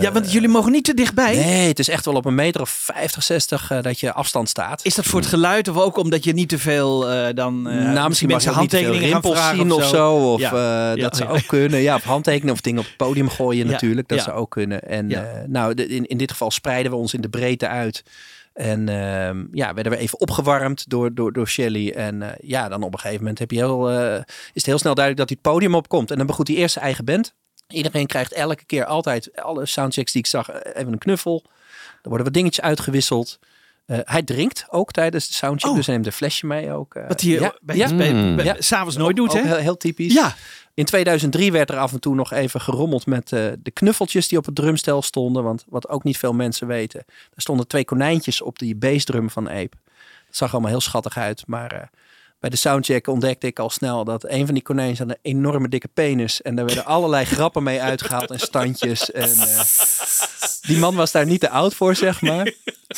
Ja, 0.00 0.12
want 0.12 0.32
jullie 0.32 0.48
mogen 0.48 0.72
niet 0.72 0.84
te 0.84 0.94
dichtbij. 0.94 1.34
Nee, 1.34 1.68
het 1.68 1.78
is 1.78 1.88
echt 1.88 2.04
wel 2.04 2.14
op 2.14 2.24
een 2.24 2.34
meter 2.34 2.60
of 2.60 2.70
50, 2.70 3.22
60 3.22 3.70
eh, 3.70 3.82
dat 3.82 4.00
je 4.00 4.12
afstand 4.12 4.48
staat. 4.48 4.84
Is 4.84 4.94
dat 4.94 5.04
voor 5.04 5.20
het 5.20 5.28
geluid 5.28 5.68
of 5.68 5.76
ook 5.76 5.96
omdat 5.96 6.24
je 6.24 6.32
niet 6.32 6.48
te 6.48 6.58
veel 6.58 7.10
eh, 7.10 7.34
dan 7.34 7.68
eh, 7.68 7.92
nou, 7.92 8.08
misschien 8.08 8.40
veel 8.40 8.52
handtekeningen 8.52 9.08
rimpels 9.08 9.48
zien 9.48 9.72
of 9.72 9.88
zo. 9.88 10.32
Of 10.32 10.40
Ja. 10.40 10.94
dat 10.96 11.16
zou 11.16 11.30
ook 11.30 11.46
kunnen. 11.46 11.80
Ja, 11.80 11.94
of 11.94 12.02
handtekenen 12.02 12.54
of 12.54 12.60
dingen 12.60 12.80
op 12.80 12.86
het 12.86 12.96
podium 12.96 13.28
gooien 13.28 13.66
natuurlijk. 13.66 14.08
Dat 14.08 14.22
zou 14.22 14.36
ook 14.36 14.50
kunnen. 14.50 14.82
En 14.82 15.06
nou, 15.46 15.74
in, 15.74 16.06
in 16.06 16.16
dit 16.16 16.30
geval 16.30 16.50
spreiden 16.50 16.92
we 16.92 16.98
ons 16.98 17.14
in 17.14 17.20
de 17.20 17.28
breedte 17.28 17.68
uit. 17.68 18.02
En 18.52 18.88
ehm, 18.88 19.44
ja, 19.52 19.74
werden 19.74 19.92
we 19.92 19.98
even 19.98 20.20
opgewarmd 20.20 20.90
door, 20.90 21.14
door, 21.14 21.32
door 21.32 21.48
Shelly. 21.48 21.90
En 21.90 22.36
ja, 22.40 22.68
dan 22.68 22.82
op 22.82 22.92
een 22.92 22.98
gegeven 22.98 23.20
moment 23.20 23.38
heb 23.38 23.50
je 23.50 23.56
heel, 23.56 23.90
is 23.90 24.24
het 24.52 24.66
heel 24.66 24.78
snel 24.78 24.94
duidelijk 24.94 25.28
dat 25.28 25.28
hij 25.28 25.38
het 25.42 25.52
podium 25.52 25.74
opkomt. 25.74 26.10
En 26.10 26.16
dan 26.16 26.26
begroet 26.26 26.48
hij 26.48 26.56
eerst 26.56 26.72
zijn 26.72 26.84
eigen 26.84 27.04
band. 27.04 27.34
Iedereen 27.68 28.06
krijgt 28.06 28.32
elke 28.32 28.64
keer 28.64 28.84
altijd, 28.84 29.42
alle 29.42 29.66
soundchecks 29.66 30.12
die 30.12 30.20
ik 30.20 30.26
zag, 30.26 30.48
eh, 30.50 30.80
even 30.80 30.92
een 30.92 30.98
knuffel. 30.98 31.42
Er 32.02 32.08
worden 32.08 32.24
wat 32.24 32.34
dingetjes 32.34 32.64
uitgewisseld. 32.64 33.38
Eh, 33.86 33.98
hij 34.02 34.22
drinkt 34.22 34.64
ook 34.68 34.90
tijdens 34.92 35.26
de 35.28 35.32
soundcheck, 35.34 35.74
dus 35.74 35.86
hij 35.86 35.94
neemt 35.94 36.06
een 36.06 36.12
flesje 36.12 36.46
mee 36.46 36.72
ook. 36.72 36.94
eh. 36.94 37.08
Wat 37.08 37.20
hij 37.20 37.30
ja, 37.30 37.54
bij, 37.60 37.76
ja. 37.76 37.94
bij, 37.94 38.34
bij- 38.34 38.44
Ja. 38.44 38.54
s'avonds 38.58 38.96
nooit 38.96 39.16
doet, 39.16 39.30
Ook 39.30 39.36
hè? 39.36 39.42
Heel, 39.46 39.56
heel 39.56 39.76
typisch. 39.76 40.12
Ja. 40.12 40.34
In 40.74 40.84
2003 40.84 41.52
werd 41.52 41.70
er 41.70 41.76
af 41.78 41.92
en 41.92 42.00
toe 42.00 42.14
nog 42.14 42.32
even 42.32 42.60
gerommeld 42.60 43.06
met 43.06 43.32
eh, 43.32 43.46
de 43.58 43.70
knuffeltjes 43.70 44.28
die 44.28 44.38
op 44.38 44.44
het 44.46 44.54
drumstel 44.54 45.02
stonden. 45.02 45.42
Want 45.42 45.64
wat 45.68 45.88
ook 45.88 46.04
niet 46.04 46.18
veel 46.18 46.32
mensen 46.32 46.66
weten. 46.66 47.00
Er 47.34 47.40
stonden 47.42 47.66
twee 47.66 47.84
konijntjes 47.84 48.40
op 48.42 48.58
die 48.58 48.76
bassdrum 48.76 49.30
van 49.30 49.48
Ape. 49.48 49.76
Dat 50.26 50.36
zag 50.36 50.52
allemaal 50.52 50.70
heel 50.70 50.80
schattig 50.80 51.16
uit. 51.18 51.42
Maar 51.46 51.72
eh, 51.72 51.82
bij 52.42 52.50
de 52.50 52.56
soundcheck 52.56 53.06
ontdekte 53.06 53.46
ik 53.46 53.58
al 53.58 53.70
snel 53.70 54.04
dat 54.04 54.28
een 54.28 54.44
van 54.44 54.54
die 54.54 54.62
konijntjes 54.62 54.98
had 54.98 55.08
een 55.08 55.16
enorme 55.22 55.68
dikke 55.68 55.88
penis. 55.88 56.42
En 56.42 56.54
daar 56.54 56.64
werden 56.64 56.84
allerlei 56.84 57.24
grappen 57.34 57.62
mee 57.62 57.80
uitgehaald 57.82 58.30
en 58.30 58.38
standjes. 58.40 59.10
En, 59.10 59.30
eh, 59.36 59.60
die 60.66 60.78
man 60.78 60.94
was 60.94 61.12
daar 61.12 61.26
niet 61.26 61.40
te 61.40 61.48
oud 61.50 61.74
voor, 61.74 61.94
zeg 61.96 62.20
maar. 62.22 62.52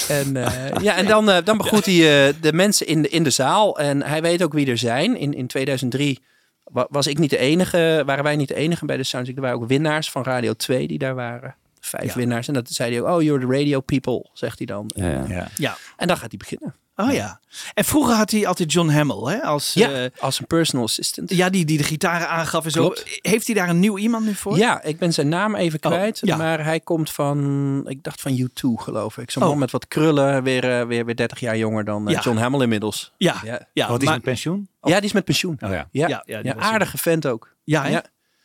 En, 0.09 0.37
eh, 0.37 0.83
ja, 0.83 0.97
en 0.97 1.07
dan, 1.07 1.31
eh, 1.31 1.45
dan 1.45 1.57
begroet 1.57 1.85
hij 1.87 2.27
eh, 2.29 2.35
de 2.41 2.53
mensen 2.53 2.87
in 2.87 3.03
de, 3.03 3.09
in 3.09 3.23
de 3.23 3.31
zaal. 3.31 3.79
En 3.79 4.03
hij 4.03 4.23
weet 4.23 4.43
ook 4.43 4.53
wie 4.53 4.67
er 4.67 4.79
zijn. 4.79 5.17
In, 5.17 5.35
in 5.35 5.47
2003 5.47 6.23
wa- 6.65 6.87
was 6.91 7.07
ik 7.07 7.19
niet 7.19 7.31
de 7.31 7.39
enige, 7.39 8.03
waren 8.07 8.25
wij 8.25 8.37
niet 8.37 8.49
de 8.49 8.55
enige 8.55 8.85
bij 8.85 8.97
de 8.97 9.05
soundcheck. 9.05 9.37
Er 9.37 9.43
waren 9.43 9.57
ook 9.61 9.69
winnaars 9.69 10.11
van 10.11 10.23
Radio 10.23 10.53
2 10.53 10.87
die 10.89 10.99
daar 10.99 11.15
waren. 11.15 11.55
Vijf 11.81 12.05
Ja. 12.13 12.15
winnaars. 12.15 12.49
En 12.49 12.55
dat 12.55 12.71
zei 12.71 12.93
hij 12.93 13.01
ook, 13.03 13.17
oh, 13.17 13.23
you're 13.23 13.47
the 13.47 13.53
radio 13.59 13.81
people, 13.81 14.27
zegt 14.33 14.59
hij 14.59 14.67
dan. 14.67 14.91
Ja. 14.95 15.49
Ja. 15.57 15.77
En 15.97 16.07
dan 16.07 16.17
gaat 16.17 16.29
hij 16.31 16.39
beginnen. 16.39 16.75
Oh 16.97 17.13
ja. 17.13 17.41
En 17.75 17.85
vroeger 17.85 18.15
had 18.15 18.31
hij 18.31 18.47
altijd 18.47 18.73
John 18.73 18.89
Hamill, 18.89 19.33
hè? 19.33 19.43
Als, 19.43 19.73
Ja, 19.73 19.91
eh, 19.91 20.11
als 20.21 20.39
een 20.41 20.47
personal 20.47 20.85
assistant. 20.85 21.31
ja 21.35 21.51
die, 21.51 21.65
die 21.65 21.79
de 21.79 21.85
gitaren 21.85 22.29
aangaf 22.29 22.65
en 22.65 22.71
zo. 22.71 22.81
Klopt. 22.81 23.19
Heeft 23.23 23.47
hij 23.47 23.55
daar 23.55 23.69
een 23.69 23.81
nieuw 23.81 23.99
iemand 23.99 24.25
nu 24.27 24.35
voor? 24.35 24.57
Ja, 24.57 24.83
ik 24.83 24.99
ben 24.99 25.13
zijn 25.13 25.29
naam 25.29 25.55
even 25.55 25.79
Oh, 25.83 25.91
kwijt. 25.91 26.19
ja. 26.23 26.37
Maar 26.37 26.65
hij 26.65 26.81
komt 26.81 27.11
van, 27.11 27.83
ik 27.89 28.03
dacht 28.03 28.21
van 28.21 28.39
U2 28.39 28.83
geloof 28.83 29.19
ik. 29.19 29.31
Zo'n 29.31 29.43
Oh. 29.43 29.49
man 29.49 29.59
met 29.59 29.71
wat 29.71 29.89
krullen, 29.89 30.43
weer, 30.43 30.79
eh, 30.81 30.87
weer, 30.87 31.05
weer 31.05 31.17
30 31.17 31.41
jaar 31.41 31.57
jonger 31.57 31.85
dan 31.85 32.07
eh, 32.09 32.15
Ja. 32.15 32.21
John 32.21 32.37
Hamill 32.39 32.61
inmiddels. 32.63 33.13
Ja. 33.17 33.41
Ja, 33.45 33.69
ja. 33.73 33.89
Wat 33.89 33.99
is 34.01 34.05
maar- 34.07 34.15
met 34.15 34.25
pensioen? 34.25 34.69
ja 34.83 34.95
die 34.97 35.05
is 35.05 35.13
met 35.13 35.25
pensioen. 35.25 35.59
Oh 35.61 35.71
ja. 35.71 35.89
Ja, 35.91 36.09
Ja, 36.09 36.23
ja, 36.27 36.41
ja, 36.43 36.55
aardige 36.57 36.99
vent 36.99 37.27
ook. 37.27 37.53
Ja, 37.65 37.83
hè? 37.85 37.99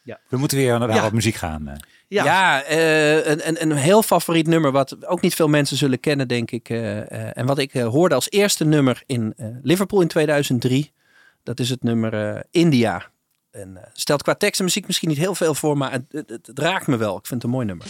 Ja. 0.10 0.20
We 0.30 0.38
moeten 0.38 0.58
weer 0.58 0.80
naar 0.80 0.94
Ja. 0.94 1.02
wat 1.02 1.12
muziek 1.14 1.36
gaan. 1.36 1.68
eh. 1.68 1.76
Ja. 2.08 2.24
Ja, 2.24 2.64
eh, 2.64 3.16
een, 3.28 3.48
een, 3.48 3.62
een 3.62 3.78
heel 3.78 4.04
favoriet 4.04 4.48
nummer 4.48 4.72
wat 4.72 5.06
ook 5.06 5.22
niet 5.22 5.36
veel 5.36 5.48
mensen 5.48 5.78
zullen 5.78 6.00
kennen, 6.00 6.28
denk 6.28 6.52
ik. 6.52 6.70
eh, 6.70 6.98
eh, 7.12 7.32
en 7.38 7.46
wat 7.46 7.58
ik 7.58 7.72
hoorde 7.74 8.16
als 8.16 8.30
eerste 8.30 8.66
nummer 8.66 9.04
in 9.06 9.34
eh, 9.38 9.48
Liverpool 9.64 10.02
in 10.02 10.08
2003. 10.08 10.92
Dat 11.44 11.60
is 11.60 11.70
het 11.70 11.84
nummer 11.84 12.44
India. 12.52 13.06
En 13.52 13.78
eh, 13.78 13.84
stelt 13.94 14.22
qua 14.24 14.34
tekst 14.36 14.60
en 14.60 14.66
muziek 14.66 14.88
misschien 14.88 15.10
niet 15.10 15.18
heel 15.18 15.36
veel 15.36 15.54
voor, 15.56 15.78
maar 15.78 15.92
het, 15.92 16.04
het, 16.10 16.30
het- 16.30 16.48
het 16.48 16.60
raakt 16.60 16.88
me 16.88 16.98
wel. 16.98 17.18
Ik 17.18 17.26
vind 17.26 17.42
het 17.42 17.44
een 17.44 17.56
mooi 17.58 17.66
nummer. 17.66 17.86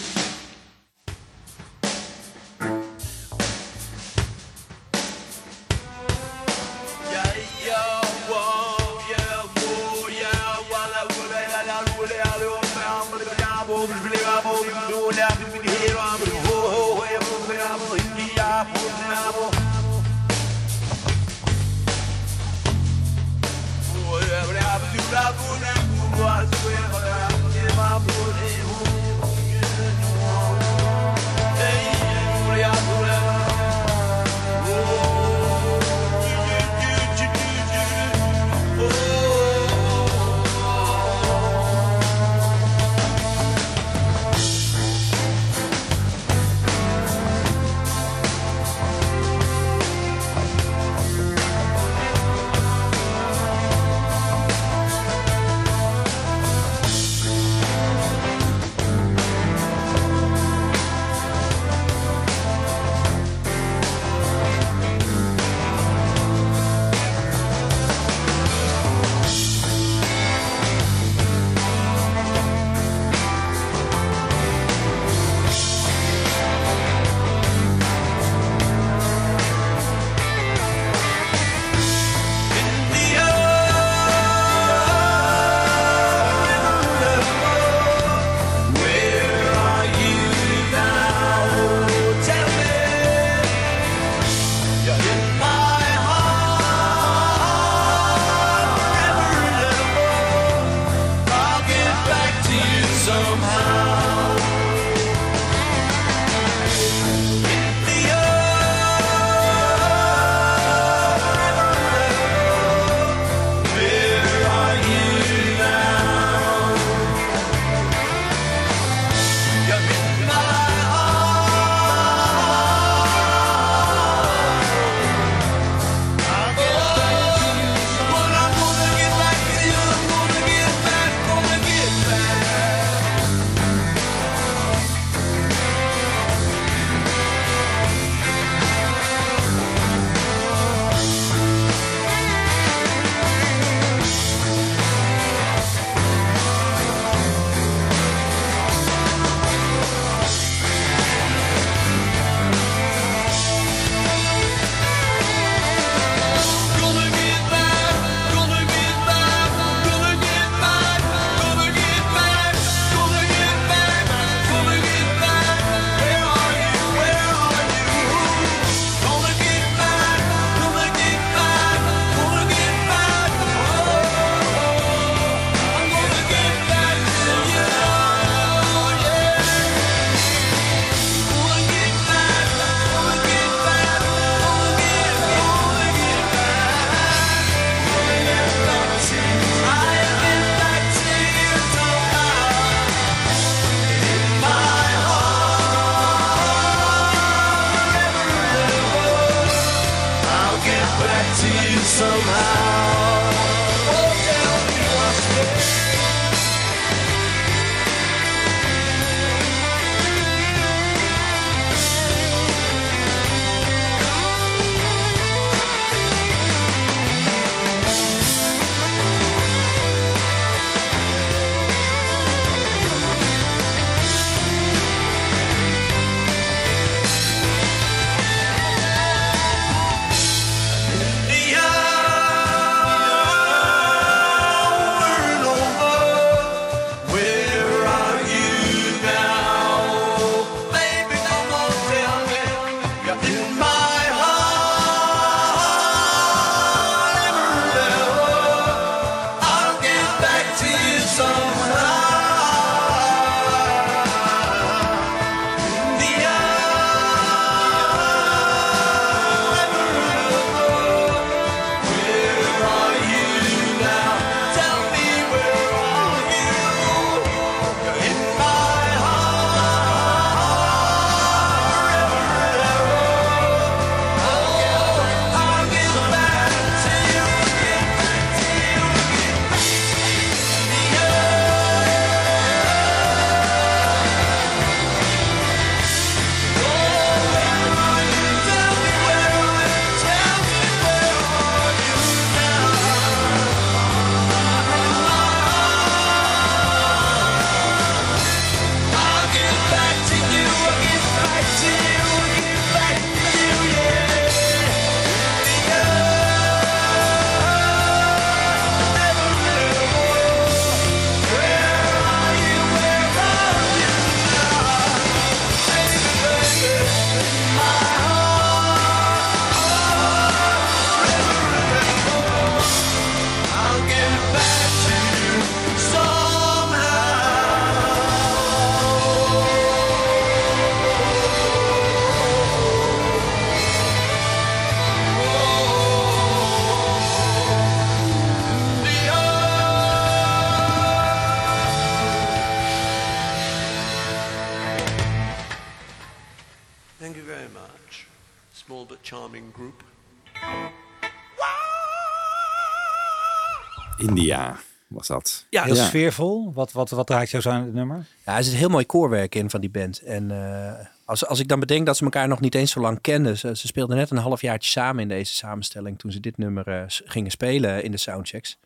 Was 355.00 355.08
dat. 355.08 355.45
Heel 355.50 355.76
sfeervol. 355.76 356.54
Wat, 356.54 356.72
wat, 356.72 356.89
wat 356.89 357.08
draait 357.08 357.30
jou 357.30 357.43
zo 357.43 357.50
aan 357.50 357.64
het 357.64 357.74
nummer? 357.74 358.06
Ja, 358.26 358.38
er 358.38 358.43
zit 358.43 358.54
heel 358.54 358.70
mooi 358.70 358.86
koorwerk 358.86 359.36
in 359.36 359.50
van 359.50 359.62
die 359.62 359.70
band. 359.70 360.02
En 360.02 360.32
eh, 360.32 360.86
als, 361.06 361.26
als 361.26 361.39
ik 361.39 361.47
dan 361.47 361.60
bedenk 361.60 361.86
dat 361.86 361.97
ze 361.97 362.04
elkaar 362.04 362.28
nog 362.28 362.39
niet 362.39 362.56
eens 362.56 362.72
zo 362.72 362.80
lang 362.80 363.02
kenden. 363.02 363.38
Ze, 363.38 363.56
ze 363.56 363.68
speelden 363.68 363.97
net 363.97 364.12
een 364.12 364.18
halfjaartje 364.18 364.70
samen 364.70 365.02
in 365.02 365.08
deze 365.08 365.34
samenstelling. 365.34 366.00
Toen 366.00 366.12
ze 366.12 366.20
dit 366.20 366.38
nummer 366.38 366.68
eh, 366.68 366.84
gingen 366.88 367.32
spelen 367.32 367.84
in 367.84 367.91
de 367.91 367.97
soundchecks. 367.97 368.58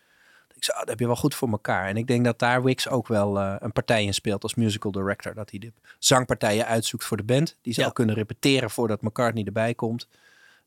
Ik 0.56 0.64
zei, 0.64 0.78
ah, 0.78 0.84
dat 0.84 0.90
heb 0.90 1.00
je 1.00 1.06
wel 1.06 1.16
goed 1.16 1.36
voor 1.36 1.50
elkaar. 1.50 1.88
En 1.88 1.98
ik 1.98 2.08
denk 2.08 2.26
dat 2.26 2.40
daar 2.40 2.64
Wix 2.64 2.90
ook 2.90 3.08
wel 3.08 3.40
eh, 3.40 3.56
een 3.60 3.72
partij 3.72 4.04
in 4.04 4.14
speelt 4.14 4.44
als 4.44 4.56
musical 4.56 4.92
director. 4.92 5.34
Dat 5.34 5.50
hij 5.50 5.60
de 5.60 5.72
zangpartijen 6.00 6.66
uitzoekt 6.66 7.04
voor 7.04 7.18
de 7.18 7.24
band. 7.24 7.56
Die 7.62 7.74
ze 7.74 7.86
ook 7.86 7.96
kunnen 7.96 8.16
repeteren 8.16 8.70
voordat 8.70 9.02
McCartney 9.02 9.44
erbij 9.44 9.74
komt. 9.74 10.08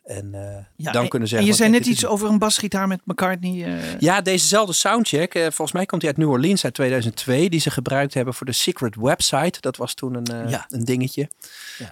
En 0.06 0.34
eh, 0.34 0.64
Ja, 0.76 0.92
dan 0.92 1.02
en- 1.02 1.08
kunnen 1.08 1.28
En 1.28 1.34
zeggen... 1.34 1.48
je 1.48 1.54
van, 1.56 1.66
zei 1.66 1.70
net 1.70 1.86
iets 1.86 2.06
over 2.06 2.28
een 2.28 2.38
basgitaar 2.38 2.88
met 2.88 3.00
McCartney. 3.04 3.64
eh, 3.64 3.98
ja, 3.98 4.20
dezezelfde 4.20 4.72
soundcheck. 4.72 5.34
eh, 5.34 5.42
volgens 5.42 5.72
mij 5.72 5.86
komt 5.86 6.02
hij 6.02 6.10
uit 6.10 6.20
New 6.20 6.30
Orleans 6.30 6.64
uit 6.64 6.74
2002. 6.74 7.48
Die 7.50 7.60
ze 7.60 7.70
gebruikt 7.70 8.14
hebben 8.14 8.34
voor 8.34 8.46
de 8.46 8.52
Secret 8.52 8.94
Website. 8.96 9.60
Dat 9.60 9.76
was 9.76 9.94
toen 9.94 10.14
een, 10.14 10.26
eh, 10.44 10.50
Ja. 10.50 10.64
een 10.68 10.84
dingetje. 10.84 11.30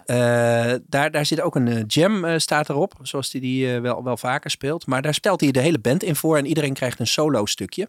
Eh, 0.06 0.16
daar, 0.86 1.10
daar 1.10 1.26
zit 1.26 1.40
ook 1.40 1.54
een 1.56 1.84
jam 1.86 2.38
staat 2.40 2.68
erop. 2.68 2.94
Zoals 3.02 3.32
hij 3.32 3.40
die 3.40 3.74
eh, 3.74 3.80
wel, 3.80 4.04
wel 4.04 4.16
vaker 4.16 4.50
speelt. 4.50 4.86
Maar 4.86 5.02
daar 5.02 5.14
stelt 5.14 5.40
hij 5.40 5.50
de 5.50 5.60
hele 5.60 5.78
band 5.78 6.02
in 6.02 6.16
voor. 6.16 6.36
En 6.38 6.46
iedereen 6.46 6.72
krijgt 6.74 6.98
een 7.00 7.06
solo 7.06 7.46
stukje. 7.46 7.88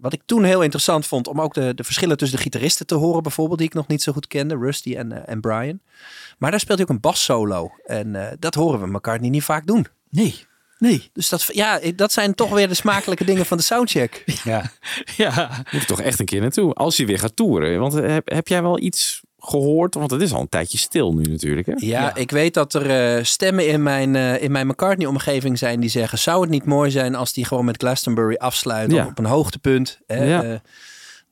Wat 0.00 0.12
ik 0.12 0.22
toen 0.26 0.44
heel 0.44 0.62
interessant 0.62 1.06
vond. 1.06 1.26
Om 1.26 1.40
ook 1.40 1.54
de, 1.54 1.74
de 1.74 1.84
verschillen 1.84 2.16
tussen 2.16 2.36
de 2.36 2.42
gitaristen 2.42 2.86
te 2.86 2.94
horen. 2.94 3.22
Bijvoorbeeld. 3.22 3.58
Die 3.58 3.68
ik 3.68 3.74
nog 3.74 3.86
niet 3.86 4.02
zo 4.02 4.12
goed 4.12 4.26
kende. 4.26 4.56
Rusty 4.56 4.96
en, 4.96 5.12
eh, 5.12 5.32
en 5.32 5.40
Brian. 5.40 5.80
Maar 6.38 6.50
daar 6.50 6.60
speelt 6.60 6.78
hij 6.78 6.86
ook 6.86 6.94
een 6.94 7.00
bassolo. 7.00 7.70
En 7.84 8.14
eh, 8.14 8.36
dat 8.38 8.54
horen 8.54 8.80
we 8.80 8.92
elkaar 8.92 9.20
niet 9.20 9.42
vaak 9.42 9.66
doen. 9.66 9.86
Nee. 10.10 10.48
Nee. 10.78 11.10
Dus 11.12 11.28
dat, 11.28 11.48
ja, 11.52 11.80
dat 11.94 12.12
zijn 12.12 12.34
toch 12.34 12.50
weer 12.50 12.68
de 12.68 12.74
smakelijke 12.74 13.24
dingen 13.24 13.46
van 13.46 13.56
de 13.56 13.62
soundcheck. 13.62 14.24
Ja. 14.44 14.70
ja. 15.16 15.64
Moet 15.70 15.80
er 15.80 15.86
toch 15.86 16.00
echt 16.00 16.20
een 16.20 16.26
keer 16.26 16.40
naartoe. 16.40 16.74
Als 16.74 16.96
je 16.96 17.06
weer 17.06 17.18
gaat 17.18 17.36
toeren. 17.36 17.80
Want 17.80 17.92
heb, 17.92 18.30
heb 18.30 18.48
jij 18.48 18.62
wel 18.62 18.80
iets 18.80 19.20
gehoord? 19.40 19.94
Want 19.94 20.10
het 20.10 20.20
is 20.22 20.32
al 20.32 20.40
een 20.40 20.48
tijdje 20.48 20.78
stil 20.78 21.12
nu 21.14 21.22
natuurlijk. 21.22 21.66
Hè? 21.66 21.72
Ja, 21.76 22.14
ik 22.14 22.30
weet 22.30 22.54
dat 22.54 22.74
er 22.74 23.16
eh, 23.16 23.24
stemmen 23.24 23.68
in 23.68 23.82
mijn, 23.82 24.16
eh, 24.16 24.42
in 24.42 24.52
mijn 24.52 24.66
McCartney-omgeving 24.66 25.58
zijn 25.58 25.80
die 25.80 25.90
zeggen... 25.90 26.18
zou 26.18 26.40
het 26.40 26.50
niet 26.50 26.64
mooi 26.64 26.90
zijn 26.90 27.14
als 27.14 27.32
die 27.32 27.44
gewoon 27.44 27.64
met 27.64 27.76
Glastonbury 27.82 28.34
afsluit 28.36 28.90
Ja. 28.92 29.06
op 29.06 29.18
een 29.18 29.24
hoogtepunt? 29.24 29.98
Hè? 30.06 30.24
Ja. 30.24 30.42
Eh, 30.42 30.54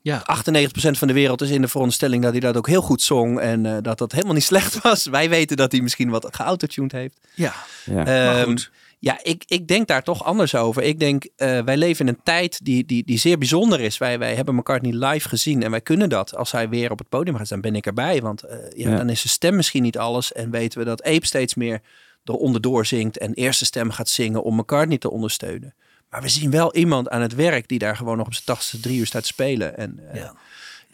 ja. 0.03 0.23
98% 0.23 0.99
van 0.99 1.09
de 1.09 1.15
wereld 1.15 1.41
is 1.41 1.51
in 1.51 1.61
de 1.61 1.69
veronderstelling 1.69 2.23
dat 2.23 2.33
hij 2.33 2.41
dat 2.41 2.57
ook 2.57 2.67
heel 2.67 2.83
goed 2.83 3.03
zong... 3.03 3.41
en 3.41 3.67
eh, 3.67 3.77
dat 3.83 3.99
dat 3.99 4.13
helemaal 4.13 4.35
niet 4.35 4.45
slecht 4.55 4.83
was. 4.83 5.07
Wij 5.07 5.29
weten 5.29 5.57
dat 5.57 5.73
hij 5.73 5.81
misschien 5.81 6.11
wat 6.11 6.29
geautotuned 6.31 6.93
heeft. 6.93 7.19
Ja. 7.35 7.55
Ja. 7.85 8.07
Ehm, 8.07 8.45
goed. 8.45 8.71
Ja, 9.01 9.19
ik, 9.23 9.45
ik 9.47 9.69
denk 9.69 9.87
daar 9.87 10.03
toch 10.03 10.25
anders 10.25 10.55
over. 10.55 10.83
Ik 10.83 10.99
denk, 10.99 11.25
eh, 11.37 11.61
wij 11.61 11.77
leven 11.77 12.07
in 12.07 12.15
een 12.15 12.21
tijd 12.23 12.65
die, 12.65 12.85
die, 12.87 13.05
die 13.05 13.19
zeer 13.19 13.39
bijzonder 13.39 13.81
is. 13.81 13.99
Wij, 13.99 14.19
wij 14.19 14.35
hebben 14.35 14.55
McCartney 14.55 14.93
live 15.07 15.29
gezien 15.29 15.63
en 15.63 15.71
wij 15.71 15.81
kunnen 15.81 16.09
dat. 16.09 16.37
Als 16.37 16.53
hij 16.53 16.69
weer 16.69 16.91
op 16.91 16.99
het 16.99 17.09
podium 17.09 17.37
gaat 17.37 17.47
staan, 17.47 17.61
ben 17.61 17.75
ik 17.75 17.87
erbij. 17.87 18.21
Want 18.23 18.43
eh, 18.43 18.57
ja, 18.77 18.91
Ja. 18.91 18.97
dan 18.97 19.09
is 19.09 19.21
zijn 19.21 19.33
stem 19.33 19.57
misschien 19.57 19.83
niet 19.83 19.99
alles. 19.99 20.33
En 20.33 20.51
weten 20.51 20.79
we 20.79 20.85
dat 20.85 21.03
Ape 21.03 21.27
steeds 21.27 21.55
meer 21.55 21.81
eronder 22.25 22.61
door 22.61 22.87
zingt 22.87 23.19
en 23.19 23.35
eerste 23.35 23.65
stem 23.65 23.91
gaat 23.91 24.09
zingen 24.09 24.43
om 24.43 24.57
McCartney 24.57 24.99
te 24.99 25.11
ondersteunen. 25.11 25.75
Maar 26.11 26.23
we 26.23 26.29
zien 26.29 26.51
wel 26.51 26.75
iemand 26.75 27.09
aan 27.09 27.21
het 27.21 27.35
werk 27.35 27.69
die 27.69 27.79
daar 27.79 27.97
gewoon 27.97 28.17
nog 28.17 28.27
op 28.27 28.33
zijn 28.33 28.45
tachtigste 28.45 28.81
drie 28.81 28.99
uur 28.99 29.07
staat 29.07 29.23
te 29.23 29.29
spelen. 29.29 29.77
En 29.77 29.99
eh, 30.13 30.31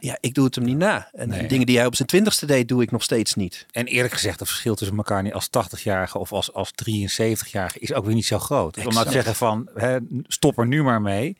ja. 0.05 0.17
ik 0.21 0.35
doe 0.35 0.45
het 0.45 0.55
hem 0.55 0.65
niet 0.65 0.77
na. 0.77 1.09
En 1.13 1.49
dingen 1.49 1.67
die 1.67 1.77
hij 1.77 1.87
op 1.87 1.95
zijn 1.95 2.09
twintigste 2.09 2.47
deed, 2.47 2.69
doe 2.69 2.83
ik 2.83 2.91
nog 2.91 3.03
steeds 3.03 3.35
niet. 3.35 3.67
En 3.73 3.87
eerlijk 3.87 4.15
gezegd, 4.15 4.39
het 4.39 4.49
verschil 4.49 4.75
tussen 4.75 4.97
elkaar 4.97 5.23
niet 5.23 5.33
als 5.33 5.49
80-jarige 5.49 6.19
of 6.19 6.33
als, 6.33 6.53
als 6.53 6.71
73-jarige 6.71 7.79
is 7.79 7.93
ook 7.93 8.05
weer 8.05 8.15
niet 8.15 8.27
zo 8.27 8.39
groot. 8.39 8.75
Dus 8.75 8.87
om 8.87 8.93
nou 8.93 9.07
te 9.07 9.13
zeggen 9.13 9.35
van, 9.35 9.69
hè, 9.75 9.99
stop 10.27 10.59
er 10.59 10.67
nu 10.67 10.83
maar 10.83 11.03
mee. 11.03 11.37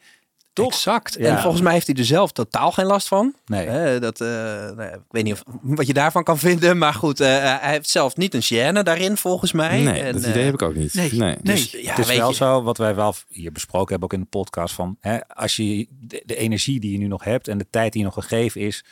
Toch? 0.55 0.67
Exact. 0.73 1.15
Ja. 1.19 1.37
En 1.37 1.41
volgens 1.43 1.63
mij 1.63 1.73
heeft 1.73 1.87
hij 1.87 1.97
er 1.97 2.05
zelf 2.05 2.33
totaal 2.33 2.73
geen 2.73 2.85
last 2.87 3.09
van. 3.09 3.35
Nee. 3.47 3.67
Hè, 3.69 4.01
dat, 4.01 4.21
eh, 4.21 4.29
nou 4.29 4.83
ja, 4.83 4.93
ik 4.93 5.01
weet 5.11 5.25
niet 5.25 5.33
of, 5.33 5.43
wat 5.63 5.87
je 5.87 5.93
daarvan 5.93 6.25
kan 6.25 6.39
vinden. 6.39 6.79
Maar 6.79 6.95
goed, 6.95 7.21
eh, 7.21 7.29
hij 7.61 7.71
heeft 7.73 7.89
zelf 7.89 8.17
niet 8.17 8.35
een 8.35 8.43
gêne 8.43 8.83
daarin 8.83 9.17
volgens 9.17 9.53
mij. 9.53 9.81
Nee, 9.81 10.01
En, 10.03 10.13
dat 10.13 10.23
eh, 10.23 10.31
idee 10.31 10.45
heb 10.45 10.55
ik 10.55 10.63
ook 10.63 10.75
niet. 10.75 10.95
nee. 10.95 11.13
nee. 11.13 11.37
Dus, 11.43 11.73
Nee. 11.73 11.83
ja, 11.83 11.91
het 11.91 11.99
is 11.99 12.07
weet 12.07 12.17
wel 12.19 12.29
je, 12.29 12.35
zo, 12.35 12.63
wat 12.63 12.79
wij 12.79 12.95
wel 12.95 13.15
hier 13.29 13.53
besproken 13.53 13.89
hebben, 13.91 14.05
ook 14.09 14.15
in 14.15 14.21
de 14.21 14.39
podcast, 14.39 14.75
van 14.75 14.97
hè, 15.01 15.29
als 15.29 15.57
je 15.57 15.87
de, 15.91 16.23
de 16.27 16.37
energie 16.37 16.81
die 16.81 16.93
je 16.93 16.99
nu 16.99 17.07
nog 17.07 17.25
hebt 17.25 17.49
en 17.49 17.59
de 17.59 17.67
tijd 17.71 17.93
die 17.93 18.01
je 18.01 18.07
nog 18.07 18.15
gegeven 18.27 18.61
is, 18.61 18.85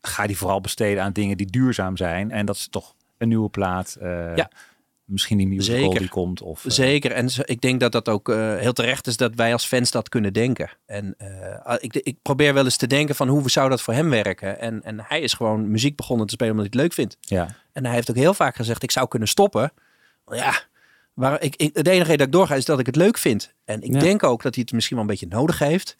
ga 0.00 0.26
die 0.26 0.36
vooral 0.36 0.60
besteden 0.60 1.02
aan 1.02 1.12
dingen 1.12 1.36
die 1.36 1.50
duurzaam 1.50 1.96
zijn. 1.96 2.30
En 2.30 2.46
dat 2.46 2.56
is 2.56 2.68
toch 2.70 2.94
een 3.18 3.28
nieuwe 3.28 3.48
plaat. 3.48 3.96
eh, 4.00 4.36
Ja. 4.36 4.50
Misschien 5.12 5.38
die 5.38 5.46
musical 5.46 5.80
Zeker. 5.82 5.98
die 5.98 6.08
komt. 6.08 6.42
Of, 6.42 6.64
eh, 6.64 6.70
Zeker. 6.70 7.12
En 7.12 7.28
ik 7.44 7.60
denk 7.60 7.80
dat 7.80 7.92
dat 7.92 8.08
ook 8.08 8.28
eh, 8.28 8.56
heel 8.56 8.72
terecht 8.72 9.06
is 9.06 9.16
dat 9.16 9.34
wij 9.34 9.52
als 9.52 9.66
fans 9.66 9.90
dat 9.90 10.08
kunnen 10.08 10.32
denken. 10.32 10.70
En 10.86 11.14
eh, 11.18 11.74
ik, 11.78 11.94
ik 11.94 12.16
probeer 12.22 12.54
wel 12.54 12.64
eens 12.64 12.76
te 12.76 12.86
denken 12.86 13.14
van 13.14 13.28
hoe 13.28 13.50
zou 13.50 13.68
dat 13.68 13.82
voor 13.82 13.94
hem 13.94 14.10
werken. 14.10 14.60
En, 14.60 14.82
en 14.82 15.00
hij 15.02 15.20
is 15.20 15.32
gewoon 15.32 15.70
muziek 15.70 15.96
begonnen 15.96 16.26
te 16.26 16.32
spelen 16.32 16.52
omdat 16.52 16.72
hij 16.72 16.80
het 16.82 16.88
leuk 16.88 16.98
vindt. 17.08 17.16
ja. 17.28 17.60
En 17.72 17.84
hij 17.84 17.94
heeft 17.94 18.10
ook 18.10 18.16
heel 18.16 18.34
vaak 18.34 18.56
gezegd, 18.56 18.82
ik 18.82 18.90
zou 18.90 19.08
kunnen 19.08 19.28
stoppen. 19.28 19.72
Maar 20.24 20.36
ja, 20.36 20.54
waar, 21.14 21.42
ik, 21.42 21.56
ik, 21.56 21.70
het 21.76 21.86
enige 21.86 22.02
reden 22.02 22.18
dat 22.18 22.26
ik 22.26 22.32
doorga 22.32 22.54
is 22.54 22.64
dat 22.64 22.78
ik 22.78 22.86
het 22.86 22.96
leuk 22.96 23.18
vind. 23.18 23.52
En 23.64 23.82
ik 23.82 23.92
Ja. 23.92 23.98
denk 23.98 24.22
ook 24.22 24.42
dat 24.42 24.54
hij 24.54 24.62
het 24.64 24.74
misschien 24.74 24.96
wel 24.96 25.04
een 25.04 25.10
beetje 25.10 25.26
nodig 25.36 25.58
heeft. 25.58 25.96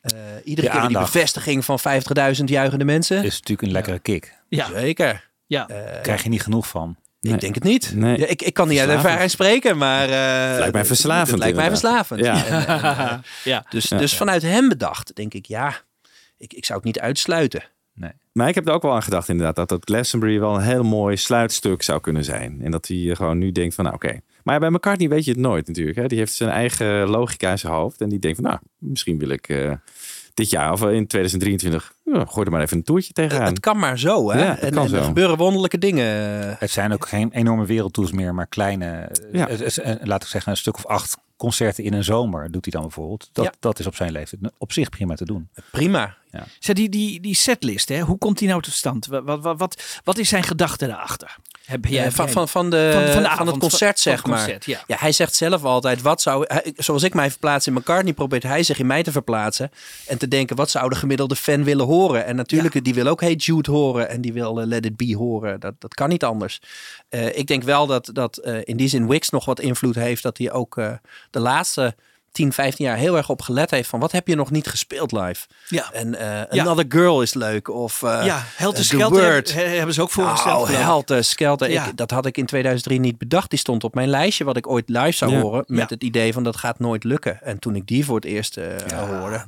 Eh, 0.00 0.12
iedere 0.44 0.68
Die 0.70 0.78
keer 0.78 0.88
die 0.88 0.98
bevestiging 0.98 1.64
van 1.64 1.78
50.000 1.78 2.44
juichende 2.44 2.84
mensen. 2.84 3.16
is 3.24 3.34
natuurlijk 3.38 3.62
een 3.62 3.70
lekkere 3.74 3.98
kick. 3.98 4.34
Ja. 4.48 4.66
Zeker. 4.66 5.28
Ja. 5.46 5.64
Krijg 6.02 6.22
je 6.22 6.28
niet 6.28 6.42
genoeg 6.42 6.68
van. 6.68 6.96
Ik 7.20 7.40
denk 7.40 7.54
het 7.54 7.64
niet. 7.64 7.92
Nee. 7.94 8.18
Ja, 8.18 8.26
ik, 8.26 8.42
ik 8.42 8.54
kan 8.54 8.68
niet 8.68 8.78
uit 8.78 8.88
ervaring 8.88 9.30
spreken, 9.30 9.76
maar... 9.78 10.02
eh, 10.02 10.58
lijkt 10.58 10.72
mij 10.72 10.84
verslavend, 10.84 11.30
Het 11.30 11.38
lijkt 11.38 11.56
mij 11.56 11.66
inderdaad. 11.66 12.06
verslavend. 12.06 12.20
Ja. 12.20 12.46
En, 12.46 12.66
en, 12.98 12.98
eh, 12.98 13.18
Ja. 13.44 13.66
dus, 13.70 13.88
Ja. 13.88 13.98
dus 13.98 14.16
vanuit 14.16 14.42
hem 14.42 14.68
bedacht, 14.68 15.16
denk 15.16 15.34
ik, 15.34 15.46
ja, 15.46 15.80
ik, 16.38 16.52
ik 16.52 16.64
zou 16.64 16.78
het 16.78 16.86
niet 16.86 17.00
uitsluiten. 17.00 17.62
Maar 18.32 18.48
ik 18.48 18.54
heb 18.54 18.66
er 18.68 18.72
ook 18.72 18.82
wel 18.82 18.94
aan 18.94 19.02
gedacht 19.02 19.28
inderdaad 19.28 19.56
dat 19.56 19.68
dat 19.68 19.82
Glastonbury 19.84 20.40
wel 20.40 20.54
een 20.54 20.60
heel 20.62 20.82
mooi 20.84 21.16
sluitstuk 21.16 21.82
zou 21.82 22.00
kunnen 22.00 22.24
zijn. 22.24 22.60
En 22.62 22.70
dat 22.70 22.86
hij 22.88 22.96
gewoon 23.14 23.38
nu 23.38 23.52
denkt 23.52 23.74
van 23.74 23.84
nou 23.84 23.96
oké. 23.96 24.20
Maar 24.42 24.60
bij 24.60 24.70
McCartney 24.70 25.08
weet 25.08 25.24
je 25.24 25.30
het 25.30 25.40
nooit 25.40 25.66
natuurlijk. 25.66 25.96
Hè? 25.96 26.06
Die 26.06 26.18
heeft 26.18 26.32
zijn 26.32 26.50
eigen 26.50 27.08
logica 27.08 27.50
in 27.50 27.58
zijn 27.58 27.72
hoofd. 27.72 28.00
En 28.00 28.08
die 28.08 28.18
denkt 28.18 28.38
van 28.40 28.46
nou 28.46 28.58
misschien 28.78 29.18
wil 29.18 29.28
ik 29.28 29.48
eh, 29.48 29.72
dit 30.38 30.50
jaar 30.50 30.72
of 30.72 30.80
in 30.82 31.06
2023 31.06 31.92
ja, 32.04 32.24
gooi 32.24 32.46
er 32.46 32.52
maar 32.52 32.60
even 32.62 32.76
een 32.76 32.82
toertje 32.82 33.12
tegenaan. 33.12 33.46
Het 33.46 33.60
kan 33.60 33.78
maar 33.78 33.98
zo, 33.98 34.30
hè? 34.30 34.38
Ja, 34.44 34.50
het 34.50 34.58
en, 34.60 34.70
kan 34.72 34.82
en 34.82 34.88
zo. 34.88 34.96
er 34.96 35.02
gebeuren 35.02 35.36
wonderlijke 35.36 35.78
dingen. 35.78 36.06
Het 36.58 36.70
zijn 36.70 36.92
ook 36.92 37.08
geen 37.08 37.30
enorme 37.32 37.66
wereldtours 37.66 38.12
meer, 38.12 38.34
maar 38.34 38.46
kleine, 38.46 39.10
Ja. 39.32 39.48
eh, 39.48 39.60
eh, 39.78 39.90
eh, 39.92 39.96
laat 40.02 40.22
ik 40.22 40.28
zeggen, 40.28 40.50
een 40.50 40.56
stuk 40.58 40.76
of 40.76 40.86
acht 40.86 41.16
concerten 41.36 41.84
in 41.84 41.92
een 41.92 42.04
zomer 42.04 42.50
doet 42.50 42.64
hij 42.64 42.72
dan 42.72 42.82
bijvoorbeeld. 42.82 43.28
Dat, 43.32 43.44
Ja. 43.44 43.52
dat 43.58 43.78
is 43.78 43.86
op 43.86 43.94
zijn 43.94 44.12
leeftijd 44.12 44.42
op 44.58 44.72
zich 44.72 44.88
prima 44.88 45.14
te 45.14 45.24
doen. 45.24 45.48
Prima. 45.70 46.16
Zeg, 46.58 46.74
die, 46.76 46.88
die, 46.88 47.20
die 47.20 47.34
setlist, 47.34 47.88
hè, 47.88 48.00
hoe 48.00 48.18
komt 48.18 48.38
die 48.38 48.48
nou 48.48 48.62
tot 48.62 48.72
stand? 48.72 49.06
Wat, 49.06 49.22
wat, 49.24 49.58
wat, 49.58 49.82
wat 50.04 50.18
is 50.18 50.28
zijn 50.28 50.42
gedachte 50.42 50.86
daarachter? 50.86 51.36
Heb 51.64 51.84
jij, 51.84 51.92
Ja, 51.94 52.02
heb 52.02 52.12
van, 52.12 52.24
jij- 52.24 52.34
van, 52.34 52.48
van, 52.48 52.70
de, 52.70 52.90
van, 52.92 53.12
van, 53.12 53.22
de 53.22 53.28
van 53.36 53.46
het 53.46 53.58
concert, 53.58 53.98
zeg 54.00 54.16
het 54.16 54.26
maar. 54.26 54.58
ja. 54.64 54.82
Ja, 54.86 54.96
hij 54.98 55.12
zegt 55.12 55.34
zelf 55.34 55.64
altijd, 55.64 56.02
wat 56.02 56.22
zou, 56.22 56.44
hij- 56.46 56.72
zoals 56.76 57.02
ik 57.02 57.14
mij 57.14 57.30
verplaats 57.30 57.66
in 57.66 57.72
McCartney, 57.72 58.12
probeert 58.12 58.42
hij 58.42 58.62
zich 58.62 58.78
in 58.78 58.86
mij 58.86 59.02
te 59.02 59.12
verplaatsen. 59.12 59.70
En 60.06 60.18
te 60.18 60.28
denken, 60.28 60.56
wat 60.56 60.70
zou 60.70 60.88
de 60.88 60.96
gemiddelde 60.96 61.36
fan 61.36 61.64
willen 61.64 61.86
horen? 61.86 62.24
En 62.24 62.36
natuurlijk, 62.36 62.84
die 62.84 62.94
wil 62.94 63.06
ook 63.06 63.20
Hey 63.20 63.34
Jude 63.34 63.70
horen 63.70 64.08
en 64.08 64.20
die 64.20 64.32
wil 64.32 64.60
eh, 64.60 64.66
Let 64.66 64.84
It 64.84 64.96
Be 64.96 65.16
horen. 65.16 65.60
Dat, 65.60 65.74
dat 65.78 65.94
kan 65.94 66.08
niet 66.08 66.24
anders. 66.24 66.60
Eh, 67.08 67.36
ik 67.38 67.46
denk 67.46 67.62
wel 67.62 67.86
dat, 67.86 68.10
dat 68.12 68.36
eh, 68.36 68.56
in 68.64 68.76
die 68.76 68.88
zin 68.88 69.08
Wix 69.08 69.28
nog 69.28 69.44
wat 69.44 69.60
invloed 69.60 69.94
heeft. 69.94 70.22
Dat 70.22 70.38
hij 70.38 70.52
ook 70.52 70.76
eh, 70.78 70.92
de 71.30 71.40
laatste 71.40 71.94
10, 72.38 72.52
15 72.52 72.84
jaar 72.84 72.96
heel 72.96 73.16
erg 73.16 73.28
op 73.28 73.42
gelet 73.42 73.70
heeft 73.70 73.88
van 73.88 74.00
wat 74.00 74.12
heb 74.12 74.28
je 74.28 74.34
nog 74.34 74.50
niet 74.50 74.66
gespeeld 74.66 75.12
live? 75.12 75.46
Ja. 75.68 75.92
En 75.92 76.10
Ja. 76.10 76.46
Another 76.50 76.84
Girl 76.88 77.22
is 77.22 77.34
leuk. 77.34 77.68
Of 77.68 78.02
eh 78.02 78.20
ja, 78.24 78.42
Helter 78.56 78.84
Skelter 78.84 79.32
hebben, 79.32 79.76
hebben 79.76 79.94
ze 79.94 80.02
ook 80.02 80.10
voorgesteld. 80.10 80.46
Nou, 80.54 80.66
geloof 80.66 80.80
ik. 80.80 80.86
Helter 80.86 81.24
Skelter. 81.24 81.70
Ja. 81.70 81.86
Ik, 81.86 81.96
dat 81.96 82.10
had 82.10 82.26
ik 82.26 82.36
in 82.36 82.46
2003 82.46 83.00
niet 83.00 83.18
bedacht. 83.18 83.50
Die 83.50 83.58
stond 83.58 83.84
op 83.84 83.94
mijn 83.94 84.08
lijstje 84.08 84.44
wat 84.44 84.56
ik 84.56 84.68
ooit 84.68 84.88
live 84.88 85.10
zou 85.12 85.30
Ja. 85.32 85.40
horen. 85.40 85.64
Met 85.66 85.90
het 85.90 86.02
idee 86.02 86.32
van 86.32 86.42
dat 86.42 86.56
gaat 86.56 86.78
nooit 86.78 87.04
lukken. 87.04 87.42
En 87.42 87.58
toen 87.58 87.76
ik 87.76 87.86
die 87.86 88.04
voor 88.04 88.14
het 88.16 88.24
eerst 88.24 88.56
eh, 88.56 88.64
hoorde. 89.20 89.44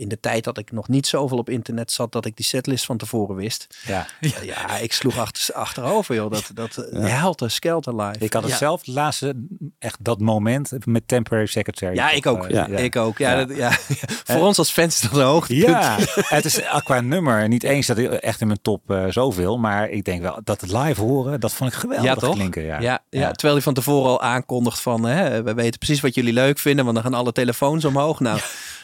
In 0.00 0.08
de 0.08 0.20
tijd 0.20 0.44
dat 0.44 0.58
ik 0.58 0.72
nog 0.72 0.88
niet 0.88 1.06
zoveel 1.06 1.38
op 1.38 1.48
internet 1.48 1.92
zat. 1.92 2.12
Dat 2.12 2.26
ik 2.26 2.36
die 2.36 2.44
setlist 2.44 2.84
van 2.84 2.96
tevoren 2.96 3.36
wist. 3.36 3.78
Ja. 3.86 4.06
Ja, 4.42 4.78
ik 4.78 4.92
sloeg 4.92 5.18
achter, 5.18 5.54
achterover 5.54 6.14
joh. 6.14 6.30
Dat, 6.30 6.50
dat 6.54 6.76
eh, 6.76 7.20
Helter 7.20 7.50
Skelter 7.50 7.96
live. 7.96 8.24
Ik 8.24 8.32
had 8.32 8.42
het 8.42 8.52
ja. 8.52 8.58
zelf 8.58 8.86
laatste, 8.86 9.46
echt 9.78 9.96
dat 10.00 10.20
moment 10.20 10.72
met 10.84 11.08
Temporary 11.08 11.46
Secretary. 11.46 11.94
Ja, 11.94 12.10
ik 12.10 12.26
ook. 12.26 12.44
Eh, 12.46 12.50
Ja, 12.50 12.66
ik 12.66 12.96
ook. 12.96 13.18
Ja, 13.18 13.30
Ja. 13.30 13.44
Dat, 13.44 13.56
ja. 13.56 13.70
Voor 14.34 14.46
ons 14.46 14.58
als 14.58 14.70
fans 14.70 14.94
is 14.94 15.10
dat 15.10 15.20
een 15.20 15.26
hoogtepunt. 15.26 15.68
Ja, 15.68 15.98
het 16.14 16.44
is 16.44 16.60
eh, 16.60 16.80
qua 16.80 17.00
nummer 17.00 17.48
niet 17.48 17.62
eens 17.62 17.86
dat 17.86 17.98
ik 17.98 18.10
echt 18.10 18.40
in 18.40 18.46
mijn 18.46 18.62
top 18.62 18.90
eh, 18.90 19.04
zoveel, 19.08 19.58
maar 19.58 19.88
ik 19.88 20.04
denk 20.04 20.22
wel 20.22 20.40
dat 20.44 20.60
het 20.60 20.72
live 20.72 21.00
horen, 21.00 21.40
dat 21.40 21.52
vond 21.52 21.72
ik 21.72 21.78
geweldig 21.78 22.04
Ja, 22.06 22.14
toch? 22.14 22.34
klinken. 22.34 22.62
Ja. 22.62 22.80
Ja, 22.80 22.98
ja. 23.10 23.30
terwijl 23.30 23.54
hij 23.54 23.62
van 23.62 23.74
tevoren 23.74 24.10
al 24.10 24.20
aankondigt 24.20 24.80
van... 24.80 25.04
Hè, 25.04 25.42
we 25.42 25.54
weten 25.54 25.78
precies 25.78 26.00
wat 26.00 26.14
jullie 26.14 26.32
leuk 26.32 26.58
vinden, 26.58 26.84
want 26.84 26.96
dan 26.96 27.04
gaan 27.04 27.14
alle 27.14 27.32
telefoons 27.32 27.84
omhoog. 27.84 28.20
Nou, 28.20 28.40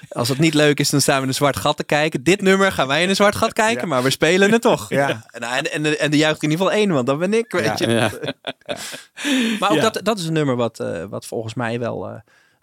als 0.09 0.29
het 0.29 0.39
niet 0.39 0.55
leuk 0.55 0.79
is, 0.81 0.91
dan 0.91 1.01
staan 1.01 1.17
we 1.17 1.23
in 1.23 1.29
een 1.29 1.35
zwart 1.35 1.57
gat 1.57 1.77
te 1.77 1.85
kijken. 1.85 2.23
Dit 2.23 2.41
nummer 2.43 2.73
gaan 2.73 2.87
wij 2.87 3.03
in 3.03 3.09
een 3.09 3.17
zwart 3.17 3.37
gat 3.37 3.53
kijken, 3.53 3.89
maar 3.89 4.03
we 4.03 4.11
spelen 4.11 4.53
het 4.53 4.63
toch. 4.63 4.89
Ja. 4.89 5.25
En, 5.31 5.43
en, 5.43 5.73
en, 5.73 5.99
en 5.99 6.11
de 6.11 6.17
juicht 6.17 6.43
in 6.43 6.51
ieder 6.51 6.65
geval 6.67 6.81
één, 6.81 6.91
want 6.93 7.07
dat 7.07 7.19
ben 7.19 7.35
ik, 7.35 7.53
weet 7.53 7.65
Ja. 7.65 7.75
je. 7.79 7.89
Ja. 7.89 8.11
Maar 9.61 9.71
ook 9.71 9.77
Ja. 9.77 9.83
dat, 9.91 10.01
dat 10.03 10.19
is 10.19 10.27
een 10.27 10.33
nummer 10.33 10.57
wat, 10.57 10.81
eh, 10.81 11.05
wat 11.05 11.27
volgens 11.27 11.55
mij 11.55 11.79
wel... 11.79 12.09
eh, 12.09 12.15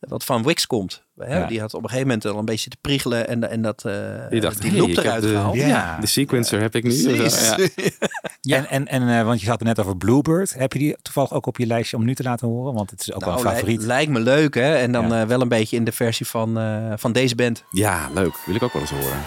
wat 0.08 0.24
van 0.24 0.44
Wix 0.44 0.68
komt. 0.68 1.04
Hè? 1.18 1.38
Ja. 1.40 1.48
Die 1.48 1.60
had 1.60 1.74
op 1.74 1.84
een 1.84 1.90
gegeven 1.90 2.08
moment 2.08 2.26
al 2.26 2.38
een 2.40 2.46
beetje 2.46 2.70
te 2.70 2.78
priegelen 2.82 3.28
en, 3.28 3.50
en 3.50 3.62
dat, 3.62 3.86
eh 3.86 3.94
Die 4.30 4.42
dacht, 4.42 4.62
die 4.62 4.72
hey, 4.72 4.80
loop 4.80 4.90
eruit 4.90 5.22
de- 5.22 5.28
gehaald. 5.28 5.56
Ja. 5.56 5.98
De 6.00 6.08
sequencer 6.08 6.62
heb 6.62 6.76
ik 6.76 6.84
nu. 6.84 7.16
Precies. 7.16 7.56
Ja. 8.42 8.58
En, 8.58 8.68
en, 8.68 8.88
en 8.88 9.20
eh, 9.20 9.26
want 9.26 9.42
je 9.42 9.50
had 9.50 9.60
het 9.60 9.68
net 9.68 9.80
over 9.80 9.98
Bluebird. 9.98 10.54
Heb 10.54 10.74
je 10.74 10.80
die 10.80 10.96
toevallig 11.02 11.34
ook 11.34 11.46
op 11.46 11.58
je 11.58 11.66
lijstje 11.66 11.98
om 11.98 12.06
nu 12.06 12.16
te 12.16 12.24
laten 12.24 12.48
horen? 12.48 12.74
Want 12.74 12.90
het 12.90 13.02
is 13.02 13.14
ook 13.14 13.20
wel 13.26 13.30
Nou, 13.30 13.40
een 13.42 13.46
lij- 13.52 13.56
favoriet. 13.60 13.82
lijkt 13.82 14.12
me 14.12 14.20
leuk, 14.20 14.54
hè? 14.56 14.76
En 14.76 14.92
dan 14.92 15.08
Ja. 15.10 15.22
eh, 15.22 15.28
wel 15.28 15.42
een 15.42 15.48
beetje 15.48 15.76
in 15.76 15.84
de 15.84 15.92
versie 15.92 16.28
van, 16.28 16.58
eh, 16.60 16.94
van 16.96 17.12
deze 17.12 17.36
band. 17.36 17.64
ja, 17.72 18.10
leuk. 18.14 18.36
Wil 18.46 18.56
ik 18.56 18.64
ook 18.64 18.74
wel 18.74 18.82
eens 18.82 18.92
horen. 18.92 19.20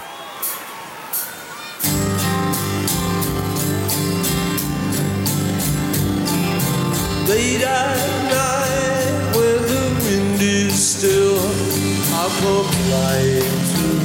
Come 12.41 12.67
flying 12.85 13.57
through 13.71 14.03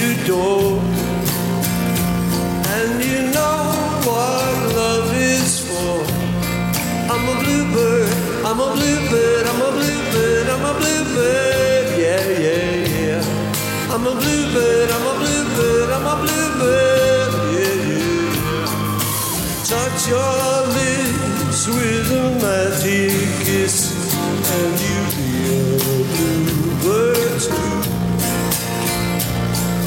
your 0.00 0.14
door. 0.26 0.82
And 2.76 2.92
you 3.10 3.20
know 3.34 3.58
what 4.06 4.54
love 4.80 5.10
is 5.14 5.52
for. 5.66 5.96
I'm 7.12 7.24
a 7.32 7.34
bluebird, 7.42 8.10
I'm 8.48 8.60
a 8.60 8.68
bluebird, 8.74 9.44
I'm 9.50 9.60
a 9.68 9.70
bluebird, 9.76 10.46
I'm 10.54 10.64
a 10.70 10.72
bluebird, 10.80 11.86
yeah, 12.04 12.24
yeah, 12.44 12.64
yeah. 13.06 13.92
I'm 13.92 14.04
a 14.06 14.14
bluebird, 14.20 14.88
I'm 14.94 15.06
a 15.12 15.14
bluebird, 15.20 15.88
I'm 15.96 16.06
a 16.12 16.16
bluebird, 16.22 17.32
yeah, 17.56 17.76
yeah. 17.90 18.64
Touch 19.70 20.00
your 20.12 20.42
lips 20.78 21.60
with 21.68 22.10
a 22.22 22.26
magic 22.42 23.28
kiss, 23.46 23.76
and 24.56 24.74
you 24.86 24.93
bluebird 27.48 27.84
too. 27.84 27.90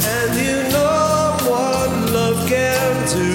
And 0.06 0.34
you 0.36 0.58
know 0.72 1.36
what 1.48 1.90
love 2.12 2.48
can 2.48 2.94
do. 3.08 3.30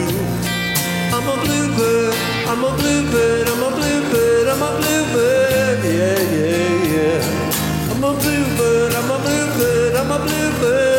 I'm 1.15 1.27
a 1.27 1.35
bluebird, 1.43 2.13
I'm 2.47 2.63
a 2.63 2.75
bluebird, 2.77 3.47
I'm 3.47 3.63
a 3.63 3.69
bluebird, 3.75 4.47
I'm 4.47 4.61
a 4.61 4.71
bluebird, 4.79 5.79
yeah, 5.85 6.19
yeah, 6.39 6.93
yeah. 6.93 7.91
I'm 7.91 8.03
a 8.03 8.13
bluebird, 8.13 8.93
I'm 8.93 9.11
a 9.11 9.17
bluebird, 9.19 9.95
I'm 9.95 10.11
a 10.11 10.19
bluebird, 10.19 10.92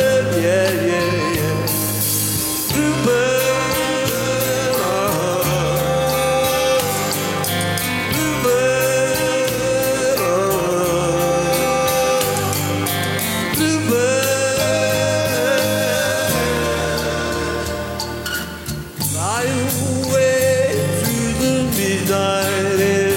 Fly 19.14 19.44
away 19.44 20.72
through 20.98 21.34
the 21.38 21.62
midnight 21.78 22.80
air 22.80 23.16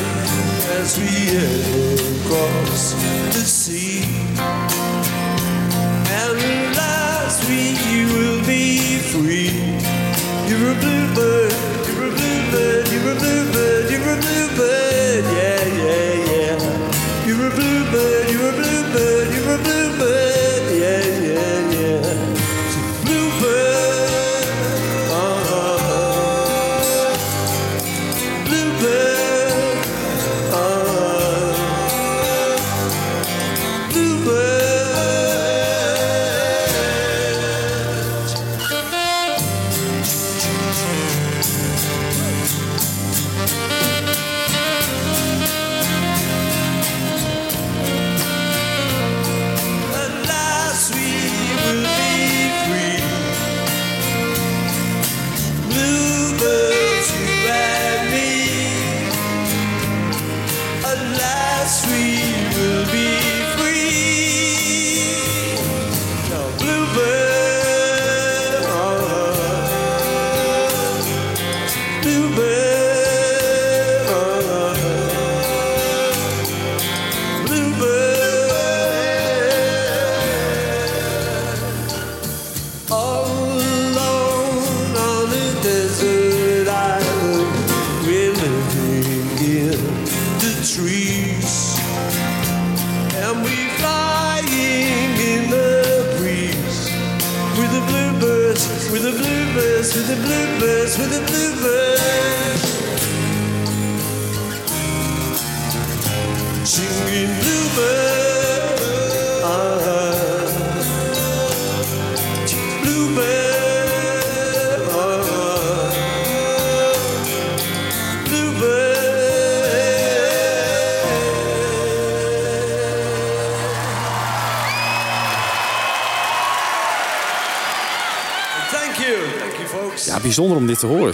as 0.79 0.95
we 0.99 1.07
head 1.07 1.86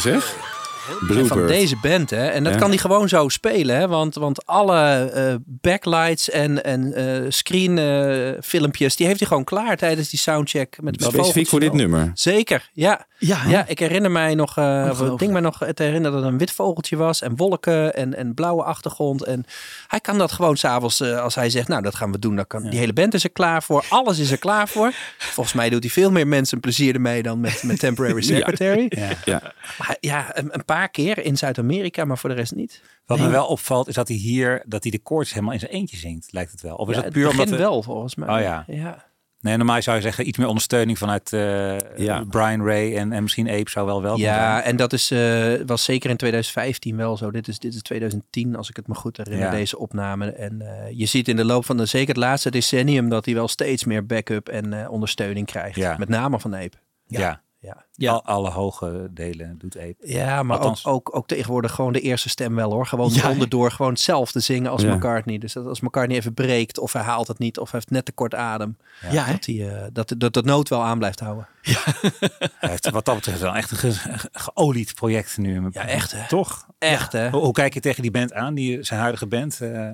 om 0.05 0.42
van 1.25 1.47
deze 1.47 1.75
band, 1.81 2.09
hè? 2.09 2.27
En 2.27 2.43
dat 2.43 2.53
Ja. 2.53 2.59
kan 2.59 2.69
hij 2.69 2.77
gewoon 2.77 3.09
zo 3.09 3.29
spelen, 3.29 3.75
hè? 3.75 3.87
Want, 3.87 4.15
want 4.15 4.45
alle 4.45 5.09
eh, 5.13 5.35
backlights 5.45 6.29
en, 6.29 6.63
en 6.63 6.93
eh 6.93 7.25
screen 7.29 7.77
eh, 7.77 8.31
filmpjes, 8.41 8.95
die 8.95 9.05
heeft 9.07 9.19
hij 9.19 9.27
gewoon 9.27 9.43
klaar 9.43 9.77
tijdens 9.77 10.09
die 10.09 10.19
soundcheck. 10.19 10.77
Met 10.81 11.03
Specifiek 11.03 11.47
voor 11.47 11.59
dit 11.59 11.73
nummer. 11.73 12.11
Zeker, 12.13 12.69
ja. 12.73 13.05
Ja, 13.17 13.39
ja, 13.47 13.65
ik 13.67 13.79
herinner 13.79 14.11
mij 14.11 14.35
nog, 14.35 14.57
eh, 14.57 14.91
ik 15.11 15.19
denk 15.19 15.31
mij 15.31 15.41
nog 15.41 15.57
te 15.57 15.83
herinneren 15.83 16.11
dat 16.11 16.23
het 16.23 16.31
een 16.31 16.37
wit 16.37 16.51
vogeltje 16.51 16.95
was 16.95 17.21
en 17.21 17.35
wolken 17.35 17.95
en, 17.95 18.15
en 18.15 18.33
blauwe 18.33 18.63
achtergrond. 18.63 19.23
En 19.23 19.45
hij 19.87 19.99
kan 19.99 20.17
dat 20.17 20.31
gewoon 20.31 20.57
s'avonds, 20.57 20.99
eh 20.99 21.21
als 21.21 21.35
hij 21.35 21.49
zegt, 21.49 21.67
nou 21.67 21.81
dat 21.81 21.95
gaan 21.95 22.11
we 22.11 22.19
doen, 22.19 22.35
dan 22.35 22.47
kan 22.47 22.69
die 22.69 22.79
hele 22.79 22.93
band 22.93 23.13
is 23.13 23.23
er 23.23 23.29
klaar 23.31 23.63
voor, 23.63 23.85
alles 23.89 24.19
is 24.19 24.31
er 24.31 24.37
klaar 24.37 24.67
voor. 24.67 24.91
Volgens 25.17 25.55
mij 25.55 25.69
doet 25.69 25.83
hij 25.83 25.91
veel 25.91 26.11
meer 26.11 26.27
mensen 26.27 26.59
plezier 26.59 26.93
ermee 26.93 27.23
dan 27.23 27.39
met, 27.39 27.63
met 27.63 27.79
Temporary 27.79 28.21
Secretary. 28.21 28.85
Ja. 28.89 29.09
Ja. 29.25 29.41
Maar 29.77 29.97
ja, 29.99 30.25
een, 30.33 30.47
een 30.51 30.65
paar 30.65 30.89
keer 30.89 31.02
in 31.09 31.37
Zuid-Amerika, 31.37 32.05
maar 32.05 32.17
voor 32.17 32.29
de 32.29 32.35
rest 32.35 32.55
niet. 32.55 32.81
Wat 33.05 33.17
Nee. 33.17 33.27
me 33.27 33.33
wel 33.33 33.45
opvalt 33.45 33.87
is 33.87 33.93
dat 33.95 34.07
hij 34.07 34.17
hier 34.17 34.63
dat 34.65 34.83
hij 34.83 34.91
de 34.91 34.99
koorts 34.99 35.33
helemaal 35.33 35.53
in 35.53 35.59
zijn 35.59 35.71
eentje 35.71 35.97
zingt, 35.97 36.31
lijkt 36.31 36.51
het 36.51 36.61
wel. 36.61 36.75
Of 36.75 36.87
is 36.89 36.95
Ja, 36.95 36.95
dat 36.95 37.03
het 37.03 37.13
puur 37.13 37.29
omdat 37.29 37.45
begin 37.45 37.57
we- 37.59 37.63
wel, 37.69 37.83
volgens 37.83 38.15
mij. 38.15 38.35
Oh 38.35 38.41
ja. 38.41 38.63
Ja. 38.67 39.11
Nee, 39.39 39.57
normaal 39.57 39.81
zou 39.81 39.95
je 39.95 40.01
zeggen 40.01 40.27
iets 40.27 40.37
meer 40.37 40.47
ondersteuning 40.47 40.97
vanuit 40.97 41.33
eh, 41.33 41.77
Ja. 41.97 42.23
Brian 42.29 42.65
Ray 42.65 42.95
en, 42.97 43.11
en 43.13 43.21
misschien 43.23 43.49
Ape 43.49 43.69
zou 43.69 43.85
wel 43.85 44.01
welkom 44.01 44.21
Ja, 44.21 44.51
zijn. 44.53 44.63
en 44.63 44.75
dat 44.75 44.93
is, 44.93 45.11
eh, 45.11 45.53
was 45.65 45.83
zeker 45.83 46.09
in 46.09 46.17
2015 46.17 46.97
wel 46.97 47.17
zo. 47.17 47.31
Dit 47.31 47.47
is, 47.47 47.59
dit 47.59 47.73
is 47.73 47.81
2010, 47.81 48.55
als 48.55 48.69
ik 48.69 48.75
het 48.75 48.87
me 48.87 48.93
goed 48.95 49.17
herinner, 49.17 49.41
Ja. 49.45 49.51
deze 49.51 49.77
opname. 49.77 50.31
En 50.31 50.61
eh, 50.61 50.91
je 50.97 51.05
ziet 51.05 51.27
in 51.27 51.35
de 51.35 51.45
loop 51.45 51.65
van 51.65 51.77
de, 51.77 51.85
zeker 51.85 52.07
het 52.07 52.17
laatste 52.17 52.51
decennium 52.51 53.09
dat 53.09 53.25
hij 53.25 53.33
wel 53.33 53.47
steeds 53.47 53.83
meer 53.83 54.05
backup 54.05 54.49
en 54.49 54.73
eh, 54.83 54.91
ondersteuning 54.91 55.45
krijgt. 55.45 55.75
Ja. 55.75 55.95
Met 55.97 56.09
name 56.09 56.39
van 56.39 56.55
Ape. 56.55 56.77
Ja. 57.07 57.41
Ja. 57.95 58.11
Al- 58.11 58.23
alle 58.25 58.49
hoge 58.49 59.07
delen 59.11 59.57
doet 59.57 59.77
Ape. 59.77 59.95
Ja, 59.99 60.43
maar 60.43 60.61
ook, 60.61 60.77
ook, 60.83 61.15
ook 61.15 61.27
tegenwoordig 61.27 61.71
gewoon 61.71 61.93
de 61.93 61.99
eerste 61.99 62.29
stem 62.29 62.55
wel 62.55 62.71
hoor. 62.71 62.85
Gewoon 62.85 63.09
Ja. 63.13 63.29
onderdoor 63.29 63.71
gewoon 63.71 63.91
hetzelfde 63.91 64.39
zingen 64.39 64.71
als 64.71 64.81
Ja. 64.81 64.95
McCartney. 64.95 65.37
Dus 65.37 65.53
dat 65.53 65.65
als 65.65 65.79
McCartney 65.81 66.17
even 66.17 66.33
breekt 66.33 66.79
of 66.79 66.93
hij 66.93 67.01
haalt 67.01 67.27
het 67.27 67.39
niet 67.39 67.59
of 67.59 67.71
hij 67.71 67.79
heeft 67.79 67.91
net 67.91 68.05
te 68.05 68.11
kort 68.11 68.35
adem. 68.35 68.77
Ja, 69.11 69.31
dat, 69.31 69.45
hij, 69.45 69.69
eh, 69.75 69.87
dat, 69.93 70.13
dat 70.17 70.33
dat 70.33 70.45
nood 70.45 70.69
wel 70.69 70.81
aan 70.83 70.97
blijft 70.97 71.19
houden. 71.19 71.47
Hij 72.59 72.69
heeft 72.69 72.89
wat 72.89 73.05
dat 73.05 73.15
betreft 73.15 73.39
wel 73.39 73.55
echt 73.55 73.71
een 73.71 73.77
ge- 73.77 74.29
geolied 74.31 74.93
project 74.93 75.37
nu. 75.37 75.67
Ja, 75.71 75.85
echt, 75.87 76.11
hè? 76.11 76.27
Toch? 76.27 76.67
Echt 76.79 77.11
hè? 77.11 77.29
Hoe, 77.29 77.41
hoe 77.41 77.51
kijk 77.53 77.73
je 77.73 77.79
tegen 77.79 78.01
die 78.01 78.11
band 78.11 78.33
aan, 78.33 78.53
die, 78.53 78.83
zijn 78.83 78.99
huidige 78.99 79.27
band? 79.27 79.61
Eh 79.61 79.93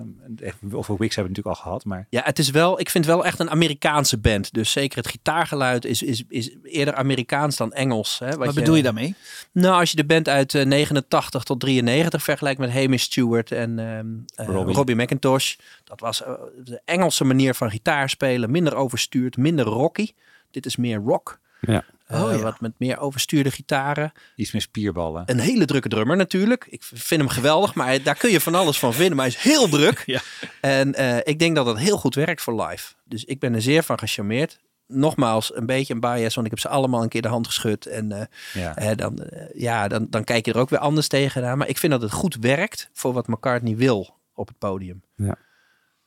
over 0.72 0.98
Wix 0.98 1.16
hebben 1.16 1.34
we 1.34 1.40
natuurlijk 1.40 1.48
al 1.48 1.56
gehad, 1.56 1.86
maar... 1.86 2.08
Ja, 2.10 2.22
het 2.24 2.40
is 2.40 2.50
wel, 2.50 2.80
ik 2.80 2.90
vind 2.90 3.06
het 3.06 3.14
wel 3.14 3.26
echt 3.26 3.40
een 3.40 3.50
Amerikaanse 3.50 4.18
band. 4.18 4.54
Dus 4.54 4.72
zeker 4.72 4.98
het 4.98 5.08
gitaargeluid 5.08 5.86
is, 5.86 6.02
is, 6.02 6.24
is 6.28 6.56
eerder 6.64 6.94
Amerikaans 6.96 7.56
dan 7.58 7.74
Engels. 7.74 8.20
Hè, 8.20 8.36
Wat 8.36 8.54
bedoel 8.54 8.76
je 8.76 8.84
daarmee? 8.84 9.16
Nou, 9.52 9.80
als 9.80 9.90
je 9.90 9.96
de 9.96 10.06
band 10.06 10.28
uit 10.30 10.56
eh, 10.56 10.66
89 10.66 11.44
tot 11.44 11.60
93 11.60 12.24
vergelijkt 12.24 12.60
met 12.60 12.74
Hamish 12.74 13.04
Stewart 13.04 13.52
en 13.52 13.80
ehm, 13.80 14.08
eh, 14.48 14.54
Robbie. 14.56 14.76
Robbie. 14.76 14.96
McIntosh. 14.96 15.56
Dat 15.84 16.00
was 16.00 16.24
eh, 16.24 16.34
de 16.64 16.82
Engelse 16.86 17.24
manier 17.24 17.54
van 17.54 17.70
gitaar 17.72 18.10
spelen. 18.10 18.52
Minder 18.52 18.76
overstuurd, 18.76 19.38
minder 19.38 19.66
rocky. 19.66 20.12
Dit 20.52 20.66
is 20.66 20.76
meer 20.76 20.98
rock. 20.98 21.40
Ja. 21.62 21.84
Eh, 22.06 22.24
Oh, 22.24 22.32
ja. 22.32 22.38
Wat 22.38 22.60
met 22.60 22.72
meer 22.78 23.00
overstuurde 23.00 23.52
gitaren. 23.52 24.12
Iets 24.36 24.52
meer 24.52 24.62
spierballen. 24.62 25.24
Een 25.26 25.40
hele 25.40 25.66
drukke 25.66 25.90
drummer 25.90 26.18
natuurlijk. 26.18 26.66
Ik 26.70 26.84
vind 26.84 27.22
hem 27.22 27.30
geweldig, 27.30 27.74
maar 27.74 27.86
hij- 27.86 28.02
daar 28.04 28.16
kun 28.16 28.32
je 28.32 28.40
van 28.42 28.56
alles 28.56 28.80
van 28.80 28.94
vinden. 28.94 29.16
Maar 29.16 29.26
hij 29.26 29.36
is 29.36 29.42
heel 29.44 29.68
druk. 29.70 30.04
Ja. 30.16 30.20
En 30.62 30.94
eh, 30.96 31.18
ik 31.24 31.40
denk 31.40 31.56
dat 31.56 31.66
dat 31.66 31.78
heel 31.78 31.98
goed 31.98 32.16
werkt 32.16 32.42
voor 32.42 32.62
live. 32.62 32.94
Dus 33.04 33.24
ik 33.26 33.40
ben 33.40 33.54
er 33.54 33.62
zeer 33.62 33.84
van 33.84 34.00
gecharmeerd. 34.00 34.60
Nogmaals, 34.88 35.56
een 35.56 35.66
beetje 35.66 35.94
een 35.94 36.00
bias, 36.00 36.34
want 36.36 36.46
ik 36.48 36.52
heb 36.54 36.60
ze 36.62 36.68
allemaal 36.70 37.04
een 37.04 37.10
keer 37.10 37.22
de 37.22 37.28
hand 37.28 37.48
geschud. 37.48 37.86
En 37.86 38.12
eh, 38.12 38.26
Ja. 38.54 38.96
dan, 38.96 39.20
ja, 39.54 39.88
dan, 39.88 40.08
dan 40.10 40.24
kijk 40.24 40.46
je 40.46 40.54
er 40.54 40.60
ook 40.60 40.70
weer 40.70 40.80
anders 40.80 41.08
tegenaan. 41.08 41.58
Maar 41.58 41.68
ik 41.68 41.78
vind 41.78 41.92
dat 41.92 42.02
het 42.02 42.12
goed 42.12 42.36
werkt 42.36 42.90
voor 42.94 43.14
wat 43.14 43.28
McCartney 43.28 43.76
wil 43.76 44.16
op 44.34 44.48
het 44.48 44.58
podium. 44.58 45.02
Ja. 45.16 45.36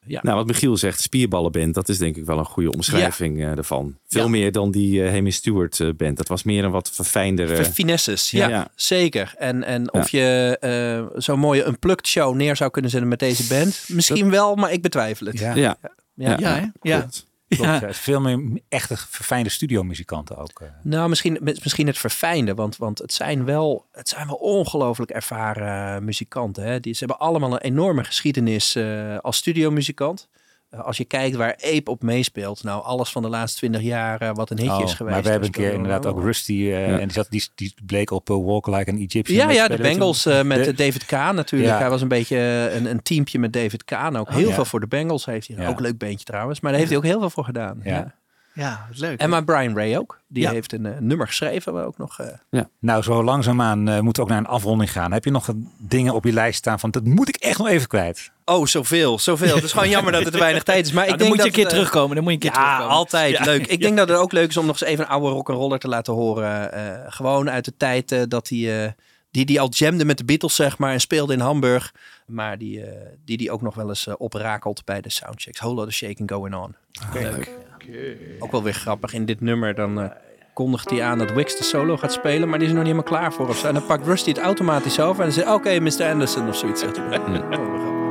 Ja. 0.06 0.20
Nou, 0.22 0.36
wat 0.36 0.46
Michiel 0.46 0.76
zegt, 0.76 1.00
spierballenband, 1.00 1.74
dat 1.74 1.88
is 1.88 1.98
denk 1.98 2.16
ik 2.16 2.24
wel 2.24 2.38
een 2.38 2.44
goede 2.44 2.72
omschrijving 2.72 3.38
eh, 3.40 3.56
ervan. 3.56 3.98
Veel 4.06 4.22
Ja. 4.22 4.28
meer 4.28 4.52
dan 4.52 4.70
die 4.70 5.04
eh 5.04 5.12
Hamish 5.12 5.36
Stewart 5.36 5.80
eh, 5.80 5.88
band. 5.96 6.16
Dat 6.16 6.28
was 6.28 6.42
meer 6.42 6.64
een 6.64 6.70
wat 6.70 6.90
verfijndere... 6.92 7.64
Finesses, 7.64 8.30
ja, 8.30 8.48
Ja. 8.48 8.68
zeker. 8.74 9.34
En, 9.38 9.62
en 9.64 9.92
of 9.92 10.08
je 10.08 10.56
eh, 10.60 11.18
zo'n 11.20 11.38
mooie 11.38 11.66
unplugged 11.66 12.06
show 12.06 12.34
neer 12.34 12.56
zou 12.56 12.70
kunnen 12.70 12.90
zetten 12.90 13.08
met 13.08 13.18
deze 13.18 13.46
band. 13.46 13.84
Misschien 13.88 14.30
wel, 14.30 14.54
maar 14.54 14.72
ik 14.72 14.82
betwijfel 14.82 15.26
het. 15.26 15.38
Ja. 15.38 15.54
Ja. 15.54 16.70
Ja. 16.82 17.08
Klopt. 17.56 17.80
Ja. 17.80 17.92
Veel 17.92 18.20
meer 18.20 18.60
echte 18.68 18.96
verfijnde 18.96 19.48
studiomuzikanten 19.48 20.36
ook. 20.36 20.60
eh. 20.60 20.68
Nou, 20.82 21.08
misschien, 21.08 21.38
misschien 21.40 21.86
het 21.86 21.98
verfijnde, 21.98 22.54
want, 22.54 22.76
want 22.76 22.98
het 22.98 23.12
zijn 23.12 23.44
wel, 23.44 23.86
het 23.92 24.08
zijn 24.08 24.26
wel 24.26 24.36
ongelooflijk 24.36 25.10
ervaren 25.10 25.96
eh, 25.96 26.02
muzikanten. 26.02 26.64
Hè? 26.64 26.80
Die, 26.80 26.92
ze 26.92 26.98
hebben 26.98 27.18
allemaal 27.26 27.52
een 27.52 27.60
enorme 27.60 28.04
geschiedenis 28.04 28.74
eh, 28.74 29.18
als 29.18 29.36
studiomuzikant. 29.36 30.28
Eh, 30.72 30.80
als 30.80 30.96
je 30.96 31.04
kijkt 31.04 31.36
waar 31.36 31.56
Ape 31.74 31.90
op 31.90 32.02
meespeelt, 32.02 32.62
nou 32.62 32.84
alles 32.84 33.10
van 33.10 33.22
de 33.22 33.28
laatste 33.28 33.58
twintig 33.58 33.80
jaar 33.82 34.20
eh, 34.20 34.30
wat 34.32 34.50
een 34.50 34.58
hitje 34.58 34.72
Oh, 34.72 34.82
is 34.82 34.94
geweest. 34.94 35.14
maar 35.14 35.22
we 35.24 35.28
hebben 35.30 35.48
een 35.48 35.54
keer 35.54 35.68
we 35.68 35.74
inderdaad 35.76 36.06
ook. 36.06 36.22
Rusty. 36.22 36.52
eh, 36.52 36.88
Ja. 36.88 36.98
En 36.98 37.06
die, 37.08 37.12
zat, 37.12 37.26
die, 37.30 37.48
die 37.54 37.74
bleek 37.86 38.10
op 38.10 38.30
uh, 38.30 38.36
Walk 38.44 38.66
Like 38.66 38.90
an 38.90 38.96
Egyptian. 38.98 39.36
Ja, 39.48 39.50
ja, 39.50 39.68
de. 39.68 39.76
Bengals 39.76 40.24
met 40.24 40.64
De- 40.64 40.74
David 40.74 41.06
Kaan 41.06 41.34
natuurlijk. 41.34 41.72
Ja. 41.72 41.78
Hij 41.78 41.90
was 41.90 42.00
een 42.02 42.08
beetje 42.08 42.36
een, 42.74 42.86
een 42.86 43.02
teampje 43.02 43.38
met 43.38 43.52
David 43.52 43.84
Kaan. 43.84 44.16
Ook 44.16 44.30
heel 44.30 44.48
ja. 44.48 44.54
veel 44.54 44.64
voor 44.64 44.80
de 44.80 44.86
Bengals 44.86 45.24
heeft 45.24 45.48
hij. 45.48 45.56
Ja. 45.56 45.68
Ook 45.68 45.76
een 45.76 45.82
leuk 45.82 45.98
beentje 45.98 46.24
trouwens. 46.24 46.60
Maar 46.60 46.70
daar 46.70 46.80
heeft 46.80 46.92
hij 46.92 47.00
ook 47.02 47.06
heel 47.08 47.20
veel 47.20 47.30
voor 47.30 47.44
gedaan. 47.44 47.80
Ja. 47.84 47.90
Ja. 47.96 48.14
Ja, 48.54 48.86
leuk. 48.94 49.20
En 49.20 49.30
maar 49.30 49.44
Brian 49.44 49.74
Ray 49.76 49.96
ook. 49.96 50.20
Die 50.28 50.42
Ja. 50.42 50.50
heeft 50.50 50.72
een 50.72 50.94
nummer 51.00 51.26
geschreven. 51.26 51.72
Waar 51.72 51.84
ook 51.86 51.98
nog, 51.98 52.18
eh, 52.50 52.60
Nou, 52.80 53.02
zo 53.02 53.24
langzaamaan 53.24 53.88
eh 53.88 54.00
moeten 54.00 54.22
we 54.22 54.28
ook 54.28 54.34
naar 54.34 54.44
een 54.44 54.54
afronding 54.54 54.92
gaan. 54.92 55.12
Heb 55.12 55.24
je 55.24 55.30
nog 55.30 55.48
dingen 55.78 56.14
op 56.14 56.24
je 56.24 56.32
lijst 56.32 56.58
staan 56.58 56.80
van 56.80 56.90
dat 56.90 57.04
moet 57.04 57.28
ik 57.28 57.36
echt 57.36 57.58
nog 57.58 57.68
even 57.68 57.88
kwijt? 57.88 58.31
Oh, 58.44 58.66
zoveel, 58.66 59.18
zoveel. 59.18 59.54
Het 59.54 59.64
is 59.64 59.72
gewoon 59.72 59.88
jammer 59.88 60.12
dat 60.12 60.22
het 60.24 60.32
te 60.32 60.38
weinig 60.38 60.62
tijd 60.62 60.86
is. 60.86 60.92
Maar 60.92 61.04
Nou, 61.08 61.12
ik 61.14 61.18
dan 61.18 61.28
denk 61.28 61.40
moet 61.42 61.52
je 61.54 61.60
een 61.60 61.64
keer 61.64 61.72
eh, 61.72 61.78
terugkomen. 61.78 62.14
Dan 62.14 62.24
moet 62.24 62.32
je 62.32 62.38
een 62.38 62.52
keer 62.52 62.60
ja, 62.60 62.64
terugkomen. 62.66 62.96
altijd 62.96 63.36
Ja. 63.36 63.44
leuk. 63.44 63.66
Ik 63.66 63.80
denk 63.86 63.96
dat 63.96 64.08
het 64.08 64.18
ook 64.18 64.32
leuk 64.32 64.48
is 64.48 64.56
om 64.56 64.66
nog 64.66 64.80
eens 64.80 64.90
even 64.90 65.04
een 65.04 65.10
oude 65.10 65.28
rock'n'roller 65.28 65.78
te 65.78 65.88
laten 65.88 66.12
horen. 66.12 66.72
Eh, 66.72 67.12
gewoon 67.12 67.50
uit 67.50 67.64
de 67.64 67.76
tijd 67.76 68.12
eh, 68.12 68.22
dat 68.28 68.48
hij... 68.48 68.84
eh, 68.84 68.90
die 69.30 69.44
die 69.44 69.60
al 69.60 69.68
jamde 69.70 70.04
met 70.04 70.18
de 70.18 70.24
Beatles, 70.24 70.54
zeg 70.54 70.78
maar, 70.78 70.92
en 70.92 71.00
speelde 71.00 71.32
in 71.32 71.40
Hamburg. 71.40 71.92
Maar 72.26 72.58
die 72.58 72.82
eh, 72.84 73.06
die, 73.24 73.36
die 73.36 73.50
ook 73.50 73.62
nog 73.62 73.74
wel 73.74 73.88
eens 73.88 74.08
oprakelt 74.16 74.84
bij 74.84 75.00
de 75.00 75.10
soundchecks. 75.10 75.58
Whole 75.60 75.74
lot 75.74 75.86
of 75.86 75.92
shaking 75.92 76.30
going 76.30 76.54
on. 76.54 76.74
Leuk. 77.14 77.50
Ook 78.38 78.50
wel 78.52 78.62
weer 78.62 78.72
grappig. 78.74 79.12
In 79.12 79.24
dit 79.26 79.40
nummer 79.40 79.74
dan 79.74 80.12
kondigt 80.54 80.90
hij 80.90 81.02
aan 81.02 81.18
dat 81.18 81.32
Wix 81.32 81.56
de 81.56 81.64
solo 81.64 81.96
gaat 81.96 82.12
spelen. 82.12 82.48
Maar 82.48 82.58
die 82.58 82.68
is 82.68 82.74
er 82.74 82.78
nog 82.80 82.86
niet 82.88 82.96
helemaal 82.96 83.20
klaar 83.20 83.32
voor. 83.32 83.48
Of 83.48 83.58
zo. 83.58 83.66
En 83.66 83.74
dan 83.74 83.86
pakt 83.86 84.06
Rusty 84.06 84.28
het 84.28 84.38
automatisch 84.38 85.00
over. 85.00 85.24
En 85.24 85.30
dan 85.30 85.32
zegt 85.44 85.54
oké, 85.54 85.78
Mr. 85.80 86.10
Anderson 86.10 86.48
of 86.48 86.56
zoiets. 86.56 86.80
Zegt 86.80 86.96
hij. 86.96 88.00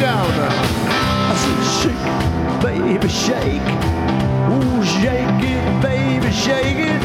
down. 0.00 0.26
I 0.28 1.34
said, 1.42 1.62
shake, 1.80 2.62
baby, 2.62 3.08
shake. 3.08 3.68
Ooh, 4.52 4.84
shake 4.84 5.42
it, 5.42 5.82
baby, 5.82 6.30
shake 6.32 6.80
it. 6.90 7.00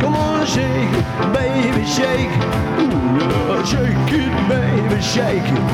Come 0.00 0.14
on, 0.14 0.46
shake 0.46 0.92
it, 0.94 1.06
baby, 1.32 1.84
shake. 1.86 2.32
Ooh, 2.80 2.90
yeah, 3.18 3.64
shake 3.64 4.12
it, 4.20 4.32
baby, 4.48 5.02
shake 5.02 5.50
it. 5.50 5.64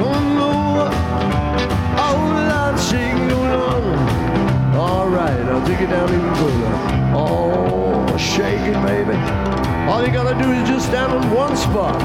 Oh, 0.00 0.16
Come 0.16 0.40
on, 0.40 0.92
oh, 1.98 2.46
that 2.48 2.76
shake 2.78 3.16
going 3.30 3.52
on. 3.52 4.76
All 4.76 5.08
right, 5.08 5.40
I'll 5.48 5.66
take 5.66 5.80
it 5.80 5.90
down 5.90 6.08
even 6.08 6.34
further. 6.34 6.72
Oh, 7.14 8.16
shake 8.18 8.60
it, 8.60 8.78
baby. 8.82 9.16
All 9.90 10.04
you 10.04 10.12
gotta 10.12 10.40
do 10.42 10.50
is 10.52 10.68
just 10.68 10.86
stand 10.86 11.12
on 11.12 11.30
one 11.34 11.56
spot. 11.56 11.96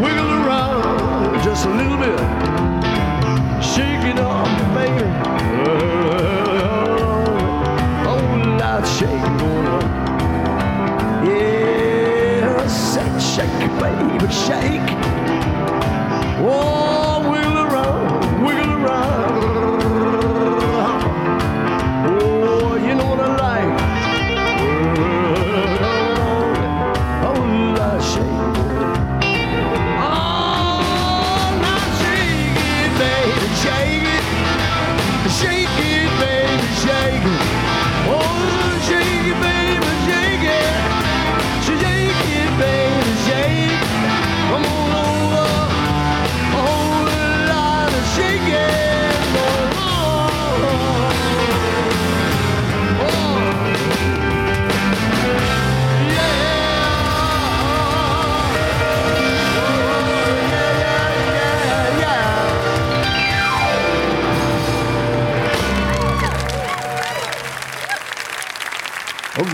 Wiggle 0.00 0.32
around 0.44 1.42
just 1.44 1.66
a 1.66 1.70
little 1.70 1.96
bit. 1.96 2.75
Shake 3.76 4.04
it 4.06 4.18
off, 4.18 4.48
baby. 4.74 5.04
Oh, 5.68 6.94
oh 8.08 8.56
that 8.58 8.82
shake 8.96 9.26
going 9.38 9.66
on. 9.66 9.84
Yeah, 11.26 12.66
shake, 12.66 13.20
shake, 13.20 13.64
baby, 13.78 14.28
shake. 14.32 14.90
Oh, 16.40 17.30
wiggle 17.30 17.58
around, 17.66 18.44
wiggle 18.46 18.72
around. 18.82 19.55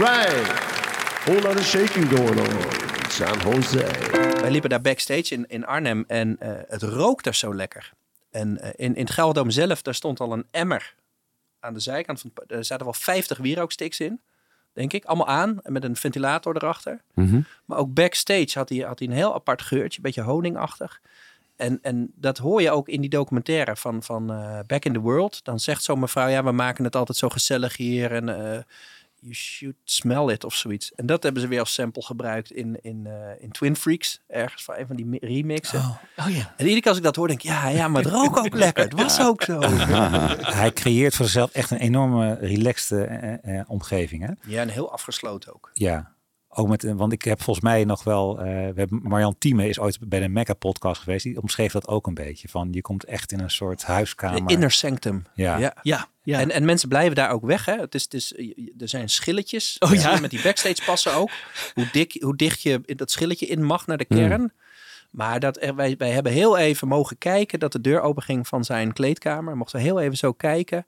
Right. 0.02 0.46
Whole 1.24 1.40
lot 1.40 1.56
of 1.56 1.66
shaking 1.66 2.08
going 2.08 2.38
on 2.40 2.50
in 2.50 3.10
San 3.10 3.38
Jose. 3.38 3.86
Wij 4.40 4.50
liepen 4.50 4.70
daar 4.70 4.80
backstage 4.80 5.34
in, 5.34 5.44
in 5.48 5.66
Arnhem 5.66 6.04
en 6.06 6.36
eh, 6.40 6.50
het 6.68 6.82
rook 6.82 7.22
daar 7.22 7.34
zo 7.34 7.54
lekker. 7.54 7.92
En 8.30 8.58
eh, 8.60 8.68
in, 8.76 8.94
in 8.94 9.04
het 9.04 9.10
Gelderdoom 9.10 9.50
zelf, 9.50 9.82
daar 9.82 9.94
stond 9.94 10.20
al 10.20 10.32
een 10.32 10.46
emmer 10.50 10.94
aan 11.60 11.74
de 11.74 11.80
zijkant. 11.80 12.20
Van, 12.20 12.30
er 12.46 12.64
zaten 12.64 12.84
wel 12.84 12.94
50 12.94 13.38
wierooksticks 13.38 14.00
in, 14.00 14.20
denk 14.72 14.92
ik. 14.92 15.04
Allemaal 15.04 15.26
aan, 15.26 15.60
en 15.62 15.72
met 15.72 15.84
een 15.84 15.96
ventilator 15.96 16.56
erachter. 16.56 17.00
Mhm. 17.14 17.40
Maar 17.64 17.78
ook 17.78 17.94
backstage 17.94 18.50
had 18.52 18.68
hij, 18.68 18.78
had 18.78 18.98
hij 18.98 19.08
een 19.08 19.14
heel 19.14 19.34
apart 19.34 19.62
geurtje, 19.62 19.96
een 19.96 20.04
beetje 20.04 20.22
honingachtig. 20.22 21.00
En, 21.56 21.78
en 21.82 22.12
dat 22.14 22.38
hoor 22.38 22.62
je 22.62 22.70
ook 22.70 22.88
in 22.88 23.00
die 23.00 23.10
documentaire 23.10 23.76
van, 23.76 24.02
van 24.02 24.32
eh, 24.32 24.58
Back 24.66 24.84
in 24.84 24.92
the 24.92 25.00
World. 25.00 25.44
Dan 25.44 25.60
zegt 25.60 25.82
zo'n 25.82 25.98
mevrouw, 25.98 26.28
ja, 26.28 26.44
we 26.44 26.52
maken 26.52 26.84
het 26.84 26.96
altijd 26.96 27.18
zo 27.18 27.28
gezellig 27.28 27.76
hier. 27.76 28.12
En 28.12 28.54
eh, 28.54 28.62
you 29.22 29.34
should 29.34 29.76
smell 29.84 30.28
it 30.28 30.44
of 30.44 30.54
zoiets. 30.54 30.92
En 30.94 31.06
dat 31.06 31.22
hebben 31.22 31.42
ze 31.42 31.48
weer 31.48 31.58
als 31.60 31.74
sample 31.74 32.02
gebruikt 32.02 32.50
in, 32.52 32.78
in, 32.82 33.06
eh, 33.06 33.42
in 33.42 33.50
Twin 33.50 33.76
Freaks. 33.76 34.20
Ergens 34.28 34.64
van 34.64 34.74
een 34.78 34.86
van 34.86 34.96
die 34.96 35.06
mi- 35.06 35.18
remixen. 35.20 35.78
Oh, 35.78 35.96
oh 36.16 36.28
ja. 36.30 36.54
En 36.56 36.64
iedere 36.64 36.80
keer 36.80 36.88
als 36.88 36.96
ik 36.98 37.04
dat 37.04 37.16
hoor, 37.16 37.26
denk 37.28 37.42
ik, 37.42 37.48
ja, 37.50 37.68
ja, 37.68 37.88
maar 37.88 38.02
het 38.02 38.12
rook 38.12 38.36
ook 38.36 38.54
lekker. 38.66 38.84
Het 38.84 38.92
was 38.92 39.20
ook 39.20 39.42
zo. 39.42 39.58
Hij 40.60 40.72
creëert 40.72 41.14
voor 41.14 41.24
zichzelf 41.24 41.50
echt 41.52 41.70
een 41.70 41.78
enorme 41.78 42.34
relaxed 42.34 43.08
eh, 43.08 43.58
eh, 43.58 43.70
omgeving. 43.70 44.26
Hè? 44.26 44.32
Ja, 44.52 44.60
en 44.60 44.68
heel 44.68 44.92
afgesloten 44.92 45.54
ook. 45.54 45.70
Ja, 45.72 46.11
ook 46.54 46.68
met, 46.68 46.84
eh, 46.84 46.92
want 46.94 47.12
ik 47.12 47.22
heb 47.22 47.42
volgens 47.42 47.64
mij 47.64 47.84
nog 47.84 48.04
wel, 48.04 48.38
eh, 48.38 48.44
we 48.44 48.72
hebben, 48.74 49.00
Marjan 49.02 49.34
Thieme 49.38 49.68
is 49.68 49.78
ooit 49.78 50.08
bij 50.08 50.20
de 50.20 50.28
Mecca 50.28 50.54
podcast 50.54 51.02
geweest. 51.02 51.24
Die 51.24 51.40
omschreef 51.42 51.72
dat 51.72 51.88
ook 51.88 52.06
een 52.06 52.14
beetje. 52.14 52.48
Van 52.48 52.68
je 52.72 52.80
komt 52.80 53.04
echt 53.04 53.32
in 53.32 53.40
een 53.40 53.50
soort 53.50 53.82
huiskamer. 53.82 54.46
De 54.46 54.52
inner 54.52 54.70
sanctum. 54.70 55.24
Ja. 55.34 55.56
ja. 55.56 55.74
Ja, 55.82 56.06
ja. 56.22 56.40
En, 56.40 56.50
en 56.50 56.64
mensen 56.64 56.88
blijven 56.88 57.14
daar 57.14 57.30
ook 57.30 57.44
weg. 57.46 57.64
Hè? 57.64 57.76
Het 57.80 57.94
is, 57.94 58.02
het 58.02 58.14
is, 58.14 58.32
er 58.78 58.88
zijn 58.88 59.08
schilletjes. 59.08 59.76
Oh, 59.78 59.92
ja. 59.94 60.20
Met 60.20 60.30
die 60.30 60.42
backstage 60.42 60.82
passen 60.86 61.14
ook. 61.14 61.30
Hoe, 61.74 61.88
dik, 61.92 62.16
hoe 62.22 62.36
dicht 62.36 62.62
je 62.62 62.80
in 62.84 62.96
dat 62.96 63.10
schilletje 63.10 63.46
in 63.46 63.64
mag 63.64 63.86
naar 63.86 63.96
de 63.98 64.06
Mm. 64.08 64.16
kern. 64.16 64.52
Maar 65.10 65.40
dat, 65.40 65.62
er- 65.62 65.74
wij, 65.74 65.94
wij 65.98 66.10
hebben 66.10 66.32
heel 66.32 66.58
even 66.58 66.88
mogen 66.88 67.18
kijken 67.18 67.58
dat 67.58 67.72
de 67.72 67.80
deur 67.80 68.00
open 68.00 68.22
ging 68.22 68.48
van 68.48 68.64
zijn 68.64 68.92
kleedkamer. 68.92 69.56
Mochten 69.56 69.78
we 69.78 69.84
heel 69.84 70.00
even 70.00 70.16
zo 70.16 70.32
kijken. 70.32 70.86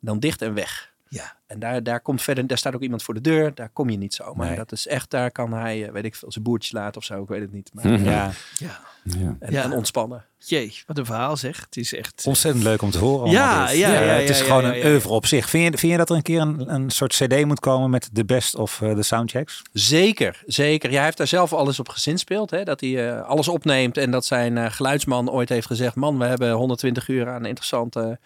Dan 0.00 0.18
dicht 0.18 0.42
en 0.42 0.54
weg. 0.54 0.92
Ja. 1.14 1.36
En 1.46 1.58
daar, 1.58 1.82
daar 1.82 2.00
komt 2.00 2.22
verder, 2.22 2.46
daar 2.46 2.58
staat 2.58 2.74
ook 2.74 2.80
iemand 2.82 3.02
voor 3.02 3.14
de 3.14 3.20
deur. 3.20 3.54
Daar 3.54 3.68
kom 3.68 3.90
je 3.90 3.96
niet 3.96 4.14
zomaar. 4.14 4.46
Nee. 4.46 4.56
Dat 4.56 4.72
is 4.72 4.86
echt, 4.86 5.10
daar 5.10 5.30
kan 5.30 5.52
hij, 5.52 5.86
eh, 5.86 5.92
weet 5.92 6.04
ik 6.04 6.14
veel, 6.14 6.32
zijn 6.32 6.44
boertje 6.44 6.76
laten 6.76 7.00
of 7.00 7.04
zo. 7.04 7.22
Ik 7.22 7.28
weet 7.28 7.40
het 7.40 7.52
niet. 7.52 7.70
Maar, 7.72 7.86
Mhm. 7.88 8.04
ja. 8.10 8.30
Ja. 8.58 8.80
Ja. 9.04 9.36
En, 9.40 9.52
Ja. 9.52 9.62
en 9.62 9.72
ontspannen. 9.72 10.24
Jee, 10.38 10.82
wat 10.86 10.98
een 10.98 11.04
verhaal 11.06 11.36
zeg. 11.36 11.60
Het 11.64 11.76
is 11.76 11.94
echt... 11.94 12.22
Ontzettend 12.26 12.64
leuk 12.64 12.82
om 12.82 12.90
te 12.90 12.98
horen. 12.98 13.30
Ja, 13.30 13.70
ja, 13.70 13.88
ja, 13.92 13.98
Het 14.00 14.28
is 14.28 14.38
ja, 14.38 14.44
gewoon 14.44 14.62
ja, 14.62 14.68
een 14.68 14.78
ja. 14.78 14.84
oeuvre 14.86 15.10
op 15.12 15.26
zich. 15.26 15.50
Vind 15.50 15.72
je, 15.72 15.78
vind 15.78 15.92
je 15.92 15.98
dat 15.98 16.10
er 16.10 16.16
een 16.16 16.22
keer 16.22 16.40
een, 16.40 16.74
een 16.74 16.90
soort 16.90 17.12
cd 17.12 17.44
moet 17.44 17.60
komen 17.60 17.90
met 17.90 18.08
de 18.12 18.24
best 18.24 18.54
of 18.54 18.80
eh, 18.82 18.94
de 18.94 19.02
soundchecks? 19.02 19.62
Zeker, 19.72 20.42
zeker. 20.46 20.90
Ja, 20.90 20.96
hij 20.96 21.04
heeft 21.04 21.16
daar 21.16 21.26
zelf 21.26 21.52
alles 21.52 21.78
op 21.80 21.88
gezinspeeld. 21.88 22.50
Hè? 22.50 22.64
Dat 22.64 22.80
hij 22.80 23.10
eh, 23.10 23.22
alles 23.26 23.48
opneemt 23.48 23.96
en 23.96 24.10
dat 24.10 24.24
zijn 24.26 24.58
eh, 24.58 24.70
geluidsman 24.70 25.30
ooit 25.30 25.48
heeft 25.48 25.66
gezegd... 25.66 25.94
man, 25.94 26.18
we 26.18 26.24
hebben 26.24 26.52
120 26.52 27.08
uur 27.08 27.28
aan 27.28 27.44
interessante... 27.44 28.18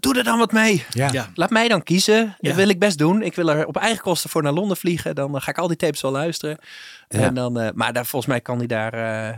Doe 0.00 0.18
er 0.18 0.24
dan 0.24 0.38
wat 0.38 0.52
mee. 0.52 0.84
Ja. 0.90 1.08
Ja. 1.12 1.28
Laat 1.34 1.50
mij 1.50 1.68
dan 1.68 1.82
kiezen. 1.82 2.14
Ja. 2.24 2.34
Dat 2.40 2.54
wil 2.54 2.68
ik 2.68 2.78
best 2.78 2.98
doen. 2.98 3.22
Ik 3.22 3.34
wil 3.34 3.50
er 3.50 3.66
op 3.66 3.76
eigen 3.76 4.02
kosten 4.02 4.30
voor 4.30 4.42
naar 4.42 4.52
Londen 4.52 4.76
vliegen. 4.76 5.14
Dan 5.14 5.36
eh, 5.36 5.42
ga 5.42 5.50
ik 5.50 5.58
al 5.58 5.68
die 5.68 5.76
tapes 5.76 6.00
wel 6.00 6.10
luisteren. 6.10 6.58
Ja. 7.08 7.18
En 7.20 7.34
dan, 7.34 7.58
eh, 7.60 7.68
maar 7.74 7.92
daar, 7.92 8.06
volgens 8.06 8.30
mij 8.30 8.40
kan 8.40 8.58
hij 8.58 8.66
daar... 8.66 8.92
eh, 8.92 9.36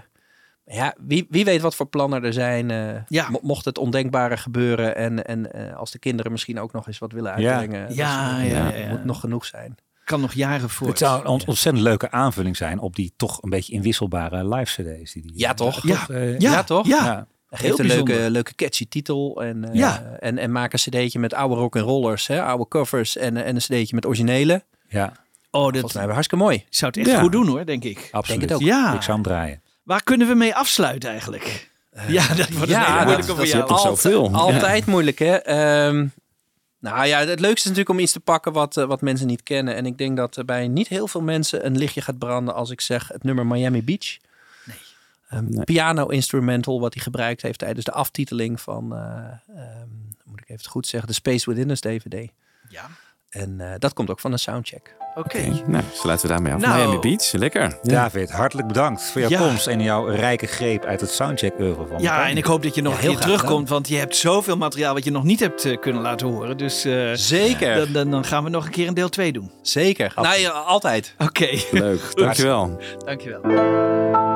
ja, 0.77 0.95
wie, 0.99 1.27
wie 1.31 1.45
weet 1.45 1.61
wat 1.61 1.75
voor 1.75 1.87
plannen 1.89 2.25
er 2.25 2.33
zijn. 2.33 2.71
eh, 2.71 3.03
Ja. 3.09 3.29
mo- 3.31 3.39
Mocht 3.43 3.65
het 3.65 3.79
ondenkbare 3.79 4.37
gebeuren. 4.37 4.97
En, 4.97 5.25
en 5.25 5.53
eh, 5.53 5.77
als 5.77 5.91
de 5.91 5.99
kinderen 5.99 6.33
misschien 6.33 6.61
ook 6.61 6.73
nog 6.73 6.87
eens 6.87 6.99
wat 6.99 7.13
willen 7.13 7.41
Ja. 7.41 7.57
uitbrengen. 7.59 7.87
dat 7.89 7.97
Ja, 7.97 8.39
is- 8.39 8.51
ja, 8.51 8.69
ja, 8.69 8.75
ja. 8.77 8.89
moet 8.89 9.05
nog 9.05 9.21
genoeg 9.21 9.45
zijn. 9.45 9.75
Kan 10.05 10.21
nog 10.21 10.33
jaren 10.33 10.71
voor. 10.71 10.89
Het 10.89 10.99
zou 10.99 11.21
een 11.21 11.27
ont- 11.27 11.45
ontzettend 11.45 11.85
leuke 11.85 12.11
aanvulling 12.11 12.57
zijn 12.57 12.79
op 12.79 12.97
die 12.97 13.13
toch 13.17 13.43
een 13.43 13.51
beetje 13.51 13.73
inwisselbare 13.73 14.49
live 14.55 14.83
cd's. 14.83 15.13
Die 15.13 15.23
die, 15.23 15.33
Ja, 15.39 15.55
toch? 15.55 15.87
Ja. 15.87 16.05
Ja, 16.09 16.35
Ja, 16.39 16.63
toch? 16.65 16.87
Ja. 16.87 17.27
Geeft 17.57 17.79
een 17.79 17.87
leuke, 17.87 18.31
leuke 18.31 18.55
catchy 18.55 18.87
titel. 18.89 19.43
En, 19.43 19.65
eh, 19.65 19.75
Ja. 19.75 20.17
en, 20.19 20.39
en 20.39 20.53
maak 20.53 20.73
een 20.73 20.79
cd'tje 20.79 21.19
met 21.19 21.35
oude 21.35 21.55
rock 21.55 21.77
en 21.77 21.83
rollers. 21.83 22.27
Hè, 22.27 22.43
oude 22.43 22.69
covers. 22.69 23.17
En, 23.17 23.37
en 23.37 23.55
een 23.55 23.61
cd'tje 23.61 23.95
met 23.95 24.07
originele. 24.07 24.63
ja, 24.89 25.13
Oh, 25.51 25.63
Volgens 25.63 25.83
dat 25.93 26.03
mij 26.05 26.13
hartstikke 26.13 26.45
mooi. 26.45 26.65
zou 26.71 26.91
het 26.95 27.01
echt 27.01 27.11
Ja. 27.17 27.23
goed 27.23 27.33
doen 27.33 27.47
hoor, 27.47 27.65
denk 27.67 27.85
ik. 27.85 28.09
absoluut. 28.13 28.41
het 28.43 28.53
ook. 28.53 28.61
Ja. 28.61 28.95
Ik 28.95 29.03
zou 29.03 29.13
hem 29.13 29.23
draaien. 29.23 29.63
Waar 29.83 30.03
kunnen 30.03 30.29
we 30.29 30.35
mee 30.35 30.55
afsluiten 30.55 31.11
eigenlijk? 31.11 31.69
ja, 32.09 32.27
dat 32.35 32.37
wordt 32.37 32.51
een 32.51 32.59
hele 32.59 32.71
ja, 32.71 33.03
moeilijke 33.05 33.27
dat, 33.27 33.37
voor 33.37 33.45
je 33.47 33.51
jou. 33.57 33.79
zoveel. 33.79 34.23
Altijd, 34.33 34.63
altijd 34.63 34.87
moeilijk, 34.87 35.19
hè? 35.19 35.35
Ehm, 35.37 36.07
Nou 36.81 37.07
ja, 37.07 37.19
het 37.19 37.41
leukste 37.41 37.53
is 37.59 37.65
natuurlijk 37.65 37.89
om 37.89 37.99
iets 37.99 38.13
te 38.13 38.21
pakken 38.21 38.53
wat, 38.53 38.77
eh, 38.77 38.85
wat 38.85 39.01
mensen 39.01 39.27
niet 39.27 39.43
kennen. 39.43 39.75
En 39.75 39.87
ik 39.87 39.99
denk 39.99 40.17
dat 40.17 40.37
er 40.37 40.45
bij 40.45 40.69
niet 40.69 40.89
heel 40.89 41.09
veel 41.09 41.21
mensen 41.23 41.67
een 41.67 41.79
lichtje 41.79 42.01
gaat 42.01 42.19
branden 42.19 42.55
als 42.55 42.71
ik 42.71 42.81
zeg 42.81 43.09
het 43.09 43.23
nummer 43.25 43.47
Miami 43.47 43.83
Beach. 43.83 44.17
Een 45.29 45.63
piano 45.65 46.07
instrumental 46.07 46.81
wat 46.81 46.95
hij 46.95 47.03
gebruikt 47.03 47.43
heeft 47.43 47.59
tijdens 47.59 47.85
de 47.85 47.93
aftiteling 47.93 48.61
van, 48.61 48.95
eh, 48.97 49.01
ehm, 49.57 49.89
moet 50.25 50.39
ik 50.41 50.45
even 50.45 50.55
het 50.55 50.67
goed 50.67 50.87
zeggen, 50.87 51.09
de 51.09 51.15
Space 51.15 51.51
Within 51.51 51.71
Us 51.71 51.81
DVD. 51.81 52.31
Ja. 52.69 52.87
En 53.29 53.61
eh, 53.61 53.75
dat 53.79 53.93
komt 53.93 54.11
ook 54.11 54.21
van 54.21 54.33
een 54.33 54.39
soundcheck. 54.39 54.95
Oké. 55.15 55.63
Nou, 55.67 55.85
sluiten 55.93 56.27
we 56.29 56.33
daarmee 56.35 56.53
af. 56.53 56.61
Nou. 56.61 56.77
Miami 56.79 56.99
Beach, 56.99 57.33
lekker. 57.33 57.79
David, 57.83 58.31
hartelijk 58.31 58.69
bedankt 58.69 59.03
voor 59.03 59.21
jouw 59.21 59.31
Ja. 59.31 59.39
komst 59.39 59.67
en 59.67 59.83
jouw 59.83 60.05
rijke 60.07 60.47
greep 60.47 60.85
uit 60.85 61.01
het 61.01 61.11
soundcheck-oeuvre 61.11 61.87
van 61.87 62.03
Ja, 62.03 62.29
en 62.29 62.37
ik 62.37 62.45
hoop 62.45 62.63
dat 62.63 62.75
je 62.75 62.83
nog 62.83 62.95
Ja, 62.95 63.01
heel 63.01 63.11
graag 63.11 63.23
terugkomt, 63.25 63.69
want 63.69 63.89
je 63.89 63.97
hebt 63.97 64.17
zoveel 64.17 64.57
materiaal 64.57 64.95
wat 64.95 65.05
je 65.05 65.11
nog 65.11 65.25
niet 65.25 65.41
hebt 65.41 65.65
eh, 65.65 65.81
kunnen 65.81 66.03
laten 66.03 66.27
horen. 66.27 66.57
Dus 66.57 66.85
eh, 66.85 67.11
Zeker. 67.13 67.75
dan, 67.77 67.93
dan, 67.93 68.11
dan 68.11 68.25
gaan 68.25 68.45
we 68.45 68.51
nog 68.51 68.65
een 68.65 68.71
keer 68.71 68.89
een 68.89 68.95
deel 68.95 69.09
2 69.09 69.33
doen. 69.33 69.51
Zeker. 69.63 70.13
Nou 70.17 70.39
ja, 70.39 70.51
altijd. 70.51 71.15
Oké. 71.19 71.49
Leuk, 71.71 72.17
dankjewel. 72.17 72.81
Dankjewel. 73.05 73.41
My 73.43 74.36